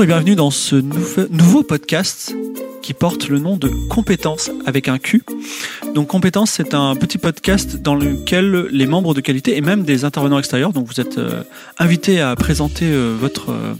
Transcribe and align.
Et 0.00 0.06
bienvenue 0.06 0.36
dans 0.36 0.52
ce 0.52 0.76
nouveau 0.76 1.64
podcast 1.64 2.32
qui 2.82 2.94
porte 2.94 3.28
le 3.28 3.40
nom 3.40 3.56
de 3.56 3.68
Compétences 3.88 4.48
avec 4.64 4.86
un 4.86 4.98
Q. 4.98 5.24
Donc 5.92 6.06
Compétences, 6.06 6.52
c'est 6.52 6.72
un 6.72 6.94
petit 6.94 7.18
podcast 7.18 7.82
dans 7.82 7.96
lequel 7.96 8.68
les 8.70 8.86
membres 8.86 9.12
de 9.12 9.20
qualité 9.20 9.56
et 9.56 9.60
même 9.60 9.82
des 9.82 10.04
intervenants 10.04 10.38
extérieurs, 10.38 10.72
donc 10.72 10.86
vous 10.86 11.00
êtes 11.00 11.18
euh, 11.18 11.42
invités 11.78 12.20
à 12.20 12.36
présenter 12.36 12.84
euh, 12.84 13.16
votre, 13.18 13.50
euh, 13.50 13.74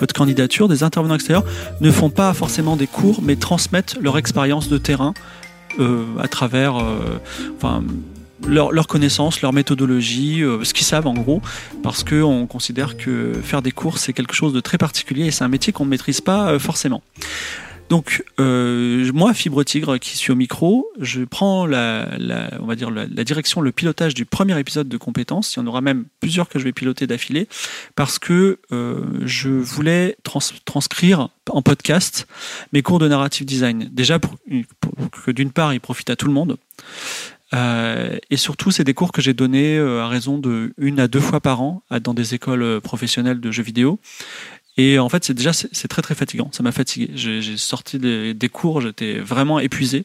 votre 0.00 0.14
candidature, 0.14 0.68
des 0.68 0.84
intervenants 0.84 1.16
extérieurs 1.16 1.44
ne 1.82 1.90
font 1.90 2.08
pas 2.08 2.32
forcément 2.32 2.76
des 2.76 2.86
cours, 2.86 3.20
mais 3.20 3.36
transmettent 3.36 3.98
leur 4.00 4.16
expérience 4.16 4.70
de 4.70 4.78
terrain 4.78 5.12
à 6.18 6.28
travers 6.28 6.82
leur, 8.46 8.72
leur, 8.72 8.86
connaissance, 8.86 9.42
leur 9.42 9.52
méthodologie, 9.52 10.42
ce 10.62 10.72
qu'ils 10.72 10.86
savent 10.86 11.06
en 11.06 11.14
gros, 11.14 11.42
parce 11.82 12.04
qu'on 12.04 12.46
considère 12.46 12.96
que 12.96 13.32
faire 13.42 13.62
des 13.62 13.72
cours 13.72 13.98
c'est 13.98 14.12
quelque 14.12 14.34
chose 14.34 14.52
de 14.52 14.60
très 14.60 14.78
particulier 14.78 15.26
et 15.26 15.30
c'est 15.30 15.44
un 15.44 15.48
métier 15.48 15.72
qu'on 15.72 15.84
ne 15.84 15.90
maîtrise 15.90 16.20
pas 16.20 16.58
forcément. 16.58 17.02
Donc 17.88 18.22
euh, 18.38 19.10
moi, 19.14 19.32
Fibre 19.32 19.64
Tigre, 19.64 19.98
qui 19.98 20.16
suis 20.16 20.30
au 20.30 20.34
micro, 20.34 20.90
je 21.00 21.22
prends 21.24 21.66
la, 21.66 22.08
on 22.60 22.66
va 22.66 22.76
dire 22.76 22.90
la, 22.90 23.06
direction, 23.06 23.60
le 23.60 23.72
pilotage 23.72 24.14
du 24.14 24.26
premier 24.26 24.58
épisode 24.58 24.88
de 24.88 24.96
compétences. 24.96 25.54
Il 25.54 25.60
y 25.60 25.62
en 25.62 25.66
aura 25.66 25.80
même 25.80 26.04
plusieurs 26.20 26.48
que 26.48 26.58
je 26.58 26.64
vais 26.64 26.72
piloter 26.72 27.06
d'affilée, 27.06 27.48
parce 27.96 28.18
que 28.18 28.58
euh, 28.72 29.04
je 29.24 29.48
voulais 29.48 30.16
transcrire 30.64 31.28
en 31.48 31.62
podcast 31.62 32.26
mes 32.72 32.82
cours 32.82 32.98
de 32.98 33.08
narrative 33.08 33.46
design. 33.46 33.88
Déjà 33.90 34.18
pour, 34.18 34.36
que 35.24 35.30
d'une 35.30 35.50
part, 35.50 35.72
ils 35.72 35.80
profitent 35.80 36.10
à 36.10 36.16
tout 36.16 36.26
le 36.26 36.32
monde. 36.32 36.58
Euh, 37.54 38.18
et 38.30 38.36
surtout, 38.36 38.70
c'est 38.70 38.84
des 38.84 38.94
cours 38.94 39.12
que 39.12 39.22
j'ai 39.22 39.34
donnés 39.34 39.78
à 39.78 40.06
raison 40.08 40.38
de 40.38 40.72
une 40.78 41.00
à 41.00 41.08
deux 41.08 41.20
fois 41.20 41.40
par 41.40 41.62
an 41.62 41.82
dans 42.02 42.14
des 42.14 42.34
écoles 42.34 42.80
professionnelles 42.80 43.40
de 43.40 43.50
jeux 43.50 43.62
vidéo. 43.62 44.00
Et 44.76 44.98
en 44.98 45.08
fait, 45.08 45.24
c'est 45.24 45.34
déjà 45.34 45.52
c'est 45.52 45.88
très 45.88 46.02
très 46.02 46.14
fatigant. 46.14 46.50
Ça 46.52 46.62
m'a 46.62 46.72
fatigué. 46.72 47.10
J'ai 47.14 47.56
sorti 47.56 47.98
des, 47.98 48.32
des 48.32 48.48
cours, 48.48 48.80
j'étais 48.80 49.18
vraiment 49.18 49.58
épuisé. 49.58 50.04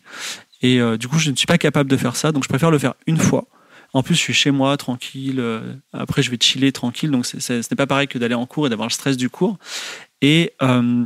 Et 0.63 0.79
euh, 0.79 0.97
du 0.97 1.07
coup, 1.07 1.19
je 1.19 1.29
ne 1.29 1.35
suis 1.35 1.45
pas 1.45 1.59
capable 1.59 1.89
de 1.89 1.97
faire 1.97 2.15
ça. 2.15 2.31
Donc, 2.31 2.43
je 2.43 2.49
préfère 2.49 2.71
le 2.71 2.79
faire 2.79 2.95
une 3.05 3.17
fois. 3.17 3.45
En 3.91 4.01
plus, 4.01 4.15
je 4.15 4.19
suis 4.19 4.33
chez 4.33 4.49
moi, 4.49 4.75
tranquille. 4.77 5.39
Euh, 5.39 5.75
après, 5.91 6.23
je 6.23 6.31
vais 6.31 6.37
chiller 6.41 6.71
tranquille. 6.71 7.11
Donc, 7.11 7.27
ce 7.27 7.53
n'est 7.53 7.75
pas 7.77 7.85
pareil 7.85 8.07
que 8.07 8.17
d'aller 8.17 8.33
en 8.33 8.47
cours 8.47 8.65
et 8.65 8.69
d'avoir 8.69 8.87
le 8.87 8.93
stress 8.93 9.17
du 9.17 9.29
cours. 9.29 9.57
Et 10.21 10.53
euh, 10.63 11.05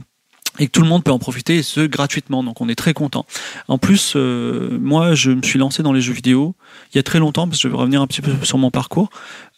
et 0.60 0.68
que 0.68 0.72
tout 0.72 0.82
le 0.82 0.88
monde 0.88 1.04
peut 1.04 1.12
en 1.12 1.20
profiter, 1.20 1.58
et 1.58 1.64
ce 1.64 1.82
gratuitement. 1.82 2.44
Donc 2.44 2.62
on 2.62 2.70
est 2.70 2.76
très 2.76 2.94
content. 2.94 3.26
En 3.68 3.78
plus, 3.78 4.14
euh, 4.16 4.78
moi, 4.80 5.16
je 5.16 5.32
me 5.32 5.42
suis 5.42 5.60
lancé 5.60 5.84
dans 5.84 5.94
les 5.94 6.02
jeux 6.02 6.14
vidéo 6.14 6.56
il 6.94 6.98
y 6.98 7.00
a 7.00 7.04
très 7.04 7.20
longtemps, 7.20 7.48
parce 7.48 7.62
que 7.62 7.68
je 7.68 7.74
vais 7.74 7.80
revenir 7.80 8.02
un 8.02 8.08
petit 8.08 8.22
peu 8.22 8.32
sur 8.44 8.58
mon 8.58 8.72
parcours. 8.72 9.10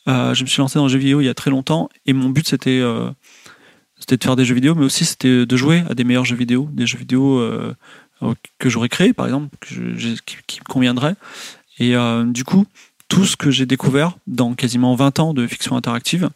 Euh, 0.07 0.33
je 0.33 0.43
me 0.43 0.47
suis 0.47 0.59
lancé 0.59 0.79
dans 0.79 0.87
les 0.87 0.93
jeux 0.93 0.99
vidéo 0.99 1.21
il 1.21 1.25
y 1.25 1.29
a 1.29 1.33
très 1.33 1.51
longtemps, 1.51 1.89
et 2.05 2.13
mon 2.13 2.29
but 2.29 2.47
c'était 2.47 2.79
euh, 2.79 3.09
de 4.07 4.23
faire 4.23 4.35
des 4.35 4.45
jeux 4.45 4.55
vidéo, 4.55 4.75
mais 4.75 4.85
aussi 4.85 5.05
c'était 5.05 5.45
de 5.45 5.57
jouer 5.57 5.83
à 5.89 5.93
des 5.93 6.03
meilleurs 6.03 6.25
jeux 6.25 6.35
vidéo, 6.35 6.69
des 6.71 6.87
jeux 6.87 6.97
vidéo 6.97 7.41
euh, 8.21 8.33
que 8.57 8.69
j'aurais 8.69 8.89
créé 8.89 9.13
par 9.13 9.25
exemple, 9.25 9.55
qui, 9.61 9.79
me 9.79 10.63
conviendraient. 10.67 11.15
Et 11.77 11.95
euh, 11.95 12.25
du 12.25 12.43
coup, 12.43 12.65
tout 13.07 13.25
ce 13.25 13.37
que 13.37 13.49
j'ai 13.49 13.65
découvert 13.65 14.17
dans 14.27 14.53
quasiment 14.55 14.93
20 14.95 15.19
ans 15.19 15.33
de 15.33 15.47
fiction 15.47 15.77
interactive, 15.77 16.29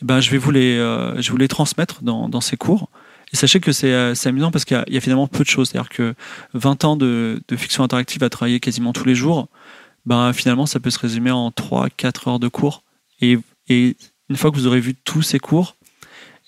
eh 0.00 0.04
ben, 0.04 0.20
je 0.20 0.30
vais 0.30 0.38
vous 0.38 0.50
les, 0.50 0.78
euh, 0.78 1.20
je 1.20 1.28
vais 1.28 1.32
vous 1.32 1.36
les 1.36 1.48
transmettre 1.48 2.02
dans, 2.02 2.28
dans 2.28 2.40
ces 2.40 2.56
cours. 2.56 2.88
Et 3.36 3.38
sachez 3.38 3.60
que 3.60 3.70
c'est 3.70 3.92
amusant 4.24 4.50
parce 4.50 4.64
qu'il 4.64 4.82
y, 4.88 4.96
a 4.96 5.00
finalement 5.02 5.26
peu 5.26 5.44
de 5.44 5.48
choses. 5.48 5.68
C'est-à-dire 5.68 5.90
que 5.90 6.14
20 6.54 6.86
ans 6.86 6.96
de, 6.96 7.42
de, 7.46 7.56
fiction 7.56 7.84
interactive 7.84 8.24
à 8.24 8.30
travailler 8.30 8.60
quasiment 8.60 8.94
tous 8.94 9.04
les 9.04 9.14
jours, 9.14 9.48
ben, 10.06 10.32
finalement, 10.32 10.64
ça 10.64 10.80
peut 10.80 10.88
se 10.88 10.98
résumer 10.98 11.30
en 11.30 11.50
3-4 11.50 12.30
heures 12.30 12.38
de 12.38 12.48
cours. 12.48 12.82
Et, 13.20 13.38
et 13.68 13.94
une 14.30 14.36
fois 14.36 14.50
que 14.50 14.56
vous 14.56 14.66
aurez 14.66 14.80
vu 14.80 14.94
tous 14.94 15.20
ces 15.20 15.38
cours, 15.38 15.76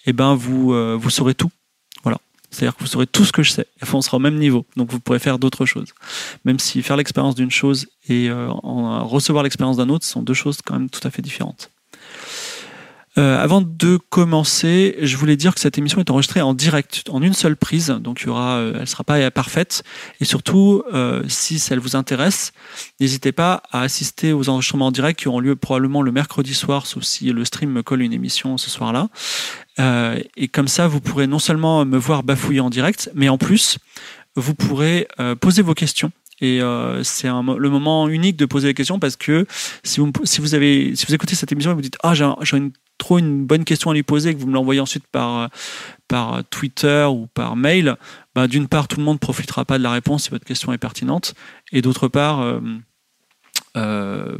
eh 0.06 0.14
ben 0.14 0.34
vous, 0.34 0.72
euh, 0.72 0.96
vous 0.98 1.10
saurez 1.10 1.34
tout. 1.34 1.50
Voilà. 2.04 2.16
C'est-à-dire 2.50 2.74
que 2.74 2.80
vous 2.80 2.86
saurez 2.86 3.06
tout 3.06 3.26
ce 3.26 3.32
que 3.32 3.42
je 3.42 3.50
sais. 3.50 3.66
Et 3.82 3.84
on 3.92 4.00
sera 4.00 4.16
au 4.16 4.20
même 4.20 4.38
niveau. 4.38 4.64
Donc 4.76 4.90
vous 4.90 4.98
pourrez 4.98 5.18
faire 5.18 5.38
d'autres 5.38 5.66
choses. 5.66 5.92
Même 6.46 6.58
si 6.58 6.80
faire 6.80 6.96
l'expérience 6.96 7.34
d'une 7.34 7.50
chose 7.50 7.88
et 8.08 8.30
euh, 8.30 8.48
recevoir 8.48 9.44
l'expérience 9.44 9.76
d'un 9.76 9.90
autre 9.90 10.06
sont 10.06 10.22
deux 10.22 10.32
choses 10.32 10.60
quand 10.64 10.72
même 10.72 10.88
tout 10.88 11.06
à 11.06 11.10
fait 11.10 11.20
différentes. 11.20 11.70
Euh, 13.18 13.36
avant 13.42 13.62
de 13.62 13.98
commencer, 14.10 14.96
je 15.02 15.16
voulais 15.16 15.36
dire 15.36 15.52
que 15.52 15.60
cette 15.60 15.76
émission 15.76 15.98
est 15.98 16.10
enregistrée 16.10 16.40
en 16.40 16.54
direct, 16.54 17.02
en 17.10 17.20
une 17.20 17.32
seule 17.32 17.56
prise, 17.56 17.88
donc 17.88 18.20
il 18.20 18.26
y 18.26 18.28
aura, 18.28 18.58
euh, 18.58 18.78
elle 18.80 18.86
sera 18.86 19.02
pas 19.02 19.28
parfaite. 19.32 19.82
Et 20.20 20.24
surtout, 20.24 20.84
euh, 20.94 21.24
si 21.26 21.58
ça 21.58 21.74
vous 21.76 21.96
intéresse, 21.96 22.52
n'hésitez 23.00 23.32
pas 23.32 23.62
à 23.72 23.80
assister 23.80 24.32
aux 24.32 24.48
enregistrements 24.48 24.86
en 24.86 24.92
direct 24.92 25.18
qui 25.18 25.26
auront 25.26 25.40
lieu 25.40 25.56
probablement 25.56 26.02
le 26.02 26.12
mercredi 26.12 26.54
soir, 26.54 26.86
sauf 26.86 27.02
si 27.02 27.32
le 27.32 27.44
stream 27.44 27.70
me 27.70 27.82
colle 27.82 28.02
une 28.02 28.12
émission 28.12 28.56
ce 28.56 28.70
soir-là. 28.70 29.08
Euh, 29.80 30.20
et 30.36 30.46
comme 30.46 30.68
ça, 30.68 30.86
vous 30.86 31.00
pourrez 31.00 31.26
non 31.26 31.40
seulement 31.40 31.84
me 31.84 31.98
voir 31.98 32.22
bafouiller 32.22 32.60
en 32.60 32.70
direct, 32.70 33.10
mais 33.14 33.28
en 33.28 33.38
plus, 33.38 33.78
vous 34.36 34.54
pourrez 34.54 35.08
poser 35.40 35.62
vos 35.62 35.74
questions 35.74 36.12
et 36.40 36.60
c'est 37.02 37.26
le 37.26 37.68
moment 37.68 38.08
unique 38.08 38.36
de 38.36 38.46
poser 38.46 38.68
les 38.68 38.74
questions 38.74 39.00
parce 39.00 39.16
que 39.16 39.46
si 39.82 39.98
vous 39.98 40.54
écoutez 40.54 41.34
cette 41.34 41.50
émission 41.50 41.72
et 41.72 41.74
vous 41.74 41.80
dites 41.80 41.98
Ah, 42.04 42.14
j'ai 42.14 42.56
une 42.56 42.70
trop 42.98 43.18
une 43.18 43.46
bonne 43.46 43.64
question 43.64 43.90
à 43.90 43.94
lui 43.94 44.02
poser, 44.02 44.34
que 44.34 44.40
vous 44.40 44.46
me 44.46 44.54
l'envoyez 44.54 44.80
ensuite 44.80 45.06
par, 45.06 45.48
par 46.08 46.42
Twitter 46.50 47.06
ou 47.08 47.28
par 47.32 47.56
mail, 47.56 47.96
bah, 48.34 48.48
d'une 48.48 48.68
part, 48.68 48.88
tout 48.88 48.98
le 48.98 49.04
monde 49.04 49.16
ne 49.16 49.20
profitera 49.20 49.64
pas 49.64 49.78
de 49.78 49.82
la 49.82 49.92
réponse 49.92 50.24
si 50.24 50.30
votre 50.30 50.44
question 50.44 50.72
est 50.72 50.78
pertinente, 50.78 51.34
et 51.72 51.80
d'autre 51.80 52.08
part, 52.08 52.40
euh, 52.40 52.60
euh, 53.76 54.38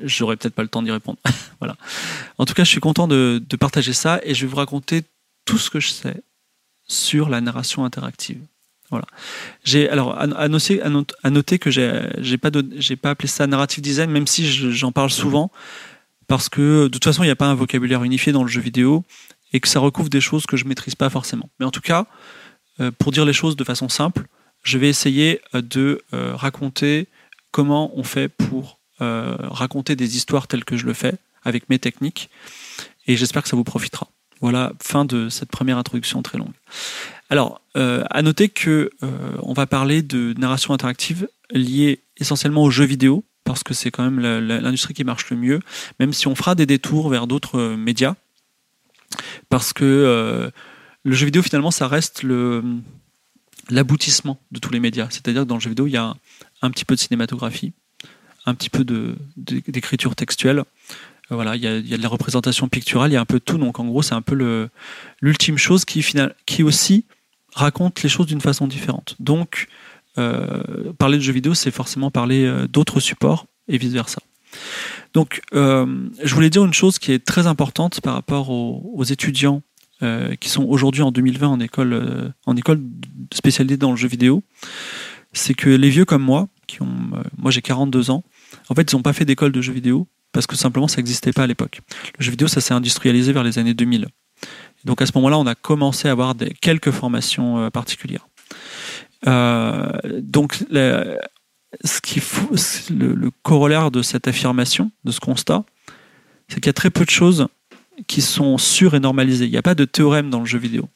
peut-être 0.00 0.54
pas 0.54 0.62
le 0.62 0.68
temps 0.68 0.82
d'y 0.82 0.90
répondre. 0.90 1.18
voilà. 1.60 1.76
En 2.38 2.44
tout 2.44 2.54
cas, 2.54 2.64
je 2.64 2.70
suis 2.70 2.80
content 2.80 3.08
de, 3.08 3.42
partager 3.58 3.92
ça 3.92 4.20
et 4.24 4.34
je 4.34 4.42
vais 4.44 4.50
vous 4.50 4.56
raconter 4.56 5.04
tout 5.44 5.58
ce 5.58 5.70
que 5.70 5.80
je 5.80 5.90
sais 5.90 6.22
sur 6.86 7.28
la 7.28 7.40
narration 7.40 7.84
interactive. 7.84 8.40
Voilà. 8.90 9.06
J'ai 9.62 9.88
alors 9.88 10.18
à, 10.18 10.48
noter, 10.48 10.78
que 11.60 11.70
j'ai 11.70 12.38
pas 12.38 12.50
pas 12.50 13.10
appelé 13.10 13.28
ça 13.28 13.46
narrative 13.46 13.82
design, 13.82 14.10
même 14.10 14.26
si 14.26 14.50
j'en 14.50 14.90
parle 14.90 15.10
souvent 15.10 15.52
parce 16.30 16.48
que 16.48 16.84
de 16.84 16.88
toute 16.88 17.02
façon, 17.02 17.24
il 17.24 17.26
n'y 17.26 17.32
a 17.32 17.36
pas 17.36 17.48
un 17.48 17.56
vocabulaire 17.56 18.04
unifié 18.04 18.30
dans 18.30 18.44
le 18.44 18.48
jeu 18.48 18.60
vidéo 18.60 19.02
et 19.52 19.58
que 19.58 19.66
ça 19.66 19.80
recouvre 19.80 20.08
des 20.08 20.20
choses 20.20 20.46
que 20.46 20.56
je 20.56 20.64
maîtrise 20.64 20.94
pas 20.94 21.10
forcément. 21.10 21.50
Mais 21.58 21.66
en 21.66 21.72
tout 21.72 21.80
cas, 21.80 22.06
euh, 22.78 22.92
pour 22.96 23.10
dire 23.10 23.24
les 23.24 23.32
choses 23.32 23.56
de 23.56 23.64
façon 23.64 23.88
simple, 23.88 24.28
je 24.62 24.78
vais 24.78 24.88
essayer 24.88 25.40
euh, 25.56 25.60
de 25.60 26.00
euh, 26.14 26.36
raconter 26.36 27.08
comment 27.50 27.90
on 27.98 28.04
fait 28.04 28.28
pour 28.28 28.78
raconter 29.00 29.96
des 29.96 30.18
histoires 30.18 30.46
telles 30.46 30.66
que 30.66 30.76
je 30.76 30.84
le 30.84 30.92
fais 30.92 31.14
avec 31.42 31.70
mes 31.70 31.78
techniques 31.78 32.28
et 33.06 33.16
j'espère 33.16 33.42
que 33.42 33.48
ça 33.48 33.56
vous 33.56 33.64
profitera. 33.64 34.08
Voilà, 34.42 34.74
fin 34.80 35.06
de 35.06 35.30
cette 35.30 35.50
première 35.50 35.78
introduction 35.78 36.20
très 36.20 36.36
longue. 36.36 36.52
Alors, 37.30 37.62
à 37.74 38.20
noter 38.20 38.50
que 38.50 38.90
on 39.00 39.54
va 39.54 39.66
parler 39.66 40.02
de 40.02 40.34
narration 40.36 40.74
interactive 40.74 41.28
liée 41.50 42.02
essentiellement 42.18 42.62
aux 42.62 42.70
jeux 42.70 42.84
vidéo, 42.84 43.24
parce 43.44 43.62
que 43.62 43.74
c'est 43.74 43.90
quand 43.90 44.08
même 44.08 44.20
l'industrie 44.20 44.94
qui 44.94 45.04
marche 45.04 45.30
le 45.30 45.36
mieux, 45.36 45.60
même 45.98 46.12
si 46.12 46.26
on 46.26 46.34
fera 46.34 46.54
des 46.54 46.66
détours 46.66 47.08
vers 47.08 47.26
d'autres 47.26 47.58
euh, 47.58 47.76
médias, 47.76 48.14
parce 49.48 49.72
que 49.72 49.84
euh, 49.84 50.50
le 51.04 51.14
jeu 51.14 51.26
vidéo 51.26 51.42
finalement 51.42 51.70
ça 51.70 51.88
reste 51.88 52.24
l'aboutissement 53.70 54.40
de 54.52 54.58
tous 54.60 54.72
les 54.72 54.80
médias. 54.80 55.08
C'est-à-dire 55.10 55.42
que 55.42 55.48
dans 55.48 55.56
le 55.56 55.60
jeu 55.60 55.70
vidéo 55.70 55.86
il 55.86 55.92
y 55.92 55.96
a 55.96 56.14
un, 56.62 56.70
petit 56.70 56.84
peu 56.84 56.94
de 56.94 57.00
cinématographie, 57.00 57.72
un 58.46 58.54
petit 58.54 58.70
peu 58.70 58.84
d'écriture 59.36 60.14
textuelle. 60.14 60.64
Euh, 61.30 61.34
voilà, 61.34 61.56
il 61.56 61.62
y, 61.62 61.66
a, 61.66 61.80
de 61.80 62.02
la 62.02 62.08
représentation 62.08 62.68
picturale, 62.68 63.10
il 63.10 63.14
y 63.14 63.16
a 63.16 63.20
un 63.20 63.26
peu 63.26 63.38
de 63.38 63.44
tout. 63.44 63.58
Donc 63.58 63.80
en 63.80 63.86
gros, 63.86 64.02
c'est 64.02 64.14
un 64.14 64.22
peu 64.22 64.68
l'ultime 65.20 65.58
chose 65.58 65.84
qui, 65.84 66.04
qui 66.46 66.62
aussi 66.62 67.04
raconte 67.54 68.02
les 68.02 68.08
choses 68.08 68.26
d'une 68.26 68.40
façon 68.40 68.66
différente. 68.66 69.16
Donc 69.18 69.68
parler 70.16 71.18
de 71.18 71.22
jeux 71.22 71.32
vidéo, 71.32 71.54
c'est 71.54 71.70
forcément 71.70 72.10
parler 72.10 72.44
euh, 72.44 72.66
d'autres 72.66 73.00
supports 73.00 73.46
et 73.68 73.78
vice-versa. 73.78 74.20
Donc, 75.14 75.42
euh, 75.54 76.08
je 76.22 76.34
voulais 76.34 76.50
dire 76.50 76.64
une 76.64 76.74
chose 76.74 76.98
qui 76.98 77.12
est 77.12 77.24
très 77.24 77.46
importante 77.46 78.00
par 78.00 78.14
rapport 78.14 78.50
aux, 78.50 79.04
étudiants 79.04 79.62
qui 80.40 80.48
sont 80.48 80.64
aujourd'hui 80.64 81.02
en 81.02 81.12
2020 81.12 81.46
en 81.46 81.60
école, 81.60 82.32
en 82.46 82.56
école 82.56 82.80
spécialisée 83.34 83.76
dans 83.76 83.90
le 83.90 83.98
jeu 83.98 84.08
vidéo. 84.08 84.42
C'est 85.34 85.52
que 85.52 85.68
les 85.68 85.90
vieux 85.90 86.06
comme 86.06 86.22
moi, 86.22 86.48
qui 86.66 86.80
ont, 86.80 87.10
moi 87.36 87.50
j'ai 87.50 87.60
42 87.60 88.10
ans, 88.10 88.24
en 88.70 88.74
fait, 88.74 88.90
ils 88.90 88.96
n'ont 88.96 89.02
pas 89.02 89.12
fait 89.12 89.26
d'école 89.26 89.52
de 89.52 89.60
jeux 89.60 89.74
vidéo 89.74 90.08
parce 90.32 90.46
que 90.46 90.56
simplement 90.56 90.88
ça 90.88 90.96
n'existait 90.96 91.34
pas 91.34 91.42
à 91.42 91.46
l'époque. 91.46 91.82
Le 92.18 92.24
jeu 92.24 92.30
vidéo, 92.30 92.48
ça 92.48 92.62
s'est 92.62 92.72
industrialisé 92.72 93.34
vers 93.34 93.44
les 93.44 93.58
années 93.58 93.74
2000. 93.74 94.06
donc 94.86 95.02
à 95.02 95.06
ce 95.06 95.12
moment-là, 95.16 95.38
on 95.38 95.46
a 95.46 95.54
commencé 95.54 96.08
à 96.08 96.12
avoir 96.12 96.34
des, 96.34 96.54
quelques 96.54 96.92
formations 96.92 97.70
particulières. 97.70 98.26
Euh, 99.26 99.92
donc, 100.20 100.54
ce 100.54 102.02
le, 102.92 103.30
corollaire 103.42 103.90
de 103.90 104.02
cette 104.02 104.28
affirmation, 104.28 104.90
de 105.04 105.12
ce 105.12 105.20
constat, 105.20 105.64
c'est 106.48 106.56
qu'il 106.56 106.66
y 106.66 106.70
a 106.70 106.74
très 106.74 106.90
peu 106.90 107.04
de 107.04 107.10
choses 107.10 107.46
qui 108.06 108.22
sont 108.22 108.58
sûres 108.58 108.94
et 108.94 109.00
normalisées. 109.00 109.44
Il 109.44 109.50
n'y 109.50 109.56
a 109.56 109.62
pas 109.62 109.74
de 109.74 109.84
théorème 109.84 110.30
dans 110.30 110.40
le 110.40 110.46
jeu 110.46 110.58
vidéo. 110.58 110.88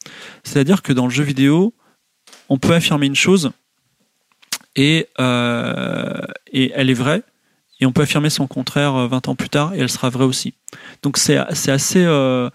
C'est-à-dire 0.42 0.82
que 0.82 0.92
dans 0.92 1.04
le 1.04 1.12
jeu 1.12 1.22
vidéo, 1.22 1.74
on 2.48 2.58
peut 2.58 2.74
affirmer 2.74 3.06
une 3.06 3.14
chose 3.14 3.52
et, 4.76 5.08
euh, 5.20 6.20
et 6.52 6.72
elle 6.74 6.90
est 6.90 6.94
vraie, 6.94 7.22
et 7.80 7.86
on 7.86 7.92
peut 7.92 8.02
affirmer 8.02 8.30
son 8.30 8.46
contraire 8.46 9.08
20 9.08 9.28
ans 9.28 9.34
plus 9.34 9.48
tard 9.48 9.74
et 9.74 9.80
elle 9.80 9.90
sera 9.90 10.10
vraie 10.10 10.24
aussi. 10.24 10.54
Donc 11.02 11.18
c'est 11.18 11.36
assez, 11.36 12.04
euh, 12.04 12.50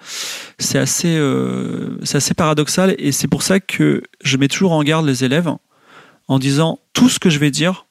c'est 0.58 0.80
assez, 0.80 1.18
euh, 1.18 1.98
c'est 2.04 2.18
assez 2.18 2.34
paradoxal 2.34 2.96
et 2.98 3.12
c'est 3.12 3.28
pour 3.28 3.44
ça 3.44 3.60
que 3.60 4.04
je 4.24 4.38
mets 4.38 4.48
toujours 4.48 4.72
en 4.72 4.84
garde 4.84 5.06
les 5.06 5.24
élèves 5.24 5.52
en 6.28 6.40
disant 6.40 6.80
tout 6.94 7.10
ce 7.10 7.20
que 7.20 7.30
je 7.30 7.40
vais 7.40 7.52
dire, 7.52 7.86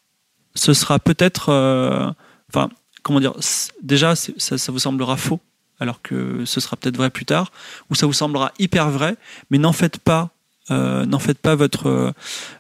ce 0.54 0.72
sera 0.72 0.98
peut-être, 0.98 1.50
euh, 1.50 2.10
enfin, 2.52 2.70
comment 3.02 3.20
dire, 3.20 3.34
déjà 3.82 4.14
ça, 4.16 4.58
ça 4.58 4.72
vous 4.72 4.78
semblera 4.78 5.16
faux 5.16 5.40
alors 5.80 6.02
que 6.02 6.44
ce 6.44 6.60
sera 6.60 6.76
peut-être 6.76 6.96
vrai 6.96 7.10
plus 7.10 7.24
tard, 7.24 7.52
ou 7.90 7.94
ça 7.94 8.06
vous 8.06 8.12
semblera 8.12 8.52
hyper 8.58 8.90
vrai, 8.90 9.16
mais 9.50 9.58
n'en 9.58 9.72
faites 9.72 9.98
pas, 9.98 10.30
euh, 10.70 11.06
n'en 11.06 11.18
faites 11.18 11.38
pas 11.38 11.54
votre 11.54 11.88
euh, 11.88 12.12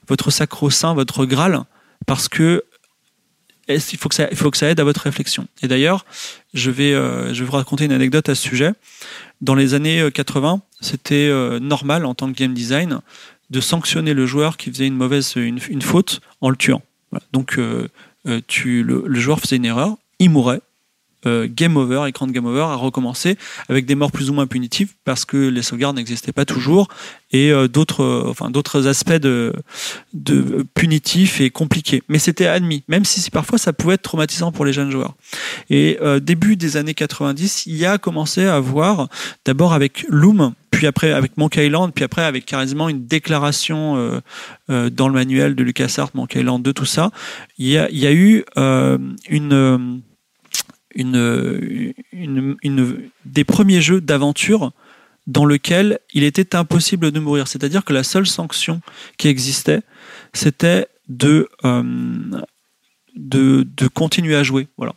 votre 0.06 0.30
sacro-saint, 0.30 0.94
votre 0.94 1.24
graal, 1.24 1.64
parce 2.06 2.28
que 2.28 2.64
il 3.68 3.98
faut 3.98 4.08
que 4.08 4.56
ça, 4.56 4.70
aide 4.70 4.80
à 4.80 4.84
votre 4.84 5.02
réflexion? 5.02 5.46
Et 5.62 5.68
d'ailleurs, 5.68 6.04
je 6.54 6.70
vais, 6.70 6.94
euh, 6.94 7.32
je 7.34 7.40
vais 7.40 7.50
vous 7.50 7.56
raconter 7.56 7.84
une 7.84 7.92
anecdote 7.92 8.28
à 8.28 8.34
ce 8.34 8.42
sujet. 8.42 8.72
Dans 9.40 9.54
les 9.54 9.74
années 9.74 10.00
euh, 10.00 10.10
80, 10.10 10.62
c'était 10.80 11.28
euh, 11.28 11.58
normal 11.60 12.04
en 12.04 12.14
tant 12.14 12.32
que 12.32 12.36
game 12.36 12.54
design 12.54 13.00
de 13.50 13.60
sanctionner 13.60 14.14
le 14.14 14.26
joueur 14.26 14.56
qui 14.56 14.70
faisait 14.70 14.86
une 14.86 14.96
mauvaise, 14.96 15.34
une, 15.36 15.60
une 15.68 15.82
faute 15.82 16.20
en 16.40 16.50
le 16.50 16.56
tuant. 16.56 16.82
Donc, 17.32 17.58
euh, 17.58 17.88
euh, 18.26 18.40
tu, 18.46 18.82
le, 18.82 19.04
le 19.06 19.20
joueur 19.20 19.40
faisait 19.40 19.56
une 19.56 19.64
erreur, 19.64 19.96
il 20.18 20.30
mourait. 20.30 20.60
Euh, 21.26 21.48
game 21.50 21.76
over, 21.76 22.04
écran 22.06 22.28
de 22.28 22.32
game 22.32 22.46
over, 22.46 22.60
à 22.60 22.76
recommencer 22.76 23.36
avec 23.68 23.86
des 23.86 23.96
morts 23.96 24.12
plus 24.12 24.30
ou 24.30 24.34
moins 24.34 24.46
punitives 24.46 24.92
parce 25.04 25.24
que 25.24 25.36
les 25.36 25.62
sauvegardes 25.62 25.96
n'existaient 25.96 26.32
pas 26.32 26.44
toujours 26.44 26.86
et 27.32 27.50
euh, 27.50 27.66
d'autres, 27.66 28.04
euh, 28.04 28.30
enfin 28.30 28.52
aspects 28.86 29.12
de, 29.12 29.52
punitifs 30.74 31.40
et 31.40 31.50
compliqués. 31.50 32.04
Mais 32.08 32.20
c'était 32.20 32.46
admis, 32.46 32.84
même 32.86 33.04
si, 33.04 33.28
parfois 33.32 33.58
ça 33.58 33.72
pouvait 33.72 33.94
être 33.94 34.02
traumatisant 34.02 34.52
pour 34.52 34.64
les 34.64 34.72
jeunes 34.72 34.92
joueurs. 34.92 35.14
Et 35.70 35.98
début 36.22 36.56
des 36.56 36.76
années 36.76 36.94
90, 36.94 37.66
il 37.66 37.76
y 37.76 37.84
a 37.84 37.98
commencé 37.98 38.44
à 38.44 38.60
voir, 38.60 39.08
d'abord 39.44 39.72
avec 39.72 40.06
Loom, 40.08 40.54
puis 40.70 40.86
après 40.86 41.12
avec 41.12 41.36
Monkey 41.36 41.66
Island, 41.66 41.92
puis 41.92 42.04
après 42.04 42.22
avec 42.22 42.46
carrément 42.46 42.88
une 42.88 43.06
déclaration 43.06 44.20
dans 44.68 45.08
le 45.08 45.14
manuel 45.14 45.54
de 45.54 45.62
LucasArts, 45.62 46.10
Monkey 46.14 46.40
Island 46.40 46.62
2, 46.62 46.72
tout 46.72 46.84
ça. 46.84 47.10
Il 47.58 47.68
y 47.68 47.76
a, 47.78 48.12
eu 48.12 48.44
une, 49.28 50.02
une, 50.98 53.08
des 53.24 53.44
premiers 53.44 53.80
jeux 53.80 54.00
d'aventure 54.00 54.72
dans 55.26 55.44
lequel 55.44 55.98
il 56.14 56.24
était 56.24 56.56
impossible 56.56 57.12
de 57.12 57.20
mourir. 57.20 57.48
C'est-à-dire 57.48 57.84
que 57.84 57.92
la 57.92 58.02
seule 58.02 58.26
sanction 58.26 58.80
qui 59.18 59.28
existait, 59.28 59.82
c'était 60.32 60.86
de, 61.08 61.48
euh, 61.64 61.82
de, 63.14 63.88
continuer 63.88 64.36
à 64.36 64.42
jouer. 64.42 64.68
Voilà. 64.76 64.94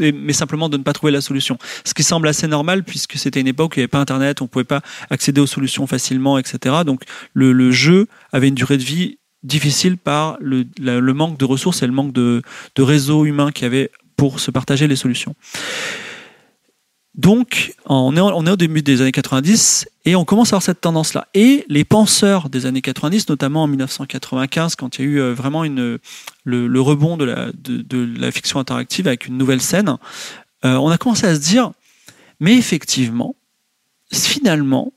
Mais 0.00 0.32
simplement 0.32 0.68
de 0.68 0.76
ne 0.76 0.82
pas 0.82 0.92
trouver 0.92 1.12
la 1.12 1.20
solution. 1.20 1.58
Ce 1.84 1.94
qui 1.94 2.02
semble 2.02 2.28
assez 2.28 2.48
normal 2.48 2.84
puisque 2.84 3.16
c'était 3.16 3.40
une 3.40 3.46
époque 3.46 3.72
où 3.72 3.74
il 3.76 3.80
n'y 3.80 3.84
avait 3.84 3.88
pas 3.88 4.00
Internet, 4.00 4.42
on 4.42 4.44
ne 4.44 4.48
pouvait 4.48 4.64
pas 4.64 4.82
accéder 5.10 5.40
aux 5.40 5.46
solutions 5.46 5.86
facilement, 5.86 6.38
etc. 6.38 6.76
Donc 6.84 7.02
le, 7.32 7.70
jeu 7.70 8.08
avait 8.32 8.48
une 8.48 8.54
durée 8.54 8.78
de 8.78 8.82
vie 8.82 9.18
difficile 9.44 9.96
par 9.96 10.36
le, 10.40 10.64
manque 11.12 11.38
de 11.38 11.44
ressources 11.44 11.82
et 11.82 11.86
le 11.86 11.92
manque 11.92 12.12
de, 12.12 12.42
de 12.74 12.82
réseau 12.82 13.24
humain 13.24 13.52
qu'il 13.52 13.66
avait 13.66 13.90
pour 14.18 14.40
se 14.40 14.50
partager 14.50 14.86
les 14.86 14.96
solutions. 14.96 15.34
Donc, 17.14 17.74
on 17.86 18.16
est, 18.16 18.20
au 18.20 18.56
début 18.56 18.82
des 18.82 19.00
années 19.00 19.12
90 19.12 19.88
et 20.04 20.14
on 20.14 20.24
commence 20.24 20.48
à 20.48 20.56
avoir 20.56 20.62
cette 20.62 20.80
tendance-là. 20.80 21.26
Et 21.34 21.64
les 21.68 21.84
penseurs 21.84 22.48
des 22.48 22.66
années 22.66 22.82
90, 22.82 23.28
notamment 23.28 23.62
en 23.62 23.66
1995, 23.66 24.76
quand 24.76 24.98
il 24.98 25.04
y 25.04 25.08
a 25.08 25.10
eu 25.10 25.20
euh, 25.20 25.34
vraiment 25.34 25.64
le, 25.64 26.00
rebond 26.80 27.16
de 27.16 27.24
la, 27.24 28.30
fiction 28.30 28.60
interactive 28.60 29.08
avec 29.08 29.26
une 29.26 29.38
nouvelle 29.38 29.60
scène, 29.60 29.96
euh, 30.64 30.74
on 30.74 30.90
a 30.90 30.98
commencé 30.98 31.26
à 31.26 31.34
se 31.34 31.40
dire, 31.40 31.72
mais 32.38 32.56
effectivement, 32.56 33.34
finalement, 34.12 34.92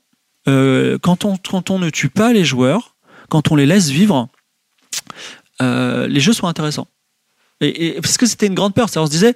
euh, 0.48 0.98
quand, 0.98 1.24
on, 1.24 1.78
ne 1.78 1.90
tue 1.90 2.08
pas 2.08 2.32
les 2.32 2.44
joueurs, 2.44 2.96
quand 3.30 3.50
on 3.50 3.56
les 3.56 3.66
laisse 3.66 3.88
vivre, 3.88 4.28
les 5.60 6.20
jeux 6.20 6.32
sont 6.32 6.48
intéressants. 6.48 6.88
Et, 7.62 7.92
parce 8.00 8.16
que 8.16 8.26
c'était 8.26 8.46
une 8.46 8.54
grande 8.54 8.74
peur. 8.74 8.88
On 8.96 9.06
se 9.06 9.10
disait, 9.10 9.34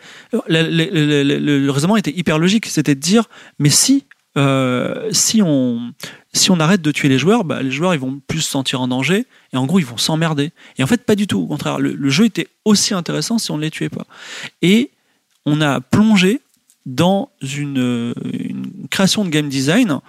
le, 0.49 1.71
raisonnement 1.71 1.97
était 1.97 2.13
hyper 2.13 2.39
logique. 2.39 2.67
C'était 2.67 2.95
de 2.95 3.01
dire, 3.01 3.25
mais 3.59 3.71
si, 3.71 4.05
euh, 4.37 5.09
si, 5.13 5.43
on, 5.43 5.93
si 6.33 6.51
on 6.51 6.61
arrête 6.61 6.83
de 6.83 6.91
tuer 6.91 7.09
les 7.09 7.19
joueurs, 7.19 7.45
bah, 7.45 7.63
les 7.63 7.71
joueurs 7.71 7.95
ils 7.95 8.01
vont 8.01 8.21
plus 8.27 8.41
se 8.41 8.51
sentir 8.51 8.81
en 8.81 8.89
danger 8.89 9.25
et 9.53 9.57
en 9.57 9.67
gros 9.67 9.79
ils 9.79 9.87
vont 9.87 9.97
s'emmerder. 9.97 10.51
Et 10.79 10.83
en 10.83 10.87
fait, 10.87 11.05
pas 11.05 11.15
du 11.15 11.27
tout. 11.27 11.41
Au 11.41 11.47
contraire, 11.47 11.79
le, 11.79 12.11
jeu 12.11 12.27
était 12.27 12.49
aussi 12.65 12.95
intéressant 12.95 13.39
si 13.39 13.51
on 13.51 13.57
ne 13.57 13.63
les 13.63 13.71
tuait 13.71 13.89
pas. 13.89 14.07
Et 14.61 14.91
on 15.47 15.61
a 15.61 15.81
plongé 15.81 16.41
dans 16.85 17.31
une, 17.41 18.15
une 18.33 18.89
création 18.91 19.25
de 19.25 19.31
game 19.31 19.49
design 19.49 20.01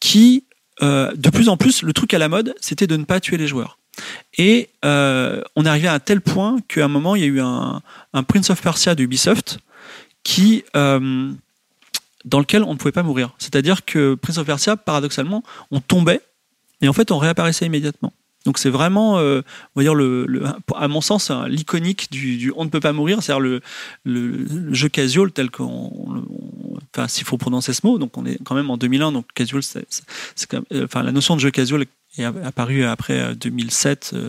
qui, 0.00 0.44
euh, 0.82 1.12
de 1.14 1.30
plus 1.30 1.48
en 1.48 1.56
plus, 1.56 1.82
le 1.82 1.92
truc 1.92 2.14
à 2.14 2.18
la 2.18 2.28
mode, 2.28 2.54
c'était 2.60 2.86
de 2.86 2.96
ne 2.96 3.04
pas 3.04 3.20
tuer 3.20 3.36
les 3.36 3.46
joueurs. 3.46 3.78
Et 4.38 4.70
euh, 4.84 5.42
on 5.56 5.64
est 5.64 5.68
arrivé 5.68 5.88
à 5.88 5.94
un 5.94 5.98
tel 5.98 6.20
point 6.20 6.58
qu'à 6.68 6.84
un 6.84 6.88
moment, 6.88 7.16
il 7.16 7.22
y 7.22 7.24
a 7.24 7.28
eu 7.28 7.40
un, 7.40 7.80
Prince 8.28 8.50
of 8.50 8.60
Persia 8.62 8.94
de 8.94 9.02
Ubisoft 9.02 9.58
qui, 10.22 10.64
euh, 10.76 11.32
dans 12.24 12.38
lequel 12.38 12.62
on 12.64 12.72
ne 12.74 12.78
pouvait 12.78 12.92
pas 12.92 13.02
mourir. 13.02 13.34
C'est-à-dire 13.38 13.84
que 13.84 14.14
Prince 14.14 14.38
of 14.38 14.46
Persia, 14.46 14.76
paradoxalement, 14.76 15.42
on 15.70 15.80
tombait 15.80 16.20
et 16.82 16.88
en 16.88 16.92
fait, 16.92 17.10
on 17.10 17.18
réapparaissait 17.18 17.66
immédiatement. 17.66 18.12
Donc 18.46 18.56
c'est 18.58 18.70
vraiment, 18.70 19.18
euh, 19.18 19.42
on 19.76 19.80
va 19.80 19.84
dire 19.84 19.94
le, 19.94 20.42
à 20.74 20.88
mon 20.88 21.02
sens, 21.02 21.30
un- 21.30 21.46
l'iconique 21.46 22.10
du, 22.10 22.50
on 22.56 22.64
ne 22.64 22.70
peut 22.70 22.80
pas 22.80 22.94
mourir, 22.94 23.22
c'est-à-dire 23.22 23.60
le, 24.04 24.72
jeu 24.72 24.88
casual 24.88 25.30
tel 25.30 25.50
qu'on, 25.50 25.64
on- 25.66 26.78
enfin 26.94 27.06
s'il 27.06 27.26
faut 27.26 27.36
prononcer 27.36 27.74
ce 27.74 27.86
mot, 27.86 27.98
donc 27.98 28.16
on 28.16 28.24
est 28.24 28.38
quand 28.42 28.54
même 28.54 28.70
en 28.70 28.78
2001, 28.78 29.12
donc 29.12 29.26
casual, 29.34 29.62
c'est, 29.62 29.84
euh, 30.54 30.84
enfin 30.84 31.02
la 31.02 31.12
notion 31.12 31.36
de 31.36 31.40
jeu 31.40 31.50
casual 31.50 31.84
apparue 32.18 32.84
après 32.84 33.18
euh, 33.18 33.34
2007. 33.34 34.12
euh, 34.14 34.28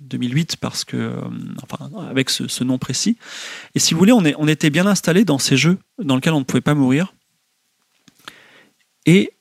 2008 0.00 0.56
parce 0.58 0.84
que 0.84 0.96
euh, 0.96 1.20
enfin 1.62 1.90
avec 2.08 2.30
ce, 2.30 2.64
nom 2.64 2.78
précis. 2.78 3.18
Et 3.74 3.78
si 3.78 3.94
vous 3.94 3.98
voulez 3.98 4.12
on, 4.12 4.24
est, 4.24 4.52
était 4.52 4.70
bien 4.70 4.86
installé 4.86 5.24
dans 5.24 5.38
ces 5.38 5.56
jeux 5.56 5.78
dans 6.02 6.14
lesquels 6.14 6.34
on 6.34 6.40
ne 6.40 6.44
pouvait 6.44 6.60
pas 6.60 6.74
mourir. 6.74 7.14
Et 9.06 9.32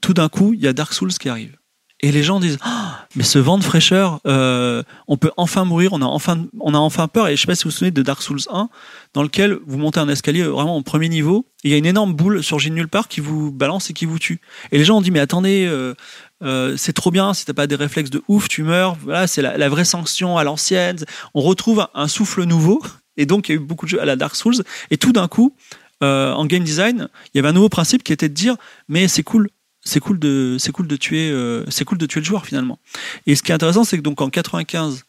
tout 0.00 0.14
d'un 0.14 0.28
coup 0.28 0.52
il 0.52 0.60
y 0.60 0.68
a 0.68 0.72
Dark 0.72 0.92
Souls 0.92 1.12
qui 1.14 1.28
arrive. 1.28 1.56
Et 2.00 2.12
les 2.12 2.22
gens 2.22 2.40
disent 2.40 2.58
Ah, 2.60 3.06
mais 3.16 3.22
ce 3.22 3.38
vent 3.38 3.56
de 3.56 3.64
fraîcheur 3.64 4.20
euh, 4.26 4.82
on 5.08 5.16
peut 5.16 5.30
enfin 5.38 5.64
mourir 5.64 5.94
on 5.94 6.02
a 6.02 6.04
enfin 6.04 6.44
on 6.60 6.74
a 6.74 6.78
enfin 6.78 7.08
peur. 7.08 7.28
Et 7.28 7.36
je 7.36 7.40
sais 7.40 7.46
pas 7.46 7.54
si 7.54 7.64
vous 7.64 7.70
vous 7.70 7.76
souvenez 7.76 7.90
de 7.90 8.02
Dark 8.02 8.20
Souls 8.20 8.42
1 8.50 8.68
dans 9.14 9.22
lequel 9.22 9.58
vous 9.66 9.78
montez 9.78 9.98
un 9.98 10.08
escalier 10.08 10.42
vraiment 10.42 10.76
au 10.76 10.82
premier 10.82 11.08
niveau 11.08 11.46
et 11.64 11.68
il 11.68 11.70
y 11.70 11.74
a 11.74 11.78
une 11.78 11.86
énorme 11.86 12.12
boule 12.12 12.42
surgit 12.42 12.68
de 12.68 12.74
nulle 12.74 12.88
part 12.88 13.08
qui 13.08 13.20
vous 13.20 13.50
balance 13.50 13.88
et 13.88 13.94
qui 13.94 14.04
vous 14.04 14.18
tue. 14.18 14.40
Et 14.72 14.78
les 14.78 14.84
gens 14.84 14.98
ont 14.98 15.00
dit 15.00 15.10
mais 15.10 15.20
attendez 15.20 15.64
euh, 15.66 15.94
euh, 16.42 16.76
c'est 16.76 16.92
trop 16.92 17.10
bien 17.10 17.32
si 17.32 17.46
t'as 17.46 17.54
pas 17.54 17.66
des 17.66 17.76
réflexes 17.76 18.10
de 18.10 18.22
ouf 18.28 18.48
tu 18.48 18.62
meurs. 18.62 18.96
Voilà 19.02 19.26
c'est 19.26 19.42
la, 19.42 19.68
vraie 19.68 19.84
sanction 19.84 20.36
à 20.36 20.44
l'ancienne. 20.44 20.98
On 21.34 21.40
retrouve 21.40 21.86
un, 21.94 22.08
souffle 22.08 22.44
nouveau. 22.44 22.82
Et 23.16 23.24
donc 23.24 23.48
il 23.48 23.52
y 23.52 23.54
a 23.54 23.56
eu 23.56 23.64
beaucoup 23.64 23.86
de 23.86 23.90
jeux 23.90 24.00
à 24.00 24.04
la 24.04 24.16
Dark 24.16 24.36
Souls. 24.36 24.62
Et 24.90 24.98
tout 24.98 25.12
d'un 25.12 25.28
coup 25.28 25.54
euh, 26.02 26.32
en 26.32 26.44
game 26.44 26.62
design 26.62 27.08
il 27.32 27.38
y 27.38 27.40
avait 27.40 27.48
un 27.48 27.54
nouveau 27.54 27.70
principe 27.70 28.02
qui 28.02 28.12
était 28.12 28.28
de 28.28 28.34
dire 28.34 28.56
mais 28.88 29.08
c'est 29.08 29.22
cool. 29.22 29.48
C'est 29.82 30.00
cool 30.00 30.18
de 30.18 30.58
cool 30.72 30.98
tuer 30.98 31.30
euh, 31.30 31.64
cool 31.86 31.96
de 31.96 32.06
tuer 32.06 32.20
le 32.20 32.26
joueur 32.26 32.44
finalement. 32.44 32.78
Et 33.26 33.34
ce 33.36 33.42
qui 33.42 33.52
est 33.52 33.54
intéressant 33.54 33.84
c'est 33.84 33.96
que 33.96 34.02
donc 34.02 34.20
en 34.20 34.28
95 34.28 35.04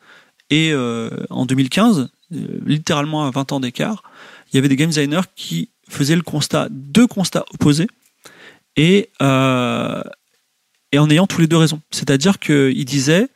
et 0.50 0.74
en 1.29 1.46
2015 1.46 2.10
euh, 2.34 2.38
littéralement 2.65 3.25
à 3.25 3.31
20 3.31 3.51
ans 3.53 3.60
d'écart 3.60 4.03
il 4.51 4.55
y 4.55 4.60
avait 4.60 4.69
des 4.69 4.75
game 4.77 4.89
designers 4.89 5.22
qui 5.36 5.69
faisaient 5.89 6.15
le 6.15 6.22
constat 6.22 6.67
deux 6.69 7.07
constats 7.07 7.43
opposés. 7.53 7.88
Et 8.77 9.10
et 10.91 11.00
en 11.00 11.10
ayant 11.10 11.27
tous 11.27 11.41
les 11.41 11.48
deux 11.48 11.58
raison. 11.58 11.82
C'est-à-dire 11.91 12.39
qu'ils 12.39 12.86
disaient 12.86 13.29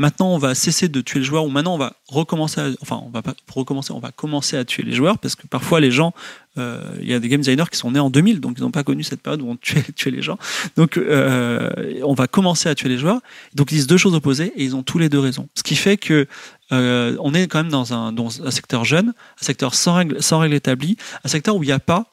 maintenant 0.00 0.32
on 0.32 0.38
va 0.38 0.54
cesser 0.54 0.88
de 0.88 1.00
tuer 1.02 1.18
le 1.18 1.24
joueur 1.24 1.44
ou 1.44 1.50
maintenant 1.50 1.74
on 1.74 1.78
va 1.78 1.92
recommencer 2.08 2.60
à, 2.60 2.70
enfin 2.80 3.00
on 3.04 3.10
va 3.10 3.20
pas 3.20 3.34
recommencer 3.54 3.92
on 3.92 4.00
va 4.00 4.10
commencer 4.10 4.56
à 4.56 4.64
tuer 4.64 4.82
les 4.82 4.94
joueurs 4.94 5.18
parce 5.18 5.36
que 5.36 5.46
parfois 5.46 5.78
les 5.78 5.90
gens 5.90 6.14
euh, 6.56 6.82
il 7.02 7.08
y 7.08 7.12
a 7.12 7.20
des 7.20 7.28
game 7.28 7.42
designers 7.42 7.66
qui 7.70 7.76
sont 7.76 7.90
nés 7.90 8.00
en 8.00 8.08
2000 8.08 8.40
donc 8.40 8.54
ils 8.56 8.62
n'ont 8.62 8.70
pas 8.70 8.82
connu 8.82 9.02
cette 9.02 9.20
période 9.20 9.42
où 9.42 9.48
on 9.50 9.56
tuait, 9.56 9.84
les 10.06 10.22
gens. 10.22 10.38
Donc 10.76 10.96
euh, 10.96 12.00
on 12.02 12.14
va 12.14 12.26
commencer 12.26 12.68
à 12.68 12.74
tuer 12.74 12.88
les 12.88 12.98
joueurs. 12.98 13.20
Donc 13.54 13.70
ils 13.72 13.76
disent 13.76 13.86
deux 13.86 13.98
choses 13.98 14.14
opposées 14.14 14.52
et 14.56 14.64
ils 14.64 14.74
ont 14.74 14.82
tous 14.82 14.98
les 14.98 15.10
deux 15.10 15.20
raison. 15.20 15.48
Ce 15.54 15.62
qui 15.62 15.76
fait 15.76 15.98
que 15.98 16.26
euh, 16.72 17.16
on 17.20 17.34
est 17.34 17.46
quand 17.46 17.58
même 17.58 17.70
dans 17.70 17.92
un, 17.92 18.50
secteur 18.50 18.84
jeune 18.84 19.08
un 19.08 19.44
secteur 19.44 19.74
sans 19.74 19.94
règles 19.94 20.22
sans 20.22 20.38
règles 20.38 20.54
établies 20.54 20.96
un 21.24 21.28
secteur 21.28 21.56
où 21.56 21.62
il 21.62 21.66
n'y 21.66 21.72
a 21.72 21.78
pas 21.78 22.06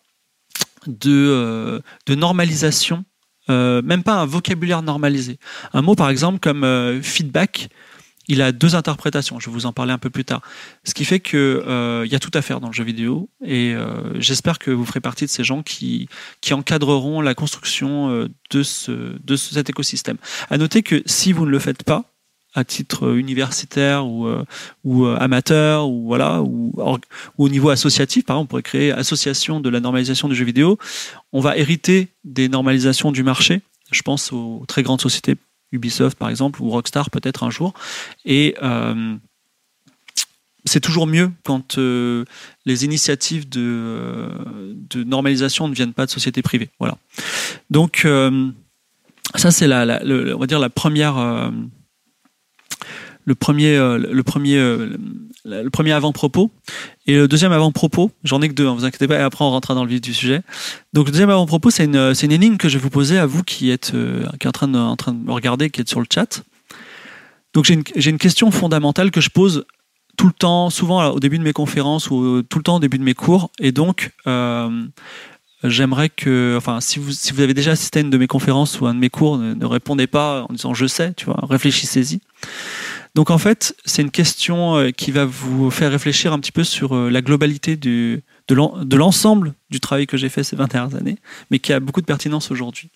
de 0.87 1.81
normalisation 2.09 3.05
euh, 3.49 3.81
même 3.81 4.03
pas 4.03 4.15
un 4.15 4.25
vocabulaire 4.25 4.81
normalisé. 4.81 5.39
Un 5.73 5.81
mot 5.81 5.95
par 5.95 6.09
exemple 6.09 6.39
comme 6.39 6.63
euh, 6.63 7.01
feedback, 7.01 7.69
il 8.27 8.41
a 8.41 8.51
deux 8.51 8.75
interprétations. 8.75 9.39
Je 9.39 9.49
vais 9.49 9.53
vous 9.53 9.65
en 9.65 9.73
parler 9.73 9.93
un 9.93 9.97
peu 9.97 10.09
plus 10.09 10.25
tard. 10.25 10.41
Ce 10.83 10.93
qui 10.93 11.05
fait 11.05 11.19
que 11.19 11.63
euh, 11.67 12.03
il 12.05 12.11
y 12.11 12.15
a 12.15 12.19
tout 12.19 12.31
à 12.33 12.41
faire 12.41 12.59
dans 12.59 12.67
le 12.67 12.73
jeu 12.73 12.83
vidéo 12.83 13.29
et 13.43 13.73
euh, 13.73 14.19
j'espère 14.19 14.59
que 14.59 14.71
vous 14.71 14.85
ferez 14.85 14.99
partie 14.99 15.25
de 15.25 15.29
ces 15.29 15.43
gens 15.43 15.63
qui 15.63 16.09
qui 16.41 16.53
encadreront 16.53 17.21
la 17.21 17.35
construction 17.35 18.09
euh, 18.09 18.27
de 18.51 18.63
ce 18.63 19.17
de 19.23 19.35
cet 19.35 19.69
écosystème. 19.69 20.17
À 20.49 20.57
noter 20.57 20.83
que 20.83 21.01
si 21.05 21.31
vous 21.31 21.45
ne 21.45 21.51
le 21.51 21.59
faites 21.59 21.83
pas 21.83 22.16
à 22.57 22.63
titre 22.63 23.15
universitaire 23.15 24.05
ou, 24.05 24.27
ou 24.83 25.05
amateur 25.05 25.87
ou 25.87 26.07
voilà 26.07 26.41
ou, 26.41 26.73
au 27.37 27.49
niveau 27.49 27.69
associatif 27.69 28.25
par 28.25 28.35
exemple 28.35 28.45
on 28.45 28.47
pourrait 28.47 28.63
créer 28.63 28.91
association 28.91 29.59
de 29.59 29.69
la 29.69 29.79
normalisation 29.79 30.27
du 30.27 30.35
jeu 30.35 30.45
vidéo 30.45 30.77
on 31.33 31.39
va 31.39 31.57
hériter 31.57 32.07
des 32.23 32.49
normalisations 32.49 33.11
du 33.11 33.23
marché 33.23 33.61
je 33.91 34.01
pense 34.01 34.31
aux 34.31 34.63
très 34.67 34.83
grandes 34.83 35.01
sociétés 35.01 35.35
Ubisoft 35.71 36.17
par 36.17 36.29
exemple 36.29 36.61
ou 36.61 36.69
Rockstar 36.69 37.09
peut-être 37.09 37.43
un 37.43 37.51
jour 37.51 37.73
et 38.25 38.55
c'est 40.67 40.81
toujours 40.81 41.07
mieux 41.07 41.31
quand 41.43 41.77
euh, 41.77 42.25
les 42.65 42.85
initiatives 42.85 43.49
de, 43.49 43.61
euh, 43.61 44.29
normalisation 45.05 45.67
ne 45.67 45.73
viennent 45.73 45.93
pas 45.93 46.05
de 46.05 46.11
sociétés 46.11 46.41
privées. 46.41 46.69
Voilà. 46.79 46.97
Donc 47.69 48.03
euh, 48.05 48.49
ça 49.35 49.51
c'est 49.51 49.67
la, 49.67 49.85
la 49.85 50.69
première, 50.69 51.51
le 53.27 53.35
premier, 53.35 53.77
le 53.77 54.21
premier, 54.23 54.57
le 54.57 55.69
premier 55.69 55.91
avant-propos. 55.91 56.49
Et 57.05 57.15
le 57.15 57.27
deuxième 57.27 57.51
avant-propos, 57.51 58.09
j'en 58.23 58.41
ai 58.41 58.49
que 58.49 58.53
deux, 58.53 58.65
hein, 58.65 58.73
vous 58.73 58.85
inquiétez 58.85 59.07
pas. 59.07 59.19
Et 59.19 59.21
après 59.21 59.43
on 59.43 59.49
rentrera 59.49 59.75
dans 59.75 59.83
le 59.83 59.89
vif 59.89 60.01
du 60.01 60.13
sujet. 60.13 60.41
Donc 60.93 61.07
le 61.07 61.11
deuxième 61.11 61.29
avant-propos, 61.29 61.69
c'est 61.69 61.85
une, 61.85 62.15
c'est 62.15 62.25
une 62.25 62.31
énigme 62.31 62.57
que 62.57 62.69
je 62.69 62.77
vais 62.77 62.83
vous 62.83 62.89
poser 62.89 63.19
à 63.19 63.25
vous 63.25 63.43
qui 63.43 63.69
êtes, 63.69 63.91
qui 64.39 64.47
est 64.47 64.47
en 64.47 64.51
train 64.51 64.69
de, 64.69 64.79
en 64.79 64.95
train 64.95 65.13
de 65.13 65.23
me 65.23 65.31
regarder, 65.31 65.69
qui 65.69 65.81
êtes 65.81 65.89
sur 65.89 65.99
le 65.99 66.07
chat. 66.11 66.43
Donc 67.53 67.65
j'ai 67.65 67.73
une, 67.73 67.83
j'ai 67.95 68.09
une 68.09 68.17
question 68.17 68.49
fondamentale 68.49 69.11
que 69.11 69.21
je 69.21 69.29
pose 69.29 69.65
tout 70.17 70.27
le 70.27 70.33
temps, 70.33 70.69
souvent 70.69 71.09
au 71.11 71.19
début 71.19 71.37
de 71.37 71.43
mes 71.43 71.53
conférences 71.53 72.09
ou 72.09 72.41
tout 72.41 72.57
le 72.57 72.63
temps 72.63 72.77
au 72.77 72.79
début 72.79 72.97
de 72.97 73.03
mes 73.03 73.13
cours. 73.13 73.51
Et 73.59 73.71
donc, 73.71 74.11
euh, 74.25 74.85
j'aimerais 75.63 76.09
que, 76.09 76.55
enfin, 76.57 76.81
si 76.81 76.99
vous, 76.99 77.11
si 77.11 77.31
vous 77.33 77.41
avez 77.41 77.53
déjà 77.53 77.71
assisté 77.71 77.99
à 77.99 78.01
une 78.01 78.09
de 78.09 78.17
mes 78.17 78.27
conférences 78.27 78.81
ou 78.81 78.87
à 78.87 78.89
un 78.89 78.95
de 78.95 78.99
mes 78.99 79.09
cours, 79.09 79.37
ne, 79.37 79.65
répondez 79.65 80.07
pas 80.07 80.45
en 80.49 80.53
disant 80.53 80.73
je 80.73 80.87
sais, 80.87 81.13
tu 81.13 81.25
vois, 81.25 81.39
réfléchissez-y. 81.43 82.19
Donc 83.15 83.31
en 83.31 83.37
fait, 83.37 83.75
c'est 83.85 84.01
une 84.01 84.11
question 84.11 84.77
euh, 84.77 84.91
qui 84.91 85.11
va 85.11 85.25
vous 85.25 85.71
faire 85.71 85.91
réfléchir 85.91 86.33
un 86.33 86.39
petit 86.39 86.51
peu 86.51 86.63
sur 86.63 86.95
euh, 86.95 87.09
la 87.09 87.21
globalité 87.21 87.75
du, 87.75 88.23
de 88.47 88.95
l'ensemble 88.95 89.53
du 89.69 89.79
travail 89.79 90.07
que 90.07 90.17
j'ai 90.17 90.29
fait 90.29 90.43
ces 90.43 90.55
20 90.55 90.71
dernières 90.71 90.95
années, 90.95 91.17
mais 91.51 91.59
qui 91.59 91.73
a 91.73 91.79
beaucoup 91.79 92.01
de 92.01 92.05
pertinence 92.05 92.51
aujourd'hui. 92.51 92.89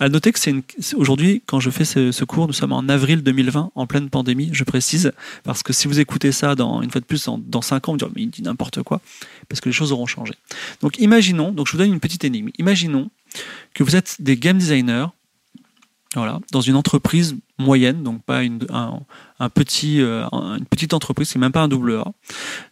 À 0.00 0.08
noter 0.08 0.32
que 0.32 0.38
c'est 0.40 0.54
aujourd'hui, 0.96 1.42
quand 1.46 1.60
je 1.60 1.70
fais 1.70 1.84
ce, 1.84 2.24
cours, 2.24 2.46
nous 2.46 2.52
sommes 2.52 2.72
en 2.72 2.88
avril 2.88 3.22
2020, 3.22 3.70
en 3.74 3.86
pleine 3.86 4.08
pandémie, 4.08 4.50
je 4.52 4.64
précise, 4.64 5.12
parce 5.44 5.62
que 5.62 5.72
si 5.72 5.86
vous 5.86 6.00
écoutez 6.00 6.32
ça 6.32 6.54
dans, 6.54 6.82
une 6.82 6.90
fois 6.90 7.00
de 7.00 7.06
plus 7.06 7.24
dans, 7.26 7.38
dans 7.38 7.62
5 7.62 7.88
ans, 7.88 7.92
vous 7.92 7.98
direz, 7.98 8.10
mais 8.16 8.22
il 8.22 8.30
dit 8.30 8.42
n'importe 8.42 8.82
quoi, 8.82 9.00
parce 9.48 9.60
que 9.60 9.68
les 9.68 9.72
choses 9.72 9.92
auront 9.92 10.06
changé. 10.06 10.34
Donc 10.80 10.98
imaginons, 10.98 11.52
donc 11.52 11.68
je 11.68 11.72
vous 11.72 11.78
donne 11.78 11.92
une 11.92 12.00
petite 12.00 12.24
énigme, 12.24 12.48
imaginons 12.58 13.10
que 13.74 13.84
vous 13.84 13.94
êtes 13.94 14.16
des 14.18 14.36
game 14.36 14.58
designers, 14.58 15.06
voilà, 16.14 16.40
dans 16.50 16.60
une 16.60 16.76
entreprise 16.76 17.36
moyenne, 17.58 18.02
donc 18.02 18.22
pas 18.22 18.42
une, 18.42 18.66
un, 18.70 19.48
petit, 19.48 20.00
euh, 20.00 20.26
une 20.32 20.66
petite 20.66 20.92
entreprise, 20.92 21.28
c'est 21.28 21.38
même 21.38 21.52
pas 21.52 21.62
un 21.62 21.68
double 21.68 21.96
A, 21.96 22.12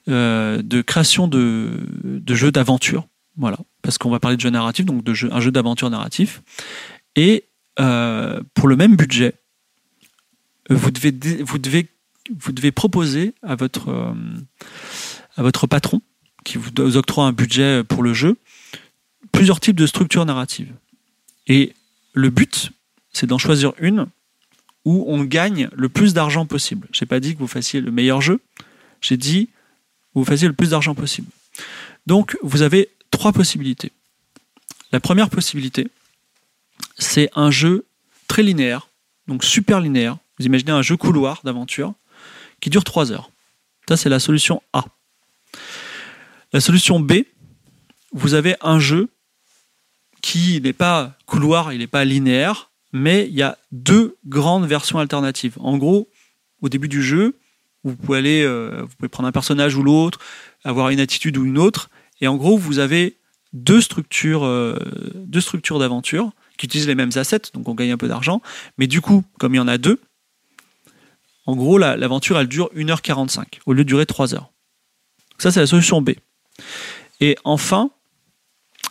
euh, 0.09 0.62
de 0.62 0.82
création 0.82 1.26
de, 1.26 1.87
de 2.04 2.35
jeux 2.35 2.52
d'aventure, 2.52 3.06
voilà, 3.37 3.59
parce 3.82 3.97
qu'on 3.97 4.11
va 4.11 4.20
parler 4.20 4.37
de 4.37 4.42
jeux 4.42 4.50
narratifs, 4.50 4.85
donc 4.85 5.02
de 5.02 5.14
jeu, 5.14 5.30
un 5.32 5.40
jeu 5.40 5.50
d'aventure 5.50 5.88
narratif. 5.88 6.42
Et 7.16 7.44
euh, 7.78 8.40
pour 8.54 8.68
le 8.68 8.76
même 8.76 8.97
budget, 8.97 9.35
vous 10.68 10.90
devez, 10.90 11.11
vous 11.40 11.59
devez, 11.59 11.88
vous 12.38 12.52
devez 12.52 12.73
proposer 12.73 13.35
à 13.42 13.56
votre, 13.56 13.88
euh, 13.88 14.12
à 15.37 15.42
votre 15.42 15.66
patron, 15.66 16.02
qui 16.44 16.59
vous 16.59 16.97
octroie 16.97 17.25
un 17.25 17.32
budget 17.32 17.85
pour 17.85 18.02
le 18.02 18.12
jeu, 18.12 18.37
plusieurs 19.32 19.61
types 19.61 19.76
de 19.76 19.87
structures 19.87 20.26
narratives. 20.26 20.73
Et 21.47 21.75
le 22.12 22.30
but, 22.30 22.70
c'est 23.12 23.26
d'en 23.26 23.38
choisir 23.38 23.73
une 23.79 24.07
où 24.85 25.05
on 25.09 25.25
gagne 25.25 25.69
le 25.73 25.88
plus 25.88 26.14
d'argent 26.14 26.47
possible. 26.47 26.88
Je 26.93 27.02
n'ai 27.02 27.07
pas 27.07 27.21
dit 27.21 27.35
que 27.35 27.40
vous 27.40 27.47
fassiez 27.47 27.81
le 27.81 27.90
meilleur 27.90 28.21
jeu, 28.21 28.40
j'ai 29.00 29.17
dit 29.17 29.47
que 29.47 29.50
vous 30.14 30.25
fassiez 30.25 30.49
le 30.49 30.55
plus 30.55 30.71
d'argent 30.71 30.95
possible. 30.95 31.29
Donc, 32.07 32.37
vous 32.43 32.62
avez 32.62 32.90
trois 33.11 33.33
possibilités. 33.33 33.93
La 34.93 35.00
première 35.00 35.31
possibilité, 35.31 35.88
c'est 36.99 37.31
un 37.35 37.50
jeu 37.50 37.85
très 38.26 38.43
linéaire, 38.43 38.88
donc 39.29 39.45
super 39.45 39.81
linéaire. 39.81 40.17
Vous 40.38 40.47
imaginez 40.47 40.73
un 40.73 40.83
jeu 40.83 40.97
couloir 40.97 41.40
d'aventure 41.45 41.95
qui 42.61 42.71
dure 42.71 42.85
3 42.85 43.12
heures. 43.12 43.31
Ça, 43.88 43.97
c'est 43.97 44.09
la 44.09 44.21
solution 44.21 44.62
A. 44.73 44.85
La 46.52 46.61
solution 46.61 47.00
B, 47.00 47.25
vous 48.12 48.35
avez 48.35 48.57
un 48.61 48.79
jeu 48.79 49.09
qui 50.23 50.61
n'est 50.61 50.73
pas 50.73 51.17
couloir, 51.26 51.73
il 51.73 51.79
n'est 51.79 51.87
pas 51.87 52.05
linéaire, 52.05 52.69
mais 52.92 53.26
il 53.26 53.35
y 53.35 53.42
a 53.42 53.59
deux 53.73 54.16
grandes 54.26 54.66
versions 54.66 54.99
alternatives. 54.99 55.56
En 55.61 55.78
gros, 55.78 56.09
au 56.61 56.68
début 56.68 56.88
du 56.88 57.02
jeu, 57.02 57.38
vous 57.85 57.97
pouvez 57.97 58.18
aller, 58.18 58.42
euh, 58.42 58.87
prendre 59.11 59.28
un 59.28 59.32
personnage 59.32 59.76
ou 59.76 59.82
l'autre, 59.82 60.18
avoir 60.64 60.90
une 60.90 61.00
attitude 61.00 61.37
ou 61.37 61.44
une 61.44 61.59
autre, 61.59 61.90
et 62.20 62.28
en 62.28 62.37
gros, 62.37 62.59
vous 62.59 62.78
avez 62.78 63.16
deux 63.52 63.80
structures, 63.80 64.44
euh, 64.44 64.76
deux 65.14 65.40
structures 65.40 65.78
d'aventure 65.78 66.32
qui 66.56 66.66
utilisent 66.66 66.87
les 66.87 66.94
mêmes 66.94 67.11
assets, 67.14 67.42
donc 67.54 67.68
on 67.68 67.75
gagne 67.75 67.92
un 67.92 67.97
peu 67.97 68.09
d'argent. 68.09 68.42
Mais 68.76 68.87
du 68.87 69.00
coup, 69.00 69.25
comme 69.38 69.54
il 69.54 69.56
y 69.56 69.61
en 69.61 69.68
a 69.68 69.78
deux, 69.78 70.00
en 71.47 71.56
gros, 71.56 71.78
l'aventure, 71.78 72.38
elle 72.38 72.47
dure 72.47 72.70
1h45 72.76 73.61
au 73.66 73.73
lieu 73.73 73.82
de 73.82 73.88
durer 73.88 74.06
3 74.06 74.35
heures. 74.35 74.50
Ça, 75.38 75.50
c'est 75.50 75.61
la 75.61 75.66
solution 75.66 76.02
B. 76.02 76.11
Et 77.20 77.37
enfin, 77.44 77.90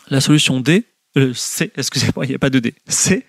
la 0.08 0.20
solution 0.20 0.60
D, 0.60 0.84
euh, 1.16 1.32
C, 1.34 1.72
excusez-moi, 1.76 2.24
il 2.24 2.28
n'y 2.28 2.34
a 2.34 2.38
pas 2.38 2.50
de 2.50 2.58
D. 2.60 2.74
C, 2.86 3.26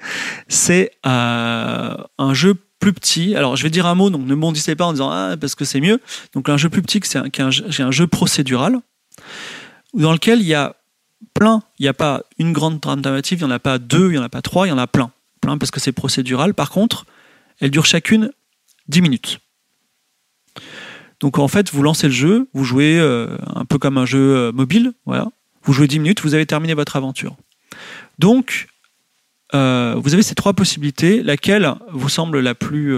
c'est 0.48 0.92
euh, 1.06 1.98
un 2.18 2.34
jeu 2.34 2.56
plus 2.80 2.94
petit. 2.94 3.36
Alors, 3.36 3.56
je 3.56 3.64
vais 3.64 3.70
dire 3.70 3.86
un 3.86 3.96
mot, 3.96 4.10
donc 4.10 4.26
ne 4.26 4.36
bondissez 4.36 4.76
pas 4.76 4.86
en 4.86 4.92
disant 4.92 5.10
ah 5.10 5.36
parce 5.40 5.56
que 5.56 5.66
c'est 5.66 5.82
mieux. 5.82 6.00
Donc, 6.34 6.50
un 6.50 6.58
jeu 6.58 6.70
plus 6.70 6.82
petit, 6.82 7.00
c'est 7.04 7.20
un, 7.40 7.92
jeu 7.92 8.08
procédural 8.08 8.80
dans 9.94 10.14
lequel 10.14 10.42
il 10.42 10.48
y 10.48 10.54
a 10.54 10.76
plein. 11.34 11.64
Il 11.80 11.84
n'y 11.84 11.90
a 11.90 11.94
pas 11.94 12.24
une 12.38 12.54
grande 12.54 12.82
trame 12.82 13.02
il 13.04 13.38
n'y 13.38 13.44
en 13.44 13.52
a 13.52 13.60
pas 13.60 13.80
deux, 13.80 14.10
il 14.10 14.12
n'y 14.12 14.18
en 14.18 14.24
a 14.24 14.30
pas 14.30 14.42
trois, 14.42 14.68
il 14.68 14.70
y 14.70 14.74
en 14.74 14.78
a 14.78 14.88
plein. 14.88 15.12
Plein 15.42 15.58
parce 15.58 15.72
que 15.72 15.80
c'est 15.80 15.92
procédural. 15.92 16.54
Par 16.54 16.70
contre, 16.70 17.06
elles 17.60 17.72
durent 17.72 17.86
chacune 17.86 18.32
10 18.90 19.02
minutes. 19.02 19.40
Donc 21.20 21.40
en 21.40 21.48
fait, 21.48 21.72
vous 21.72 21.82
lancez 21.82 22.08
le 22.08 22.14
jeu, 22.14 22.48
vous 22.54 22.64
jouez 22.64 23.00
euh, 23.00 23.38
un 23.56 23.66
peu 23.66 23.78
comme 23.78 23.98
un 23.98 24.06
jeu 24.06 24.52
mobile, 24.52 24.94
voilà. 25.06 25.30
Vous 25.64 25.74
jouez 25.74 25.88
10 25.88 26.00
minutes, 26.00 26.22
vous 26.22 26.34
avez 26.34 26.48
terminé 26.48 26.74
votre 26.74 26.96
aventure. 26.96 27.38
Donc, 28.20 28.68
euh, 29.54 29.96
vous 29.98 30.13
avez 30.13 30.24
ces 30.24 30.36
trois 30.36 30.54
possibilités, 30.54 31.24
laquelle 31.24 31.74
vous 31.92 32.10
semble 32.10 32.40
la 32.40 32.56
plus, 32.56 32.96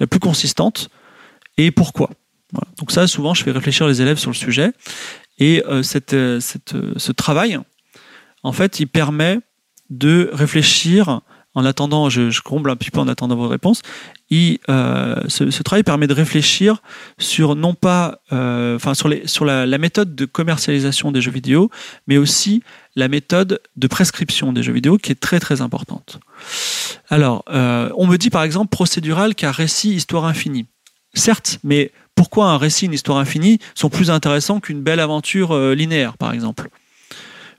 la 0.00 0.06
plus 0.06 0.20
consistante 0.20 0.90
et 1.58 1.70
pourquoi? 1.70 2.10
Donc 2.78 2.92
ça, 2.92 3.06
souvent, 3.06 3.34
je 3.34 3.42
fais 3.42 3.50
réfléchir 3.50 3.86
les 3.86 4.00
élèves 4.00 4.18
sur 4.18 4.30
le 4.30 4.36
sujet 4.36 4.72
et 5.38 5.62
euh, 5.66 5.82
cette, 5.82 6.14
euh, 6.14 6.40
cette, 6.40 6.74
euh, 6.74 6.94
ce 6.96 7.12
travail, 7.12 7.58
en 8.42 8.52
fait, 8.52 8.80
il 8.80 8.86
permet 8.86 9.38
de 9.90 10.30
réfléchir 10.32 11.20
en 11.54 11.64
attendant, 11.64 12.08
je, 12.08 12.40
comble 12.40 12.70
un 12.70 12.76
petit 12.76 12.90
peu 12.90 13.00
en 13.00 13.08
attendant 13.08 13.34
vos 13.34 13.48
réponses. 13.48 13.82
Euh, 14.32 15.16
ce, 15.26 15.62
travail 15.62 15.82
permet 15.82 16.06
de 16.06 16.12
réfléchir 16.12 16.82
sur 17.18 17.56
non 17.56 17.74
pas, 17.74 18.20
euh, 18.32 18.76
enfin 18.76 18.94
sur, 18.94 19.08
les, 19.08 19.26
sur 19.26 19.44
la, 19.44 19.66
méthode 19.78 20.14
de 20.14 20.24
commercialisation 20.24 21.10
des 21.10 21.20
jeux 21.20 21.32
vidéo, 21.32 21.70
mais 22.06 22.16
aussi 22.16 22.62
la 22.98 23.06
méthode 23.06 23.60
de 23.76 23.86
prescription 23.86 24.52
des 24.52 24.64
jeux 24.64 24.72
vidéo 24.72 24.98
qui 24.98 25.12
est 25.12 25.20
très 25.20 25.38
très 25.38 25.60
importante. 25.60 26.18
Alors, 27.08 27.44
euh, 27.48 27.90
on 27.96 28.08
me 28.08 28.16
dit 28.16 28.28
par 28.28 28.42
exemple 28.42 28.70
procédural 28.70 29.36
car 29.36 29.54
récit 29.54 29.90
histoire 29.94 30.24
infinie. 30.24 30.66
Certes, 31.14 31.60
mais 31.62 31.92
pourquoi 32.16 32.46
un 32.46 32.58
récit, 32.58 32.86
une 32.86 32.92
histoire 32.92 33.18
infinie 33.18 33.60
sont 33.76 33.88
plus 33.88 34.10
intéressants 34.10 34.58
qu'une 34.58 34.82
belle 34.82 34.98
aventure 34.98 35.52
euh, 35.52 35.74
linéaire, 35.74 36.18
par 36.18 36.32
exemple? 36.32 36.70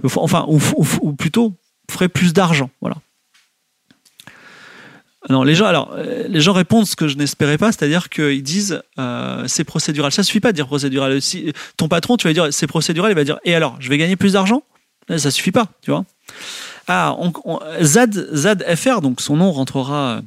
Enfin, 0.03 0.45
ou, 0.47 1.13
plutôt, 1.13 1.55
ferait 1.89 2.09
plus 2.09 2.33
d'argent, 2.33 2.69
voilà. 2.81 2.97
Non, 5.29 5.43
les 5.43 5.55
gens, 5.55 5.65
alors, 5.65 5.93
euh, 5.97 6.25
les 6.27 6.41
gens 6.41 6.53
répondent 6.53 6.85
ce 6.85 6.95
que 6.97 7.07
je 7.07 7.15
n'espérais 7.15 7.57
pas, 7.57 7.71
c'est-à-dire 7.71 8.09
qu'ils 8.09 8.43
disent 8.43 8.81
c'est 9.47 9.63
procédural. 9.63 10.11
Ça 10.11 10.23
suffit 10.23 10.39
pas 10.41 10.51
de 10.51 10.55
dire 10.57 10.67
procédural. 10.67 11.17
Ton 11.77 11.87
patron, 11.87 12.17
tu 12.17 12.27
vas 12.27 12.33
dire 12.33 12.47
c'est 12.51 12.67
procédural, 12.67 13.11
il 13.11 13.15
va 13.15 13.23
dire 13.23 13.39
et 13.45 13.55
alors, 13.55 13.77
je 13.79 13.89
vais 13.89 13.97
gagner 13.97 14.17
plus 14.17 14.33
d'argent? 14.33 14.63
Ça 15.17 15.31
suffit 15.31 15.51
pas, 15.51 15.67
tu 15.81 15.91
vois. 15.91 16.05
Ah, 16.87 17.15
Zad, 17.81 18.29
ZadFR, 18.33 19.01
donc 19.01 19.21
son 19.21 19.37
nom 19.37 19.51
rentrera 19.51 20.21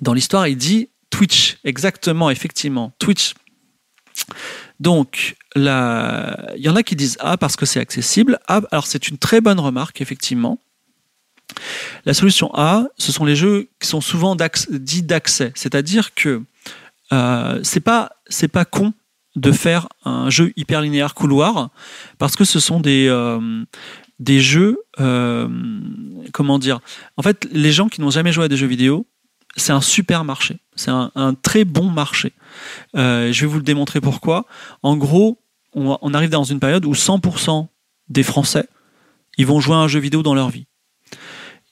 dans 0.00 0.12
l'histoire, 0.12 0.46
il 0.48 0.56
dit 0.56 0.88
Twitch, 1.10 1.58
exactement, 1.64 2.30
effectivement. 2.30 2.92
Twitch, 2.98 3.34
donc, 4.80 5.36
il 5.54 5.62
y 5.62 6.68
en 6.68 6.76
a 6.76 6.82
qui 6.82 6.96
disent 6.96 7.16
A 7.20 7.36
parce 7.36 7.56
que 7.56 7.66
c'est 7.66 7.80
accessible. 7.80 8.38
alors 8.48 8.86
c'est 8.86 9.08
une 9.08 9.18
très 9.18 9.40
bonne 9.40 9.60
remarque, 9.60 10.00
effectivement. 10.00 10.58
La 12.04 12.14
solution 12.14 12.50
A, 12.54 12.84
ce 12.98 13.12
sont 13.12 13.24
les 13.24 13.36
jeux 13.36 13.68
qui 13.78 13.86
sont 13.86 14.00
souvent 14.00 14.36
dits 14.70 15.02
d'accès. 15.02 15.52
C'est-à-dire 15.54 16.14
que 16.14 16.42
euh, 17.12 17.60
c'est 17.62 17.80
pas, 17.80 18.10
pas 18.52 18.64
con 18.64 18.92
de 19.36 19.52
faire 19.52 19.88
un 20.04 20.30
jeu 20.30 20.52
hyper 20.56 20.82
linéaire 20.82 21.14
couloir 21.14 21.70
parce 22.18 22.36
que 22.36 22.44
ce 22.44 22.60
sont 22.60 22.80
des, 22.80 23.06
euh, 23.08 23.64
des 24.18 24.40
jeux, 24.40 24.78
euh, 25.00 25.48
comment 26.32 26.58
dire. 26.58 26.80
En 27.16 27.22
fait, 27.22 27.48
les 27.50 27.72
gens 27.72 27.88
qui 27.88 28.00
n'ont 28.00 28.10
jamais 28.10 28.32
joué 28.32 28.44
à 28.44 28.48
des 28.48 28.56
jeux 28.56 28.66
vidéo, 28.66 29.06
c'est 29.56 29.72
un 29.72 29.80
super 29.80 30.24
marché. 30.24 30.58
C'est 30.76 30.90
un, 30.90 31.34
très 31.42 31.64
bon 31.64 31.90
marché. 31.90 32.32
Euh, 32.96 33.32
je 33.32 33.42
vais 33.42 33.46
vous 33.46 33.58
le 33.58 33.62
démontrer 33.62 34.00
pourquoi. 34.00 34.46
En 34.82 34.96
gros, 34.96 35.38
on, 35.74 36.14
arrive 36.14 36.30
dans 36.30 36.44
une 36.44 36.60
période 36.60 36.84
où 36.84 36.92
100% 36.92 37.68
des 38.08 38.22
Français, 38.22 38.68
ils 39.38 39.46
vont 39.46 39.60
jouer 39.60 39.74
à 39.74 39.78
un 39.78 39.88
jeu 39.88 40.00
vidéo 40.00 40.22
dans 40.22 40.34
leur 40.34 40.50
vie. 40.50 40.66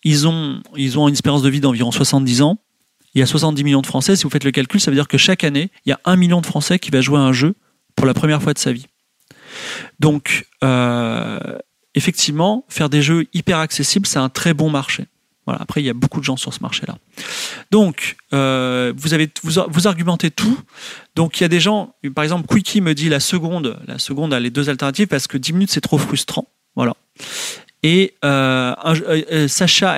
Ils 0.04 0.26
ont, 0.26 0.62
ils 0.76 0.98
ont 0.98 1.08
une 1.08 1.14
espérance 1.14 1.42
de 1.42 1.50
vie 1.50 1.60
d'environ 1.60 1.90
70 1.90 2.42
ans. 2.42 2.58
Il 3.14 3.18
y 3.18 3.22
a 3.22 3.26
70 3.26 3.64
millions 3.64 3.82
de 3.82 3.86
Français. 3.86 4.16
Si 4.16 4.24
vous 4.24 4.30
faites 4.30 4.44
le 4.44 4.50
calcul, 4.50 4.80
ça 4.80 4.90
veut 4.90 4.96
dire 4.96 5.08
que 5.08 5.18
chaque 5.18 5.44
année, 5.44 5.70
il 5.84 5.90
y 5.90 5.92
a 5.92 6.00
un 6.04 6.16
million 6.16 6.40
de 6.40 6.46
Français 6.46 6.78
qui 6.78 6.90
va 6.90 7.00
jouer 7.00 7.18
à 7.18 7.22
un 7.22 7.32
jeu 7.32 7.54
pour 7.96 8.06
la 8.06 8.14
première 8.14 8.42
fois 8.42 8.54
de 8.54 8.58
sa 8.58 8.72
vie. 8.72 8.86
Donc, 9.98 10.46
euh, 10.62 11.58
effectivement, 11.94 12.64
faire 12.68 12.88
des 12.88 13.02
jeux 13.02 13.26
hyper 13.34 13.58
accessibles, 13.58 14.06
c'est 14.06 14.18
un 14.18 14.28
très 14.28 14.54
bon 14.54 14.70
marché. 14.70 15.06
Voilà. 15.46 15.60
Après, 15.62 15.82
il 15.82 15.86
y 15.86 15.90
a 15.90 15.94
beaucoup 15.94 16.20
de 16.20 16.24
gens 16.24 16.36
sur 16.36 16.54
ce 16.54 16.60
marché-là. 16.60 16.98
Donc, 17.70 18.16
euh, 18.32 18.92
vous 18.96 19.14
avez 19.14 19.28
vous, 19.42 19.88
argumentez 19.88 20.30
tout. 20.30 20.58
Donc, 21.16 21.40
il 21.40 21.42
y 21.42 21.46
a 21.46 21.48
des 21.48 21.60
gens, 21.60 21.94
par 22.14 22.22
exemple, 22.22 22.46
Quickie 22.46 22.80
me 22.80 22.94
dit 22.94 23.08
la 23.08 23.20
seconde, 23.20 23.80
la 23.86 23.98
seconde 23.98 24.32
a 24.32 24.38
les 24.38 24.50
deux 24.50 24.68
alternatives 24.68 25.08
parce 25.08 25.26
que 25.26 25.36
10 25.38 25.52
minutes 25.54 25.70
c'est 25.72 25.80
trop 25.80 25.98
frustrant. 25.98 26.46
Voilà. 26.76 26.94
Et 27.82 28.14
euh, 28.24 29.48
Sacha, 29.48 29.96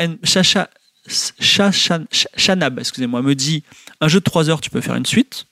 Chanab, 1.09 2.78
excusez-moi, 2.78 3.23
me 3.23 3.35
dit 3.35 3.64
un 4.00 4.09
jeu 4.09 4.21
de 4.21 4.25
3 4.25 4.50
heures, 4.50 4.61
tu 4.61 4.71
peux 4.71 4.80
faire 4.80 4.97
une 4.97 5.06
suite. 5.06 5.47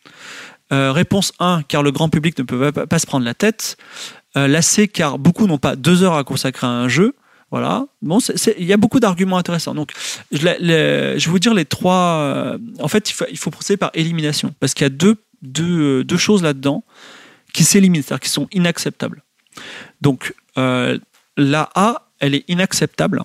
réponse 0.70 1.32
1, 1.40 1.62
car 1.66 1.82
le 1.82 1.90
grand 1.90 2.08
public 2.08 2.38
ne 2.38 2.44
peut 2.44 2.72
pas, 2.72 2.98
se 2.98 3.06
prendre 3.06 3.24
la 3.24 3.34
tête. 3.34 3.76
lassé, 4.34 4.86
car 4.88 5.18
beaucoup 5.18 5.46
n'ont 5.46 5.58
pas 5.58 5.76
2 5.76 6.02
heures 6.02 6.16
à 6.16 6.24
consacrer 6.24 6.66
à 6.66 6.70
un 6.70 6.88
jeu. 6.88 7.14
Voilà. 7.50 7.86
Bon, 8.00 8.18
il 8.58 8.64
y 8.64 8.72
a 8.72 8.76
beaucoup 8.76 9.00
d'arguments 9.00 9.36
intéressants. 9.36 9.74
Donc, 9.74 9.92
je, 10.30 10.44
vais 10.44 11.18
vous 11.18 11.38
dire 11.38 11.54
les 11.54 11.64
trois. 11.64 12.20
Euh, 12.20 12.58
en 12.78 12.88
fait, 12.88 13.12
il 13.30 13.36
faut, 13.36 13.50
procéder 13.50 13.76
par 13.76 13.90
élimination 13.94 14.54
parce 14.60 14.74
qu'il 14.74 14.84
y 14.84 14.86
a 14.86 14.90
deux, 14.90 15.16
deux, 15.42 16.04
deux 16.04 16.16
choses 16.16 16.42
là-dedans 16.42 16.84
qui 17.52 17.64
s'éliminent, 17.64 18.04
c'est-à-dire 18.06 18.20
qui 18.20 18.28
sont 18.28 18.46
inacceptables. 18.52 19.24
Donc, 20.00 20.34
euh, 20.58 20.98
la 21.36 21.70
A, 21.74 22.08
elle 22.20 22.36
est 22.36 22.44
inacceptable 22.48 23.22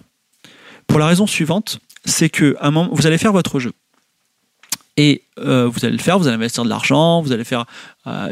pour 0.88 0.98
la 0.98 1.06
raison 1.06 1.28
suivante, 1.28 1.80
c'est 2.06 2.30
que 2.30 2.56
un 2.62 2.72
moment, 2.72 2.90
vous 2.94 3.08
allez 3.08 3.18
faire 3.18 3.34
votre 3.34 3.60
jeu. 3.60 3.74
Et 4.98 5.24
euh, 5.40 5.68
vous 5.68 5.84
allez 5.84 5.98
le 5.98 6.02
faire, 6.02 6.18
vous 6.18 6.28
allez 6.28 6.36
investir 6.36 6.64
de 6.64 6.70
l'argent, 6.70 7.22
vous 7.22 7.34
allez 7.34 7.44
faire. 7.44 7.66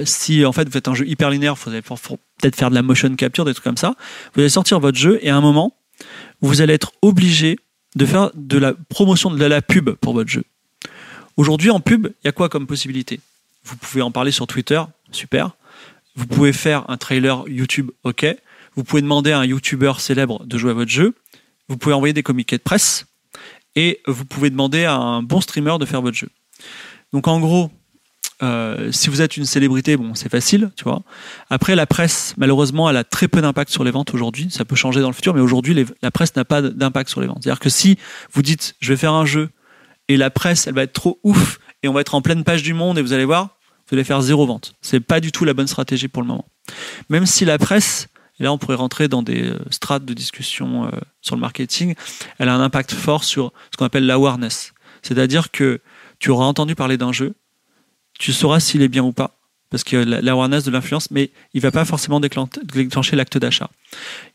si 0.06 0.46
en 0.46 0.54
fait 0.54 0.64
vous 0.66 0.72
faites 0.72 0.88
un 0.88 0.94
jeu 0.94 1.06
hyper 1.06 1.30
linéaire, 1.30 1.56
vous 1.56 1.70
allez 1.70 1.82
peut-être 1.82 2.56
faire 2.56 2.70
de 2.70 2.76
la 2.76 2.82
motion 2.82 3.14
capture, 3.16 3.44
des 3.44 3.54
trucs 3.54 3.66
comme 3.66 3.78
ça. 3.78 3.96
Vous 4.34 4.42
allez 4.42 4.50
sortir 4.50 4.80
votre 4.80 4.98
jeu 4.98 5.20
et 5.22 5.30
à 5.30 5.36
un 5.36 5.42
moment, 5.42 5.76
vous 6.42 6.62
allez 6.62 6.74
être 6.74 6.94
obligé 7.02 7.58
de 7.96 8.06
faire 8.06 8.32
de 8.34 8.58
la 8.58 8.74
promotion 8.90 9.32
de 9.32 9.46
la 9.46 9.62
pub 9.62 9.92
pour 9.92 10.14
votre 10.14 10.30
jeu. 10.30 10.44
Aujourd'hui, 11.38 11.70
en 11.70 11.80
pub, 11.80 12.08
il 12.08 12.26
y 12.26 12.28
a 12.28 12.32
quoi 12.32 12.50
comme 12.50 12.68
possibilité? 12.68 13.20
Vous 13.66 13.76
pouvez 13.76 14.02
en 14.02 14.12
parler 14.12 14.32
sur 14.32 14.48
Twitter, 14.48 14.82
super. 15.12 15.52
Vous 16.16 16.28
pouvez 16.28 16.54
faire 16.54 16.90
un 16.90 16.98
trailer 16.98 17.44
YouTube, 17.48 17.92
ok. 18.04 18.26
Vous 18.76 18.84
pouvez 18.84 19.02
demander 19.02 19.32
à 19.32 19.40
un 19.40 19.46
YouTuber 19.46 19.94
célèbre 19.98 20.46
de 20.46 20.58
jouer 20.58 20.72
à 20.72 20.74
votre 20.74 20.92
jeu. 20.92 21.16
Vous 21.70 21.78
pouvez 21.78 21.94
envoyer 21.94 22.14
des 22.14 22.24
communiqués 22.24 22.58
de 22.58 22.64
presse. 22.64 23.06
Et 23.76 24.02
vous 24.08 24.26
pouvez 24.26 24.50
demander 24.50 24.86
à 24.86 24.96
un 24.96 25.24
bon 25.24 25.42
streamer 25.42 25.78
de 25.80 25.86
faire 25.86 26.02
votre 26.02 26.18
jeu. 26.18 26.30
Donc 27.12 27.28
en 27.28 27.40
gros, 27.40 27.72
euh, 28.42 28.92
si 28.92 29.10
vous 29.10 29.22
êtes 29.22 29.38
une 29.38 29.46
célébrité, 29.46 29.96
bon, 29.96 30.16
c'est 30.16 30.30
facile, 30.30 30.72
tu 30.76 30.84
vois. 30.84 31.04
Après, 31.50 31.76
la 31.76 31.86
presse, 31.86 32.34
malheureusement, 32.38 32.90
elle 32.90 32.98
a 32.98 33.04
très 33.04 33.28
peu 33.28 33.42
d'impact 33.42 33.72
sur 33.72 33.84
les 33.84 33.92
ventes 33.92 34.14
aujourd'hui. 34.14 34.48
Ça 34.50 34.66
peut 34.66 34.76
changer 34.76 35.02
dans 35.02 35.08
le 35.08 35.14
futur, 35.14 35.34
mais 35.34 35.42
aujourd'hui, 35.42 35.86
la 36.02 36.12
presse 36.12 36.36
n'a 36.36 36.44
pas 36.44 36.62
d'impact 36.62 37.10
sur 37.10 37.22
les 37.22 37.28
ventes. 37.28 37.40
C'est-à-dire 37.42 37.60
que 37.60 37.70
si 37.70 37.98
vous 38.34 38.42
dites, 38.42 38.76
je 38.80 38.92
vais 38.92 38.98
faire 38.98 39.14
un 39.14 39.26
jeu, 39.26 39.50
et 40.10 40.18
la 40.18 40.30
presse, 40.30 40.68
elle 40.68 40.74
va 40.74 40.84
être 40.84 40.94
trop 40.94 41.20
ouf, 41.24 41.60
et 41.84 41.88
on 41.88 41.94
va 41.94 42.02
être 42.02 42.16
en 42.16 42.22
pleine 42.22 42.44
page 42.44 42.64
du 42.64 42.74
monde, 42.74 42.98
et 42.98 43.02
vous 43.02 43.14
allez 43.14 43.26
voir, 43.26 43.58
vous 43.90 43.96
allez 43.96 44.04
faire 44.04 44.22
zéro 44.22 44.46
vente. 44.46 44.74
C'est 44.82 45.00
pas 45.00 45.20
du 45.20 45.32
tout 45.32 45.46
la 45.46 45.54
bonne 45.54 45.68
stratégie 45.68 46.08
pour 46.08 46.22
le 46.22 46.28
moment. 46.28 46.46
Même 47.10 47.26
si 47.26 47.46
la 47.46 47.58
presse, 47.58 48.08
et 48.40 48.44
là, 48.44 48.52
on 48.52 48.58
pourrait 48.58 48.76
rentrer 48.76 49.08
dans 49.08 49.22
des 49.22 49.44
euh, 49.44 49.60
strates 49.70 50.06
de 50.06 50.14
discussion 50.14 50.86
euh, 50.86 50.90
sur 51.22 51.36
le 51.36 51.42
marketing, 51.42 51.96
elle 52.40 52.50
a 52.50 52.56
un 52.56 52.62
impact 52.62 52.92
fort 52.94 53.24
sur 53.24 53.54
ce 53.72 53.78
qu'on 53.78 53.86
appelle 53.86 54.06
l'awareness. 54.06 54.74
C'est-à-dire 55.02 55.52
que 55.52 55.82
tu 56.20 56.30
auras 56.30 56.46
entendu 56.46 56.76
parler 56.76 56.98
d'un 56.98 57.12
jeu, 57.12 57.36
tu 58.18 58.34
sauras 58.34 58.60
s'il 58.60 58.82
est 58.82 58.88
bien 58.88 59.04
ou 59.04 59.12
pas, 59.12 59.38
parce 59.70 59.84
que 59.84 59.98
l'awareness 59.98 60.64
de 60.64 60.72
l'influence, 60.72 61.12
mais 61.12 61.32
il 61.54 61.62
va 61.62 61.72
pas 61.72 61.86
forcément 61.86 62.20
déclencher 62.20 63.16
l'acte 63.16 63.38
d'achat. 63.38 63.70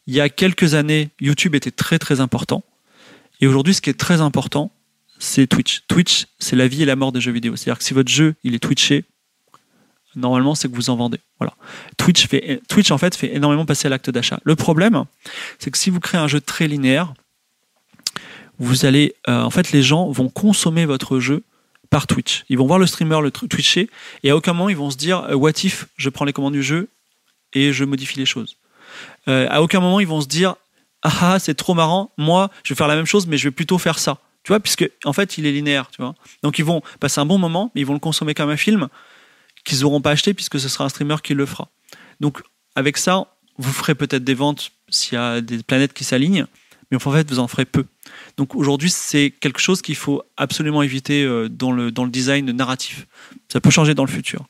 Il 0.06 0.14
y 0.14 0.20
a 0.20 0.28
quelques 0.28 0.74
années, 0.74 1.10
YouTube 1.20 1.54
était 1.54 1.70
très 1.70 1.98
très 1.98 2.20
important, 2.20 2.62
et 3.40 3.46
aujourd'hui, 3.46 3.74
ce 3.74 3.80
qui 3.80 3.90
est 3.90 3.98
très 3.98 4.20
important, 4.20 4.72
c'est 5.18 5.46
Twitch. 5.46 5.82
Twitch, 5.88 6.26
c'est 6.38 6.56
la 6.56 6.68
vie 6.68 6.82
et 6.82 6.86
la 6.86 6.96
mort 6.96 7.12
des 7.12 7.20
jeux 7.20 7.32
vidéo. 7.32 7.56
C'est-à-dire 7.56 7.78
que 7.78 7.84
si 7.84 7.94
votre 7.94 8.10
jeu 8.10 8.34
il 8.44 8.54
est 8.54 8.58
twitché, 8.58 9.04
normalement, 10.16 10.54
c'est 10.54 10.68
que 10.68 10.74
vous 10.74 10.90
en 10.90 10.96
vendez. 10.96 11.18
Voilà. 11.38 11.54
Twitch 11.96 12.26
fait, 12.26 12.60
Twitch 12.68 12.90
en 12.90 12.98
fait 12.98 13.14
fait 13.16 13.34
énormément 13.34 13.66
passer 13.66 13.86
à 13.86 13.90
l'acte 13.90 14.10
d'achat. 14.10 14.40
Le 14.44 14.56
problème, 14.56 15.04
c'est 15.58 15.70
que 15.70 15.78
si 15.78 15.90
vous 15.90 16.00
créez 16.00 16.20
un 16.20 16.28
jeu 16.28 16.40
très 16.40 16.68
linéaire, 16.68 17.14
vous 18.58 18.84
allez, 18.86 19.14
euh, 19.28 19.42
en 19.42 19.50
fait, 19.50 19.72
les 19.72 19.82
gens 19.82 20.10
vont 20.10 20.28
consommer 20.28 20.84
votre 20.84 21.20
jeu 21.20 21.44
par 21.90 22.06
Twitch. 22.06 22.44
Ils 22.48 22.58
vont 22.58 22.66
voir 22.66 22.78
le 22.78 22.86
streamer 22.86 23.20
le 23.22 23.30
twitcher 23.30 23.88
et 24.22 24.30
à 24.30 24.36
aucun 24.36 24.52
moment 24.52 24.68
ils 24.68 24.76
vont 24.76 24.90
se 24.90 24.96
dire 24.96 25.24
euh, 25.30 25.34
what 25.34 25.52
if 25.64 25.86
je 25.96 26.10
prends 26.10 26.24
les 26.24 26.32
commandes 26.32 26.52
du 26.52 26.62
jeu 26.62 26.88
et 27.54 27.72
je 27.72 27.84
modifie 27.84 28.18
les 28.18 28.26
choses? 28.26 28.56
Euh, 29.26 29.46
à 29.50 29.62
aucun 29.62 29.80
moment 29.80 30.00
ils 30.00 30.06
vont 30.06 30.20
se 30.20 30.26
dire 30.26 30.56
ah, 31.02 31.12
ah 31.20 31.38
c'est 31.38 31.54
trop 31.54 31.74
marrant, 31.74 32.12
moi 32.18 32.50
je 32.62 32.74
vais 32.74 32.76
faire 32.76 32.88
la 32.88 32.96
même 32.96 33.06
chose 33.06 33.26
mais 33.26 33.38
je 33.38 33.48
vais 33.48 33.52
plutôt 33.52 33.78
faire 33.78 33.98
ça. 33.98 34.18
Tu 34.44 34.52
vois, 34.52 34.60
puisque 34.60 34.88
en 35.04 35.12
fait 35.12 35.38
il 35.38 35.46
est 35.46 35.52
linéaire, 35.52 35.90
tu 35.90 36.00
vois. 36.00 36.14
Donc 36.42 36.58
ils 36.58 36.64
vont 36.64 36.82
passer 37.00 37.20
un 37.20 37.26
bon 37.26 37.38
moment, 37.38 37.70
mais 37.74 37.80
ils 37.82 37.86
vont 37.86 37.94
le 37.94 37.98
consommer 37.98 38.34
comme 38.34 38.50
un 38.50 38.56
film 38.56 38.88
qu'ils 39.64 39.80
n'auront 39.80 40.00
pas 40.00 40.10
acheté 40.10 40.34
puisque 40.34 40.58
ce 40.60 40.68
sera 40.68 40.84
un 40.84 40.88
streamer 40.88 41.16
qui 41.22 41.34
le 41.34 41.46
fera. 41.46 41.70
Donc 42.20 42.42
avec 42.74 42.96
ça, 42.96 43.26
vous 43.58 43.72
ferez 43.72 43.94
peut-être 43.94 44.24
des 44.24 44.34
ventes 44.34 44.70
s'il 44.88 45.14
y 45.14 45.20
a 45.20 45.40
des 45.40 45.62
planètes 45.62 45.92
qui 45.92 46.04
s'alignent, 46.04 46.46
mais 46.90 46.96
en 46.96 47.10
fait 47.10 47.28
vous 47.30 47.38
en 47.38 47.48
ferez 47.48 47.64
peu. 47.64 47.84
Donc 48.36 48.54
aujourd'hui, 48.54 48.90
c'est 48.90 49.32
quelque 49.40 49.60
chose 49.60 49.82
qu'il 49.82 49.96
faut 49.96 50.22
absolument 50.36 50.82
éviter 50.82 51.24
euh, 51.24 51.48
dans 51.48 51.72
le, 51.72 51.90
dans 51.90 52.04
le 52.04 52.10
design 52.10 52.50
narratif. 52.52 53.06
Ça 53.48 53.60
peut 53.60 53.70
changer 53.70 53.94
dans 53.94 54.04
le 54.04 54.10
futur. 54.10 54.46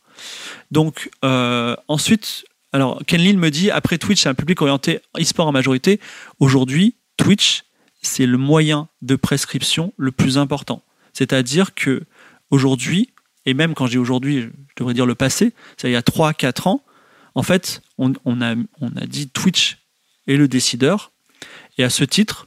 Donc 0.71 1.11
euh, 1.25 1.75
ensuite, 1.88 2.44
alors 2.73 3.03
Ken 3.07 3.21
Lil 3.21 3.38
me 3.38 3.51
dit, 3.51 3.71
après 3.71 3.99
Twitch, 3.99 4.23
c'est 4.23 4.29
un 4.29 4.35
public 4.35 4.61
orienté 4.61 5.01
e-sport 5.18 5.47
en 5.47 5.53
majorité. 5.53 6.01
Aujourd'hui, 6.38 6.97
Twitch, 7.16 7.64
c'est 8.03 8.27
le 8.27 8.38
moyen 8.38 8.88
de 9.03 9.16
prescription 9.16 9.92
le 9.97 10.12
plus 10.12 10.38
important. 10.38 10.83
C'est-à-dire 11.12 11.75
que 11.75 12.05
aujourd'hui, 12.51 13.11
et 13.49 13.55
même 13.55 13.73
quand 13.73 13.87
dis 13.87 13.97
aujourd'hui, 13.97 14.43
je 14.43 14.49
devrais 14.77 14.93
dire 14.93 15.07
le 15.07 15.15
passé, 15.15 15.55
ça 15.79 15.89
il 15.89 15.93
y 15.93 15.97
a 15.97 16.03
3-4 16.03 16.69
ans, 16.69 16.85
en 17.35 17.43
fait, 17.43 17.81
on, 17.97 18.13
a, 18.43 18.55
on 18.81 18.89
a 18.95 19.07
dit 19.07 19.31
Twitch 19.31 19.79
est 20.27 20.37
le 20.37 20.49
décideur. 20.49 21.13
Et 21.79 21.83
à 21.83 21.89
ce 21.89 22.05
titre, 22.05 22.47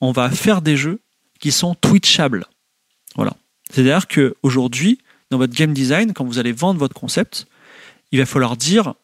on 0.00 0.10
va 0.10 0.28
faire 0.30 0.62
des 0.62 0.76
jeux 0.76 1.00
qui 1.38 1.52
sont 1.52 1.76
twitchables. 1.76 2.46
Voilà. 3.14 3.36
C'est-à-dire 3.70 4.08
qu'aujourd'hui, 4.08 4.98
dans 5.30 5.38
votre 5.38 5.54
game 5.54 5.72
design, 5.72 6.12
quand 6.12 6.24
vous 6.24 6.40
allez 6.40 6.50
vendre 6.50 6.80
votre 6.80 6.98
concept, 6.98 7.46
il 8.10 8.18
va 8.18 8.26
falloir 8.26 8.56
dire 8.56 8.94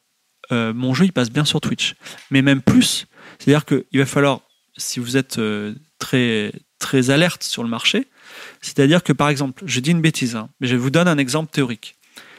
euh, 0.51 0.75
mon 0.75 0.93
jeu 0.93 1.05
il 1.05 1.13
passe 1.13 1.31
bien 1.31 1.45
sur 1.45 1.61
Twitch. 1.61 1.95
Mais 2.33 2.43
même 2.43 2.63
plus, 2.63 3.07
c'est-à-dire 3.39 3.65
qu'il 3.65 4.01
va 4.01 4.07
falloir, 4.07 4.41
si 4.77 4.99
vous 4.99 5.17
êtes 5.17 5.39
euh, 5.39 5.73
très, 6.01 6.53
très 6.81 7.11
alerte 7.11 7.45
sur 7.45 7.63
le 7.63 7.69
marché, 7.69 8.09
c'est-à-dire 8.61 9.03
que 9.03 9.13
par 9.13 9.29
exemple, 9.29 9.63
je 9.67 9.81
dis 9.81 9.91
une 9.91 10.01
bêtise, 10.01 10.37
hein, 10.37 10.49
mais 10.61 10.67
je 10.67 10.77
vous 10.77 10.91
donne 10.91 11.09
un 11.09 11.19
exemple 11.19 11.51
théorique. 11.53 11.97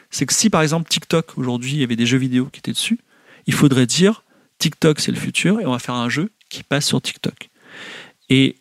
C'est 0.09 0.25
que 0.25 0.33
si 0.33 0.49
par 0.49 0.61
exemple 0.61 0.89
TikTok, 0.89 1.37
aujourd'hui, 1.37 1.73
il 1.73 1.79
y 1.79 1.83
avait 1.83 1.95
des 1.95 2.05
jeux 2.05 2.17
vidéo 2.17 2.45
qui 2.51 2.59
étaient 2.59 2.71
dessus, 2.71 2.99
il 3.47 3.53
faudrait 3.53 3.85
dire 3.85 4.23
TikTok 4.59 4.99
c'est 4.99 5.11
le 5.11 5.17
futur 5.17 5.59
et 5.59 5.65
on 5.65 5.71
va 5.71 5.79
faire 5.79 5.95
un 5.95 6.09
jeu 6.09 6.31
qui 6.49 6.63
passe 6.63 6.85
sur 6.85 7.01
TikTok. 7.01 7.49
Et 8.29 8.57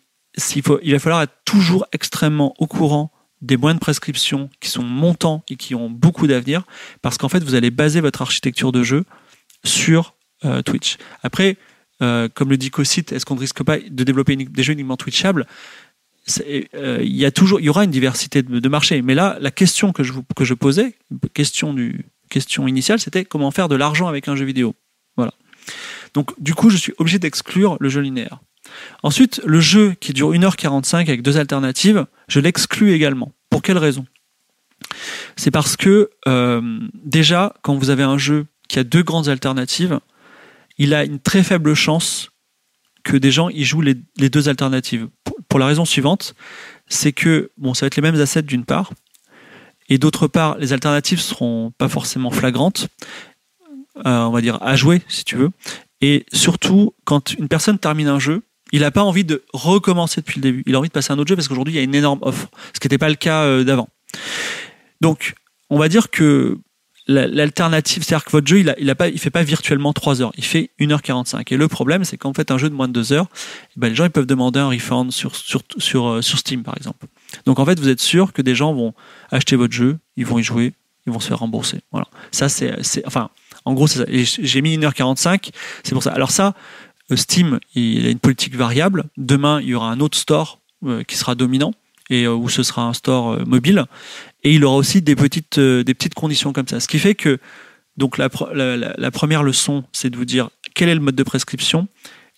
il 0.55 0.91
va 0.91 0.99
falloir 0.99 1.21
être 1.21 1.35
toujours 1.45 1.85
extrêmement 1.91 2.55
au 2.57 2.67
courant 2.67 3.11
des 3.41 3.57
moyens 3.57 3.79
de 3.79 3.81
prescription 3.81 4.49
qui 4.59 4.69
sont 4.69 4.83
montants 4.83 5.43
et 5.49 5.55
qui 5.57 5.75
ont 5.75 5.89
beaucoup 5.89 6.27
d'avenir, 6.27 6.63
parce 7.01 7.17
qu'en 7.17 7.29
fait, 7.29 7.43
vous 7.43 7.55
allez 7.55 7.71
baser 7.71 7.99
votre 7.99 8.21
architecture 8.21 8.71
de 8.71 8.83
jeu 8.83 9.05
sur 9.63 10.15
euh, 10.45 10.61
Twitch. 10.61 10.97
Après, 11.23 11.57
euh, 12.01 12.29
comme 12.33 12.49
le 12.49 12.57
dit 12.57 12.71
Cosite, 12.71 13.11
est-ce 13.11 13.25
qu'on 13.25 13.35
ne 13.35 13.39
risque 13.39 13.63
pas 13.63 13.77
de 13.77 14.03
développer 14.03 14.35
des 14.35 14.63
jeux 14.63 14.73
uniquement 14.73 14.97
Twitchables? 14.97 15.45
Euh, 16.75 16.99
il 17.01 17.15
y 17.15 17.25
a 17.25 17.31
y 17.59 17.69
aura 17.69 17.83
une 17.83 17.91
diversité 17.91 18.43
de, 18.43 18.59
de 18.59 18.69
marché. 18.69 19.01
Mais 19.01 19.15
là, 19.15 19.37
la 19.41 19.51
question 19.51 19.91
que 19.91 20.03
je, 20.03 20.13
que 20.35 20.45
je 20.45 20.53
posais, 20.53 20.95
question 21.33 21.73
du, 21.73 22.05
question 22.29 22.67
initiale, 22.67 22.99
c'était 22.99 23.25
comment 23.25 23.51
faire 23.51 23.69
de 23.69 23.75
l'argent 23.75 24.07
avec 24.07 24.27
un 24.27 24.35
jeu 24.35 24.45
vidéo. 24.45 24.75
Voilà. 25.17 25.33
Donc, 26.13 26.31
du 26.39 26.53
coup, 26.53 26.69
je 26.69 26.77
suis 26.77 26.93
obligé 26.97 27.19
d'exclure 27.19 27.77
le 27.79 27.89
jeu 27.89 28.01
linéaire. 28.01 28.39
Ensuite, 29.03 29.41
le 29.45 29.59
jeu 29.59 29.95
qui 29.99 30.13
dure 30.13 30.31
1h45 30.31 31.01
avec 31.01 31.21
deux 31.21 31.37
alternatives, 31.37 32.05
je 32.27 32.39
l'exclus 32.39 32.93
également. 32.93 33.31
Pour 33.49 33.61
quelle 33.61 33.77
raison? 33.77 34.05
C'est 35.35 35.51
parce 35.51 35.77
que 35.77 36.09
euh, 36.27 36.79
déjà, 37.03 37.53
quand 37.61 37.75
vous 37.75 37.89
avez 37.89 38.03
un 38.03 38.17
jeu 38.17 38.45
qui 38.67 38.79
a 38.79 38.83
deux 38.83 39.03
grandes 39.03 39.29
alternatives, 39.29 39.99
il 40.77 40.93
a 40.93 41.03
une 41.03 41.19
très 41.19 41.43
faible 41.43 41.73
chance 41.73 42.31
que 43.03 43.17
des 43.17 43.31
gens 43.31 43.49
y 43.49 43.63
jouent 43.63 43.81
les, 43.81 43.95
deux 44.29 44.49
alternatives. 44.49 45.07
Pour, 45.49 45.59
la 45.59 45.67
raison 45.67 45.85
suivante, 45.85 46.35
c'est 46.87 47.11
que 47.11 47.51
bon, 47.57 47.73
ça 47.73 47.85
va 47.85 47.87
être 47.87 47.95
les 47.95 48.01
mêmes 48.01 48.19
assets 48.19 48.41
d'une 48.43 48.65
part, 48.65 48.91
et 49.89 49.97
d'autre 49.97 50.27
part, 50.27 50.57
les 50.57 50.73
alternatives 50.73 51.19
seront 51.19 51.71
pas 51.77 51.89
forcément 51.89 52.31
flagrantes, 52.31 52.87
euh, 54.05 54.23
on 54.23 54.31
va 54.31 54.41
dire 54.41 54.57
à 54.61 54.75
jouer 54.75 55.01
si 55.07 55.23
tu 55.23 55.35
veux. 55.35 55.51
Et 56.01 56.25
surtout, 56.33 56.93
quand 57.05 57.33
une 57.33 57.47
personne 57.47 57.77
termine 57.77 58.07
un 58.07 58.19
jeu, 58.19 58.41
il 58.71 58.81
n'a 58.81 58.91
pas 58.91 59.03
envie 59.03 59.23
de 59.23 59.43
recommencer 59.53 60.21
depuis 60.21 60.37
le 60.37 60.41
début. 60.41 60.63
Il 60.65 60.75
a 60.75 60.79
envie 60.79 60.87
de 60.87 60.93
passer 60.93 61.11
à 61.11 61.15
un 61.15 61.19
autre 61.19 61.29
jeu 61.29 61.35
parce 61.35 61.47
qu'aujourd'hui, 61.47 61.75
il 61.75 61.77
y 61.77 61.79
a 61.79 61.83
une 61.83 61.93
énorme 61.95 62.19
offre, 62.23 62.49
ce 62.73 62.79
qui 62.79 62.87
n'était 62.87 62.97
pas 62.97 63.09
le 63.09 63.15
cas 63.15 63.43
euh, 63.43 63.63
d'avant. 63.63 63.87
Donc, 64.99 65.35
on 65.69 65.77
va 65.77 65.89
dire 65.89 66.09
que 66.09 66.57
l'alternative, 67.07 68.03
c'est-à-dire 68.03 68.25
que 68.25 68.31
votre 68.31 68.47
jeu, 68.47 68.59
il 68.59 68.65
ne 68.65 68.73
il 68.79 68.89
a 68.89 68.95
pas, 68.95 69.09
il 69.09 69.19
fait 69.19 69.29
pas 69.29 69.43
virtuellement 69.43 69.93
3 69.93 70.21
heures, 70.21 70.31
il 70.37 70.45
fait 70.45 70.71
1h45. 70.79 71.53
Et 71.53 71.57
le 71.57 71.67
problème, 71.67 72.03
c'est 72.03 72.17
qu'en 72.17 72.33
fait, 72.33 72.51
un 72.51 72.57
jeu 72.57 72.69
de 72.69 72.75
moins 72.75 72.87
de 72.87 72.93
2 72.93 73.13
heures, 73.13 73.27
eh 73.75 73.79
ben, 73.79 73.89
les 73.89 73.95
gens 73.95 74.05
ils 74.05 74.11
peuvent 74.11 74.25
demander 74.25 74.59
un 74.59 74.69
refund 74.69 75.09
euh, 75.09 76.21
sur 76.21 76.39
Steam, 76.39 76.63
par 76.63 76.77
exemple. 76.77 77.07
Donc, 77.45 77.59
en 77.59 77.65
fait, 77.65 77.79
vous 77.79 77.89
êtes 77.89 77.99
sûr 77.99 78.31
que 78.33 78.41
des 78.41 78.55
gens 78.55 78.73
vont 78.73 78.93
acheter 79.31 79.55
votre 79.55 79.73
jeu, 79.73 79.97
ils 80.15 80.25
vont 80.25 80.39
y 80.39 80.43
jouer, 80.43 80.73
ils 81.05 81.11
vont 81.11 81.19
se 81.19 81.27
faire 81.27 81.39
rembourser. 81.39 81.81
Voilà. 81.91 82.07
Ça, 82.31 82.47
c'est, 82.47 82.73
enfin, 83.05 83.29
en 83.65 83.73
gros, 83.73 83.87
c'est 83.87 83.99
ça. 83.99 84.05
J'ai 84.41 84.61
mis 84.61 84.77
1h45, 84.77 85.49
c'est 85.83 85.93
pour 85.93 86.03
ça. 86.03 86.11
Alors 86.11 86.31
ça, 86.31 86.53
euh, 87.11 87.15
Steam, 87.15 87.59
il 87.75 88.05
a 88.05 88.09
une 88.09 88.19
politique 88.19 88.55
variable. 88.55 89.05
Demain, 89.17 89.59
il 89.61 89.67
y 89.67 89.75
aura 89.75 89.89
un 89.89 89.99
autre 89.99 90.17
store 90.17 90.59
euh, 90.85 91.03
qui 91.03 91.17
sera 91.17 91.35
dominant 91.35 91.73
et 92.09 92.23
euh, 92.25 92.33
où 92.33 92.49
ce 92.49 92.63
sera 92.63 92.83
un 92.83 92.93
store 92.93 93.31
euh, 93.33 93.43
mobile. 93.45 93.85
Et 94.43 94.53
il 94.53 94.65
aura 94.65 94.75
aussi 94.75 95.01
des 95.01 95.15
petites, 95.15 95.57
euh, 95.57 95.83
des 95.83 95.93
petites 95.93 96.13
conditions 96.13 96.53
comme 96.53 96.67
ça. 96.67 96.79
Ce 96.79 96.87
qui 96.87 96.99
fait 96.99 97.15
que 97.15 97.39
donc 97.97 98.17
la, 98.17 98.29
la, 98.53 99.11
première 99.11 99.43
leçon, 99.43 99.83
c'est 99.91 100.09
de 100.09 100.17
vous 100.17 100.25
dire 100.25 100.49
quel 100.73 100.89
est 100.89 100.95
le 100.95 100.99
mode 100.99 101.15
de 101.15 101.23
prescription. 101.23 101.87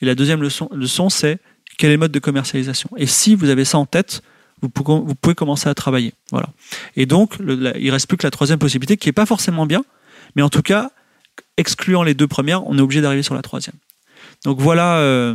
Et 0.01 0.05
la 0.05 0.13
deuxième 0.13 0.41
leçon, 0.41 0.69
leçon 0.73 1.09
c'est 1.09 1.39
quel 1.77 1.91
est 1.91 1.93
le 1.93 1.99
mode 1.99 2.11
de 2.11 2.19
commercialisation. 2.19 2.89
Et 2.97 3.07
si 3.07 3.35
vous 3.35 3.49
avez 3.49 3.63
ça 3.63 3.77
en 3.77 3.85
tête, 3.85 4.21
vous 4.61 4.69
pouvez, 4.69 4.99
vous 4.99 5.15
pouvez 5.15 5.35
commencer 5.35 5.69
à 5.69 5.73
travailler. 5.73 6.13
Voilà. 6.31 6.49
Et 6.95 7.05
donc, 7.05 7.37
le, 7.39 7.55
la- 7.55 7.77
il 7.77 7.89
reste 7.91 8.07
plus 8.07 8.17
que 8.17 8.27
la 8.27 8.31
troisième 8.31 8.59
possibilité, 8.59 8.97
qui 8.97 9.09
est 9.09 9.13
pas 9.13 9.25
forcément 9.25 9.65
bien, 9.65 9.83
mais 10.35 10.41
en 10.41 10.49
tout 10.49 10.61
cas, 10.61 10.91
excluant 11.57 12.03
les 12.03 12.13
deux 12.13 12.27
premières, 12.27 12.65
on 12.67 12.77
est 12.77 12.81
obligé 12.81 13.01
d'arriver 13.01 13.23
sur 13.23 13.35
la 13.35 13.41
troisième. 13.41 13.75
Donc 14.43 14.59
voilà, 14.59 15.33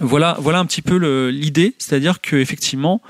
voilà, 0.00 0.36
voilà 0.40 0.58
un 0.58 0.66
petit 0.66 0.82
peu 0.82 0.96
l'idée, 1.28 1.74
c'est-à-dire 1.78 2.20
que 2.20 2.36
effectivement, 2.36 3.02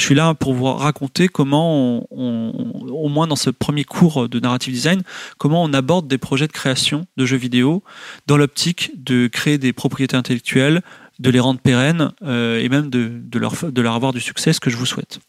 je 0.00 0.04
suis 0.06 0.14
là 0.14 0.32
pour 0.34 0.54
vous 0.54 0.64
raconter 0.64 1.28
comment, 1.28 2.06
au 2.10 3.08
moins 3.08 3.26
dans 3.26 3.36
ce 3.36 3.50
premier 3.50 3.84
cours 3.84 4.28
de 4.28 4.40
narrative 4.40 4.72
design, 4.72 5.02
comment 5.38 5.62
on 5.62 5.72
aborde 5.74 6.08
des 6.08 6.18
projets 6.18 6.46
de 6.46 6.52
création 6.52 7.06
de 7.16 7.26
jeux 7.26 7.36
vidéo 7.36 7.82
dans 8.26 8.36
l'optique 8.36 8.92
de 8.96 9.26
créer 9.26 9.58
des 9.58 9.72
propriétés 9.72 10.16
intellectuelles, 10.16 10.82
de 11.18 11.30
les 11.30 11.40
rendre 11.40 11.60
pérennes 11.60 12.12
euh, 12.22 12.58
et 12.60 12.68
même 12.70 12.88
de, 12.88 13.10
de, 13.12 13.38
leur, 13.38 13.70
de 13.70 13.82
leur 13.82 13.94
avoir 13.94 14.12
du 14.12 14.20
succès, 14.20 14.54
ce 14.54 14.60
que 14.60 14.70
je 14.70 14.76
vous 14.76 14.86
souhaite. 14.86 15.20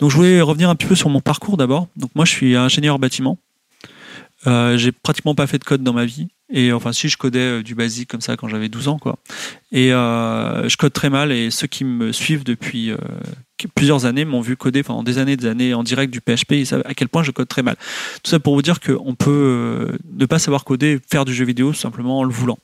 Donc 0.00 0.10
je 0.10 0.16
voulais 0.16 0.40
revenir 0.40 0.68
un 0.70 0.74
petit 0.74 0.88
peu 0.88 0.96
sur 0.96 1.08
mon 1.08 1.20
parcours 1.20 1.56
d'abord. 1.56 1.86
Donc 1.96 2.10
moi 2.16 2.24
je 2.24 2.32
suis 2.32 2.56
ingénieur 2.56 2.98
bâtiment. 2.98 3.38
Euh, 4.46 4.76
j'ai 4.76 4.90
pratiquement 4.90 5.34
pas 5.34 5.46
fait 5.46 5.58
de 5.58 5.64
code 5.64 5.82
dans 5.82 5.92
ma 5.92 6.04
vie. 6.04 6.28
Et 6.52 6.72
enfin, 6.72 6.92
si 6.92 7.08
je 7.08 7.16
codais 7.16 7.38
euh, 7.38 7.62
du 7.62 7.74
basique 7.74 8.10
comme 8.10 8.20
ça 8.20 8.36
quand 8.36 8.48
j'avais 8.48 8.68
12 8.68 8.88
ans, 8.88 8.98
quoi. 8.98 9.18
Et 9.72 9.92
euh, 9.92 10.68
je 10.68 10.76
code 10.76 10.92
très 10.92 11.08
mal. 11.08 11.32
Et 11.32 11.50
ceux 11.50 11.66
qui 11.66 11.84
me 11.84 12.12
suivent 12.12 12.44
depuis 12.44 12.90
euh, 12.90 12.98
plusieurs 13.74 14.04
années 14.04 14.26
m'ont 14.26 14.42
vu 14.42 14.56
coder 14.56 14.82
pendant 14.82 15.02
des 15.02 15.16
années, 15.18 15.36
des 15.36 15.46
années 15.46 15.72
en 15.72 15.82
direct 15.82 16.12
du 16.12 16.20
PHP. 16.20 16.52
Ils 16.52 16.66
savent 16.66 16.82
à 16.84 16.94
quel 16.94 17.08
point 17.08 17.22
je 17.22 17.30
code 17.30 17.48
très 17.48 17.62
mal. 17.62 17.76
Tout 18.22 18.30
ça 18.30 18.38
pour 18.38 18.54
vous 18.54 18.62
dire 18.62 18.80
qu'on 18.80 19.14
peut 19.14 19.96
ne 20.12 20.26
pas 20.26 20.38
savoir 20.38 20.64
coder, 20.64 21.00
faire 21.10 21.24
du 21.24 21.34
jeu 21.34 21.46
vidéo 21.46 21.72
simplement 21.72 22.18
en 22.18 22.24
le 22.24 22.32
voulant. 22.32 22.58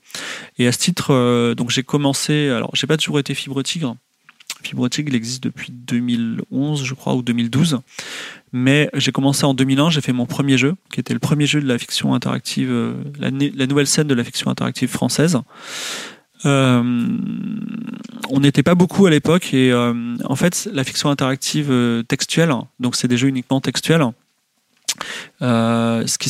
Et 0.59 0.67
à 0.67 0.73
ce 0.73 0.79
titre, 0.79 1.55
donc 1.55 1.71
j'ai 1.71 1.83
commencé. 1.83 2.51
Alors, 2.51 2.71
j'ai 2.75 2.87
pas 2.87 2.99
toujours 2.99 3.19
été 3.19 3.35
fibre 3.35 3.63
tigre. 3.63 3.97
Fibre 4.63 4.89
tigre, 4.89 5.09
il 5.09 5.15
existe 5.15 5.43
depuis 5.43 5.73
2011, 5.73 6.85
je 6.85 6.95
crois, 6.95 7.15
ou 7.15 7.23
2012. 7.23 7.81
Mais 8.53 8.91
j'ai 8.95 9.13
commencé 9.13 9.45
en 9.45 9.55
2001, 9.55 9.91
j'ai 9.91 10.01
fait 10.01 10.13
mon 10.13 10.27
premier 10.27 10.59
jeu, 10.59 10.75
qui 10.93 11.01
était 11.01 11.15
le 11.15 11.21
premier 11.21 11.47
jeu 11.47 11.61
de 11.61 11.69
la 11.69 11.79
fiction 11.79 12.15
interactive, 12.15 12.71
euh, 12.71 12.95
la, 13.19 13.31
nouvelle 13.31 13.87
scène 13.87 14.09
de 14.09 14.15
la 14.15 14.25
fiction 14.25 14.51
interactive 14.51 14.89
française. 14.89 15.39
Euh, 16.47 16.83
on 18.31 18.41
n'était 18.41 18.63
pas 18.63 18.75
beaucoup 18.75 19.07
à 19.07 19.11
l'époque 19.11 19.53
et 19.53 19.71
euh, 19.71 20.17
en 20.25 20.37
fait 20.37 20.69
la 20.73 20.85
fiction 20.85 21.11
interactive 21.11 21.73
textuelle, 22.09 22.53
donc 22.81 22.97
c'est 22.97 23.09
des 23.09 23.19
jeux 23.19 23.29
uniquement 23.29 23.61
textuels. 23.61 24.05
Ce 25.41 26.19
qui 26.19 26.29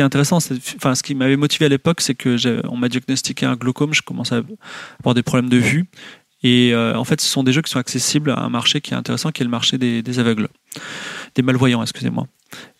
est 0.00 0.04
intéressant, 0.04 0.40
ce 0.40 1.02
qui 1.02 1.14
m'avait 1.14 1.36
motivé 1.36 1.66
à 1.66 1.68
l'époque, 1.68 2.00
c'est 2.00 2.14
que 2.14 2.66
on 2.68 2.76
m'a 2.76 2.88
diagnostiqué 2.88 3.44
un 3.44 3.56
glaucome, 3.56 3.92
je 3.92 4.02
commençais 4.02 4.36
à 4.36 4.42
avoir 5.00 5.14
des 5.14 5.22
problèmes 5.22 5.50
de 5.50 5.58
vue. 5.58 5.86
Et 6.42 6.72
euh, 6.72 6.96
en 6.96 7.04
fait, 7.04 7.20
ce 7.20 7.26
sont 7.26 7.42
des 7.42 7.52
jeux 7.52 7.62
qui 7.62 7.70
sont 7.70 7.78
accessibles 7.78 8.30
à 8.30 8.40
un 8.40 8.48
marché 8.48 8.80
qui 8.80 8.92
est 8.94 8.96
intéressant, 8.96 9.32
qui 9.32 9.42
est 9.42 9.44
le 9.44 9.50
marché 9.50 9.76
des, 9.76 10.18
aveugles, 10.18 10.48
des 11.34 11.42
malvoyants, 11.42 11.82
excusez-moi. 11.82 12.26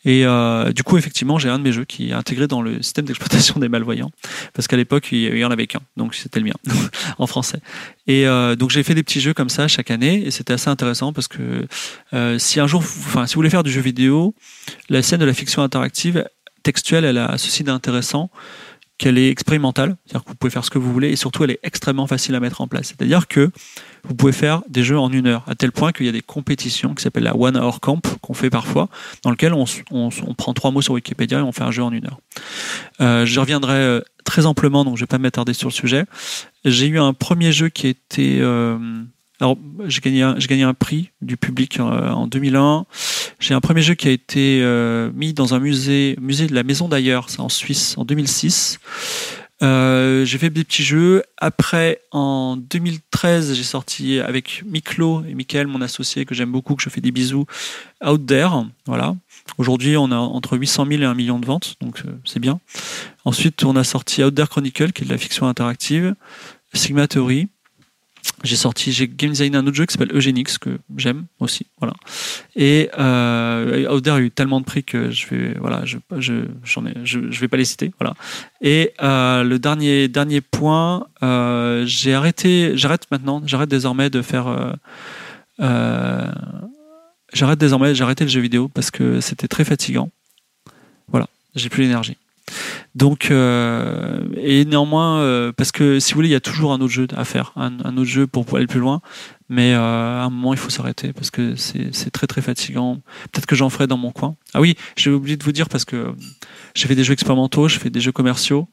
Et 0.04 0.24
euh, 0.24 0.72
du 0.72 0.82
coup, 0.84 0.96
effectivement, 0.96 1.38
j'ai 1.38 1.48
un 1.48 1.58
de 1.58 1.64
mes 1.64 1.72
jeux 1.72 1.84
qui 1.84 2.10
est 2.10 2.12
intégré 2.12 2.46
dans 2.46 2.62
le 2.62 2.82
système 2.82 3.04
d'exploitation 3.04 3.58
des 3.58 3.68
malvoyants, 3.68 4.10
parce 4.54 4.68
qu'à 4.68 4.76
l'époque, 4.76 5.08
il 5.10 5.36
y 5.36 5.44
en 5.44 5.50
avait 5.50 5.66
qu'un, 5.66 5.80
donc 5.96 6.14
c'était 6.14 6.40
le 6.40 6.46
mien, 6.46 6.54
en 7.18 7.26
français. 7.26 7.60
Et 8.06 8.26
euh, 8.26 8.54
donc 8.54 8.70
j'ai 8.70 8.82
fait 8.82 8.94
des 8.94 9.02
petits 9.02 9.20
jeux 9.20 9.34
comme 9.34 9.50
ça 9.50 9.66
chaque 9.66 9.90
année, 9.90 10.24
et 10.24 10.30
c'était 10.30 10.54
assez 10.54 10.70
intéressant 10.70 11.12
parce 11.12 11.28
que 11.28 11.66
si 12.38 12.60
un 12.60 12.66
jour, 12.66 12.80
enfin, 12.80 13.26
si 13.26 13.34
vous 13.34 13.40
voulez 13.40 13.50
faire 13.50 13.64
du 13.64 13.72
jeu 13.72 13.80
vidéo, 13.80 14.34
la 14.88 15.02
scène 15.02 15.20
de 15.20 15.26
la 15.26 15.34
fiction 15.34 15.62
interactive 15.62 16.24
textuelle, 16.62 17.04
elle 17.04 17.18
a 17.18 17.36
ceci 17.38 17.64
d'intéressant 17.64 18.30
qu'elle 18.98 19.16
est 19.16 19.30
expérimentale, 19.30 19.96
c'est-à-dire 20.04 20.24
que 20.24 20.30
vous 20.30 20.34
pouvez 20.34 20.50
faire 20.50 20.64
ce 20.64 20.70
que 20.70 20.78
vous 20.78 20.92
voulez 20.92 21.10
et 21.10 21.16
surtout 21.16 21.44
elle 21.44 21.52
est 21.52 21.60
extrêmement 21.62 22.08
facile 22.08 22.34
à 22.34 22.40
mettre 22.40 22.60
en 22.60 22.66
place. 22.66 22.88
C'est-à-dire 22.88 23.28
que 23.28 23.50
vous 24.04 24.14
pouvez 24.14 24.32
faire 24.32 24.62
des 24.68 24.82
jeux 24.82 24.98
en 24.98 25.12
une 25.12 25.26
heure, 25.26 25.44
à 25.46 25.54
tel 25.54 25.70
point 25.70 25.92
qu'il 25.92 26.06
y 26.06 26.08
a 26.08 26.12
des 26.12 26.20
compétitions 26.20 26.94
qui 26.94 27.02
s'appellent 27.02 27.24
la 27.24 27.36
One 27.36 27.56
Hour 27.56 27.80
Camp 27.80 28.00
qu'on 28.20 28.34
fait 28.34 28.50
parfois, 28.50 28.88
dans 29.22 29.30
lequel 29.30 29.54
on, 29.54 29.64
on 29.90 30.34
prend 30.34 30.52
trois 30.52 30.70
mots 30.72 30.82
sur 30.82 30.94
Wikipédia 30.94 31.38
et 31.38 31.42
on 31.42 31.52
fait 31.52 31.62
un 31.62 31.70
jeu 31.70 31.82
en 31.82 31.92
une 31.92 32.06
heure. 32.06 32.18
Euh, 33.00 33.24
je 33.24 33.38
reviendrai 33.38 33.74
euh, 33.74 34.00
très 34.24 34.46
amplement, 34.46 34.84
donc 34.84 34.96
je 34.96 35.02
vais 35.02 35.06
pas 35.06 35.18
m'attarder 35.18 35.54
sur 35.54 35.68
le 35.68 35.74
sujet. 35.74 36.04
J'ai 36.64 36.86
eu 36.86 36.98
un 36.98 37.12
premier 37.12 37.52
jeu 37.52 37.68
qui 37.68 37.86
était 37.86 38.38
euh, 38.40 38.78
alors, 39.40 39.56
j'ai 39.86 40.00
gagné, 40.00 40.22
un- 40.22 40.34
j'ai 40.38 40.48
gagné 40.48 40.64
un 40.64 40.74
prix 40.74 41.10
du 41.22 41.36
public 41.36 41.78
euh, 41.78 42.10
en 42.10 42.26
2001. 42.26 42.86
J'ai 43.38 43.54
un 43.54 43.60
premier 43.60 43.82
jeu 43.82 43.94
qui 43.94 44.08
a 44.08 44.10
été 44.10 44.60
euh, 44.62 45.10
mis 45.14 45.32
dans 45.32 45.54
un 45.54 45.60
musée, 45.60 46.16
musée 46.20 46.46
de 46.48 46.54
la 46.54 46.64
Maison 46.64 46.88
d'ailleurs, 46.88 47.28
en 47.38 47.48
Suisse, 47.48 47.94
en 47.98 48.04
2006. 48.04 48.78
Euh, 49.60 50.24
j'ai 50.24 50.38
fait 50.38 50.50
des 50.50 50.62
petits 50.64 50.84
jeux. 50.84 51.22
Après, 51.36 52.00
en 52.12 52.56
2013, 52.56 53.54
j'ai 53.54 53.62
sorti 53.64 54.20
avec 54.20 54.62
Miklo 54.66 55.24
et 55.28 55.34
Michael, 55.34 55.66
mon 55.66 55.82
associé 55.82 56.24
que 56.24 56.34
j'aime 56.34 56.52
beaucoup, 56.52 56.74
que 56.76 56.82
je 56.82 56.90
fais 56.90 57.00
des 57.00 57.10
bisous, 57.10 57.46
Out 58.04 58.24
There. 58.26 58.50
Voilà. 58.86 59.16
Aujourd'hui, 59.56 59.96
on 59.96 60.10
a 60.12 60.16
entre 60.16 60.56
800 60.56 60.86
000 60.88 61.02
et 61.02 61.06
1 61.06 61.14
million 61.14 61.38
de 61.40 61.46
ventes, 61.46 61.76
donc 61.80 62.02
euh, 62.04 62.10
c'est 62.24 62.38
bien. 62.38 62.60
Ensuite, 63.24 63.64
on 63.64 63.74
a 63.76 63.82
sorti 63.84 64.22
Out 64.22 64.34
There 64.34 64.48
Chronicle, 64.48 64.92
qui 64.92 65.02
est 65.02 65.06
de 65.06 65.10
la 65.12 65.18
fiction 65.18 65.46
interactive, 65.48 66.14
Sigma 66.74 67.08
Theory. 67.08 67.48
J'ai 68.44 68.54
sorti, 68.54 68.92
j'ai 68.92 69.08
game 69.08 69.30
designé 69.30 69.56
un 69.56 69.66
autre 69.66 69.74
jeu 69.74 69.84
qui 69.84 69.92
s'appelle 69.92 70.14
Eugenics 70.14 70.58
que 70.58 70.78
j'aime 70.96 71.26
aussi, 71.40 71.66
voilà. 71.80 71.94
Et 72.54 72.88
euh, 72.96 73.92
Out 73.92 74.04
There 74.04 74.16
a 74.16 74.20
eu 74.20 74.30
tellement 74.30 74.60
de 74.60 74.64
prix 74.64 74.84
que 74.84 75.10
je 75.10 75.26
vais, 75.26 75.54
voilà, 75.58 75.84
je, 75.84 75.98
je, 76.18 76.44
j'en 76.62 76.86
ai, 76.86 76.94
je, 77.02 77.32
je 77.32 77.40
vais 77.40 77.48
pas 77.48 77.56
les 77.56 77.64
citer, 77.64 77.90
voilà. 77.98 78.14
Et 78.60 78.92
euh, 79.02 79.42
le 79.42 79.58
dernier 79.58 80.06
dernier 80.06 80.40
point, 80.40 81.08
euh, 81.24 81.84
j'ai 81.84 82.14
arrêté, 82.14 82.76
j'arrête 82.76 83.10
maintenant, 83.10 83.42
j'arrête 83.44 83.70
désormais 83.70 84.08
de 84.08 84.22
faire, 84.22 84.46
euh, 85.60 86.32
j'arrête 87.32 87.58
désormais, 87.58 87.92
j'ai 87.96 88.04
arrêté 88.04 88.22
le 88.22 88.30
jeu 88.30 88.40
vidéo 88.40 88.68
parce 88.68 88.92
que 88.92 89.20
c'était 89.20 89.48
très 89.48 89.64
fatigant. 89.64 90.10
Voilà, 91.08 91.26
j'ai 91.56 91.70
plus 91.70 91.82
l'énergie. 91.82 92.16
Donc, 92.98 93.30
euh, 93.30 94.24
et 94.34 94.64
néanmoins, 94.64 95.20
euh, 95.20 95.52
parce 95.52 95.70
que 95.70 96.00
si 96.00 96.12
vous 96.12 96.16
voulez, 96.16 96.30
il 96.30 96.32
y 96.32 96.34
a 96.34 96.40
toujours 96.40 96.72
un 96.72 96.80
autre 96.80 96.92
jeu 96.92 97.06
à 97.16 97.24
faire, 97.24 97.52
un, 97.54 97.78
autre 97.96 98.10
jeu 98.10 98.26
pour 98.26 98.44
aller 98.56 98.66
plus 98.66 98.80
loin. 98.80 99.00
Mais 99.48 99.72
euh, 99.72 99.78
à 99.78 100.24
un 100.24 100.30
moment, 100.30 100.52
il 100.52 100.58
faut 100.58 100.68
s'arrêter 100.68 101.12
parce 101.12 101.30
que 101.30 101.54
c'est 101.54 102.10
très 102.10 102.26
très 102.26 102.42
fatigant. 102.42 102.96
Peut-être 103.30 103.46
que 103.46 103.54
j'en 103.54 103.70
ferai 103.70 103.86
dans 103.86 103.96
mon 103.96 104.10
coin. 104.10 104.34
Ah 104.52 104.60
oui, 104.60 104.74
j'ai 104.96 105.10
oublié 105.10 105.36
de 105.36 105.44
vous 105.44 105.52
dire 105.52 105.68
parce 105.68 105.84
que 105.84 106.12
j'ai 106.74 106.88
fait 106.88 106.96
des 106.96 107.04
jeux 107.04 107.12
expérimentaux, 107.12 107.68
je 107.68 107.78
fais 107.78 107.88
des 107.88 108.00
jeux 108.00 108.10
commerciaux. 108.10 108.68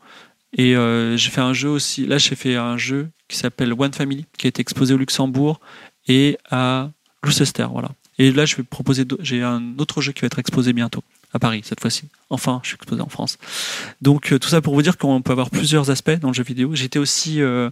Et 0.58 0.74
j'ai 0.74 1.30
fait 1.30 1.42
un 1.42 1.54
jeu 1.54 1.70
aussi. 1.70 2.08
Là, 2.08 2.18
j'ai 2.18 2.36
fait 2.36 2.56
un 2.56 2.78
jeu 2.78 3.10
qui 3.28 3.38
s'appelle 3.38 3.74
One 3.78 3.94
Family, 3.94 4.26
qui 4.40 4.48
a 4.48 4.50
été 4.50 4.60
exposé 4.60 4.96
au 4.96 4.98
Luxembourg 4.98 5.60
et 6.08 6.40
à 6.50 6.90
Gloucester. 7.22 7.68
Voilà. 7.72 7.90
Et 8.18 8.32
là, 8.32 8.46
je 8.46 8.56
vais 8.56 8.64
proposer. 8.64 9.06
J'ai 9.20 9.44
un 9.44 9.78
autre 9.78 10.02
jeu 10.02 10.14
qui 10.14 10.22
va 10.22 10.28
être 10.28 10.40
exposé 10.40 10.74
bientôt 10.74 11.04
à 11.36 11.40
Paris 11.40 11.62
cette 11.64 11.82
fois-ci. 11.82 12.06
Enfin, 12.30 12.62
je 12.64 12.70
suis 12.70 12.76
exposé 12.76 13.02
en 13.02 13.10
France. 13.10 13.38
Donc 14.02 14.32
euh, 14.32 14.40
tout 14.40 14.48
ça 14.48 14.62
pour 14.62 14.74
vous 14.74 14.82
dire 14.82 14.98
qu'on 14.98 15.22
peut 15.22 15.34
avoir 15.34 15.50
plusieurs 15.50 15.92
aspects 15.92 16.18
dans 16.20 16.30
le 16.30 16.34
jeu 16.34 16.44
vidéo. 16.44 16.74
J'étais 16.74 16.98
aussi 16.98 17.42
euh, 17.42 17.70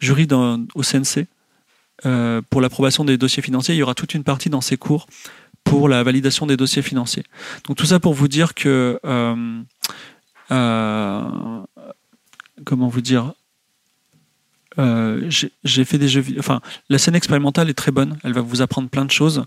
jury 0.00 0.26
au 0.74 0.82
CNC 0.82 1.26
euh, 2.04 2.42
pour 2.50 2.60
l'approbation 2.60 3.04
des 3.04 3.16
dossiers 3.16 3.42
financiers. 3.42 3.76
Il 3.76 3.78
y 3.78 3.82
aura 3.82 3.94
toute 3.94 4.14
une 4.14 4.24
partie 4.24 4.50
dans 4.50 4.60
ces 4.60 4.76
cours 4.76 5.06
pour 5.62 5.88
la 5.88 6.02
validation 6.02 6.46
des 6.46 6.56
dossiers 6.56 6.82
financiers. 6.82 7.22
Donc 7.68 7.76
tout 7.76 7.86
ça 7.86 8.00
pour 8.00 8.14
vous 8.14 8.28
dire 8.28 8.52
que 8.52 8.98
comment 12.64 12.88
vous 12.88 13.00
dire 13.00 13.32
j'ai 14.76 15.84
fait 15.84 15.98
des 15.98 16.08
jeux 16.08 16.24
Enfin, 16.38 16.60
la 16.88 16.98
scène 16.98 17.14
expérimentale 17.14 17.70
est 17.70 17.74
très 17.74 17.92
bonne. 17.92 18.18
Elle 18.24 18.32
va 18.32 18.40
vous 18.40 18.60
apprendre 18.60 18.88
plein 18.88 19.04
de 19.04 19.12
choses. 19.12 19.44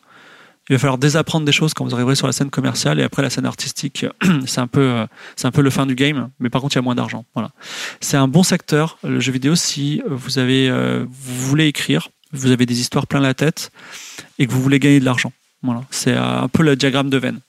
Il 0.69 0.73
va 0.73 0.80
falloir 0.80 0.97
désapprendre 0.97 1.45
des 1.45 1.51
choses 1.51 1.73
quand 1.73 1.86
vous 1.86 1.93
arriverez 1.93 2.15
sur 2.15 2.27
la 2.27 2.34
scène 2.34 2.49
commerciale 2.49 2.99
et 2.99 3.03
après 3.03 3.21
la 3.21 3.30
scène 3.30 3.45
artistique, 3.45 4.06
c'est 4.45 4.60
un 4.60 4.67
peu, 4.67 4.82
euh, 4.82 5.08
c'est 5.36 5.47
un 5.47 5.51
peu 5.51 5.62
le 5.62 5.69
fin 5.69 5.86
du 5.86 5.95
game. 5.95 6.30
Mais 6.39 6.49
par 6.49 6.62
contre, 6.62 6.75
il 6.75 6.80
y 6.80 6.80
a 6.80 6.84
moins 6.84 6.95
d'argent. 6.95 7.25
Voilà. 7.34 7.51
C'est 8.01 8.17
un 8.17 8.27
bon 8.27 8.43
secteur 8.43 8.97
le 9.03 9.19
jeu 9.19 9.32
vidéo 9.32 9.56
si 9.56 10.01
vous 10.08 10.39
avez, 10.39 10.69
euh, 10.69 11.06
vous 11.10 11.47
voulez 11.47 11.67
écrire, 11.67 12.10
vous 12.34 12.51
avez 12.51 12.65
des 12.65 12.80
histoires 12.80 13.08
plein 13.08 13.21
la 13.21 13.34
tête 13.34 13.71
et 14.39 14.47
que 14.47 14.51
vous 14.51 14.62
voulez 14.62 14.80
gagner 14.80 14.99
de 14.99 15.06
l'argent. 15.06 15.32
Voilà. 15.63 15.84
C'est 15.89 16.15
un 16.15 16.47
peu 16.49 16.63
le 16.63 16.75
diagramme 16.75 17.10
de 17.10 17.17
Venn. 17.17 17.39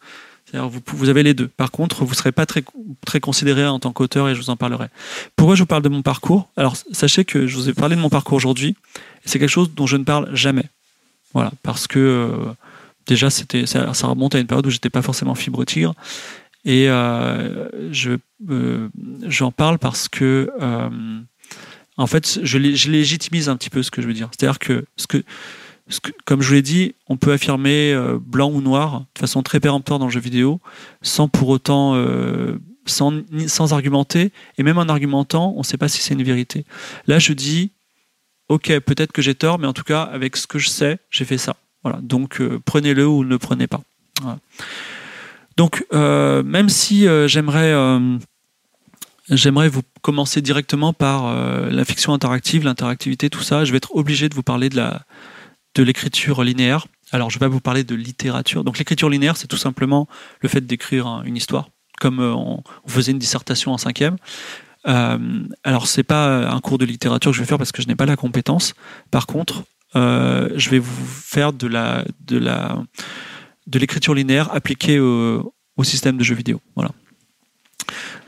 Vous, 0.55 0.81
vous, 0.87 1.09
avez 1.11 1.23
les 1.23 1.35
deux. 1.35 1.49
Par 1.49 1.71
contre, 1.71 2.05
vous 2.05 2.13
ne 2.13 2.17
serez 2.17 2.33
pas 2.33 2.47
très, 2.47 2.65
très 3.05 3.21
considéré 3.21 3.67
en 3.67 3.79
tant 3.79 3.93
qu'auteur 3.93 4.29
et 4.31 4.35
je 4.35 4.41
vous 4.41 4.49
en 4.49 4.57
parlerai. 4.57 4.87
Pourquoi 5.37 5.57
je 5.57 5.63
vous 5.63 5.67
parle 5.67 5.83
de 5.83 5.91
mon 5.91 6.01
parcours? 6.01 6.49
Alors, 6.57 6.75
sachez 6.93 7.27
que 7.27 7.47
je 7.47 7.55
vous 7.55 7.69
ai 7.69 7.75
parlé 7.75 7.97
de 7.97 8.01
mon 8.01 8.09
parcours 8.09 8.37
aujourd'hui. 8.37 8.75
C'est 9.27 9.39
quelque 9.39 9.51
chose 9.51 9.75
dont 9.75 9.87
je 9.87 9.99
ne 9.99 10.05
parle 10.05 10.35
jamais. 10.35 10.65
Voilà, 11.35 11.53
parce 11.63 11.87
que 11.87 11.99
euh, 11.99 12.53
déjà, 13.09 13.31
c'était, 13.31 13.67
ça, 13.67 13.91
remonte 14.07 14.37
à 14.37 14.39
une 14.39 14.47
période 14.47 14.67
où 14.67 14.71
j'étais 14.71 14.91
pas 14.91 15.03
forcément 15.03 15.35
fibre 15.35 15.65
tigre. 15.65 15.95
Et 16.65 16.89
euh, 16.89 17.69
je, 17.91 18.13
euh, 18.49 18.89
j'en 19.27 19.51
parle 19.51 19.79
parce 19.79 20.09
que, 20.09 20.49
en 21.97 22.07
fait, 22.07 22.39
je, 22.45 22.75
je 22.75 22.91
légitimise 22.91 23.49
un 23.49 23.57
petit 23.57 23.71
peu 23.71 23.83
ce 23.83 23.91
que 23.91 24.01
je 24.01 24.07
veux 24.07 24.15
dire. 24.15 24.29
C'est-à-dire 24.31 24.61
que 24.61 24.85
ce 24.97 25.09
que 25.09 25.25
comme 26.25 26.43
je 26.43 26.49
vous 26.49 26.55
l'ai 26.55 26.63
dit, 26.63 26.95
on 27.09 27.17
peut 27.17 27.33
affirmer 27.33 27.93
euh, 27.93 28.19
blanc 28.21 28.51
ou 28.51 28.61
noir 28.61 29.07
de 29.15 29.19
façon 29.19 29.43
très 29.43 29.61
péremptoire 29.61 29.99
dans 29.99 30.07
le 30.07 30.13
jeu 30.13 30.21
vidéo, 30.21 30.61
sans 31.03 31.29
pour 31.29 31.49
autant, 31.49 31.95
euh, 31.95 32.59
sans, 32.87 33.23
sans 33.47 33.73
argumenter, 33.73 34.33
et 34.59 34.63
même 34.63 34.79
en 34.79 34.83
argumentant, 34.83 35.55
on 35.57 35.61
ne 35.61 35.65
sait 35.65 35.79
pas 35.79 35.89
si 35.89 36.03
c'est 36.03 36.15
une 36.15 36.23
vérité. 36.23 36.65
Là, 37.07 37.19
je 37.19 37.33
dis, 37.33 37.73
ok, 38.49 38.79
peut-être 38.81 39.13
que 39.13 39.23
j'ai 39.23 39.35
tort, 39.35 39.59
mais 39.59 39.67
en 39.67 39.73
tout 39.73 39.85
cas, 39.85 40.03
avec 40.03 40.37
ce 40.37 40.47
que 40.47 40.59
je 40.59 40.69
sais, 40.69 40.99
j'ai 41.11 41.25
fait 41.25 41.39
ça. 41.39 41.57
Voilà. 41.83 41.99
Donc, 42.03 42.41
euh, 42.41 42.61
prenez-le 42.65 43.07
ou 43.07 43.25
ne 43.25 43.37
prenez 43.37 43.67
pas. 43.67 43.81
Donc, 45.57 45.85
même 45.93 46.69
si 46.69 47.07
j'aimerais 47.27 47.75
j'aimerais 49.31 49.69
vous 49.69 49.83
commencer 50.03 50.41
directement 50.41 50.93
par 50.93 51.35
la 51.71 51.85
fiction 51.85 52.13
interactive, 52.13 52.65
l'interactivité, 52.65 53.31
tout 53.31 53.43
ça. 53.43 53.65
Je 53.65 53.71
vais 53.71 53.77
être 53.77 53.95
obligé 53.95 54.29
de 54.29 54.35
vous 54.35 54.43
parler 54.43 54.69
de 54.69 54.81
de 55.75 55.83
l'écriture 55.83 56.43
linéaire. 56.43 56.87
Alors, 57.13 57.31
je 57.31 57.39
vais 57.39 57.49
vous 57.49 57.61
parler 57.61 57.85
de 57.85 57.95
littérature. 57.95 58.65
Donc, 58.65 58.79
l'écriture 58.79 59.09
linéaire, 59.09 59.37
c'est 59.37 59.47
tout 59.47 59.57
simplement 59.57 60.09
le 60.41 60.49
fait 60.49 60.61
d'écrire 60.61 61.23
une 61.25 61.37
histoire, 61.37 61.71
comme 62.01 62.21
euh, 62.21 62.35
on, 62.35 62.63
faisait 62.87 63.13
une 63.13 63.19
dissertation 63.19 63.73
en 63.73 63.79
cinquième. 63.79 64.17
Euh, 64.87 65.19
alors, 65.65 65.87
c'est 65.87 66.03
pas 66.03 66.49
un 66.49 66.61
cours 66.61 66.79
de 66.79 66.85
littérature 66.85 67.31
que 67.31 67.37
je 67.37 67.43
vais 67.43 67.47
faire 67.47 67.59
parce 67.59 67.73
que 67.73 67.81
je 67.81 67.89
n'ai 67.89 67.95
pas 67.95 68.07
la 68.07 68.17
compétence. 68.17 68.75
Par 69.11 69.27
contre, 69.27 69.65
euh, 69.97 70.51
je 70.57 70.71
vais 70.71 70.79
vous 70.79 71.07
faire 71.07 71.53
de 71.53 71.67
la 71.67 72.05
de 72.27 72.39
la 72.39 72.83
de 73.67 73.79
l'écriture 73.79 74.15
linéaire 74.15 74.53
appliquée 74.55 74.99
au, 74.99 75.53
système 75.83 76.17
de 76.17 76.25
jeux 76.25 76.35
vidéo. 76.35 76.61
Voilà. 76.75 76.91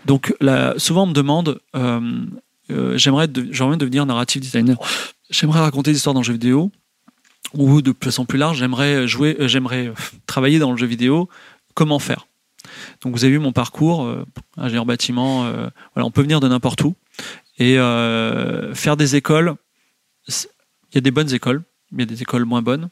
Donc, 0.07 0.35
souvent 0.77 1.03
on 1.03 1.07
me 1.07 1.13
demande, 1.13 1.61
j'aimerais 2.95 3.27
devenir 3.27 4.07
narrative 4.07 4.41
designer. 4.41 4.77
J'aimerais 5.31 5.61
raconter 5.61 5.91
des 5.91 5.97
histoires 5.97 6.15
dans 6.15 6.21
le 6.21 6.25
jeu 6.25 6.35
vidéo 6.35 6.71
ou 7.55 7.83
de 7.83 7.95
façon 8.03 8.25
plus 8.25 8.39
large, 8.39 8.59
j'aimerais 8.59 9.09
jouer, 9.09 9.37
euh, 9.41 9.49
j'aimerais 9.49 9.89
euh, 9.89 9.95
travailler 10.27 10.59
dans 10.59 10.71
le 10.71 10.77
jeu 10.77 10.87
vidéo. 10.87 11.29
Comment 11.75 11.99
faire? 11.99 12.27
Donc 13.03 13.15
vous 13.15 13.25
avez 13.25 13.33
vu 13.33 13.39
mon 13.39 13.53
parcours, 13.53 14.05
euh, 14.05 14.25
ingénieur 14.57 14.85
bâtiment. 14.85 15.45
voilà, 15.95 16.07
on 16.07 16.11
peut 16.11 16.23
venir 16.23 16.41
de 16.41 16.49
n'importe 16.49 16.83
où 16.85 16.95
et 17.59 17.77
faire 18.75 18.97
des 18.97 19.17
écoles. 19.17 19.55
Il 20.93 20.97
y 20.97 20.99
a 20.99 21.01
des 21.01 21.11
bonnes 21.11 21.33
écoles, 21.33 21.63
il 21.93 22.01
y 22.01 22.03
a 22.03 22.07
des 22.07 22.23
écoles 22.23 22.45
moins 22.45 22.63
bonnes. 22.63 22.89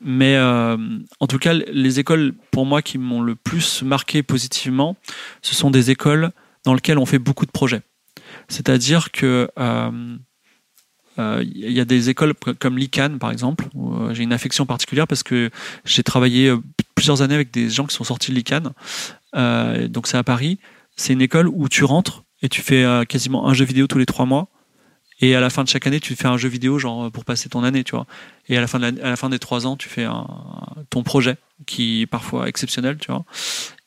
Mais 0.00 0.38
en 0.38 1.26
tout 1.26 1.38
cas, 1.38 1.54
les 1.54 1.98
écoles 1.98 2.34
pour 2.50 2.66
moi 2.66 2.82
qui 2.82 2.98
m'ont 2.98 3.22
le 3.22 3.36
plus 3.36 3.82
marqué 3.82 4.22
positivement, 4.22 4.96
ce 5.40 5.54
sont 5.54 5.70
des 5.70 5.90
écoles 5.90 6.30
dans 6.64 6.74
lesquelles 6.74 6.98
on 6.98 7.06
fait 7.06 7.18
beaucoup 7.18 7.46
de 7.46 7.50
projets. 7.50 7.80
C'est-à-dire 8.48 9.12
que 9.12 9.48
il 11.16 11.22
euh, 11.22 11.44
y 11.44 11.80
a 11.80 11.84
des 11.84 12.10
écoles 12.10 12.34
comme 12.58 12.76
l'ICANN, 12.76 13.18
par 13.18 13.30
exemple, 13.30 13.68
où 13.74 13.94
euh, 13.94 14.14
j'ai 14.14 14.24
une 14.24 14.32
affection 14.32 14.66
particulière 14.66 15.06
parce 15.06 15.22
que 15.22 15.50
j'ai 15.84 16.02
travaillé 16.02 16.48
euh, 16.48 16.58
plusieurs 16.96 17.22
années 17.22 17.34
avec 17.34 17.52
des 17.52 17.70
gens 17.70 17.86
qui 17.86 17.94
sont 17.94 18.04
sortis 18.04 18.32
de 18.32 18.36
l'ICANN. 18.36 18.72
donc 19.88 20.08
c'est 20.08 20.16
à 20.16 20.24
Paris. 20.24 20.58
C'est 20.96 21.12
une 21.12 21.22
école 21.22 21.48
où 21.48 21.68
tu 21.68 21.84
rentres 21.84 22.24
et 22.42 22.48
tu 22.48 22.62
fais 22.62 22.84
quasiment 23.08 23.48
un 23.48 23.54
jeu 23.54 23.64
vidéo 23.64 23.86
tous 23.86 23.98
les 23.98 24.06
trois 24.06 24.26
mois. 24.26 24.48
Et 25.20 25.34
à 25.34 25.40
la 25.40 25.50
fin 25.50 25.62
de 25.62 25.68
chaque 25.68 25.86
année, 25.86 26.00
tu 26.00 26.16
fais 26.16 26.26
un 26.26 26.36
jeu 26.36 26.48
vidéo 26.48 26.78
genre 26.78 27.10
pour 27.10 27.24
passer 27.24 27.48
ton 27.48 27.62
année, 27.64 27.84
tu 27.84 27.92
vois. 27.92 28.06
Et 28.48 28.56
à 28.56 28.60
la 28.60 28.66
fin, 28.66 28.78
de 28.78 29.00
la 29.00 29.16
fin 29.16 29.28
des 29.28 29.38
trois 29.38 29.66
ans, 29.66 29.76
tu 29.76 29.88
fais 29.88 30.06
ton 30.90 31.02
projet 31.02 31.36
qui 31.66 32.02
est 32.02 32.06
parfois 32.06 32.48
exceptionnel, 32.48 32.98
tu 32.98 33.10
vois. 33.10 33.24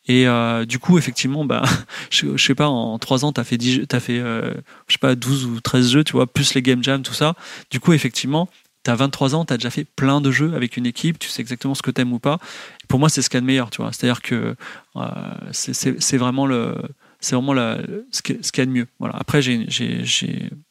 Et 0.08 0.28
euh, 0.28 0.66
du 0.66 0.80
coup, 0.80 0.98
effectivement, 0.98 1.46
bah, 1.46 1.64
je, 2.10 2.38
je, 2.38 2.46
sais 2.46 2.56
pas, 2.56 2.68
en 2.68 2.98
trois 2.98 3.26
ans, 3.26 3.34
tu 3.34 3.42
as 3.42 3.44
fait, 3.44 3.58
10, 3.58 3.82
as 3.92 4.00
fait 4.00 4.20
euh, 4.20 4.54
je 4.88 4.94
sais 4.94 5.00
pas, 5.00 5.16
12 5.16 5.46
ou 5.46 5.60
13 5.60 5.92
jeux, 5.92 6.04
tu 6.04 6.14
vois, 6.14 6.28
plus 6.28 6.54
les 6.54 6.62
game 6.62 6.84
jams, 6.84 7.04
tout 7.04 7.14
ça. 7.14 7.36
Du 7.72 7.80
coup, 7.80 7.94
effectivement, 7.94 8.50
tu 8.86 8.92
as 8.92 8.96
23 8.96 9.36
ans, 9.36 9.46
tu 9.46 9.54
as 9.54 9.58
déjà 9.58 9.70
fait 9.70 9.84
plein 9.84 10.22
de 10.22 10.32
jeux 10.32 10.54
avec 10.56 10.78
une 10.78 10.86
équipe, 10.86 11.20
tu 11.20 11.30
sais 11.30 11.42
exactement 11.42 11.76
ce 11.76 11.82
que 11.82 11.92
tu 11.92 12.02
aimes 12.02 12.14
ou 12.14 12.20
pas. 12.20 12.40
pour 12.88 13.00
moi, 13.00 13.10
c'est 13.10 13.22
ce 13.22 13.30
qu'il 13.30 13.38
y 13.38 13.40
a 13.40 13.42
de 13.42 13.46
meilleur, 13.46 13.70
tu 13.70 13.82
vois. 13.82 13.92
C'est-à-dire 13.92 14.22
que 14.22 14.56
euh, 14.96 15.08
c'est 15.52 16.18
vraiment 16.18 16.46
le 16.46 16.76
c'est 17.20 17.36
vraiment 17.36 17.54
la, 17.54 17.80
ce 18.12 18.22
qu'il 18.22 18.38
y 18.58 18.62
a 18.62 18.66
de 18.66 18.72
mieux. 18.72 18.88
Voilà. 19.00 19.16
Après, 19.18 19.42
j'ai 19.42 19.66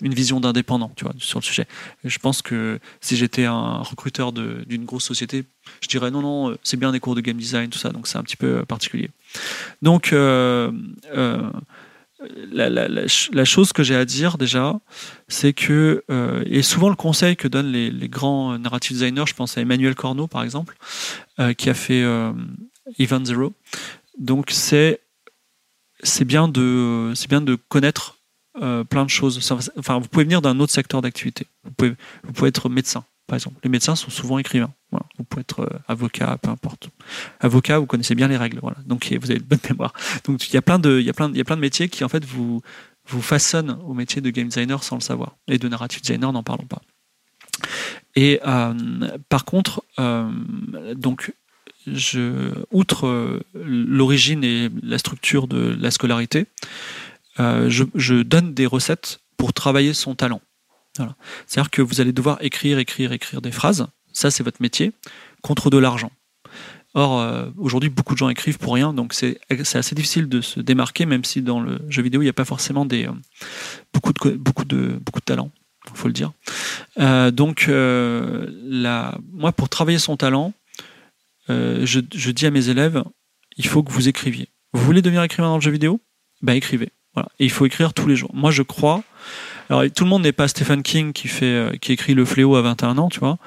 une 0.02 0.14
vision 0.14 0.40
d'indépendant 0.40 0.92
sur 1.18 1.38
le 1.38 1.44
sujet. 1.44 1.66
je 2.04 2.18
pense 2.18 2.42
que 2.42 2.78
si 3.00 3.16
j'étais 3.16 3.44
un 3.44 3.78
recruteur 3.78 4.32
d'une 4.32 4.84
grosse 4.84 5.04
société, 5.04 5.44
je 5.80 5.88
dirais 5.88 6.10
non, 6.10 6.22
non, 6.22 6.56
c'est 6.62 6.76
bien 6.76 6.92
des 6.92 7.00
cours 7.00 7.14
de 7.14 7.20
game 7.20 7.36
design, 7.36 7.68
tout 7.70 7.78
ça, 7.78 7.90
donc 7.90 8.06
c'est 8.06 8.18
un 8.18 8.22
petit 8.22 8.36
peu 8.36 8.64
particulier. 8.64 9.10
Donc, 9.82 10.12
euh, 10.12 10.70
euh, 11.14 11.50
la, 12.52 12.70
la, 12.70 12.88
la, 12.88 13.44
chose 13.44 13.72
que 13.72 13.82
j'ai 13.82 13.96
à 13.96 14.04
dire 14.04 14.38
déjà, 14.38 14.78
c'est 15.28 15.52
que, 15.52 16.04
euh, 16.10 16.42
et 16.46 16.62
souvent 16.62 16.88
le 16.88 16.96
conseil 16.96 17.36
que 17.36 17.48
donnent 17.48 17.72
les, 17.72 17.90
les, 17.90 18.08
grands 18.08 18.58
narrative 18.58 18.96
designers, 18.96 19.26
je 19.26 19.34
pense 19.34 19.58
à 19.58 19.60
Emmanuel 19.60 19.94
Corneau 19.94 20.26
par 20.26 20.42
exemple, 20.42 20.76
qui 21.58 21.68
a 21.68 21.74
fait 21.74 22.04
Event 22.98 23.24
Zero, 23.24 23.52
donc 24.18 24.50
c'est 24.50 25.00
c'est 26.02 26.24
bien 26.24 26.48
de 26.48 27.12
c'est 27.14 27.28
bien 27.28 27.40
de 27.40 27.54
connaître 27.54 28.16
euh, 28.62 28.84
plein 28.84 29.04
de 29.04 29.10
choses. 29.10 29.38
Enfin, 29.76 29.98
vous 29.98 30.08
pouvez 30.08 30.24
venir 30.24 30.40
d'un 30.40 30.58
autre 30.60 30.72
secteur 30.72 31.02
d'activité. 31.02 31.46
Vous 31.64 31.72
pouvez, 31.72 31.94
vous 32.24 32.32
pouvez 32.32 32.48
être 32.48 32.68
médecin, 32.70 33.04
par 33.26 33.36
exemple. 33.36 33.58
Les 33.62 33.68
médecins 33.68 33.96
sont 33.96 34.10
souvent 34.10 34.38
écrivains. 34.38 34.72
Vous 35.18 35.24
pouvez 35.24 35.42
être 35.42 35.60
euh, 35.60 35.78
avocat, 35.88 36.38
peu 36.40 36.48
importe. 36.48 36.88
Avocat, 37.40 37.78
vous 37.78 37.86
connaissez 37.86 38.14
bien 38.14 38.28
les 38.28 38.36
règles. 38.36 38.58
Voilà. 38.62 38.78
Donc 38.86 39.12
vous 39.20 39.30
avez 39.30 39.40
de 39.40 39.44
bonne 39.44 39.58
mémoire. 39.68 39.92
Donc 40.24 40.48
il 40.48 40.54
y 40.54 40.56
a 40.56 40.62
plein 40.62 40.78
de 40.78 40.98
il 40.98 41.04
y 41.04 41.10
a 41.10 41.12
plein 41.12 41.28
il 41.30 41.36
y 41.36 41.40
a 41.40 41.44
plein 41.44 41.56
de 41.56 41.60
métiers 41.60 41.88
qui 41.88 42.02
en 42.02 42.08
fait 42.08 42.24
vous 42.24 42.62
vous 43.08 43.22
façonnent 43.22 43.78
au 43.84 43.92
métier 43.92 44.22
de 44.22 44.30
game 44.30 44.48
designer 44.48 44.82
sans 44.82 44.96
le 44.96 45.02
savoir. 45.02 45.36
Et 45.48 45.58
de 45.58 45.68
narrative 45.68 46.00
designer, 46.00 46.32
n'en 46.32 46.42
parlons 46.42 46.66
pas. 46.66 46.80
Et 48.14 48.40
euh, 48.46 48.74
par 49.28 49.44
contre, 49.44 49.84
donc 50.94 51.34
outre 52.72 53.06
euh, 53.06 53.42
l'origine 53.54 54.44
et 54.44 54.70
la 54.82 54.98
structure 54.98 55.46
de 55.46 55.76
la 55.78 55.90
scolarité, 55.90 56.46
euh, 57.38 57.68
je, 57.68 58.22
donne 58.22 58.54
des 58.54 58.66
recettes 58.66 59.20
pour 59.36 59.52
travailler 59.52 59.94
son 59.94 60.14
talent. 60.14 60.40
C'est-à-dire 61.46 61.70
que 61.70 61.82
vous 61.82 62.00
allez 62.00 62.12
devoir 62.12 62.38
écrire, 62.40 62.78
écrire, 62.78 63.12
écrire 63.12 63.42
des 63.42 63.52
phrases. 63.52 63.86
Ça, 64.14 64.30
c'est 64.30 64.42
votre 64.42 64.62
métier, 64.62 64.92
contre 65.42 65.68
de 65.68 65.76
l'argent. 65.76 66.10
Or, 66.94 67.20
euh, 67.20 67.50
aujourd'hui, 67.58 67.90
beaucoup 67.90 68.14
de 68.14 68.18
gens 68.18 68.30
écrivent 68.30 68.56
pour 68.56 68.72
rien, 68.72 68.94
donc 68.94 69.12
c'est 69.12 69.38
assez 69.50 69.94
difficile 69.94 70.30
de 70.30 70.40
se 70.40 70.58
démarquer, 70.60 71.04
même 71.04 71.24
si 71.24 71.42
dans 71.42 71.60
le 71.60 71.78
jeu 71.90 72.00
vidéo, 72.00 72.22
il 72.22 72.24
n'y 72.24 72.30
a 72.30 72.32
pas 72.32 72.46
forcément 72.46 72.86
beaucoup, 73.92 74.14
de, 74.14 74.30
beaucoup, 74.36 74.64
de, 74.64 74.98
beaucoup 75.04 75.20
de 75.20 75.24
talent, 75.26 75.50
il 75.90 75.96
faut 75.98 76.08
le 76.08 76.14
dire. 76.14 76.32
donc, 77.32 77.68
moi, 77.68 79.52
pour 79.52 79.68
travailler 79.68 79.98
son 79.98 80.16
talent, 80.16 80.54
euh, 81.50 81.84
je, 81.84 82.00
dis 82.30 82.46
à 82.46 82.50
mes 82.50 82.68
élèves, 82.68 83.02
il 83.56 83.66
faut 83.66 83.82
que 83.82 83.92
vous 83.92 84.08
écriviez. 84.08 84.48
Vous 84.72 84.82
voulez 84.82 85.02
devenir 85.02 85.22
écrivain 85.22 85.48
dans 85.48 85.56
le 85.56 85.62
jeu 85.62 85.70
vidéo? 85.70 86.00
Ben 86.42 86.54
écrivez. 86.54 86.90
Voilà. 87.14 87.28
Et 87.38 87.44
il 87.44 87.50
faut 87.50 87.64
écrire 87.64 87.94
tous 87.94 88.08
les 88.08 88.16
jours. 88.16 88.30
Moi, 88.34 88.50
je 88.50 88.62
crois. 88.62 89.02
Alors, 89.70 89.84
tout 89.90 90.04
le 90.04 90.10
monde 90.10 90.22
n'est 90.22 90.32
pas 90.32 90.48
Stephen 90.48 90.82
King 90.82 91.12
qui 91.12 91.28
fait, 91.28 91.46
euh, 91.46 91.72
qui 91.80 91.92
écrit 91.92 92.14
Le 92.14 92.24
Fléau 92.24 92.56
à 92.56 92.62
21 92.62 92.98
ans, 92.98 93.08
tu 93.08 93.20
vois. 93.20 93.38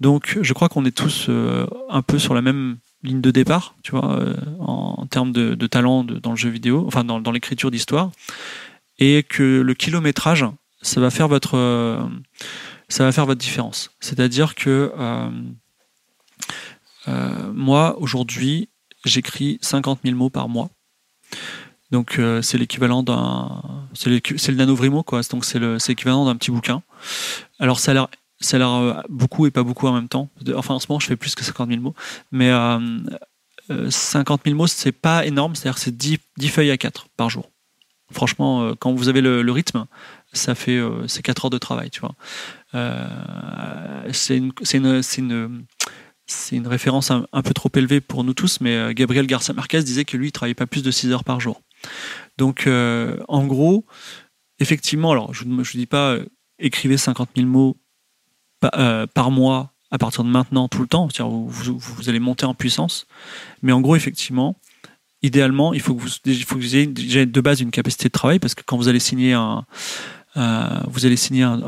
Donc, 0.00 0.38
je 0.40 0.52
crois 0.52 0.68
qu'on 0.68 0.84
est 0.84 0.96
tous 0.96 1.26
euh, 1.28 1.66
un 1.90 2.02
peu 2.02 2.18
sur 2.18 2.34
la 2.34 2.42
même 2.42 2.78
ligne 3.02 3.20
de 3.20 3.30
départ, 3.30 3.74
tu 3.82 3.92
vois, 3.92 4.18
en, 4.58 5.06
termes 5.06 5.30
de, 5.32 5.54
talent 5.68 6.02
dans 6.02 6.30
le 6.30 6.36
jeu 6.36 6.48
vidéo, 6.48 6.84
enfin 6.88 7.04
dans, 7.04 7.20
dans 7.20 7.30
l'écriture 7.30 7.70
d'histoire, 7.70 8.10
et 8.98 9.22
que 9.22 9.60
le 9.60 9.74
kilométrage, 9.74 10.44
ça 10.82 11.00
va 11.00 11.10
faire 11.10 11.28
votre, 11.28 12.08
ça 12.88 13.04
va 13.04 13.12
faire 13.12 13.24
votre 13.24 13.40
différence. 13.40 13.92
C'est-à-dire 14.00 14.56
que 14.56 14.92
euh, 17.08 17.52
moi, 17.52 17.98
aujourd'hui, 17.98 18.68
j'écris 19.04 19.58
50 19.62 20.00
000 20.04 20.16
mots 20.16 20.30
par 20.30 20.48
mois. 20.48 20.70
Donc 21.90 22.18
euh, 22.18 22.42
c'est 22.42 22.58
l'équivalent 22.58 23.02
d'un, 23.02 23.62
c'est, 23.94 24.10
le 24.10 24.54
nanovrimo 24.54 25.02
quoi. 25.02 25.22
Donc 25.30 25.44
c'est, 25.44 25.58
le, 25.58 25.78
c'est 25.78 25.92
l'équivalent 25.92 26.26
d'un 26.26 26.36
petit 26.36 26.50
bouquin. 26.50 26.82
Alors 27.58 27.80
ça 27.80 27.92
a 27.92 27.94
l'air, 27.94 28.08
ça 28.40 28.58
a 28.58 28.60
euh, 28.60 29.02
beaucoup 29.08 29.46
et 29.46 29.50
pas 29.50 29.62
beaucoup 29.62 29.86
en 29.86 29.94
même 29.94 30.08
temps. 30.08 30.28
Enfin 30.54 30.74
en 30.74 30.78
ce 30.78 30.86
moment 30.88 31.00
je 31.00 31.06
fais 31.06 31.16
plus 31.16 31.34
que 31.34 31.44
50 31.44 31.70
000 31.70 31.80
mots, 31.80 31.94
mais 32.30 32.50
euh, 32.50 33.88
50 33.88 34.42
000 34.44 34.56
mots 34.56 34.66
c'est 34.66 34.92
pas 34.92 35.24
énorme, 35.24 35.54
c'est-à-dire 35.54 35.78
c'est 35.78 35.96
10, 35.96 36.18
10 36.36 36.48
feuilles 36.48 36.70
à 36.70 36.76
4 36.76 37.06
par 37.16 37.30
jour. 37.30 37.50
Franchement, 38.10 38.74
quand 38.78 38.94
vous 38.94 39.10
avez 39.10 39.20
le, 39.20 39.52
rythme, 39.52 39.84
ça 40.32 40.54
fait 40.54 40.80
c'est 41.06 41.22
4 41.22 41.44
heures 41.44 41.50
de 41.50 41.58
travail, 41.58 41.90
tu 41.90 42.00
vois. 42.00 42.14
c'est 44.12 44.42
c'est 44.62 45.02
c'est 45.02 45.20
une 45.20 45.64
c'est 46.28 46.56
une 46.56 46.68
référence 46.68 47.10
un, 47.10 47.42
peu 47.42 47.54
trop 47.54 47.70
élevée 47.74 48.00
pour 48.00 48.22
nous 48.22 48.34
tous, 48.34 48.60
mais 48.60 48.94
Gabriel 48.94 49.26
Garcia 49.26 49.54
Marquez 49.54 49.82
disait 49.82 50.04
que 50.04 50.16
lui, 50.16 50.28
il 50.28 50.32
travaillait 50.32 50.54
pas 50.54 50.66
plus 50.66 50.82
de 50.82 50.90
6 50.90 51.10
heures 51.10 51.24
par 51.24 51.40
jour. 51.40 51.62
Donc, 52.36 52.66
euh, 52.66 53.18
en 53.28 53.46
gros, 53.46 53.84
effectivement, 54.58 55.12
alors 55.12 55.34
je 55.34 55.44
ne 55.44 55.62
dis 55.62 55.86
pas 55.86 56.12
euh, 56.12 56.26
écrivez 56.58 56.96
50 56.96 57.30
000 57.36 57.48
mots 57.48 57.76
euh, 58.76 59.06
par 59.06 59.30
mois 59.30 59.72
à 59.90 59.98
partir 59.98 60.22
de 60.22 60.28
maintenant 60.28 60.68
tout 60.68 60.82
le 60.82 60.86
temps, 60.86 61.08
vous, 61.18 61.78
vous, 61.78 62.08
allez 62.08 62.20
monter 62.20 62.44
en 62.44 62.54
puissance. 62.54 63.06
Mais 63.62 63.72
en 63.72 63.80
gros, 63.80 63.96
effectivement, 63.96 64.56
idéalement, 65.22 65.72
il 65.72 65.80
faut 65.80 65.94
que 65.94 66.02
vous, 66.02 66.10
il 66.26 66.44
faut 66.44 66.56
que 66.56 66.60
vous 66.60 66.76
ayez 66.76 66.86
déjà 66.86 67.24
de 67.24 67.40
base 67.40 67.60
une 67.60 67.70
capacité 67.70 68.08
de 68.08 68.12
travail 68.12 68.38
parce 68.38 68.54
que 68.54 68.62
quand 68.66 68.76
vous 68.76 68.88
allez 68.88 69.00
signer 69.00 69.32
un, 69.32 69.64
vous 70.88 71.06
allez 71.06 71.16
signer 71.16 71.42
un, 71.42 71.62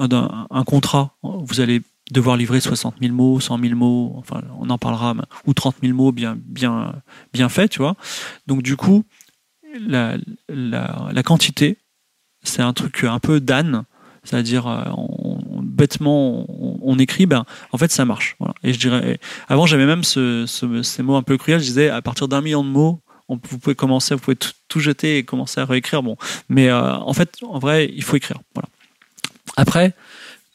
un, 0.51 0.64
contrat, 0.64 1.16
vous 1.23 1.61
allez 1.62 1.81
devoir 2.12 2.37
livrer 2.37 2.61
60 2.61 2.96
000 3.01 3.14
mots, 3.14 3.40
100 3.40 3.59
000 3.59 3.75
mots, 3.75 4.14
enfin, 4.16 4.42
on 4.59 4.70
en 4.70 4.79
parlera, 4.79 5.14
ou 5.46 5.55
30 5.55 5.77
000 5.83 5.94
mots 5.94 6.12
bien, 6.12 6.37
bien, 6.38 6.94
bien 7.33 7.49
faits, 7.49 7.70
tu 7.70 7.79
vois. 7.79 7.96
Donc, 8.46 8.62
du 8.62 8.77
coup, 8.77 9.05
la, 9.79 10.16
la, 10.49 11.23
quantité, 11.23 11.79
c'est 12.42 12.62
un 12.62 12.73
truc 12.73 13.05
un 13.05 13.18
peu 13.18 13.40
d'âne, 13.40 13.85
c'est-à-dire 14.25 14.66
euh, 14.66 14.85
bêtement 15.62 16.44
on, 16.83 16.99
écrit, 16.99 17.27
ben 17.27 17.44
en 17.73 17.79
fait 17.79 17.90
ça 17.90 18.05
marche. 18.05 18.37
Et 18.62 18.73
je 18.73 18.79
dirais, 18.79 19.18
avant 19.49 19.66
j'avais 19.66 19.87
même 19.87 20.05
ce, 20.05 20.44
ces 20.83 21.03
mots 21.03 21.16
un 21.16 21.23
peu 21.23 21.38
cruels, 21.38 21.61
je 21.61 21.66
disais 21.66 21.88
à 21.88 22.03
partir 22.03 22.29
d'un 22.29 22.40
million 22.40 22.64
de 22.64 22.68
mots, 22.68 23.01
vous 23.29 23.59
pouvez 23.59 23.75
commencer, 23.75 24.14
vous 24.14 24.20
pouvez 24.20 24.37
tout, 24.37 24.81
jeter 24.81 25.18
et 25.18 25.23
commencer 25.23 25.61
à 25.61 25.64
réécrire. 25.64 26.03
Bon, 26.03 26.16
mais 26.49 26.68
euh, 26.68 26.96
en 26.96 27.12
fait, 27.12 27.38
en 27.42 27.59
vrai, 27.59 27.90
il 27.94 28.03
faut 28.03 28.16
écrire. 28.16 28.38
Voilà. 28.55 28.68
Après. 29.57 29.94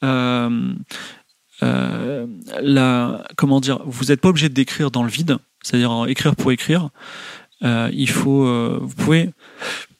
Euh, 0.03 0.73
la, 1.61 3.25
comment 3.35 3.59
dire, 3.59 3.81
vous 3.85 4.05
n'êtes 4.05 4.21
pas 4.21 4.29
obligé 4.29 4.49
d'écrire 4.49 4.91
dans 4.91 5.03
le 5.03 5.09
vide, 5.09 5.37
c'est-à-dire 5.61 6.05
écrire 6.07 6.35
pour 6.35 6.51
écrire. 6.51 6.89
Euh, 7.63 7.89
il 7.93 8.09
faut, 8.09 8.45
euh, 8.45 8.79
vous 8.81 8.95
pouvez 8.95 9.29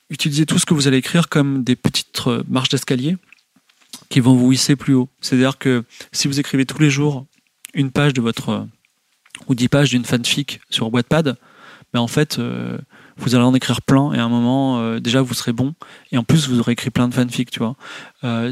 utiliser 0.10 0.46
tout 0.46 0.60
ce 0.60 0.66
que 0.66 0.74
vous 0.74 0.88
allez 0.88 0.98
écrire 0.98 1.30
comme 1.30 1.64
des 1.64 1.76
petites 1.76 2.22
euh, 2.28 2.44
marches 2.48 2.70
d'escalier 2.70 3.18
qui 4.10 4.20
vont 4.20 4.36
vous 4.36 4.52
hisser 4.52 4.76
plus 4.76 4.94
haut. 4.94 5.10
C'est-à-dire 5.22 5.58
que 5.58 5.84
si 6.12 6.28
vous 6.28 6.40
écrivez 6.40 6.66
tous 6.66 6.80
les 6.80 6.90
jours 6.90 7.26
une 7.74 7.92
page 7.92 8.14
de 8.14 8.22
votre 8.22 8.68
ou 9.48 9.56
dix 9.56 9.68
pages 9.68 9.90
d'une 9.90 10.06
fanfic 10.06 10.60
sur 10.70 10.94
Wattpad, 10.94 11.38
ben 11.94 12.00
en 12.00 12.08
fait, 12.08 12.40
vous 13.18 13.36
allez 13.36 13.44
en 13.44 13.54
écrire 13.54 13.82
plein 13.82 14.14
et 14.14 14.18
à 14.18 14.24
un 14.24 14.30
moment, 14.30 15.00
déjà, 15.00 15.22
vous 15.22 15.34
serez 15.34 15.54
bon. 15.54 15.74
Et 16.12 16.18
en 16.18 16.24
plus, 16.24 16.48
vous 16.50 16.60
aurez 16.60 16.74
écrit 16.74 16.90
plein 16.90 17.08
de 17.08 17.14
fanfics, 17.14 17.50
tu 17.50 17.60
vois. 17.60 17.76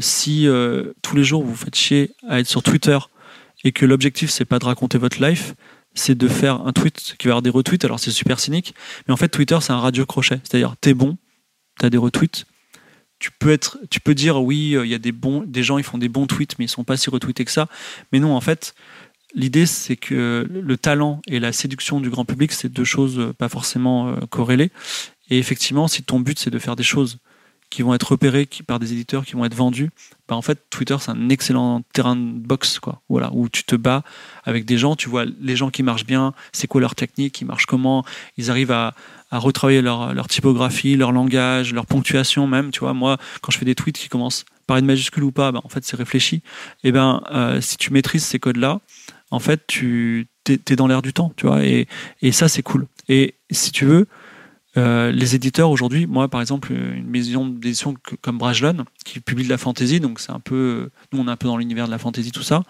si 0.00 0.48
tous 1.02 1.16
les 1.16 1.24
jours, 1.24 1.44
vous 1.44 1.54
faites 1.54 1.76
chier 1.76 2.12
à 2.28 2.40
être 2.40 2.46
sur 2.46 2.62
Twitter 2.62 2.98
et 3.64 3.72
que 3.72 3.86
l'objectif, 3.86 4.30
c'est 4.30 4.44
pas 4.44 4.58
de 4.58 4.66
raconter 4.66 4.98
votre 4.98 5.20
life, 5.20 5.54
c'est 5.94 6.16
de 6.16 6.28
faire 6.28 6.66
un 6.66 6.72
tweet 6.72 7.16
qui 7.18 7.26
va 7.26 7.32
avoir 7.32 7.42
des 7.42 7.50
retweets. 7.50 7.84
Alors 7.84 7.98
c'est 7.98 8.10
super 8.10 8.38
cynique, 8.38 8.74
mais 9.08 9.14
en 9.14 9.16
fait 9.16 9.28
Twitter 9.28 9.58
c'est 9.60 9.72
un 9.72 9.80
radio 9.80 10.04
crochet. 10.04 10.40
C'est-à-dire 10.44 10.74
t'es 10.80 10.94
bon, 10.94 11.16
t'as 11.78 11.90
des 11.90 11.96
retweets. 11.96 12.44
Tu 13.18 13.30
peux 13.30 13.50
être, 13.50 13.78
tu 13.90 14.00
peux 14.00 14.14
dire 14.14 14.42
oui, 14.42 14.76
euh, 14.76 14.84
il 14.84 14.90
y 14.90 14.94
a 14.94 14.98
des 14.98 15.12
bons, 15.12 15.44
des 15.46 15.62
gens 15.62 15.78
ils 15.78 15.84
font 15.84 15.98
des 15.98 16.08
bons 16.08 16.26
tweets, 16.26 16.58
mais 16.58 16.66
ils 16.66 16.68
sont 16.68 16.84
pas 16.84 16.96
si 16.96 17.08
retweetés 17.08 17.44
que 17.44 17.50
ça. 17.50 17.68
Mais 18.12 18.18
non, 18.18 18.34
en 18.34 18.40
fait, 18.40 18.74
l'idée 19.34 19.66
c'est 19.66 19.96
que 19.96 20.46
le 20.48 20.76
talent 20.76 21.20
et 21.26 21.40
la 21.40 21.52
séduction 21.52 22.00
du 22.00 22.10
grand 22.10 22.24
public 22.24 22.52
c'est 22.52 22.68
deux 22.68 22.84
choses 22.84 23.18
euh, 23.18 23.32
pas 23.32 23.48
forcément 23.48 24.08
euh, 24.08 24.16
corrélées. 24.30 24.70
Et 25.30 25.38
effectivement, 25.38 25.88
si 25.88 26.02
ton 26.02 26.20
but 26.20 26.38
c'est 26.38 26.50
de 26.50 26.58
faire 26.58 26.76
des 26.76 26.82
choses 26.82 27.18
qui 27.74 27.82
vont 27.82 27.92
être 27.92 28.12
repérés 28.12 28.48
par 28.66 28.78
des 28.78 28.92
éditeurs, 28.92 29.24
qui 29.24 29.32
vont 29.32 29.44
être 29.44 29.54
vendus, 29.54 29.90
bah 30.28 30.36
en 30.36 30.42
fait, 30.42 30.70
Twitter, 30.70 30.96
c'est 31.00 31.10
un 31.10 31.28
excellent 31.28 31.82
terrain 31.92 32.14
de 32.14 32.38
boxe, 32.38 32.78
quoi. 32.78 33.02
Voilà, 33.08 33.30
où 33.32 33.48
tu 33.48 33.64
te 33.64 33.74
bats 33.74 34.04
avec 34.44 34.64
des 34.64 34.78
gens, 34.78 34.94
tu 34.94 35.08
vois 35.08 35.24
les 35.40 35.56
gens 35.56 35.70
qui 35.70 35.82
marchent 35.82 36.06
bien, 36.06 36.34
c'est 36.52 36.68
quoi 36.68 36.80
leur 36.80 36.94
technique, 36.94 37.40
ils 37.40 37.46
marchent 37.46 37.66
comment, 37.66 38.04
ils 38.36 38.48
arrivent 38.50 38.70
à, 38.70 38.94
retravailler 39.32 39.82
leur, 39.82 40.14
leur, 40.14 40.28
typographie, 40.28 40.94
leur 40.94 41.10
langage, 41.10 41.74
leur 41.74 41.86
ponctuation 41.86 42.46
même, 42.46 42.70
tu 42.70 42.78
vois. 42.78 42.94
Moi, 42.94 43.18
quand 43.40 43.50
je 43.50 43.58
fais 43.58 43.64
des 43.64 43.74
tweets 43.74 43.98
qui 43.98 44.08
commencent 44.08 44.44
par 44.68 44.76
une 44.76 44.86
majuscule 44.86 45.24
ou 45.24 45.32
pas, 45.32 45.50
bah, 45.50 45.60
en 45.64 45.68
fait, 45.68 45.84
c'est 45.84 45.96
réfléchi. 45.96 46.36
Et 46.36 46.88
eh 46.88 46.92
ben, 46.92 47.24
euh, 47.32 47.60
si 47.60 47.76
tu 47.76 47.92
maîtrises 47.92 48.24
ces 48.24 48.38
codes-là, 48.38 48.80
en 49.34 49.40
fait, 49.40 49.66
tu 49.66 50.28
es, 50.48 50.76
dans 50.76 50.86
l'air 50.86 51.02
du 51.02 51.12
temps, 51.12 51.32
tu 51.36 51.46
vois. 51.46 51.64
Et, 51.64 51.86
et 52.22 52.32
ça, 52.32 52.48
c'est 52.48 52.62
cool. 52.62 52.86
Et 53.08 53.34
si 53.50 53.72
tu 53.72 53.84
veux, 53.84 54.06
euh, 54.76 55.12
les 55.12 55.36
éditeurs 55.36 55.70
aujourd'hui, 55.70 56.06
moi 56.06 56.28
par 56.28 56.40
exemple, 56.40 56.72
une 56.72 57.06
maison 57.06 57.46
d'édition 57.46 57.94
comme 58.22 58.38
Brajlon, 58.38 58.84
qui 59.04 59.20
publie 59.20 59.44
de 59.44 59.48
la 59.48 59.58
fantasy, 59.58 60.00
donc 60.00 60.18
c'est 60.18 60.32
un 60.32 60.40
peu, 60.40 60.90
nous 61.12 61.20
on 61.20 61.28
est 61.28 61.30
un 61.30 61.36
peu 61.36 61.46
dans 61.46 61.56
l'univers 61.56 61.86
de 61.86 61.92
la 61.92 61.98
fantasy, 61.98 62.32
tout 62.32 62.42
ça, 62.42 62.64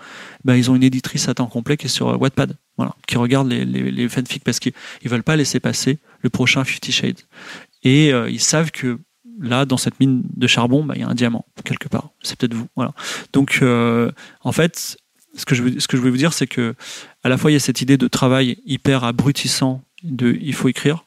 bah, 0.44 0.56
ils 0.56 0.70
ont 0.70 0.76
une 0.76 0.82
éditrice 0.82 1.28
à 1.28 1.34
temps 1.34 1.46
complet 1.46 1.78
qui 1.78 1.86
est 1.86 1.88
sur 1.88 2.20
Wattpad, 2.20 2.56
voilà, 2.76 2.94
qui 3.06 3.16
regarde 3.16 3.48
les, 3.48 4.08
fanfics 4.08 4.44
parce 4.44 4.60
qu'ils 4.60 4.74
veulent 5.04 5.22
pas 5.22 5.36
laisser 5.36 5.60
passer 5.60 5.98
le 6.20 6.28
prochain 6.28 6.64
Fifty 6.64 6.92
Shades. 6.92 7.20
Et 7.82 8.12
euh, 8.12 8.28
ils 8.28 8.40
savent 8.40 8.70
que 8.70 8.98
là, 9.40 9.64
dans 9.64 9.78
cette 9.78 9.98
mine 9.98 10.22
de 10.36 10.46
charbon, 10.46 10.84
bah, 10.84 10.94
il 10.96 11.00
y 11.00 11.04
a 11.04 11.08
un 11.08 11.14
diamant 11.14 11.46
quelque 11.64 11.88
part. 11.88 12.10
C'est 12.22 12.38
peut-être 12.38 12.54
vous, 12.54 12.68
voilà. 12.76 12.92
Donc 13.32 13.60
euh, 13.62 14.10
en 14.42 14.52
fait, 14.52 14.98
ce 15.36 15.44
que 15.44 15.54
je 15.54 15.78
ce 15.78 15.88
que 15.88 15.96
je 15.96 16.00
voulais 16.00 16.12
vous 16.12 16.16
dire, 16.16 16.32
c'est 16.32 16.46
que 16.46 16.74
à 17.22 17.28
la 17.28 17.36
fois 17.36 17.50
il 17.50 17.54
y 17.54 17.56
a 17.56 17.60
cette 17.60 17.80
idée 17.80 17.96
de 17.96 18.08
travail 18.08 18.58
hyper 18.66 19.04
abrutissant 19.04 19.82
de 20.02 20.36
il 20.40 20.54
faut 20.54 20.68
écrire 20.68 21.04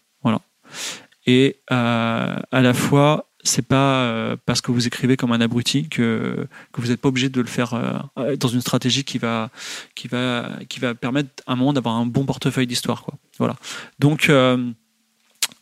et 1.27 1.57
euh, 1.71 2.39
à 2.51 2.61
la 2.61 2.73
fois, 2.73 3.29
c'est 3.43 3.67
pas 3.67 4.01
euh, 4.03 4.37
parce 4.45 4.61
que 4.61 4.71
vous 4.71 4.87
écrivez 4.87 5.17
comme 5.17 5.33
un 5.33 5.41
abruti 5.41 5.87
que, 5.89 6.47
que 6.71 6.81
vous 6.81 6.87
n'êtes 6.87 7.01
pas 7.01 7.09
obligé 7.09 7.29
de 7.29 7.41
le 7.41 7.47
faire 7.47 7.73
euh, 7.73 8.37
dans 8.37 8.47
une 8.47 8.61
stratégie 8.61 9.03
qui 9.03 9.17
va, 9.17 9.49
qui 9.93 10.07
va, 10.07 10.49
qui 10.69 10.79
va 10.79 10.95
permettre 10.95 11.29
à 11.45 11.51
un 11.53 11.55
moment 11.57 11.73
d'avoir 11.73 11.95
un 11.95 12.05
bon 12.05 12.25
portefeuille 12.25 12.67
d'histoire. 12.67 13.03
Quoi. 13.03 13.15
Voilà. 13.37 13.57
Donc, 13.99 14.31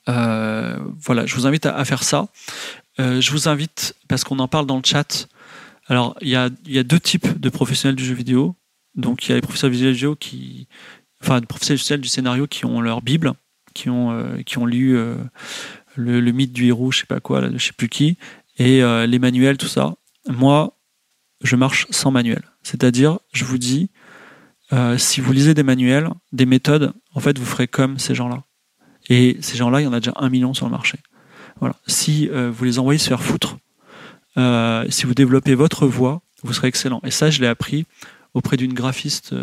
voilà, 0.08 1.26
je 1.26 1.36
vous 1.36 1.48
invite 1.48 1.66
à, 1.66 1.84
faire 1.84 2.04
ça. 2.04 2.28
je 3.00 3.32
vous 3.32 3.50
invite, 3.50 3.96
parce 4.08 4.24
qu'on 4.24 4.38
en 4.38 4.48
parle 4.48 4.68
dans 4.68 4.78
le 4.78 4.84
chat, 4.86 5.28
alors 5.88 6.16
il 6.22 6.30
y 6.30 6.36
a, 6.36 6.50
deux 6.84 7.00
types 7.00 7.40
de 7.40 7.50
professionnels 7.50 7.96
du 7.96 8.06
jeu 8.06 8.14
vidéo. 8.14 8.56
Donc 8.96 9.26
il 9.26 9.30
y 9.30 9.32
a 9.34 9.36
les 9.36 9.42
professionnels 9.42 9.94
du 9.94 10.00
jeu 10.00 10.16
qui, 10.16 10.68
enfin, 11.22 11.40
les 11.40 11.46
professionnels 11.46 12.02
du 12.02 12.08
scénario 12.08 12.48
qui 12.48 12.66
ont 12.66 12.82
leur 12.82 13.02
Bible 13.02 13.34
qui 13.76 13.90
ont, 13.92 14.12
euh, 14.12 14.42
qui 14.42 14.58
ont 14.58 14.66
lu 14.66 14.98
euh, 14.98 15.18
le, 15.96 16.32
mythe 16.32 16.54
du 16.54 16.66
héros, 16.66 16.92
je 16.92 17.02
sais 17.02 17.06
pas 17.06 17.20
quoi, 17.20 17.42
là, 17.42 17.50
je 17.54 17.64
sais 17.64 17.74
plus 17.74 17.90
qui, 17.90 18.18
et 18.58 18.82
euh, 18.82 19.06
les 19.06 19.20
manuels, 19.20 19.58
tout 19.58 19.68
ça. 19.68 19.96
Moi, 20.28 20.80
je 21.44 21.56
marche 21.56 21.86
sans 21.92 22.10
manuel. 22.10 22.42
C'est-à-dire, 22.64 23.20
je 23.32 23.46
vous 23.46 23.60
dis, 23.60 23.92
si 24.98 25.22
vous 25.22 25.32
lisez 25.32 25.54
des 25.54 25.62
manuels, 25.62 26.10
des 26.32 26.48
méthodes, 26.48 26.94
en 27.14 27.20
fait, 27.20 27.38
vous 27.38 27.46
ferez 27.46 27.68
comme 27.68 28.00
ces 28.00 28.16
gens-là. 28.16 28.44
Et 29.10 29.38
ces 29.42 29.56
gens-là, 29.56 29.82
il 29.82 29.84
y 29.84 29.88
en 29.88 29.94
a 29.94 30.00
déjà 30.00 30.14
un 30.16 30.30
million 30.30 30.56
sur 30.56 30.66
le 30.66 30.72
marché. 30.72 30.98
Voilà. 31.60 31.76
Si 31.86 32.28
vous 32.28 32.64
les 32.64 32.80
envoyez 32.80 32.98
se 32.98 33.08
faire 33.08 33.22
foutre, 33.22 33.58
si 34.36 35.06
vous 35.06 35.14
développez 35.14 35.56
votre 35.56 35.88
voix, 35.88 36.22
vous 36.44 36.54
serez 36.54 36.68
excellent. 36.68 37.02
Et 37.04 37.12
ça, 37.12 37.30
je 37.30 37.42
l'ai 37.42 37.48
appris 37.48 37.86
auprès 38.34 38.58
d'une 38.58 38.74
graphiste 38.74 39.34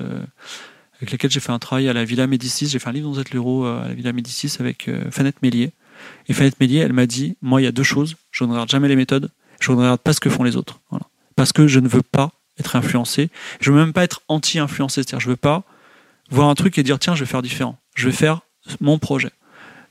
avec 1.03 1.11
lesquels 1.11 1.33
j'ai 1.33 1.41
fait 1.41 1.51
un 1.51 1.59
travail 1.59 1.89
à 1.89 1.93
la 1.93 2.05
Villa 2.05 2.29
Médicis. 2.29 2.69
J'ai 2.69 2.79
fait 2.79 2.89
un 2.89 2.93
livre 2.93 3.09
dans 3.09 3.17
cette 3.17 3.33
l'euro 3.33 3.67
à 3.67 3.89
la 3.89 3.95
Villa 3.95 4.13
Médicis 4.13 4.55
avec 4.61 4.87
euh, 4.87 5.11
Fanette 5.11 5.43
Mélier. 5.43 5.73
Et 6.29 6.33
Fanette 6.33 6.61
Mélier, 6.61 6.79
elle 6.79 6.93
m'a 6.93 7.07
dit, 7.07 7.37
moi, 7.43 7.61
il 7.61 7.65
y 7.65 7.67
a 7.67 7.73
deux 7.73 7.83
choses. 7.83 8.15
Je 8.31 8.45
ne 8.45 8.53
regarde 8.53 8.71
jamais 8.71 8.87
les 8.87 8.95
méthodes. 8.95 9.29
Je 9.61 9.73
ne 9.73 9.79
regarde 9.79 10.01
pas 10.01 10.13
ce 10.13 10.21
que 10.21 10.31
font 10.31 10.45
les 10.45 10.55
autres. 10.55 10.81
Voilà. 10.91 11.05
Parce 11.35 11.53
que 11.53 11.67
je 11.67 11.81
ne 11.81 11.89
veux 11.89 12.03
pas 12.03 12.31
être 12.57 12.77
influencé. 12.77 13.31
Je 13.61 13.71
ne 13.71 13.77
veux 13.77 13.83
même 13.83 13.93
pas 13.93 14.05
être 14.05 14.23
anti-influencé. 14.29 15.03
C'est-à-dire, 15.03 15.19
je 15.19 15.29
veux 15.29 15.35
pas 15.35 15.65
voir 16.31 16.49
un 16.49 16.55
truc 16.55 16.79
et 16.79 16.85
dire, 16.85 17.01
tiens, 17.01 17.17
je 17.17 17.25
vais 17.25 17.31
faire 17.31 17.43
différent. 17.43 17.81
Je 17.97 18.09
vais 18.09 18.15
faire 18.15 18.43
mon 18.81 19.01
projet. 19.01 19.33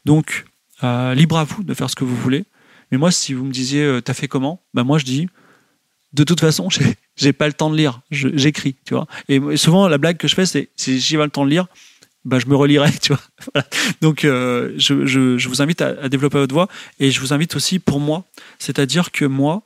Donc, 0.06 0.46
euh, 0.86 1.14
libre 1.14 1.38
à 1.38 1.44
vous 1.44 1.64
de 1.64 1.74
faire 1.74 1.90
ce 1.90 1.96
que 1.96 2.06
vous 2.06 2.16
voulez. 2.16 2.46
Mais 2.92 2.98
moi, 2.98 3.12
si 3.12 3.34
vous 3.34 3.46
me 3.46 3.52
disiez, 3.52 3.84
euh, 3.84 4.02
t'as 4.02 4.14
fait 4.14 4.28
comment? 4.28 4.62
Ben 4.74 4.84
moi, 4.84 4.98
je 4.98 5.06
dis, 5.06 5.28
de 6.14 6.24
toute 6.24 6.40
façon, 6.40 6.68
j'ai 7.16 7.34
pas 7.34 7.48
le 7.48 7.54
temps 7.54 7.70
de 7.70 7.78
lire, 7.78 8.02
j'écris, 8.12 8.76
tu 8.86 8.94
vois. 8.94 9.08
Et 9.30 9.40
souvent, 9.58 9.88
la 9.88 9.98
blague 9.98 10.18
que 10.18 10.28
je 10.28 10.36
fais, 10.36 10.46
c'est 10.46 10.70
si 10.76 11.00
j'ai 11.00 11.18
pas 11.18 11.26
le 11.26 11.32
temps 11.32 11.46
de 11.46 11.50
lire, 11.50 11.68
bah, 12.26 12.40
je 12.40 12.48
me 12.48 12.56
relirai, 12.56 12.92
tu 13.02 13.14
vois. 13.14 13.64
Donc, 14.02 14.26
euh, 14.26 14.74
je, 14.78 15.06
je, 15.06 15.38
je, 15.38 15.50
vous 15.50 15.62
invite 15.62 15.82
à, 15.82 16.10
développer 16.10 16.38
votre 16.38 16.54
voix 16.54 16.68
et 17.00 17.12
je 17.12 17.20
vous 17.20 17.34
invite 17.34 17.56
aussi 17.56 17.80
pour 17.80 18.00
moi, 18.00 18.26
c'est-à-dire 18.60 19.12
que 19.12 19.26
moi, 19.26 19.64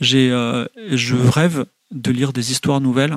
j'ai, 0.00 0.30
euh, 0.30 0.66
je 0.90 1.14
rêve 1.14 1.66
de 1.92 2.10
lire 2.10 2.32
des 2.32 2.50
histoires 2.50 2.80
nouvelles. 2.80 3.16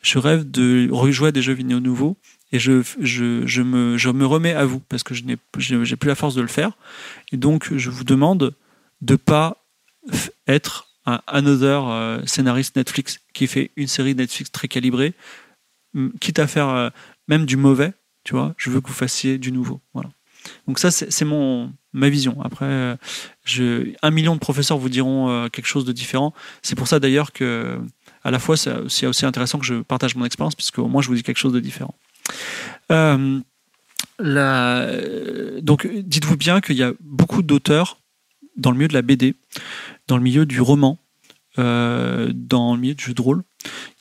je 0.00 0.18
rêve 0.18 0.50
de 0.50 0.88
rejouer 0.90 1.28
à 1.28 1.32
des 1.32 1.42
jeux 1.42 1.52
vidéo 1.52 1.80
nouveaux 1.80 2.16
et 2.52 2.58
je, 2.58 2.82
je, 3.00 3.62
me, 3.62 4.12
me 4.12 4.26
remets 4.26 4.54
à 4.54 4.64
vous 4.64 4.80
parce 4.80 5.02
que 5.02 5.14
je 5.14 5.24
n'ai 5.24 5.36
plus 5.36 6.08
la 6.08 6.14
force 6.14 6.34
de 6.34 6.40
le 6.40 6.48
faire. 6.48 6.72
Et 7.32 7.36
donc, 7.36 7.76
je 7.76 7.90
vous 7.90 8.04
demande 8.04 8.54
de 9.04 9.16
pas 9.16 9.64
être 10.46 10.88
un 11.06 11.20
another 11.26 11.86
euh, 11.88 12.20
scénariste 12.24 12.76
Netflix 12.76 13.20
qui 13.34 13.46
fait 13.46 13.70
une 13.76 13.86
série 13.86 14.14
Netflix 14.14 14.50
très 14.50 14.68
calibrée, 14.68 15.12
quitte 16.20 16.38
à 16.38 16.46
faire 16.46 16.68
euh, 16.68 16.88
même 17.28 17.44
du 17.44 17.56
mauvais, 17.56 17.92
tu 18.24 18.34
vois. 18.34 18.54
Je 18.56 18.70
veux 18.70 18.80
que 18.80 18.88
vous 18.88 18.94
fassiez 18.94 19.38
du 19.38 19.52
nouveau. 19.52 19.80
Voilà. 19.92 20.10
Donc 20.66 20.78
ça, 20.78 20.90
c'est 20.90 21.24
mon 21.24 21.72
ma 21.92 22.08
vision. 22.08 22.40
Après, 22.42 22.66
euh, 22.66 22.96
un 24.02 24.10
million 24.10 24.34
de 24.34 24.40
professeurs 24.40 24.78
vous 24.78 24.88
diront 24.88 25.48
quelque 25.50 25.66
chose 25.66 25.84
de 25.84 25.92
différent. 25.92 26.34
C'est 26.60 26.74
pour 26.74 26.88
ça 26.88 26.98
d'ailleurs 26.98 27.32
que, 27.32 27.78
à 28.24 28.30
la 28.30 28.38
fois, 28.38 28.56
c'est 28.56 29.06
aussi 29.06 29.24
intéressant 29.24 29.58
que 29.58 29.64
je 29.64 29.76
partage 29.76 30.16
mon 30.16 30.24
expérience, 30.24 30.54
puisque 30.54 30.80
au 30.80 30.88
moins 30.88 31.02
je 31.02 31.08
vous 31.08 31.14
dis 31.14 31.22
quelque 31.22 31.38
chose 31.38 31.52
de 31.52 31.60
différent. 31.60 31.94
Donc, 35.62 35.86
dites-vous 35.86 36.36
bien 36.36 36.60
qu'il 36.60 36.76
y 36.76 36.82
a 36.82 36.92
beaucoup 37.00 37.42
d'auteurs 37.42 37.98
dans 38.56 38.70
le 38.70 38.76
milieu 38.76 38.88
de 38.88 38.94
la 38.94 39.02
BD, 39.02 39.34
dans 40.08 40.16
le 40.16 40.22
milieu 40.22 40.46
du 40.46 40.60
roman, 40.60 40.98
euh, 41.58 42.30
dans 42.34 42.74
le 42.74 42.80
milieu 42.80 42.94
du 42.94 43.04
jeu 43.04 43.14
de 43.14 43.22
rôle, 43.22 43.42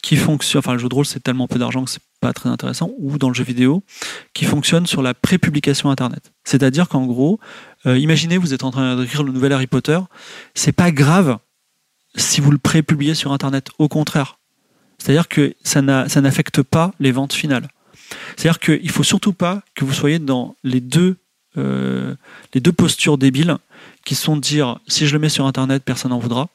qui 0.01 0.15
fonctionne. 0.15 0.59
Enfin, 0.59 0.73
le 0.73 0.79
jeu 0.79 0.89
de 0.89 0.93
rôle, 0.95 1.05
c'est 1.05 1.21
tellement 1.21 1.47
peu 1.47 1.59
d'argent 1.59 1.83
que 1.83 1.91
c'est 1.91 2.01
pas 2.19 2.33
très 2.33 2.49
intéressant, 2.49 2.91
ou 2.97 3.17
dans 3.17 3.29
le 3.29 3.33
jeu 3.33 3.43
vidéo, 3.43 3.83
qui 4.33 4.45
fonctionne 4.45 4.85
sur 4.87 5.01
la 5.01 5.13
prépublication 5.13 5.89
Internet. 5.89 6.31
C'est-à-dire 6.43 6.87
qu'en 6.89 7.05
gros, 7.05 7.39
euh, 7.85 7.97
imaginez, 7.97 8.37
vous 8.37 8.53
êtes 8.53 8.63
en 8.63 8.71
train 8.71 8.95
d'écrire 8.95 9.23
le 9.23 9.31
nouvel 9.31 9.51
Harry 9.53 9.67
Potter, 9.67 9.99
c'est 10.55 10.71
pas 10.71 10.91
grave 10.91 11.37
si 12.15 12.41
vous 12.41 12.51
le 12.51 12.57
prépubliez 12.57 13.15
sur 13.15 13.31
Internet. 13.31 13.69
Au 13.79 13.87
contraire. 13.87 14.37
C'est-à-dire 14.97 15.27
que 15.27 15.53
ça 15.63 15.81
n'affecte 15.81 16.61
pas 16.61 16.93
les 16.99 17.11
ventes 17.11 17.33
finales. 17.33 17.67
C'est-à-dire 18.35 18.59
qu'il 18.59 18.85
ne 18.85 18.91
faut 18.91 19.03
surtout 19.03 19.33
pas 19.33 19.63
que 19.75 19.85
vous 19.85 19.93
soyez 19.93 20.19
dans 20.19 20.55
les 20.63 20.79
deux, 20.79 21.17
euh, 21.57 22.15
les 22.53 22.61
deux 22.61 22.71
postures 22.71 23.17
débiles 23.17 23.57
qui 24.05 24.15
sont 24.15 24.35
de 24.35 24.41
dire 24.41 24.79
si 24.87 25.07
je 25.07 25.13
le 25.13 25.19
mets 25.19 25.29
sur 25.29 25.45
Internet, 25.45 25.83
personne 25.83 26.11
n'en 26.11 26.19
voudra, 26.19 26.49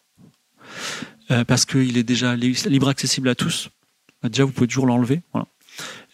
euh, 1.31 1.45
parce 1.45 1.65
qu'il 1.65 1.97
est 1.97 2.03
déjà 2.03 2.37
libre 2.37 2.89
accessible 2.89 3.29
à 3.29 3.35
tous. 3.35 3.71
Bah, 4.23 4.29
déjà, 4.29 4.45
vous 4.45 4.53
pouvez 4.53 4.67
toujours 4.67 4.87
l'enlever. 4.87 5.21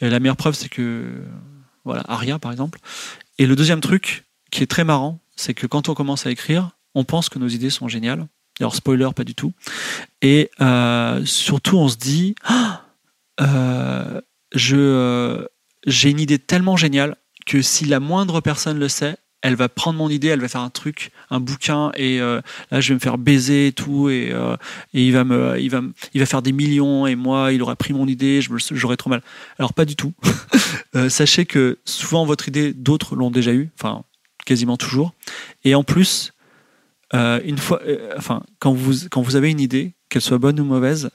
Et 0.00 0.10
la 0.10 0.20
meilleure 0.20 0.36
preuve, 0.36 0.54
c'est 0.54 0.68
que 0.68 1.22
voilà, 1.84 2.04
Aria, 2.08 2.38
par 2.38 2.52
exemple. 2.52 2.78
Et 3.38 3.46
le 3.46 3.56
deuxième 3.56 3.80
truc 3.80 4.24
qui 4.50 4.62
est 4.62 4.66
très 4.66 4.84
marrant, 4.84 5.20
c'est 5.36 5.54
que 5.54 5.66
quand 5.66 5.88
on 5.88 5.94
commence 5.94 6.26
à 6.26 6.30
écrire, 6.30 6.70
on 6.94 7.04
pense 7.04 7.28
que 7.28 7.38
nos 7.38 7.48
idées 7.48 7.70
sont 7.70 7.88
géniales. 7.88 8.26
Alors, 8.60 8.74
spoiler, 8.74 9.08
pas 9.14 9.24
du 9.24 9.34
tout. 9.34 9.52
Et 10.22 10.50
euh, 10.60 11.24
surtout, 11.24 11.76
on 11.76 11.88
se 11.88 11.96
dit, 11.96 12.36
euh, 13.40 14.20
je, 14.54 15.46
j'ai 15.86 16.10
une 16.10 16.20
idée 16.20 16.38
tellement 16.38 16.76
géniale 16.76 17.16
que 17.46 17.62
si 17.62 17.84
la 17.84 18.00
moindre 18.00 18.40
personne 18.40 18.78
le 18.78 18.88
sait, 18.88 19.16
elle 19.44 19.56
va 19.56 19.68
prendre 19.68 19.98
mon 19.98 20.08
idée, 20.08 20.28
elle 20.28 20.40
va 20.40 20.48
faire 20.48 20.62
un 20.62 20.70
truc, 20.70 21.10
un 21.30 21.38
bouquin, 21.38 21.92
et 21.96 22.18
euh, 22.18 22.40
là 22.70 22.80
je 22.80 22.88
vais 22.88 22.94
me 22.94 22.98
faire 22.98 23.18
baiser 23.18 23.68
et 23.68 23.72
tout, 23.72 24.08
et, 24.08 24.30
euh, 24.32 24.56
il, 24.94 25.12
va 25.12 25.24
me, 25.24 25.60
il, 25.60 25.68
va, 25.68 25.82
il 26.14 26.20
va 26.20 26.26
faire 26.26 26.40
des 26.40 26.52
millions, 26.52 27.06
et 27.06 27.14
moi 27.14 27.52
il 27.52 27.62
aura 27.62 27.76
pris 27.76 27.92
mon 27.92 28.08
idée, 28.08 28.40
j'aurais 28.40 28.96
trop 28.96 29.10
mal. 29.10 29.22
Alors 29.58 29.74
pas 29.74 29.84
du 29.84 29.96
tout. 29.96 30.14
sachez 31.10 31.44
que 31.44 31.78
souvent 31.84 32.24
votre 32.24 32.48
idée, 32.48 32.72
d'autres 32.72 33.16
l'ont 33.16 33.30
déjà 33.30 33.52
eu, 33.52 33.68
enfin 33.78 34.04
quasiment 34.46 34.78
toujours. 34.78 35.12
Et 35.64 35.74
en 35.74 35.84
plus, 35.84 36.32
une 37.12 37.58
fois, 37.58 37.82
enfin, 38.16 38.42
quand 38.60 38.72
vous, 38.72 39.08
quand 39.10 39.20
vous 39.20 39.36
avez 39.36 39.50
une 39.50 39.60
idée, 39.60 39.92
qu'elle 40.08 40.22
soit 40.22 40.38
bonne 40.38 40.58
ou 40.58 40.64
mauvaise, 40.64 41.10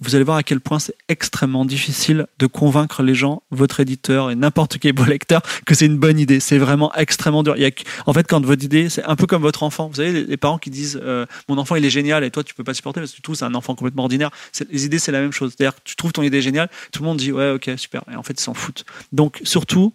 vous 0.00 0.14
allez 0.14 0.24
voir 0.24 0.36
à 0.36 0.42
quel 0.42 0.60
point 0.60 0.78
c'est 0.78 0.94
extrêmement 1.08 1.64
difficile 1.64 2.26
de 2.38 2.46
convaincre 2.46 3.02
les 3.02 3.14
gens, 3.14 3.42
votre 3.50 3.80
éditeur 3.80 4.30
et 4.30 4.34
n'importe 4.34 4.78
quel 4.78 4.92
beau 4.92 5.04
lecteur, 5.04 5.42
que 5.64 5.74
c'est 5.74 5.86
une 5.86 5.96
bonne 5.96 6.18
idée. 6.18 6.38
C'est 6.40 6.58
vraiment 6.58 6.94
extrêmement 6.94 7.42
dur. 7.42 7.54
Il 7.56 7.62
y 7.62 7.66
a, 7.66 7.70
en 8.04 8.12
fait, 8.12 8.26
quand 8.26 8.44
votre 8.44 8.62
idée, 8.62 8.90
c'est 8.90 9.04
un 9.04 9.16
peu 9.16 9.26
comme 9.26 9.42
votre 9.42 9.62
enfant. 9.62 9.88
Vous 9.88 9.94
savez, 9.94 10.24
les, 10.24 10.36
parents 10.36 10.58
qui 10.58 10.70
disent 10.70 11.00
euh, 11.02 11.24
mon 11.48 11.56
enfant 11.56 11.76
il 11.76 11.84
est 11.84 11.90
génial 11.90 12.22
et 12.24 12.30
toi 12.30 12.44
tu 12.44 12.54
peux 12.54 12.64
pas 12.64 12.74
supporter 12.74 13.00
parce 13.00 13.12
que 13.12 13.22
tout 13.22 13.34
c'est 13.34 13.46
un 13.46 13.54
enfant 13.54 13.74
complètement 13.74 14.02
ordinaire. 14.02 14.30
Les 14.70 14.84
idées 14.84 14.98
c'est 14.98 15.12
la 15.12 15.20
même 15.20 15.32
chose. 15.32 15.54
C'est-à-dire 15.56 15.78
tu 15.82 15.96
trouves 15.96 16.12
ton 16.12 16.22
idée 16.22 16.42
géniale, 16.42 16.68
tout 16.92 17.02
le 17.02 17.08
monde 17.08 17.16
dit 17.16 17.32
ouais 17.32 17.52
ok 17.52 17.70
super. 17.78 18.02
Et 18.12 18.16
en 18.16 18.22
fait 18.22 18.38
ils 18.38 18.42
s'en 18.42 18.54
foutent. 18.54 18.84
Donc 19.12 19.40
surtout. 19.44 19.94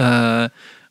Euh, 0.00 0.48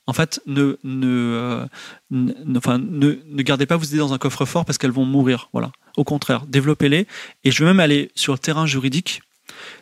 en 0.10 0.14
fait, 0.14 0.42
ne, 0.48 0.76
euh, 0.84 1.68
ne, 2.10 2.34
ne, 2.40 3.42
gardez 3.44 3.68
pas 3.68 3.78
vos 3.78 3.84
idées 3.84 4.00
dans 4.00 4.12
un 4.12 4.18
coffre-fort 4.18 4.66
parce 4.66 4.80
qu'elles 4.80 4.90
vont 4.90 5.06
mourir. 5.06 5.50
Voilà. 5.54 5.72
Au 6.00 6.06
contraire, 6.06 6.46
développez-les. 6.48 7.08
Et 7.44 7.52
je 7.52 7.60
vais 7.60 7.66
même 7.66 7.82
aller 7.82 8.10
sur 8.16 8.32
le 8.32 8.40
terrain 8.40 8.66
juridique. 8.66 9.22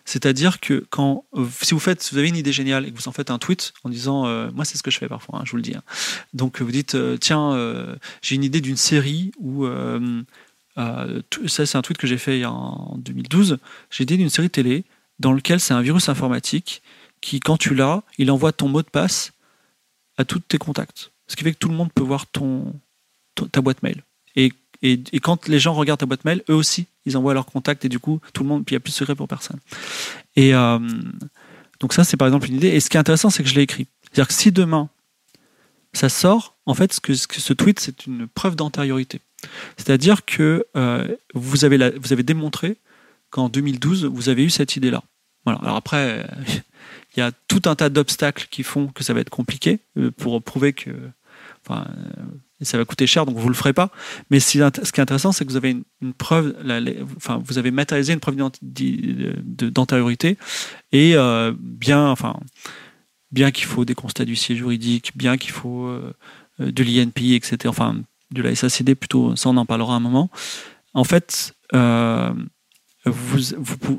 C'est-à-dire 0.04 0.60
que 0.60 0.84
quand, 0.90 1.26
si 1.62 1.76
vous 1.76 1.80
faites, 1.80 2.10
vous 2.12 2.18
avez 2.18 2.28
une 2.28 2.36
idée 2.36 2.52
géniale 2.52 2.88
et 2.88 2.92
que 2.92 2.98
vous 2.98 3.08
en 3.08 3.12
faites 3.12 3.30
un 3.30 3.38
tweet 3.38 3.72
en 3.84 3.90
disant, 3.90 4.26
euh, 4.26 4.50
moi 4.52 4.66
c'est 4.66 4.80
ce 4.80 4.82
que 4.82 4.90
je 4.90 4.98
fais 4.98 5.08
parfois, 5.08 5.38
hein, 5.38 5.42
je 5.46 5.52
vous 5.52 5.58
le 5.58 5.62
dis. 5.62 5.76
Hein. 5.76 5.84
Donc 6.34 6.60
vous 6.60 6.72
dites, 6.72 6.96
euh, 6.96 7.18
tiens, 7.18 7.56
j'ai 8.24 8.34
une 8.34 8.44
idée 8.44 8.62
d'une 8.62 8.78
série 8.78 9.30
où 9.40 9.68
ça 10.76 11.66
c'est 11.68 11.76
un 11.76 11.84
tweet 11.84 12.00
que 12.00 12.08
j'ai 12.08 12.18
fait 12.18 12.44
en 12.46 12.96
2012. 12.98 13.60
J'ai 13.92 14.04
idée 14.04 14.18
d'une 14.18 14.32
série 14.32 14.50
télé 14.50 14.86
dans 15.20 15.34
lequel 15.34 15.60
c'est 15.60 15.76
un 15.76 15.82
virus 15.82 16.10
informatique 16.10 16.82
qui, 17.22 17.40
quand 17.40 17.58
tu 17.58 17.76
l'as, 17.76 18.02
il 18.18 18.32
envoie 18.32 18.54
ton 18.54 18.70
mot 18.70 18.82
de 18.82 18.90
passe 18.90 19.34
à 20.18 20.26
tous 20.26 20.40
tes 20.40 20.58
contacts. 20.58 21.12
Ce 21.28 21.36
qui 21.36 21.44
fait 21.44 21.54
que 21.54 21.60
tout 21.60 21.70
le 21.70 21.76
monde 21.76 21.94
peut 21.94 22.02
voir 22.02 22.26
ton, 22.26 22.74
ta 23.52 23.62
boîte 23.62 23.84
mail. 23.84 24.04
Et, 24.36 24.52
et, 24.82 25.20
quand 25.20 25.48
les 25.48 25.60
gens 25.60 25.74
regardent 25.74 26.00
ta 26.00 26.06
boîte 26.06 26.26
mail, 26.26 26.44
eux 26.50 26.54
aussi, 26.54 26.88
ils 27.06 27.18
envoient 27.18 27.34
leurs 27.34 27.46
contacts 27.46 27.86
et 27.86 27.90
du 27.90 28.00
coup, 28.00 28.20
tout 28.34 28.44
le 28.44 28.50
monde, 28.50 28.66
puis 28.66 28.74
il 28.74 28.78
n'y 28.78 28.82
a 28.82 28.82
plus 28.82 28.92
de 28.92 28.96
secret 28.96 29.16
pour 29.16 29.28
personne. 29.28 29.60
Et 30.36 30.54
euh, 30.54 30.80
donc 31.80 31.94
ça, 31.94 32.04
c'est 32.04 32.18
par 32.18 32.28
exemple 32.28 32.48
une 32.48 32.56
idée. 32.56 32.70
Et 32.70 32.80
ce 32.80 32.90
qui 32.90 32.98
est 32.98 33.00
intéressant, 33.00 33.30
c'est 33.30 33.44
que 33.44 33.50
je 33.50 33.56
l'ai 33.56 33.62
écrit. 33.62 33.88
C'est-à-dire 34.04 34.28
que 34.28 34.34
si 34.34 34.52
demain, 34.52 34.90
ça 35.94 36.10
sort, 36.10 36.58
en 36.66 36.74
fait, 36.74 36.94
ce 36.94 37.54
tweet, 37.54 37.80
c'est 37.80 38.06
une 38.06 38.28
preuve 38.28 38.56
d'antériorité. 38.56 39.22
C'est-à-dire 39.78 40.26
que 40.26 40.66
euh, 40.76 41.08
vous, 41.34 41.66
avez 41.66 42.24
démontré 42.24 42.78
qu'en 43.30 43.50
2012, 43.50 44.06
vous 44.06 44.30
avez 44.30 44.44
eu 44.44 44.50
cette 44.50 44.76
idée-là. 44.76 45.04
Voilà. 45.46 45.60
Alors 45.62 45.76
après, 45.76 46.28
il 47.16 47.20
y 47.20 47.24
a 47.24 47.32
tout 47.48 47.62
un 47.66 47.76
tas 47.76 47.90
d'obstacles 47.90 48.48
qui 48.52 48.64
font 48.64 48.88
que 48.88 49.04
ça 49.04 49.14
va 49.14 49.22
être 49.22 49.30
compliqué 49.30 49.80
euh, 49.98 50.12
pour 50.12 50.42
prouver 50.42 50.74
que 50.74 50.92
euh, 52.62 52.66
ça 52.66 52.78
va 52.78 52.86
coûter 52.86 53.08
cher, 53.08 53.26
donc 53.26 53.38
vous 53.38 53.48
le 53.48 53.56
ferez 53.56 53.74
pas. 53.74 53.90
Mais 54.30 54.40
ce 54.40 54.52
qui 54.52 54.60
est 54.60 55.00
intéressant, 55.00 55.32
c'est 55.32 55.46
que 55.46 55.50
vous 55.50 55.58
avez 55.58 55.78
une, 56.02 56.14
preuve, 56.14 56.56
enfin, 57.16 57.42
vous 57.44 57.58
avez 57.58 57.72
matérialisé 57.72 58.14
une 58.14 58.20
preuve 58.20 58.36
d'antériorité 58.62 60.38
et 60.92 61.16
euh, 61.16 61.54
bien, 61.60 62.08
enfin, 62.10 62.40
bien 63.32 63.52
qu'il 63.52 63.66
faut 63.66 63.86
des 63.86 63.96
constats 63.96 64.26
d'huissier 64.26 64.56
juridique, 64.56 65.12
bien 65.16 65.38
qu'il 65.38 65.52
faut 65.52 65.92
de 66.60 66.84
l'INP, 66.84 67.36
etc. 67.36 67.58
Enfin, 67.68 67.98
de 68.32 68.42
la 68.42 68.56
SACD 68.56 68.96
plutôt, 68.96 69.36
ça 69.36 69.50
on 69.50 69.58
en 69.58 69.66
parlera 69.66 69.96
un 69.96 70.00
moment. 70.00 70.30
En 70.94 71.04
fait, 71.04 71.54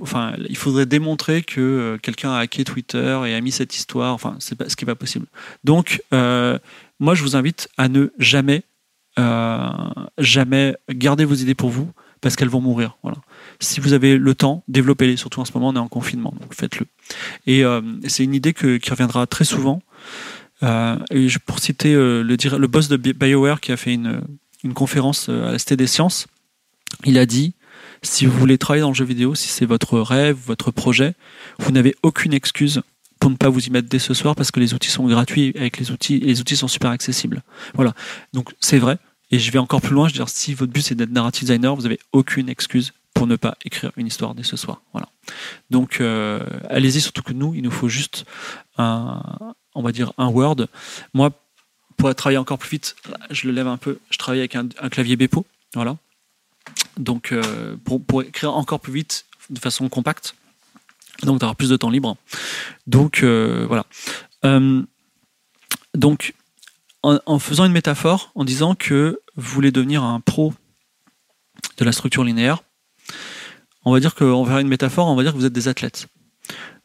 enfin, 0.03 0.35
il 0.49 0.57
faudrait 0.57 0.87
démontrer 0.87 1.43
que 1.43 1.61
euh, 1.61 1.99
quelqu'un 1.99 2.33
a 2.33 2.39
hacké 2.39 2.65
Twitter 2.65 3.21
et 3.27 3.35
a 3.35 3.41
mis 3.41 3.53
cette 3.53 3.75
histoire. 3.75 4.15
Enfin, 4.15 4.37
ce 4.39 4.55
qui 4.55 4.85
n'est 4.85 4.87
pas 4.87 4.95
possible. 4.95 5.27
Donc, 5.65 6.03
euh, 6.13 6.59
moi, 7.01 7.15
je 7.15 7.23
vous 7.23 7.37
invite 7.37 7.69
à 7.77 7.89
ne 7.89 8.09
jamais, 8.19 8.63
euh, 9.19 9.69
jamais 10.19 10.77
garder 10.91 11.25
vos 11.25 11.35
idées 11.35 11.55
pour 11.55 11.71
vous 11.71 11.91
parce 12.21 12.37
qu'elles 12.37 12.49
vont 12.49 12.61
mourir. 12.61 12.97
Voilà. 13.03 13.19
Si 13.61 13.81
vous 13.81 13.93
avez 13.93 14.17
le 14.17 14.35
temps, 14.35 14.65
développez-les. 14.69 15.17
Surtout 15.17 15.41
en 15.41 15.45
ce 15.45 15.53
moment, 15.53 15.69
on 15.69 15.77
est 15.77 15.79
en 15.79 15.89
confinement, 15.89 16.35
donc 16.41 16.55
faites-le. 16.55 16.87
Et 17.47 17.63
c'est 18.09 18.25
une 18.25 18.35
idée 18.35 18.53
qui 18.53 18.91
reviendra 18.91 19.27
très 19.29 19.45
souvent. 19.45 19.81
et 20.63 21.29
pour 21.47 21.61
citer 21.61 21.95
le, 21.95 22.23
le 22.23 22.67
boss 22.67 22.89
de 22.89 22.97
BioWare 22.97 23.61
qui 23.61 23.71
a 23.71 23.77
fait 23.77 23.95
une, 23.95 24.21
une 24.65 24.75
conférence 24.75 25.29
à 25.29 25.53
la 25.53 25.59
Cité 25.59 25.77
des 25.77 25.87
Sciences, 25.87 26.27
il 27.05 27.19
a 27.19 27.27
dit 27.27 27.55
si 28.03 28.27
vous 28.27 28.39
voulez 28.39 28.59
travailler 28.59 28.83
dans 28.83 28.89
le 28.89 28.95
jeu 28.95 29.05
vidéo, 29.05 29.35
si 29.35 29.49
c'est 29.49 29.67
votre 29.67 29.99
rêve, 29.99 30.37
votre 30.47 30.71
projet, 30.71 31.15
vous 31.59 31.73
n'avez 31.73 31.95
aucune 32.03 32.33
excuse 32.33 32.83
pour 33.19 33.31
ne 33.31 33.37
pas 33.37 33.49
vous 33.49 33.67
y 33.67 33.71
mettre 33.71 33.89
dès 33.89 33.99
ce 33.99 34.15
soir 34.15 34.35
parce 34.35 34.51
que 34.51 34.61
les 34.61 34.75
outils 34.75 34.91
sont 34.91 35.07
gratuits 35.07 35.53
avec 35.57 35.79
les 35.79 35.91
outils 35.91 36.19
les 36.21 36.41
outils 36.41 36.57
sont 36.57 36.69
super 36.69 36.91
accessibles. 36.91 37.43
Voilà. 37.75 37.95
Donc 38.33 38.55
c'est 38.61 38.79
vrai. 38.79 38.99
Et 39.31 39.39
je 39.39 39.51
vais 39.53 39.59
encore 39.59 39.81
plus 39.81 39.95
loin. 39.95 40.09
Je 40.09 40.15
veux 40.15 40.19
dire, 40.19 40.29
si 40.29 40.55
votre 40.55 40.73
but 40.73 40.83
c'est 40.83 40.95
d'être 40.95 41.11
narrative 41.11 41.43
designer, 41.47 41.75
vous 41.75 41.83
n'avez 41.83 41.99
aucune 42.13 42.49
excuse 42.49 42.93
pour 43.15 43.27
ne 43.27 43.37
pas 43.37 43.57
écrire 43.65 43.93
une 43.97 44.07
histoire 44.07 44.35
dès 44.35 44.45
ce 44.45 44.57
soir. 44.57 44.83
Voilà. 44.93 45.09
Donc 45.71 46.01
euh, 46.01 46.41
allez-y. 46.71 47.01
Surtout 47.01 47.23
que 47.23 47.33
nous, 47.33 47.55
il 47.55 47.63
nous 47.63 47.71
faut 47.71 47.89
juste 47.89 48.25
un, 48.79 49.21
on 49.75 49.83
va 49.83 49.93
dire 49.93 50.13
un 50.19 50.29
Word. 50.29 50.67
Moi, 51.15 51.31
pour 51.97 52.15
travailler 52.15 52.39
encore 52.39 52.59
plus 52.59 52.71
vite, 52.71 52.97
je 53.31 53.49
le 53.49 53.53
lève 53.53 53.67
un 53.67 53.77
peu. 53.77 53.99
Je 54.11 54.19
travaille 54.19 54.41
avec 54.41 54.55
un, 54.55 54.69
clavier 54.89 55.17
Bepo. 55.17 55.45
Voilà 55.75 55.97
donc 56.99 57.33
euh, 57.33 57.77
pour, 57.85 58.23
écrire 58.23 58.55
encore 58.55 58.81
plus 58.81 58.93
vite 58.93 59.27
de 59.51 59.59
façon 59.59 59.89
compacte, 59.89 60.35
donc 61.23 61.41
d'avoir 61.41 61.57
plus 61.57 61.71
de 61.71 61.77
temps 61.77 61.91
libre. 61.91 62.17
Donc 62.87 63.23
euh, 63.23 63.65
voilà. 63.67 63.87
Euh, 64.45 64.83
donc 65.95 66.35
en, 67.03 67.39
faisant 67.39 67.65
une 67.65 67.73
métaphore, 67.73 68.33
en 68.35 68.45
disant 68.45 68.75
que 68.75 69.21
vous 69.37 69.55
voulez 69.55 69.71
devenir 69.71 70.03
un 70.03 70.21
pro 70.21 70.53
de 71.77 71.85
la 71.85 71.93
structure 71.93 72.25
linéaire, 72.25 72.63
on 73.85 73.93
va 73.93 74.01
dire 74.01 74.15
va 74.19 74.45
faire 74.45 74.59
une 74.59 74.69
métaphore, 74.69 75.07
on 75.07 75.15
va 75.15 75.23
dire 75.23 75.33
que 75.33 75.39
vous 75.39 75.47
êtes 75.47 75.53
des 75.53 75.69
athlètes. 75.69 76.09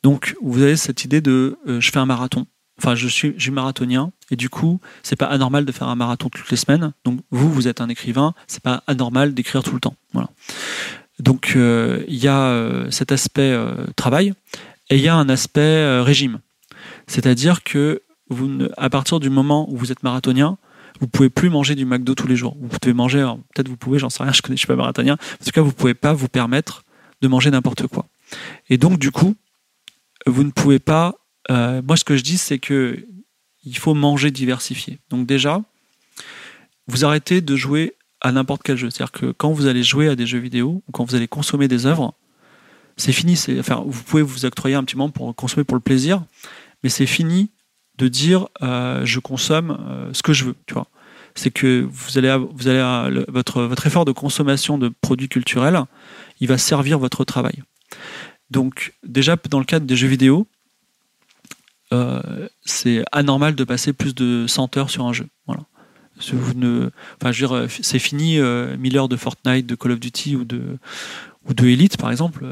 Donc, 0.03 0.35
vous 0.41 0.61
avez 0.61 0.75
cette 0.75 1.05
idée 1.05 1.21
de 1.21 1.57
euh, 1.67 1.79
je 1.79 1.91
fais 1.91 1.99
un 1.99 2.05
marathon. 2.05 2.45
Enfin, 2.77 2.95
je 2.95 3.07
suis, 3.07 3.33
je 3.37 3.43
suis 3.43 3.51
marathonien 3.51 4.11
et 4.31 4.35
du 4.35 4.49
coup, 4.49 4.79
c'est 5.03 5.15
pas 5.15 5.27
anormal 5.27 5.63
de 5.63 5.71
faire 5.71 5.87
un 5.87 5.95
marathon 5.95 6.29
toutes 6.29 6.49
les 6.49 6.57
semaines. 6.57 6.93
Donc, 7.05 7.19
vous, 7.31 7.51
vous 7.51 7.67
êtes 7.67 7.81
un 7.81 7.89
écrivain, 7.89 8.33
c'est 8.47 8.63
pas 8.63 8.83
anormal 8.87 9.33
d'écrire 9.33 9.63
tout 9.63 9.73
le 9.73 9.79
temps. 9.79 9.95
Voilà. 10.11 10.29
Donc, 11.23 11.53
euh, 11.55 12.03
il 12.09 12.17
y 12.17 12.27
a 12.27 12.47
euh, 12.47 12.91
cet 12.91 13.13
aspect 13.13 13.57
travail 13.95 14.33
et 14.89 14.97
il 14.97 15.01
y 15.01 15.07
a 15.07 15.15
un 15.15 15.29
aspect 15.29 16.01
régime. 16.01 16.39
C'est-à-dire 17.07 17.63
que 17.63 18.01
vous, 18.29 18.67
à 18.75 18.89
partir 18.89 19.21
du 19.21 19.29
moment 19.29 19.71
où 19.71 19.77
vous 19.77 19.91
êtes 19.91 20.03
marathonien, 20.03 20.57
vous 20.99 21.07
pouvez 21.07 21.29
plus 21.29 21.49
manger 21.49 21.75
du 21.75 21.85
McDo 21.85 22.13
tous 22.13 22.27
les 22.27 22.35
jours. 22.35 22.57
Vous 22.59 22.67
pouvez 22.67 22.93
manger, 22.93 23.25
peut-être 23.53 23.69
vous 23.69 23.77
pouvez, 23.77 23.99
j'en 23.99 24.09
sais 24.09 24.21
rien, 24.21 24.33
je 24.33 24.41
je 24.45 24.55
suis 24.55 24.67
pas 24.67 24.75
marathonien. 24.75 25.13
En 25.13 25.45
tout 25.45 25.51
cas, 25.51 25.61
vous 25.61 25.71
pouvez 25.71 25.93
pas 25.93 26.13
vous 26.13 26.27
permettre 26.27 26.83
de 27.21 27.27
manger 27.29 27.51
n'importe 27.51 27.87
quoi. 27.87 28.05
Et 28.69 28.77
donc, 28.77 28.99
du 28.99 29.11
coup, 29.11 29.35
vous 30.27 30.43
ne 30.43 30.51
pouvez 30.51 30.79
pas. 30.79 31.15
Euh, 31.49 31.81
moi, 31.81 31.95
ce 31.95 32.03
que 32.03 32.17
je 32.17 32.23
dis, 32.23 32.37
c'est 32.37 32.59
que 32.59 33.05
il 33.63 33.77
faut 33.77 33.93
manger 33.93 34.29
diversifié. 34.29 34.99
Donc 35.09 35.25
déjà, 35.25 35.61
vous 36.87 37.05
arrêtez 37.05 37.39
de 37.39 37.55
jouer 37.55 37.95
à 38.23 38.31
n'importe 38.31 38.63
quel 38.63 38.77
jeu. 38.77 38.89
C'est-à-dire 38.89 39.11
que 39.11 39.31
quand 39.31 39.51
vous 39.51 39.67
allez 39.67 39.83
jouer 39.83 40.07
à 40.07 40.15
des 40.15 40.25
jeux 40.25 40.39
vidéo 40.39 40.81
ou 40.87 40.91
quand 40.91 41.03
vous 41.03 41.15
allez 41.15 41.27
consommer 41.27 41.67
des 41.67 41.85
œuvres, 41.85 42.15
c'est 42.97 43.11
fini. 43.11 43.35
Vous 43.85 44.03
pouvez 44.03 44.23
vous 44.23 44.45
octroyer 44.45 44.75
un 44.75 44.83
petit 44.83 44.97
moment 44.97 45.11
pour 45.11 45.35
consommer 45.35 45.63
pour 45.63 45.75
le 45.75 45.81
plaisir, 45.81 46.23
mais 46.83 46.89
c'est 46.89 47.05
fini 47.05 47.51
de 47.97 48.07
dire 48.07 48.47
euh, 48.61 49.05
je 49.05 49.19
consomme 49.19 49.77
euh, 49.87 50.13
ce 50.13 50.23
que 50.23 50.33
je 50.33 50.45
veux. 50.45 50.55
C'est 51.35 51.51
que 51.51 51.87
vous 51.89 52.17
allez, 52.17 52.29
allez 52.29 53.25
votre 53.27 53.87
effort 53.87 54.05
de 54.05 54.11
consommation 54.11 54.77
de 54.77 54.91
produits 55.01 55.29
culturels, 55.29 55.83
il 56.39 56.47
va 56.47 56.57
servir 56.57 56.99
votre 56.99 57.23
travail. 57.25 57.63
Donc 58.49 58.93
déjà 59.03 59.35
dans 59.49 59.59
le 59.59 59.65
cadre 59.65 59.85
des 59.85 59.95
jeux 59.95 60.07
vidéo, 60.07 60.47
euh, 61.91 62.47
c'est 62.65 63.03
anormal 63.11 63.55
de 63.55 63.63
passer 63.63 63.93
plus 63.93 64.15
de 64.15 64.45
100 64.47 64.77
heures 64.77 64.89
sur 64.89 65.05
un 65.05 65.13
jeu. 65.13 65.27
Voilà. 65.47 65.63
Vous 66.31 66.53
ne, 66.53 66.89
enfin, 67.21 67.31
dire, 67.31 67.67
c'est 67.69 67.99
fini 67.99 68.39
1000 68.39 68.97
heures 68.97 69.09
de 69.09 69.15
Fortnite, 69.15 69.65
de 69.65 69.75
Call 69.75 69.93
of 69.93 69.99
Duty 69.99 70.35
ou 70.35 70.45
de 70.45 70.77
Elite 71.65 71.97
par 71.97 72.11
exemple 72.11 72.45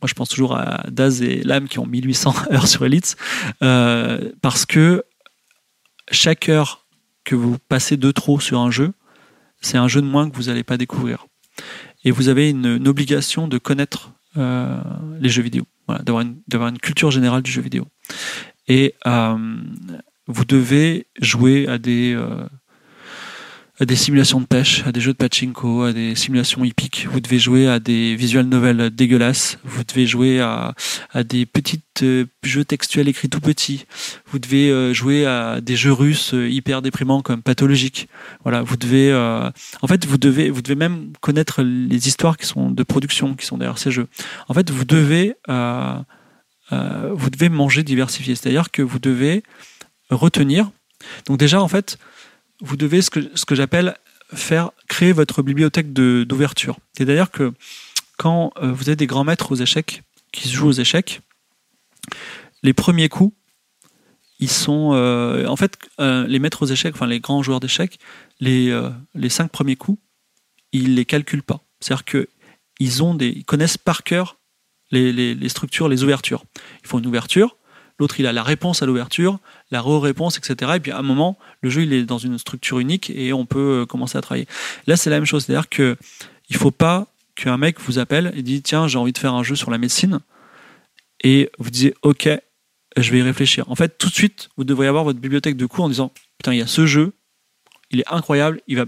moi 0.00 0.08
je 0.08 0.14
pense 0.14 0.28
toujours 0.28 0.56
à 0.56 0.84
Daz 0.90 1.22
et 1.22 1.42
Lam 1.42 1.68
qui 1.68 1.78
ont 1.78 1.86
1800 1.86 2.34
heures 2.52 2.68
sur 2.68 2.84
Elite, 2.84 3.16
euh, 3.62 4.32
parce 4.42 4.66
que 4.66 5.04
chaque 6.10 6.48
heure 6.48 6.86
que 7.24 7.34
vous 7.34 7.56
passez 7.68 7.96
de 7.96 8.10
trop 8.10 8.38
sur 8.38 8.60
un 8.60 8.70
jeu, 8.70 8.92
c'est 9.60 9.78
un 9.78 9.88
jeu 9.88 10.00
de 10.00 10.06
moins 10.06 10.28
que 10.28 10.36
vous 10.36 10.44
n'allez 10.44 10.62
pas 10.62 10.76
découvrir. 10.76 11.26
Et 12.04 12.10
vous 12.10 12.28
avez 12.28 12.50
une, 12.50 12.86
obligation 12.86 13.48
de 13.48 13.58
connaître 13.58 14.12
euh, 14.36 14.78
les 15.18 15.28
jeux 15.28 15.42
vidéo, 15.42 15.64
voilà, 15.88 16.02
d'avoir 16.02 16.68
une, 16.68 16.78
culture 16.78 17.10
générale 17.10 17.42
du 17.42 17.50
jeu 17.50 17.62
vidéo. 17.62 17.86
Et 18.68 18.94
euh, 19.06 19.56
vous 20.26 20.44
devez 20.44 21.06
jouer 21.20 21.66
à 21.66 21.78
des 21.78 22.16
à 23.78 23.84
des 23.84 23.96
simulations 23.96 24.40
de 24.40 24.46
pêche, 24.46 24.82
à 24.86 24.92
des 24.92 25.00
jeux 25.00 25.12
de 25.12 25.18
pachinko, 25.18 25.82
à 25.82 25.92
des 25.92 26.14
simulations 26.14 26.64
hippiques. 26.64 27.06
Vous 27.10 27.20
devez 27.20 27.38
jouer 27.38 27.68
à 27.68 27.78
des 27.78 28.16
visual 28.16 28.46
novels 28.46 28.90
dégueulasses. 28.90 29.58
Vous 29.64 29.84
devez 29.84 30.06
jouer 30.06 30.40
à, 30.40 30.74
à 31.12 31.24
des 31.24 31.44
petits 31.44 31.82
euh, 32.02 32.24
jeux 32.42 32.64
textuels 32.64 33.08
écrits 33.08 33.28
tout 33.28 33.40
petits. 33.40 33.84
Vous 34.30 34.38
devez 34.38 34.70
euh, 34.70 34.94
jouer 34.94 35.26
à 35.26 35.60
des 35.60 35.76
jeux 35.76 35.92
russes 35.92 36.32
euh, 36.32 36.48
hyper 36.48 36.80
déprimants 36.80 37.20
comme 37.20 37.42
pathologiques. 37.42 38.08
Voilà, 38.44 38.62
vous 38.62 38.76
devez, 38.76 39.12
en 39.14 39.86
fait, 39.86 40.06
vous 40.06 40.18
devez, 40.18 40.48
vous 40.48 40.62
devez 40.62 40.74
même 40.74 41.12
connaître 41.20 41.62
les 41.62 42.08
histoires 42.08 42.36
qui 42.38 42.46
sont 42.46 42.70
de 42.70 42.82
production, 42.82 43.34
qui 43.34 43.44
sont 43.44 43.58
derrière 43.58 43.78
ces 43.78 43.90
jeux. 43.90 44.08
En 44.48 44.54
fait, 44.54 44.70
vous 44.70 44.84
devez, 44.84 45.34
vous 45.48 47.30
devez 47.30 47.48
manger 47.48 47.82
diversifié. 47.82 48.34
C'est-à-dire 48.34 48.70
que 48.70 48.82
vous 48.82 48.98
devez 48.98 49.42
retenir. 50.10 50.70
Donc 51.26 51.38
déjà, 51.38 51.60
en 51.60 51.68
fait, 51.68 51.98
vous 52.60 52.76
devez 52.76 53.02
ce 53.02 53.10
que, 53.10 53.20
ce 53.34 53.44
que 53.44 53.54
j'appelle 53.54 53.96
faire 54.32 54.70
créer 54.88 55.12
votre 55.12 55.42
bibliothèque 55.42 55.92
d'ouverture. 55.92 56.78
C'est-à-dire 56.96 57.30
que 57.30 57.52
quand 58.16 58.52
euh, 58.56 58.72
vous 58.72 58.88
avez 58.88 58.96
des 58.96 59.06
grands 59.06 59.24
maîtres 59.24 59.52
aux 59.52 59.56
échecs 59.56 60.02
qui 60.32 60.48
se 60.48 60.54
jouent 60.54 60.68
aux 60.68 60.72
échecs, 60.72 61.20
les 62.62 62.72
premiers 62.72 63.08
coups, 63.08 63.36
ils 64.38 64.50
sont 64.50 64.92
euh, 64.92 65.46
en 65.46 65.56
fait 65.56 65.78
euh, 66.00 66.26
les 66.26 66.38
maîtres 66.38 66.62
aux 66.62 66.66
échecs, 66.66 66.94
enfin 66.94 67.06
les 67.06 67.20
grands 67.20 67.42
joueurs 67.42 67.60
d'échecs, 67.60 67.98
les, 68.40 68.78
les 69.14 69.28
cinq 69.28 69.50
premiers 69.50 69.76
coups, 69.76 69.98
ils 70.72 70.94
les 70.94 71.04
calculent 71.04 71.42
pas. 71.42 71.62
C'est-à-dire 71.80 72.04
que 72.04 72.28
ils 72.78 73.02
ont 73.02 73.14
des, 73.14 73.28
ils 73.28 73.44
connaissent 73.44 73.78
par 73.78 74.02
cœur 74.02 74.36
les, 74.90 75.12
les, 75.12 75.34
les 75.34 75.48
structures, 75.48 75.88
les 75.88 76.04
ouvertures. 76.04 76.44
Ils 76.82 76.88
font 76.88 76.98
une 76.98 77.06
ouverture, 77.06 77.56
l'autre 77.98 78.20
il 78.20 78.26
a 78.26 78.32
la 78.32 78.42
réponse 78.42 78.82
à 78.82 78.86
l'ouverture, 78.86 79.38
la 79.70 79.80
re-réponse, 79.80 80.38
etc. 80.38 80.72
Et 80.76 80.80
puis 80.80 80.92
à 80.92 80.98
un 80.98 81.02
moment, 81.02 81.38
le 81.60 81.70
jeu 81.70 81.82
il 81.82 81.92
est 81.92 82.04
dans 82.04 82.18
une 82.18 82.38
structure 82.38 82.78
unique 82.78 83.10
et 83.10 83.32
on 83.32 83.46
peut 83.46 83.82
euh, 83.82 83.86
commencer 83.86 84.18
à 84.18 84.20
travailler. 84.20 84.46
Là, 84.86 84.96
c'est 84.96 85.10
la 85.10 85.16
même 85.16 85.26
chose, 85.26 85.44
c'est-à-dire 85.44 85.68
que 85.68 85.96
il 86.48 86.56
faut 86.56 86.70
pas 86.70 87.06
qu'un 87.34 87.56
mec 87.56 87.80
vous 87.80 87.98
appelle 87.98 88.32
et 88.36 88.42
dit 88.42 88.62
tiens 88.62 88.88
j'ai 88.88 88.98
envie 88.98 89.12
de 89.12 89.18
faire 89.18 89.34
un 89.34 89.42
jeu 89.42 89.56
sur 89.56 89.70
la 89.70 89.78
médecine 89.78 90.20
et 91.22 91.50
vous 91.58 91.70
disiez 91.70 91.94
ok 92.02 92.28
je 92.96 93.12
vais 93.12 93.18
y 93.18 93.22
réfléchir. 93.22 93.70
En 93.70 93.74
fait, 93.74 93.98
tout 93.98 94.08
de 94.08 94.14
suite, 94.14 94.48
vous 94.56 94.64
devriez 94.64 94.88
avoir 94.88 95.04
votre 95.04 95.18
bibliothèque 95.18 95.56
de 95.56 95.66
cours 95.66 95.84
en 95.84 95.88
disant 95.88 96.12
putain 96.38 96.54
il 96.54 96.58
y 96.58 96.62
a 96.62 96.66
ce 96.66 96.86
jeu, 96.86 97.12
il 97.90 98.00
est 98.00 98.08
incroyable, 98.08 98.60
il 98.68 98.76
va 98.76 98.86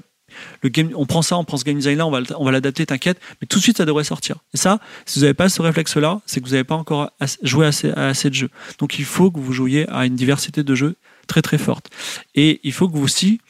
on 0.94 1.06
prend 1.06 1.22
ça, 1.22 1.36
on 1.36 1.44
prend 1.44 1.56
ce 1.56 1.64
game 1.64 1.76
design 1.76 1.98
là, 1.98 2.06
on 2.06 2.10
va, 2.10 2.20
on 2.38 2.44
va 2.44 2.52
l'adapter, 2.52 2.86
t'inquiète, 2.86 3.20
mais 3.40 3.46
tout 3.46 3.58
de 3.58 3.62
suite 3.62 3.78
ça 3.78 3.84
devrait 3.84 4.04
sortir. 4.04 4.36
Et 4.54 4.56
ça, 4.56 4.80
si 5.06 5.18
vous 5.18 5.24
n'avez 5.24 5.34
pas 5.34 5.48
ce 5.48 5.62
réflexe-là, 5.62 6.20
c'est 6.26 6.40
que 6.40 6.46
vous 6.46 6.52
n'avez 6.52 6.64
pas 6.64 6.76
encore 6.76 7.10
joué 7.42 7.66
à 7.66 7.68
assez 8.08 8.30
de 8.30 8.34
jeux. 8.34 8.50
Donc 8.78 8.98
il 8.98 9.04
faut 9.04 9.30
que 9.30 9.40
vous 9.40 9.52
jouiez 9.52 9.88
à 9.90 10.06
une 10.06 10.16
diversité 10.16 10.62
de 10.62 10.74
jeux 10.74 10.96
très 11.26 11.42
très 11.42 11.58
forte. 11.58 11.90
Et 12.34 12.60
il 12.64 12.72
faut 12.72 12.88
que 12.88 12.96
vous 12.96 13.04
aussi 13.04 13.40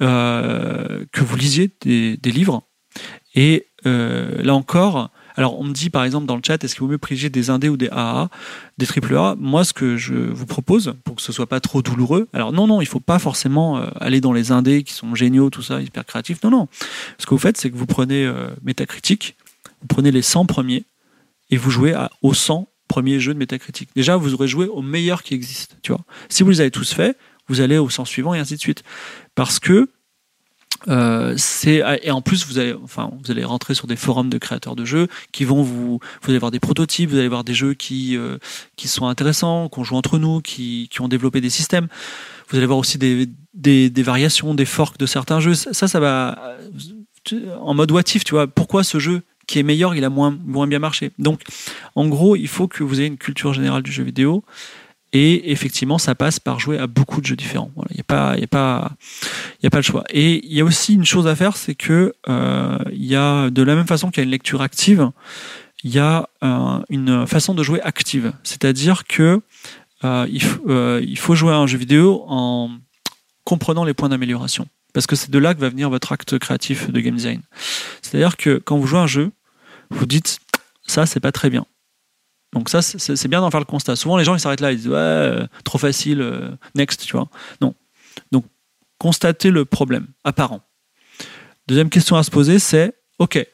euh, 0.00 1.04
que 1.12 1.20
vous 1.22 1.36
lisiez 1.36 1.70
des, 1.80 2.16
des 2.16 2.32
livres. 2.32 2.64
Et 3.34 3.68
euh, 3.86 4.42
là 4.42 4.54
encore, 4.54 5.10
alors, 5.36 5.58
on 5.58 5.64
me 5.64 5.72
dit 5.72 5.90
par 5.90 6.04
exemple 6.04 6.26
dans 6.26 6.36
le 6.36 6.42
chat, 6.46 6.62
est-ce 6.62 6.74
qu'il 6.74 6.82
vaut 6.82 6.88
mieux 6.88 6.98
privilégier 6.98 7.30
des 7.30 7.50
indés 7.50 7.68
ou 7.68 7.76
des 7.76 7.88
AA, 7.88 8.28
des 8.78 8.86
triple 8.86 9.16
A? 9.16 9.34
Moi, 9.38 9.64
ce 9.64 9.72
que 9.72 9.96
je 9.96 10.14
vous 10.14 10.46
propose, 10.46 10.94
pour 11.04 11.16
que 11.16 11.22
ce 11.22 11.32
soit 11.32 11.46
pas 11.46 11.60
trop 11.60 11.82
douloureux, 11.82 12.28
alors 12.32 12.52
non, 12.52 12.66
non, 12.66 12.80
il 12.80 12.86
faut 12.86 13.00
pas 13.00 13.18
forcément 13.18 13.78
euh, 13.78 13.86
aller 14.00 14.20
dans 14.20 14.32
les 14.32 14.52
indés 14.52 14.82
qui 14.82 14.92
sont 14.92 15.14
géniaux, 15.14 15.50
tout 15.50 15.62
ça, 15.62 15.80
hyper 15.80 16.04
créatifs. 16.04 16.42
Non, 16.42 16.50
non. 16.50 16.68
Ce 17.18 17.26
que 17.26 17.30
vous 17.30 17.38
faites, 17.38 17.56
c'est 17.56 17.70
que 17.70 17.76
vous 17.76 17.86
prenez 17.86 18.24
euh, 18.24 18.48
Métacritique, 18.62 19.36
vous 19.80 19.88
prenez 19.88 20.10
les 20.10 20.22
100 20.22 20.46
premiers 20.46 20.84
et 21.50 21.56
vous 21.56 21.70
jouez 21.70 21.92
à, 21.92 22.10
aux 22.22 22.34
100 22.34 22.68
premiers 22.88 23.20
jeux 23.20 23.34
de 23.34 23.38
Métacritique. 23.38 23.90
Déjà, 23.96 24.16
vous 24.16 24.34
aurez 24.34 24.48
joué 24.48 24.66
aux 24.66 24.82
meilleurs 24.82 25.22
qui 25.22 25.34
existent, 25.34 25.76
tu 25.82 25.92
vois. 25.92 26.02
Si 26.28 26.42
vous 26.42 26.50
les 26.50 26.60
avez 26.60 26.70
tous 26.70 26.92
faits, 26.92 27.16
vous 27.48 27.60
allez 27.60 27.78
au 27.78 27.90
sens 27.90 28.08
suivant 28.08 28.34
et 28.34 28.38
ainsi 28.38 28.54
de 28.54 28.60
suite. 28.60 28.82
Parce 29.34 29.58
que 29.58 29.88
euh, 30.88 31.34
c'est 31.36 31.82
et 32.02 32.10
en 32.10 32.22
plus 32.22 32.46
vous 32.46 32.58
allez 32.58 32.74
enfin 32.82 33.10
vous 33.22 33.30
allez 33.30 33.44
rentrer 33.44 33.74
sur 33.74 33.86
des 33.86 33.96
forums 33.96 34.30
de 34.30 34.38
créateurs 34.38 34.74
de 34.74 34.84
jeux 34.84 35.08
qui 35.30 35.44
vont 35.44 35.62
vous 35.62 36.00
vous 36.22 36.30
allez 36.30 36.38
voir 36.38 36.50
des 36.50 36.60
prototypes 36.60 37.10
vous 37.10 37.18
allez 37.18 37.28
voir 37.28 37.44
des 37.44 37.54
jeux 37.54 37.74
qui 37.74 38.16
euh, 38.16 38.38
qui 38.76 38.88
sont 38.88 39.06
intéressants 39.06 39.68
qu'on 39.68 39.84
joue 39.84 39.96
entre 39.96 40.18
nous 40.18 40.40
qui 40.40 40.88
qui 40.90 41.00
ont 41.00 41.08
développé 41.08 41.40
des 41.40 41.50
systèmes. 41.50 41.88
Vous 42.48 42.56
allez 42.56 42.66
voir 42.66 42.78
aussi 42.78 42.98
des 42.98 43.28
des, 43.54 43.90
des 43.90 44.02
variations 44.02 44.54
des 44.54 44.64
forks 44.64 44.98
de 44.98 45.06
certains 45.06 45.40
jeux. 45.40 45.54
Ça 45.54 45.88
ça 45.88 46.00
va 46.00 46.56
euh, 47.32 47.56
en 47.60 47.74
mode 47.74 47.90
what 47.92 48.02
tu 48.02 48.20
vois. 48.30 48.46
Pourquoi 48.46 48.82
ce 48.82 48.98
jeu 48.98 49.22
qui 49.46 49.58
est 49.58 49.62
meilleur 49.62 49.94
il 49.94 50.04
a 50.04 50.10
moins 50.10 50.36
moins 50.44 50.66
bien 50.66 50.78
marché? 50.80 51.12
Donc 51.18 51.42
en 51.94 52.08
gros 52.08 52.34
il 52.34 52.48
faut 52.48 52.66
que 52.66 52.82
vous 52.82 52.98
ayez 53.00 53.08
une 53.08 53.18
culture 53.18 53.52
générale 53.52 53.82
du 53.82 53.92
jeu 53.92 54.02
vidéo 54.02 54.44
et 55.12 55.52
effectivement, 55.52 55.98
ça 55.98 56.14
passe 56.14 56.40
par 56.40 56.58
jouer 56.58 56.78
à 56.78 56.86
beaucoup 56.86 57.20
de 57.20 57.26
jeux 57.26 57.36
différents. 57.36 57.70
Il 57.90 57.96
n'y 57.96 58.00
a 58.00 58.04
pas, 58.04 58.34
il 58.38 58.44
a 58.44 58.46
pas, 58.46 58.92
il 59.60 59.64
y 59.64 59.66
a 59.66 59.70
pas 59.70 59.78
le 59.78 59.82
choix. 59.82 60.04
Et 60.10 60.44
il 60.46 60.52
y 60.52 60.60
a 60.60 60.64
aussi 60.64 60.94
une 60.94 61.04
chose 61.04 61.26
à 61.26 61.36
faire, 61.36 61.56
c'est 61.56 61.74
que 61.74 62.14
euh, 62.28 62.78
il 62.92 63.04
y 63.04 63.16
a 63.16 63.50
de 63.50 63.62
la 63.62 63.74
même 63.74 63.86
façon 63.86 64.10
qu'il 64.10 64.18
y 64.18 64.22
a 64.22 64.24
une 64.24 64.30
lecture 64.30 64.62
active, 64.62 65.10
il 65.84 65.92
y 65.92 65.98
a 65.98 66.28
euh, 66.42 66.80
une 66.88 67.26
façon 67.26 67.54
de 67.54 67.62
jouer 67.62 67.80
active. 67.82 68.32
C'est-à-dire 68.42 69.04
que 69.04 69.40
euh, 70.04 70.26
il, 70.30 70.42
euh, 70.68 71.00
il, 71.06 71.18
faut 71.18 71.34
jouer 71.34 71.52
à 71.52 71.56
un 71.56 71.66
jeu 71.66 71.78
vidéo 71.78 72.24
en 72.26 72.70
comprenant 73.44 73.84
les 73.84 73.94
points 73.94 74.08
d'amélioration. 74.08 74.66
Parce 74.94 75.06
que 75.06 75.16
c'est 75.16 75.30
de 75.30 75.38
là 75.38 75.54
que 75.54 75.60
va 75.60 75.68
venir 75.68 75.90
votre 75.90 76.12
acte 76.12 76.38
créatif 76.38 76.90
de 76.90 77.00
game 77.00 77.14
design. 77.14 77.42
C'est-à-dire 78.02 78.36
que 78.36 78.58
quand 78.58 78.78
vous 78.78 78.86
jouez 78.86 78.98
à 78.98 79.02
un 79.02 79.06
jeu, 79.06 79.32
vous 79.90 80.06
dites 80.06 80.38
ça 80.86 81.06
c'est 81.06 81.20
pas 81.20 81.32
très 81.32 81.50
bien. 81.50 81.66
Donc 82.52 82.68
ça, 82.68 82.82
c'est 82.82 83.28
bien 83.28 83.40
d'en 83.40 83.50
faire 83.50 83.60
le 83.60 83.66
constat. 83.66 83.96
Souvent, 83.96 84.16
les 84.16 84.24
gens, 84.24 84.34
ils 84.34 84.40
s'arrêtent 84.40 84.60
là, 84.60 84.72
ils 84.72 84.76
disent, 84.76 84.88
ouais, 84.88 84.94
euh, 84.96 85.46
trop 85.64 85.78
facile, 85.78 86.20
euh, 86.20 86.50
next, 86.74 87.04
tu 87.04 87.12
vois. 87.16 87.28
Non. 87.62 87.74
Donc, 88.30 88.44
constater 88.98 89.50
le 89.50 89.64
problème 89.64 90.06
apparent. 90.22 90.60
Deuxième 91.66 91.88
question 91.88 92.16
à 92.16 92.22
se 92.22 92.30
poser, 92.30 92.58
c'est, 92.58 92.94
OK, 93.18 93.44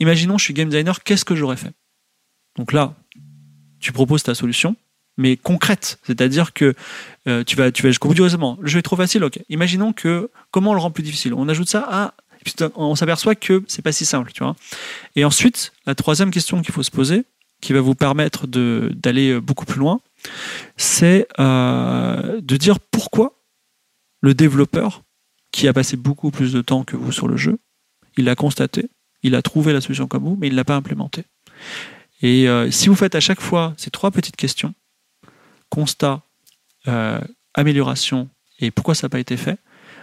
imaginons, 0.00 0.38
je 0.38 0.44
suis 0.44 0.54
game 0.54 0.68
designer, 0.68 1.02
qu'est-ce 1.02 1.24
que 1.24 1.34
j'aurais 1.34 1.58
fait? 1.58 1.72
Donc 2.56 2.72
là, 2.72 2.94
tu 3.80 3.92
proposes 3.92 4.22
ta 4.22 4.34
solution, 4.34 4.76
mais 5.18 5.36
concrète. 5.36 5.98
C'est-à-dire 6.04 6.54
que 6.54 6.74
euh, 7.26 7.44
tu 7.44 7.54
vas, 7.54 7.70
tu 7.70 7.82
vas 7.82 7.90
raisonnement. 8.22 8.56
Le 8.60 8.68
jeu 8.68 8.78
est 8.78 8.82
trop 8.82 8.96
facile, 8.96 9.24
OK. 9.24 9.38
Imaginons 9.50 9.92
que, 9.92 10.30
comment 10.50 10.70
on 10.70 10.74
le 10.74 10.80
rend 10.80 10.90
plus 10.90 11.02
difficile? 11.02 11.34
On 11.34 11.48
ajoute 11.48 11.68
ça 11.68 11.86
à... 11.90 12.14
On 12.76 12.94
s'aperçoit 12.94 13.34
que 13.34 13.62
c'est 13.66 13.82
pas 13.82 13.92
si 13.92 14.06
simple, 14.06 14.32
tu 14.32 14.42
vois. 14.42 14.56
Et 15.16 15.24
ensuite, 15.24 15.72
la 15.86 15.94
troisième 15.94 16.30
question 16.30 16.62
qu'il 16.62 16.72
faut 16.72 16.84
se 16.84 16.90
poser, 16.90 17.24
qui 17.60 17.72
va 17.72 17.80
vous 17.80 17.94
permettre 17.94 18.46
d'aller 18.46 19.40
beaucoup 19.40 19.64
plus 19.64 19.78
loin, 19.78 20.00
c'est 20.76 21.26
euh, 21.38 22.40
de 22.40 22.56
dire 22.56 22.80
pourquoi 22.80 23.34
le 24.20 24.34
développeur, 24.34 25.02
qui 25.52 25.68
a 25.68 25.72
passé 25.72 25.96
beaucoup 25.96 26.30
plus 26.30 26.52
de 26.52 26.60
temps 26.60 26.84
que 26.84 26.96
vous 26.96 27.12
sur 27.12 27.28
le 27.28 27.36
jeu, 27.36 27.58
il 28.16 28.24
l'a 28.24 28.34
constaté, 28.34 28.90
il 29.22 29.34
a 29.34 29.42
trouvé 29.42 29.72
la 29.72 29.80
solution 29.80 30.06
comme 30.06 30.24
vous, 30.24 30.36
mais 30.38 30.48
il 30.48 30.52
ne 30.52 30.56
l'a 30.56 30.64
pas 30.64 30.76
implémenté. 30.76 31.24
Et 32.20 32.48
euh, 32.48 32.70
si 32.70 32.88
vous 32.88 32.96
faites 32.96 33.14
à 33.14 33.20
chaque 33.20 33.40
fois 33.40 33.74
ces 33.76 33.90
trois 33.90 34.10
petites 34.10 34.36
questions, 34.36 34.74
constat, 35.68 36.22
euh, 36.88 37.20
amélioration 37.54 38.28
et 38.60 38.70
pourquoi 38.70 38.94
ça 38.94 39.06
n'a 39.06 39.10
pas 39.10 39.20
été 39.20 39.36
fait, 39.36 39.58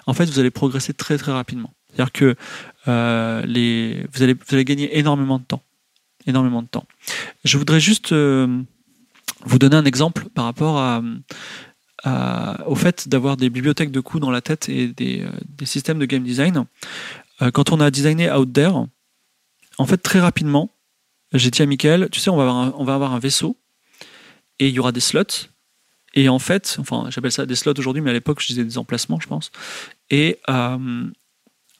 en 0.07 0.13
fait, 0.13 0.25
vous 0.25 0.39
allez 0.39 0.51
progresser 0.51 0.93
très 0.93 1.17
très 1.17 1.31
rapidement. 1.31 1.73
C'est-à-dire 1.89 2.11
que 2.11 2.35
les, 3.47 4.05
vous, 4.13 4.23
allez, 4.23 4.33
vous 4.33 4.53
allez 4.53 4.65
gagner 4.65 4.97
énormément 4.97 5.39
de 5.39 5.43
temps. 5.43 5.63
Énormément 6.27 6.61
de 6.61 6.67
temps. 6.67 6.85
Je 7.43 7.57
voudrais 7.57 7.79
juste 7.79 8.13
vous 8.13 9.59
donner 9.59 9.75
un 9.75 9.85
exemple 9.85 10.25
par 10.33 10.45
rapport 10.45 11.03
au 12.65 12.75
fait 12.75 13.07
d'avoir 13.07 13.37
des 13.37 13.49
bibliothèques 13.49 13.91
de 13.91 13.99
coûts 13.99 14.19
dans 14.19 14.31
la 14.31 14.41
tête 14.41 14.69
et 14.69 14.87
des, 14.87 15.21
euh, 15.21 15.65
systèmes 15.65 15.99
de 15.99 16.05
game 16.05 16.23
design. 16.23 16.65
Euh, 17.41 17.51
quand 17.51 17.71
on 17.71 17.79
a 17.79 17.91
designé 17.91 18.31
Out 18.31 18.53
There, 18.53 18.73
en 19.77 19.85
fait, 19.85 19.97
très 19.97 20.19
rapidement, 20.19 20.71
j'ai 21.33 21.51
dit 21.51 21.61
à 21.61 21.65
Michael, 21.65 22.09
tu 22.11 22.19
sais, 22.19 22.29
on 22.29 22.37
va 22.37 22.43
avoir 22.43 22.57
un, 22.57 22.73
on 22.77 22.85
va 22.85 22.95
avoir 22.95 23.13
un 23.13 23.19
vaisseau 23.19 23.57
et 24.59 24.67
il 24.67 24.73
y 24.73 24.79
aura 24.79 24.91
des 24.91 24.99
slots. 24.99 25.49
Et 26.13 26.29
en 26.29 26.39
fait, 26.39 26.77
enfin, 26.79 27.07
j'appelle 27.09 27.31
ça 27.31 27.45
des 27.45 27.55
slots 27.55 27.73
aujourd'hui, 27.77 28.01
mais 28.01 28.11
à 28.11 28.13
l'époque, 28.13 28.39
je 28.41 28.47
disais 28.47 28.63
des 28.63 28.77
emplacements, 28.77 29.19
je 29.19 29.27
pense. 29.27 29.51
Et 30.09 30.39
euh, 30.49 31.07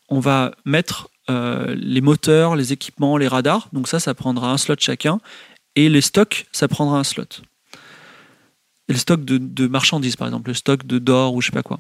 on 0.10 0.20
va 0.20 0.52
mettre 0.66 1.10
les 1.28 2.02
moteurs, 2.02 2.56
les 2.56 2.72
équipements, 2.72 3.18
les 3.18 3.28
radars. 3.28 3.70
Donc 3.74 3.88
ça, 3.88 4.00
ça 4.00 4.14
prendra 4.14 4.52
un 4.52 4.58
slot 4.58 4.76
chacun. 4.80 5.20
Et 5.76 5.90
les 5.90 6.02
stocks, 6.02 6.46
ça 6.52 6.68
prendra 6.68 7.00
un 7.00 7.04
slot 7.04 7.42
le 8.88 8.96
stock 8.96 9.24
de, 9.24 9.68
marchandises, 9.68 10.16
par 10.16 10.28
exemple, 10.28 10.50
le 10.50 10.54
stock 10.54 10.86
de 10.86 11.00
d'or 11.00 11.34
ou 11.34 11.42
je 11.42 11.48
sais 11.48 11.52
pas 11.52 11.64
quoi. 11.64 11.80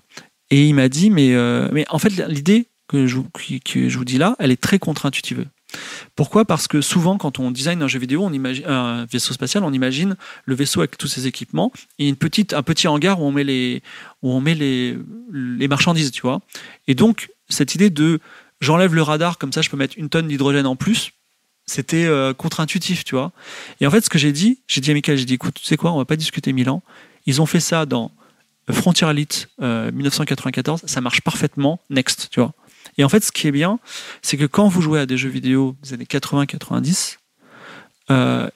Et 0.50 0.68
il 0.68 0.74
m'a 0.74 0.90
dit, 0.90 1.10
mais, 1.10 1.34
euh, 1.34 1.70
mais 1.72 1.86
en 1.90 2.00
fait, 2.00 2.10
l'idée 2.28 2.68
que 2.88 3.08
je, 3.08 3.18
que 3.64 3.90
je 3.90 3.98
vous 3.98 4.06
dis 4.06 4.18
là, 4.18 4.36
elle 4.40 4.52
est 4.52 4.62
très 4.62 4.80
contre-intuitive. 4.80 5.46
Pourquoi? 6.16 6.46
Parce 6.46 6.68
que 6.68 6.82
souvent, 6.82 7.18
quand 7.18 7.40
on 7.40 7.52
design 7.52 7.82
un 7.82 7.88
jeu 7.88 8.00
vidéo, 8.00 8.24
on 8.24 8.32
imagine 8.32 8.66
un 8.66 9.06
vaisseau 9.06 9.34
spatial, 9.34 9.64
on 9.64 9.74
imagine 9.74 10.16
le 10.46 10.56
vaisseau 10.56 10.82
avec 10.82 10.98
tous 10.98 11.08
ses 11.08 11.28
équipements 11.28 11.74
et 12.00 12.08
une 12.08 12.16
petite, 12.16 12.54
un 12.54 12.64
petit 12.64 12.88
hangar 12.88 13.20
où 13.20 13.26
on 13.26 13.32
met 13.32 13.44
les, 13.44 13.82
où 14.22 14.32
on 14.32 14.40
met 14.40 14.56
les, 14.56 14.98
les 15.34 15.68
marchandises, 15.68 16.12
tu 16.12 16.22
vois. 16.22 16.42
Et 16.88 16.94
donc, 16.96 17.30
cette 17.50 17.76
idée 17.76 17.90
de 17.90 18.20
j'enlève 18.62 18.96
le 18.96 19.02
radar, 19.02 19.38
comme 19.38 19.54
ça, 19.54 19.62
je 19.62 19.70
peux 19.70 19.78
mettre 19.78 19.96
une 19.98 20.10
tonne 20.10 20.28
d'hydrogène 20.28 20.66
en 20.66 20.76
plus 20.76 21.12
c'était 21.66 22.06
euh, 22.06 22.34
contre-intuitif, 22.34 23.04
tu 23.04 23.16
vois. 23.16 23.32
Et 23.82 23.88
en 23.88 23.92
fait, 23.92 24.02
ce 24.02 24.10
que 24.10 24.18
j'ai 24.18 24.32
dit, 24.32 24.60
j'ai 24.68 24.82
dit 24.82 24.92
à 24.92 24.94
Michael, 24.94 25.18
j'ai 25.18 25.26
dit, 25.26 25.34
écoute, 25.34 25.56
tu 25.56 25.66
sais 25.66 25.78
quoi, 25.78 25.92
on 25.92 25.98
va 25.98 26.06
pas 26.06 26.16
discuter 26.16 26.54
Milan. 26.54 26.84
Ils 27.26 27.42
ont 27.42 27.46
fait 27.46 27.60
ça 27.60 27.86
dans 27.86 28.12
Frontier 28.72 29.08
Elite 29.08 29.50
1994, 29.60 30.84
euh, 30.84 30.88
ça 30.88 31.02
marche 31.02 31.22
parfaitement, 31.22 31.80
next, 31.90 32.30
tu 32.32 32.40
vois. 32.40 32.54
Et 32.98 33.04
en 33.04 33.10
fait, 33.10 33.24
ce 33.24 33.32
qui 33.32 33.48
est 33.48 33.52
bien, 33.52 33.80
c'est 34.22 34.38
que 34.38 34.46
quand 34.46 34.68
vous 34.68 34.82
jouez 34.82 35.00
à 35.00 35.06
des 35.06 35.18
jeux 35.18 35.30
vidéo 35.30 35.76
des 35.84 35.94
années 35.94 36.06
80-90, 36.06 37.18
euh, 38.12 38.50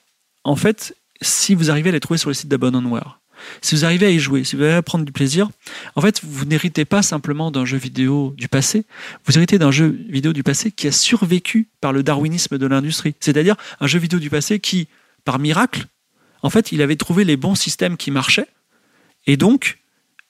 en 0.44 0.56
fait, 0.56 0.96
si 1.22 1.56
vous 1.56 1.72
arrivez 1.72 1.90
à 1.90 1.94
les 1.94 2.00
trouver 2.00 2.18
sur 2.18 2.30
les 2.30 2.36
sites 2.36 2.48
d'Abandonware, 2.48 3.19
si 3.62 3.76
vous 3.76 3.86
arrivez 3.86 4.08
à 4.08 4.10
y 4.10 4.20
jouer, 4.20 4.44
si 4.44 4.56
vous 4.56 4.64
arrivez 4.64 4.78
à 4.78 4.82
prendre 4.82 5.06
du 5.06 5.12
plaisir, 5.12 5.50
en 5.96 6.02
fait, 6.02 6.22
vous 6.24 6.46
n'héritez 6.46 6.86
pas 6.86 7.02
simplement 7.02 7.52
d'un 7.52 7.66
jeu 7.66 7.78
vidéo 7.78 8.34
du 8.38 8.48
passé, 8.48 8.86
vous 9.26 9.38
héritez 9.38 9.58
d'un 9.58 9.72
jeu 9.72 10.00
vidéo 10.08 10.34
du 10.34 10.44
passé 10.44 10.72
qui 10.72 10.88
a 10.88 10.92
survécu 10.92 11.68
par 11.82 11.94
le 11.94 12.04
darwinisme 12.04 12.58
de 12.58 12.68
l'industrie. 12.68 13.16
C'est-à-dire 13.20 13.56
un 13.80 13.88
jeu 13.88 14.00
vidéo 14.00 14.20
du 14.20 14.30
passé 14.30 14.60
qui, 14.60 14.88
par 15.26 15.40
miracle, 15.40 15.86
en 16.42 16.50
fait, 16.50 16.72
il 16.72 16.82
avait 16.82 16.96
trouvé 16.96 17.26
les 17.26 17.38
bons 17.38 17.56
systèmes 17.56 17.98
qui 17.98 18.12
marchaient, 18.12 18.48
et 19.28 19.38
donc, 19.38 19.80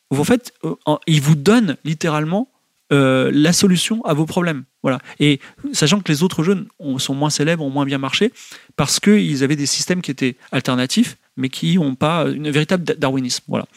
en 0.10 0.24
fait, 0.24 0.54
euh, 0.64 0.76
il 1.08 1.22
vous 1.22 1.36
donne 1.36 1.78
littéralement 1.86 2.50
euh, 2.92 3.30
la 3.34 3.54
solution 3.54 4.04
à 4.04 4.14
vos 4.14 4.26
problèmes. 4.26 4.64
Voilà. 4.82 5.00
Et 5.20 5.40
sachant 5.74 6.00
que 6.00 6.12
les 6.12 6.24
autres 6.24 6.44
jeux 6.44 6.68
sont 6.98 7.14
moins 7.14 7.30
célèbres, 7.30 7.64
ont 7.64 7.70
moins 7.70 7.86
bien 7.86 8.00
marché, 8.00 8.34
parce 8.76 9.00
qu'ils 9.00 9.44
avaient 9.44 9.56
des 9.56 9.68
systèmes 9.68 10.02
qui 10.02 10.12
étaient 10.12 10.38
alternatifs, 10.52 11.18
mais 11.40 11.50
qui 11.50 11.76
n'ont 11.76 11.96
pas 11.96 12.26
une 12.28 12.50
véritable 12.52 12.84
darwinisme. 12.84 13.44
Voilà. 13.48 13.68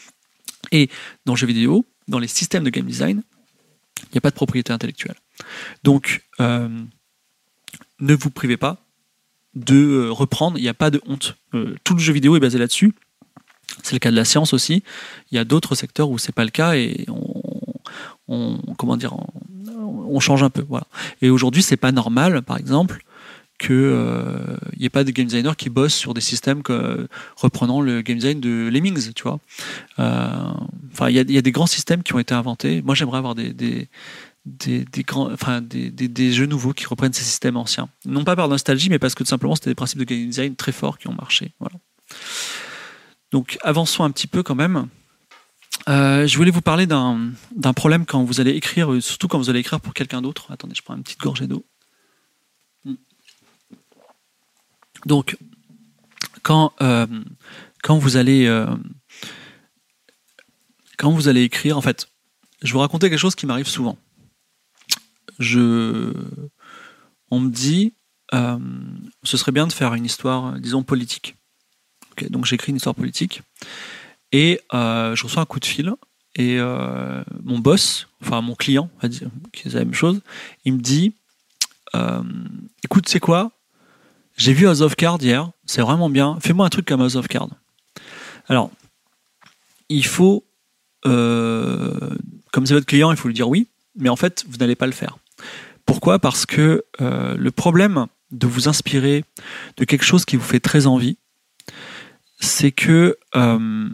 Et 0.71 0.89
dans 1.25 1.33
le 1.33 1.37
jeu 1.37 1.47
vidéo, 1.47 1.85
dans 2.07 2.19
les 2.19 2.27
systèmes 2.27 2.63
de 2.63 2.69
game 2.69 2.85
design, 2.85 3.23
il 4.03 4.09
n'y 4.13 4.17
a 4.17 4.21
pas 4.21 4.29
de 4.29 4.35
propriété 4.35 4.73
intellectuelle. 4.73 5.15
Donc, 5.83 6.23
euh, 6.39 6.67
ne 7.99 8.13
vous 8.13 8.29
privez 8.29 8.57
pas 8.57 8.77
de 9.55 10.09
reprendre, 10.09 10.57
il 10.57 10.61
n'y 10.61 10.69
a 10.69 10.73
pas 10.73 10.89
de 10.89 11.01
honte. 11.07 11.37
tout 11.83 11.93
le 11.93 11.99
jeu 11.99 12.13
vidéo 12.13 12.35
est 12.35 12.39
basé 12.39 12.57
là-dessus. 12.57 12.93
C'est 13.81 13.93
le 13.93 13.99
cas 13.99 14.11
de 14.11 14.15
la 14.15 14.25
science 14.25 14.53
aussi. 14.53 14.83
Il 15.31 15.35
y 15.35 15.37
a 15.37 15.45
d'autres 15.45 15.75
secteurs 15.75 16.09
où 16.09 16.17
c'est 16.17 16.31
pas 16.31 16.43
le 16.43 16.51
cas 16.51 16.75
et 16.75 17.05
on, 18.27 18.57
comment 18.77 18.97
dire, 18.97 19.15
on, 19.15 20.19
change 20.19 20.43
un 20.43 20.49
peu. 20.49 20.65
Et 21.21 21.29
aujourd'hui, 21.29 21.63
c'est 21.63 21.77
pas 21.77 21.91
normal, 21.91 22.41
par 22.41 22.57
exemple, 22.57 23.03
qu'il 23.59 23.75
n'y 23.75 23.81
euh, 23.83 24.57
ait 24.79 24.89
pas 24.89 25.03
de 25.03 25.11
game 25.11 25.25
designer 25.25 25.55
qui 25.55 25.69
bosse 25.69 25.93
sur 25.93 26.13
des 26.13 26.21
systèmes 26.21 26.61
reprenant 27.35 27.81
le 27.81 28.01
game 28.01 28.17
design 28.17 28.39
de 28.39 28.69
Lemmings, 28.71 29.13
tu 29.13 29.23
vois. 29.23 29.39
Euh, 29.99 30.51
enfin, 30.91 31.09
il 31.09 31.15
y, 31.15 31.37
a 31.37 31.41
des 31.41 31.51
grands 31.51 31.67
systèmes 31.67 32.03
qui 32.03 32.13
ont 32.13 32.19
été 32.19 32.33
inventés. 32.33 32.81
Moi, 32.81 32.95
j'aimerais 32.95 33.19
avoir 33.19 33.35
des, 33.35 33.53
des, 34.45 35.03
grands, 35.03 35.31
enfin, 35.31 35.61
des, 35.61 36.31
jeux 36.33 36.45
nouveaux 36.45 36.73
qui 36.73 36.85
reprennent 36.85 37.13
ces 37.13 37.23
systèmes 37.23 37.57
anciens. 37.57 37.89
Non 38.05 38.23
pas 38.23 38.35
par 38.35 38.49
nostalgie, 38.49 38.89
mais 38.89 38.99
parce 38.99 39.15
que 39.15 39.23
tout 39.23 39.29
simplement, 39.29 39.55
c'était 39.55 39.69
des 39.69 39.75
principes 39.75 39.99
de 39.99 40.05
game 40.05 40.27
design 40.27 40.55
très 40.55 40.71
forts 40.71 40.97
qui 40.97 41.07
ont 41.07 41.15
marché. 41.15 41.53
Voilà. 41.59 41.77
Donc 43.31 43.57
avançons 43.63 44.03
un 44.03 44.11
petit 44.11 44.27
peu 44.27 44.43
quand 44.43 44.55
même. 44.55 44.87
Euh, 45.89 46.27
je 46.27 46.37
voulais 46.37 46.51
vous 46.51 46.61
parler 46.61 46.85
d'un 46.85 47.73
problème 47.75 48.05
quand 48.05 48.23
vous 48.23 48.39
allez 48.39 48.51
écrire, 48.51 49.01
surtout 49.01 49.27
quand 49.27 49.37
vous 49.37 49.49
allez 49.49 49.59
écrire 49.59 49.81
pour 49.81 49.93
quelqu'un 49.93 50.21
d'autre. 50.21 50.51
Attendez, 50.51 50.75
je 50.75 50.81
prends 50.81 50.95
une 50.95 51.03
petite 51.03 51.19
gorgée 51.19 51.47
d'eau. 51.47 51.65
Donc, 55.05 55.37
quand, 56.41 56.73
euh, 56.81 57.07
quand, 57.81 57.97
vous 57.97 58.17
allez, 58.17 58.45
euh, 58.47 58.67
quand 60.97 61.11
vous 61.11 61.27
allez 61.27 61.43
écrire, 61.43 61.77
en 61.77 61.81
fait, 61.81 62.07
je 62.61 62.67
vais 62.67 62.73
vous 62.73 62.79
raconter 62.79 63.09
quelque 63.09 63.19
chose 63.19 63.35
qui 63.35 63.45
m'arrive 63.45 63.67
souvent. 63.67 63.97
Je, 65.39 66.13
on 67.31 67.39
me 67.39 67.49
dit, 67.49 67.93
ce 68.31 69.37
serait 69.37 69.51
bien 69.51 69.67
de 69.67 69.73
faire 69.73 69.93
une 69.93 70.05
histoire, 70.05 70.59
disons, 70.59 70.83
politique 70.83 71.35
donc 72.29 72.45
j'écris 72.45 72.71
une 72.71 72.77
histoire 72.77 72.95
politique 72.95 73.41
et 74.31 74.59
euh, 74.73 75.15
je 75.15 75.23
reçois 75.23 75.41
un 75.41 75.45
coup 75.45 75.59
de 75.59 75.65
fil 75.65 75.93
et 76.35 76.57
euh, 76.59 77.23
mon 77.43 77.59
boss, 77.59 78.07
enfin 78.21 78.41
mon 78.41 78.55
client, 78.55 78.89
qui 79.51 79.67
est 79.67 79.73
la 79.73 79.79
même 79.79 79.93
chose, 79.93 80.21
il 80.65 80.73
me 80.73 80.79
dit 80.79 81.13
euh, 81.95 82.23
écoute, 82.83 83.07
c'est 83.07 83.19
quoi? 83.19 83.51
J'ai 84.37 84.53
vu 84.53 84.67
House 84.67 84.81
of 84.81 84.95
Cards 84.95 85.21
hier, 85.21 85.49
c'est 85.65 85.81
vraiment 85.81 86.09
bien. 86.09 86.37
Fais-moi 86.41 86.65
un 86.65 86.69
truc 86.69 86.87
comme 86.87 87.01
House 87.01 87.15
of 87.15 87.27
Cards. 87.27 87.49
Alors, 88.47 88.71
il 89.89 90.05
faut, 90.05 90.43
comme 91.03 92.65
c'est 92.65 92.73
votre 92.73 92.85
client, 92.85 93.11
il 93.11 93.17
faut 93.17 93.27
lui 93.27 93.35
dire 93.35 93.47
oui, 93.47 93.67
mais 93.95 94.09
en 94.09 94.15
fait, 94.15 94.43
vous 94.49 94.57
n'allez 94.57 94.75
pas 94.75 94.87
le 94.87 94.91
faire. 94.91 95.17
Pourquoi? 95.85 96.19
Parce 96.19 96.45
que 96.45 96.83
le 96.99 97.51
problème 97.51 98.07
de 98.33 98.47
vous 98.47 98.67
inspirer 98.67 99.23
de 99.77 99.85
quelque 99.85 100.03
chose 100.03 100.25
qui 100.25 100.35
vous 100.35 100.43
fait 100.43 100.59
très 100.59 100.87
envie, 100.87 101.17
c'est 102.39 102.71
que 102.71 103.17
euh, 103.35 103.89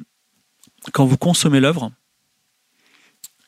quand 0.94 1.06
vous 1.06 1.18
consommez 1.18 1.60
l'œuvre, 1.60 1.92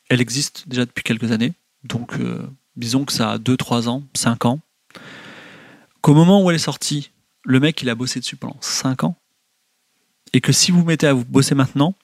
elle 0.08 0.20
existe 0.20 0.68
déjà 0.68 0.84
depuis 0.84 1.02
quelques 1.02 1.32
années, 1.32 1.54
donc 1.84 2.14
euh, 2.14 2.46
disons 2.76 3.04
que 3.04 3.12
ça 3.12 3.32
a 3.32 3.38
2, 3.38 3.56
3 3.56 3.88
ans, 3.88 4.04
5 4.14 4.44
ans, 4.44 4.60
qu'au 6.02 6.14
moment 6.14 6.42
où 6.42 6.50
elle 6.50 6.56
est 6.56 6.58
sortie, 6.58 7.10
le 7.44 7.58
mec 7.58 7.82
il 7.82 7.88
a 7.88 7.94
bossé 7.94 8.20
dessus 8.20 8.36
pendant 8.36 8.58
5 8.60 9.04
ans, 9.04 9.16
et 10.32 10.40
que 10.40 10.52
si 10.52 10.70
vous 10.70 10.84
mettez 10.84 11.06
à 11.06 11.14
vous 11.14 11.24
bosser 11.24 11.54
maintenant, 11.54 11.94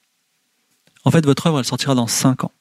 en 1.05 1.11
fait 1.11 1.25
votre 1.25 1.47
œuvre 1.47 1.59
elle 1.59 1.65
sortira 1.65 1.95
dans 1.95 2.07
5 2.07 2.45
ans. 2.45 2.51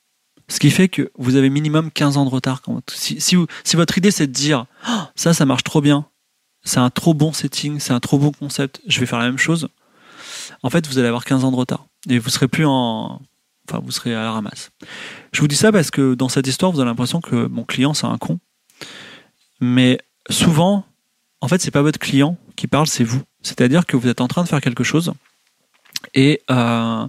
Ce 0.50 0.60
qui 0.60 0.70
fait 0.70 0.88
que 0.88 1.10
vous 1.18 1.36
avez 1.36 1.50
minimum 1.50 1.90
15 1.90 2.16
ans 2.16 2.24
de 2.24 2.30
retard. 2.30 2.62
Si, 2.94 3.20
si, 3.20 3.76
votre 3.76 3.98
idée 3.98 4.10
c'est 4.10 4.26
de 4.26 4.32
dire 4.32 4.66
oh, 4.88 5.02
ça, 5.14 5.34
ça 5.34 5.44
marche 5.44 5.64
trop 5.64 5.80
bien, 5.80 6.06
c'est 6.64 6.80
un 6.80 6.90
trop 6.90 7.14
bon 7.14 7.32
setting, 7.32 7.80
c'est 7.80 7.92
un 7.92 8.00
trop 8.00 8.18
bon 8.18 8.32
concept, 8.32 8.80
je 8.86 9.00
vais 9.00 9.06
faire 9.06 9.18
la 9.18 9.26
même 9.26 9.38
chose, 9.38 9.68
en 10.62 10.70
fait, 10.70 10.86
vous 10.86 10.98
allez 10.98 11.08
avoir 11.08 11.24
15 11.24 11.44
ans 11.44 11.50
de 11.50 11.56
retard. 11.56 11.86
Et 12.08 12.18
vous 12.18 12.30
serez 12.30 12.48
plus 12.48 12.66
en. 12.66 13.20
Enfin, 13.68 13.80
vous 13.84 13.90
serez 13.90 14.14
à 14.14 14.22
la 14.22 14.32
ramasse. 14.32 14.70
Je 15.32 15.40
vous 15.40 15.48
dis 15.48 15.56
ça 15.56 15.70
parce 15.72 15.90
que 15.90 16.14
dans 16.14 16.28
cette 16.28 16.46
histoire, 16.46 16.72
vous 16.72 16.80
avez 16.80 16.88
l'impression 16.88 17.20
que 17.20 17.46
mon 17.46 17.64
client, 17.64 17.92
c'est 17.92 18.06
un 18.06 18.16
con. 18.16 18.38
Mais 19.60 19.98
souvent, 20.30 20.86
en 21.40 21.48
fait, 21.48 21.60
c'est 21.60 21.70
pas 21.70 21.82
votre 21.82 21.98
client 21.98 22.36
qui 22.56 22.66
parle, 22.66 22.86
c'est 22.86 23.04
vous. 23.04 23.22
C'est-à-dire 23.42 23.86
que 23.86 23.96
vous 23.96 24.08
êtes 24.08 24.20
en 24.20 24.28
train 24.28 24.42
de 24.42 24.48
faire 24.48 24.60
quelque 24.60 24.84
chose 24.84 25.12
et 26.14 26.42
euh, 26.50 27.06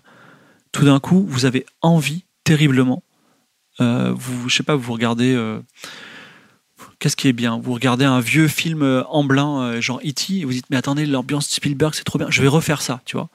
tout 0.71 0.85
d'un 0.85 0.99
coup, 0.99 1.25
vous 1.27 1.45
avez 1.45 1.65
envie 1.81 2.23
terriblement. 2.43 3.03
Euh, 3.81 4.13
vous, 4.15 4.49
je 4.49 4.55
sais 4.55 4.63
pas, 4.63 4.75
vous 4.75 4.93
regardez. 4.93 5.33
Euh, 5.33 5.59
Qu'est-ce 6.99 7.15
qui 7.15 7.29
est 7.29 7.33
bien? 7.33 7.59
Vous 7.59 7.73
regardez 7.73 8.03
un 8.03 8.19
vieux 8.19 8.49
film 8.49 9.03
en 9.07 9.23
blanc, 9.23 9.79
genre 9.81 10.01
E.T., 10.05 10.39
et 10.39 10.45
vous 10.45 10.51
dites, 10.51 10.65
mais 10.69 10.75
attendez, 10.75 11.05
l'ambiance 11.05 11.47
Spielberg, 11.47 11.93
c'est 11.93 12.03
trop 12.03 12.19
bien, 12.19 12.27
je 12.29 12.41
vais 12.41 12.47
refaire 12.49 12.81
ça, 12.81 13.01
tu 13.05 13.15
vois. 13.15 13.29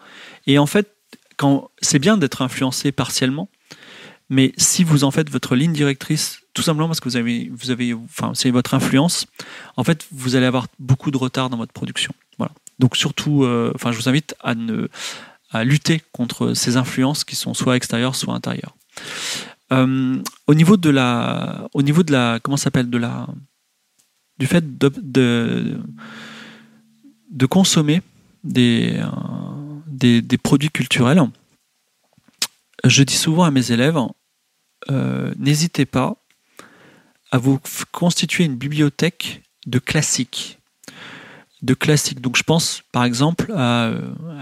Et 0.47 0.59
en 0.59 0.67
fait, 0.67 0.95
quand 1.39 1.71
c'est 1.81 1.99
bien 1.99 2.19
d'être 2.19 2.43
influencé 2.43 2.93
partiellement, 2.93 3.49
mais 4.35 4.53
si 4.57 4.83
vous 4.83 5.05
en 5.05 5.13
faites 5.13 5.31
votre 5.31 5.55
ligne 5.55 5.73
directrice, 5.73 6.41
tout 6.55 6.63
simplement 6.63 6.89
parce 6.89 6.99
que 6.99 7.09
vous 7.09 7.17
avez, 7.17 7.49
vous 7.53 7.71
avez, 7.71 7.95
enfin, 7.95 8.33
c'est 8.35 8.51
votre 8.51 8.75
influence, 8.75 9.27
en 9.77 9.85
fait, 9.85 10.07
vous 10.11 10.35
allez 10.35 10.47
avoir 10.47 10.67
beaucoup 10.81 11.13
de 11.13 11.17
retard 11.17 11.51
dans 11.51 11.57
votre 11.57 11.73
production. 11.73 12.13
Voilà. 12.37 12.53
Donc 12.81 12.97
surtout, 12.97 13.45
euh, 13.45 13.71
enfin, 13.77 13.93
je 13.93 13.97
vous 13.97 14.09
invite 14.09 14.35
à 14.41 14.57
ne, 14.57 14.89
à 15.51 15.63
lutter 15.63 16.03
contre 16.11 16.55
ces 16.55 16.77
influences 16.77 17.23
qui 17.23 17.37
sont 17.37 17.55
soit 17.55 17.77
extérieures, 17.77 18.17
soit 18.17 18.35
intérieures. 18.35 18.75
Euh, 19.73 20.21
au 20.49 20.55
niveau 20.55 20.77
de 20.77 20.91
la, 20.91 21.69
au 21.73 21.83
niveau 21.83 22.03
de 22.03 22.11
la, 22.11 22.41
comment 22.43 22.57
s'appelle, 22.57 22.91
de 22.91 22.99
la, 22.99 23.29
du 24.39 24.49
fait 24.49 24.79
de, 24.79 25.79
de, 27.31 27.47
consommer 27.47 28.03
des, 28.43 28.97
euh, 28.99 29.07
des, 29.87 30.23
des, 30.23 30.39
produits 30.39 30.71
culturels, 30.71 31.23
je 32.85 33.05
dis 33.05 33.17
souvent 33.17 33.45
à 33.45 33.53
mes 33.53 33.71
élèves, 33.71 33.97
euh, 34.91 35.33
n'hésitez 35.39 35.87
pas 35.87 36.17
à 37.31 37.39
vous 37.39 37.59
constituer 37.93 38.45
une 38.45 38.57
bibliothèque 38.57 39.43
de 39.67 39.79
classiques. 39.79 40.59
De 41.63 41.75
classiques. 41.75 42.21
Donc 42.21 42.37
je 42.37 42.43
pense 42.43 42.83
par 42.93 43.05
exemple 43.05 43.53
à, 43.57 43.93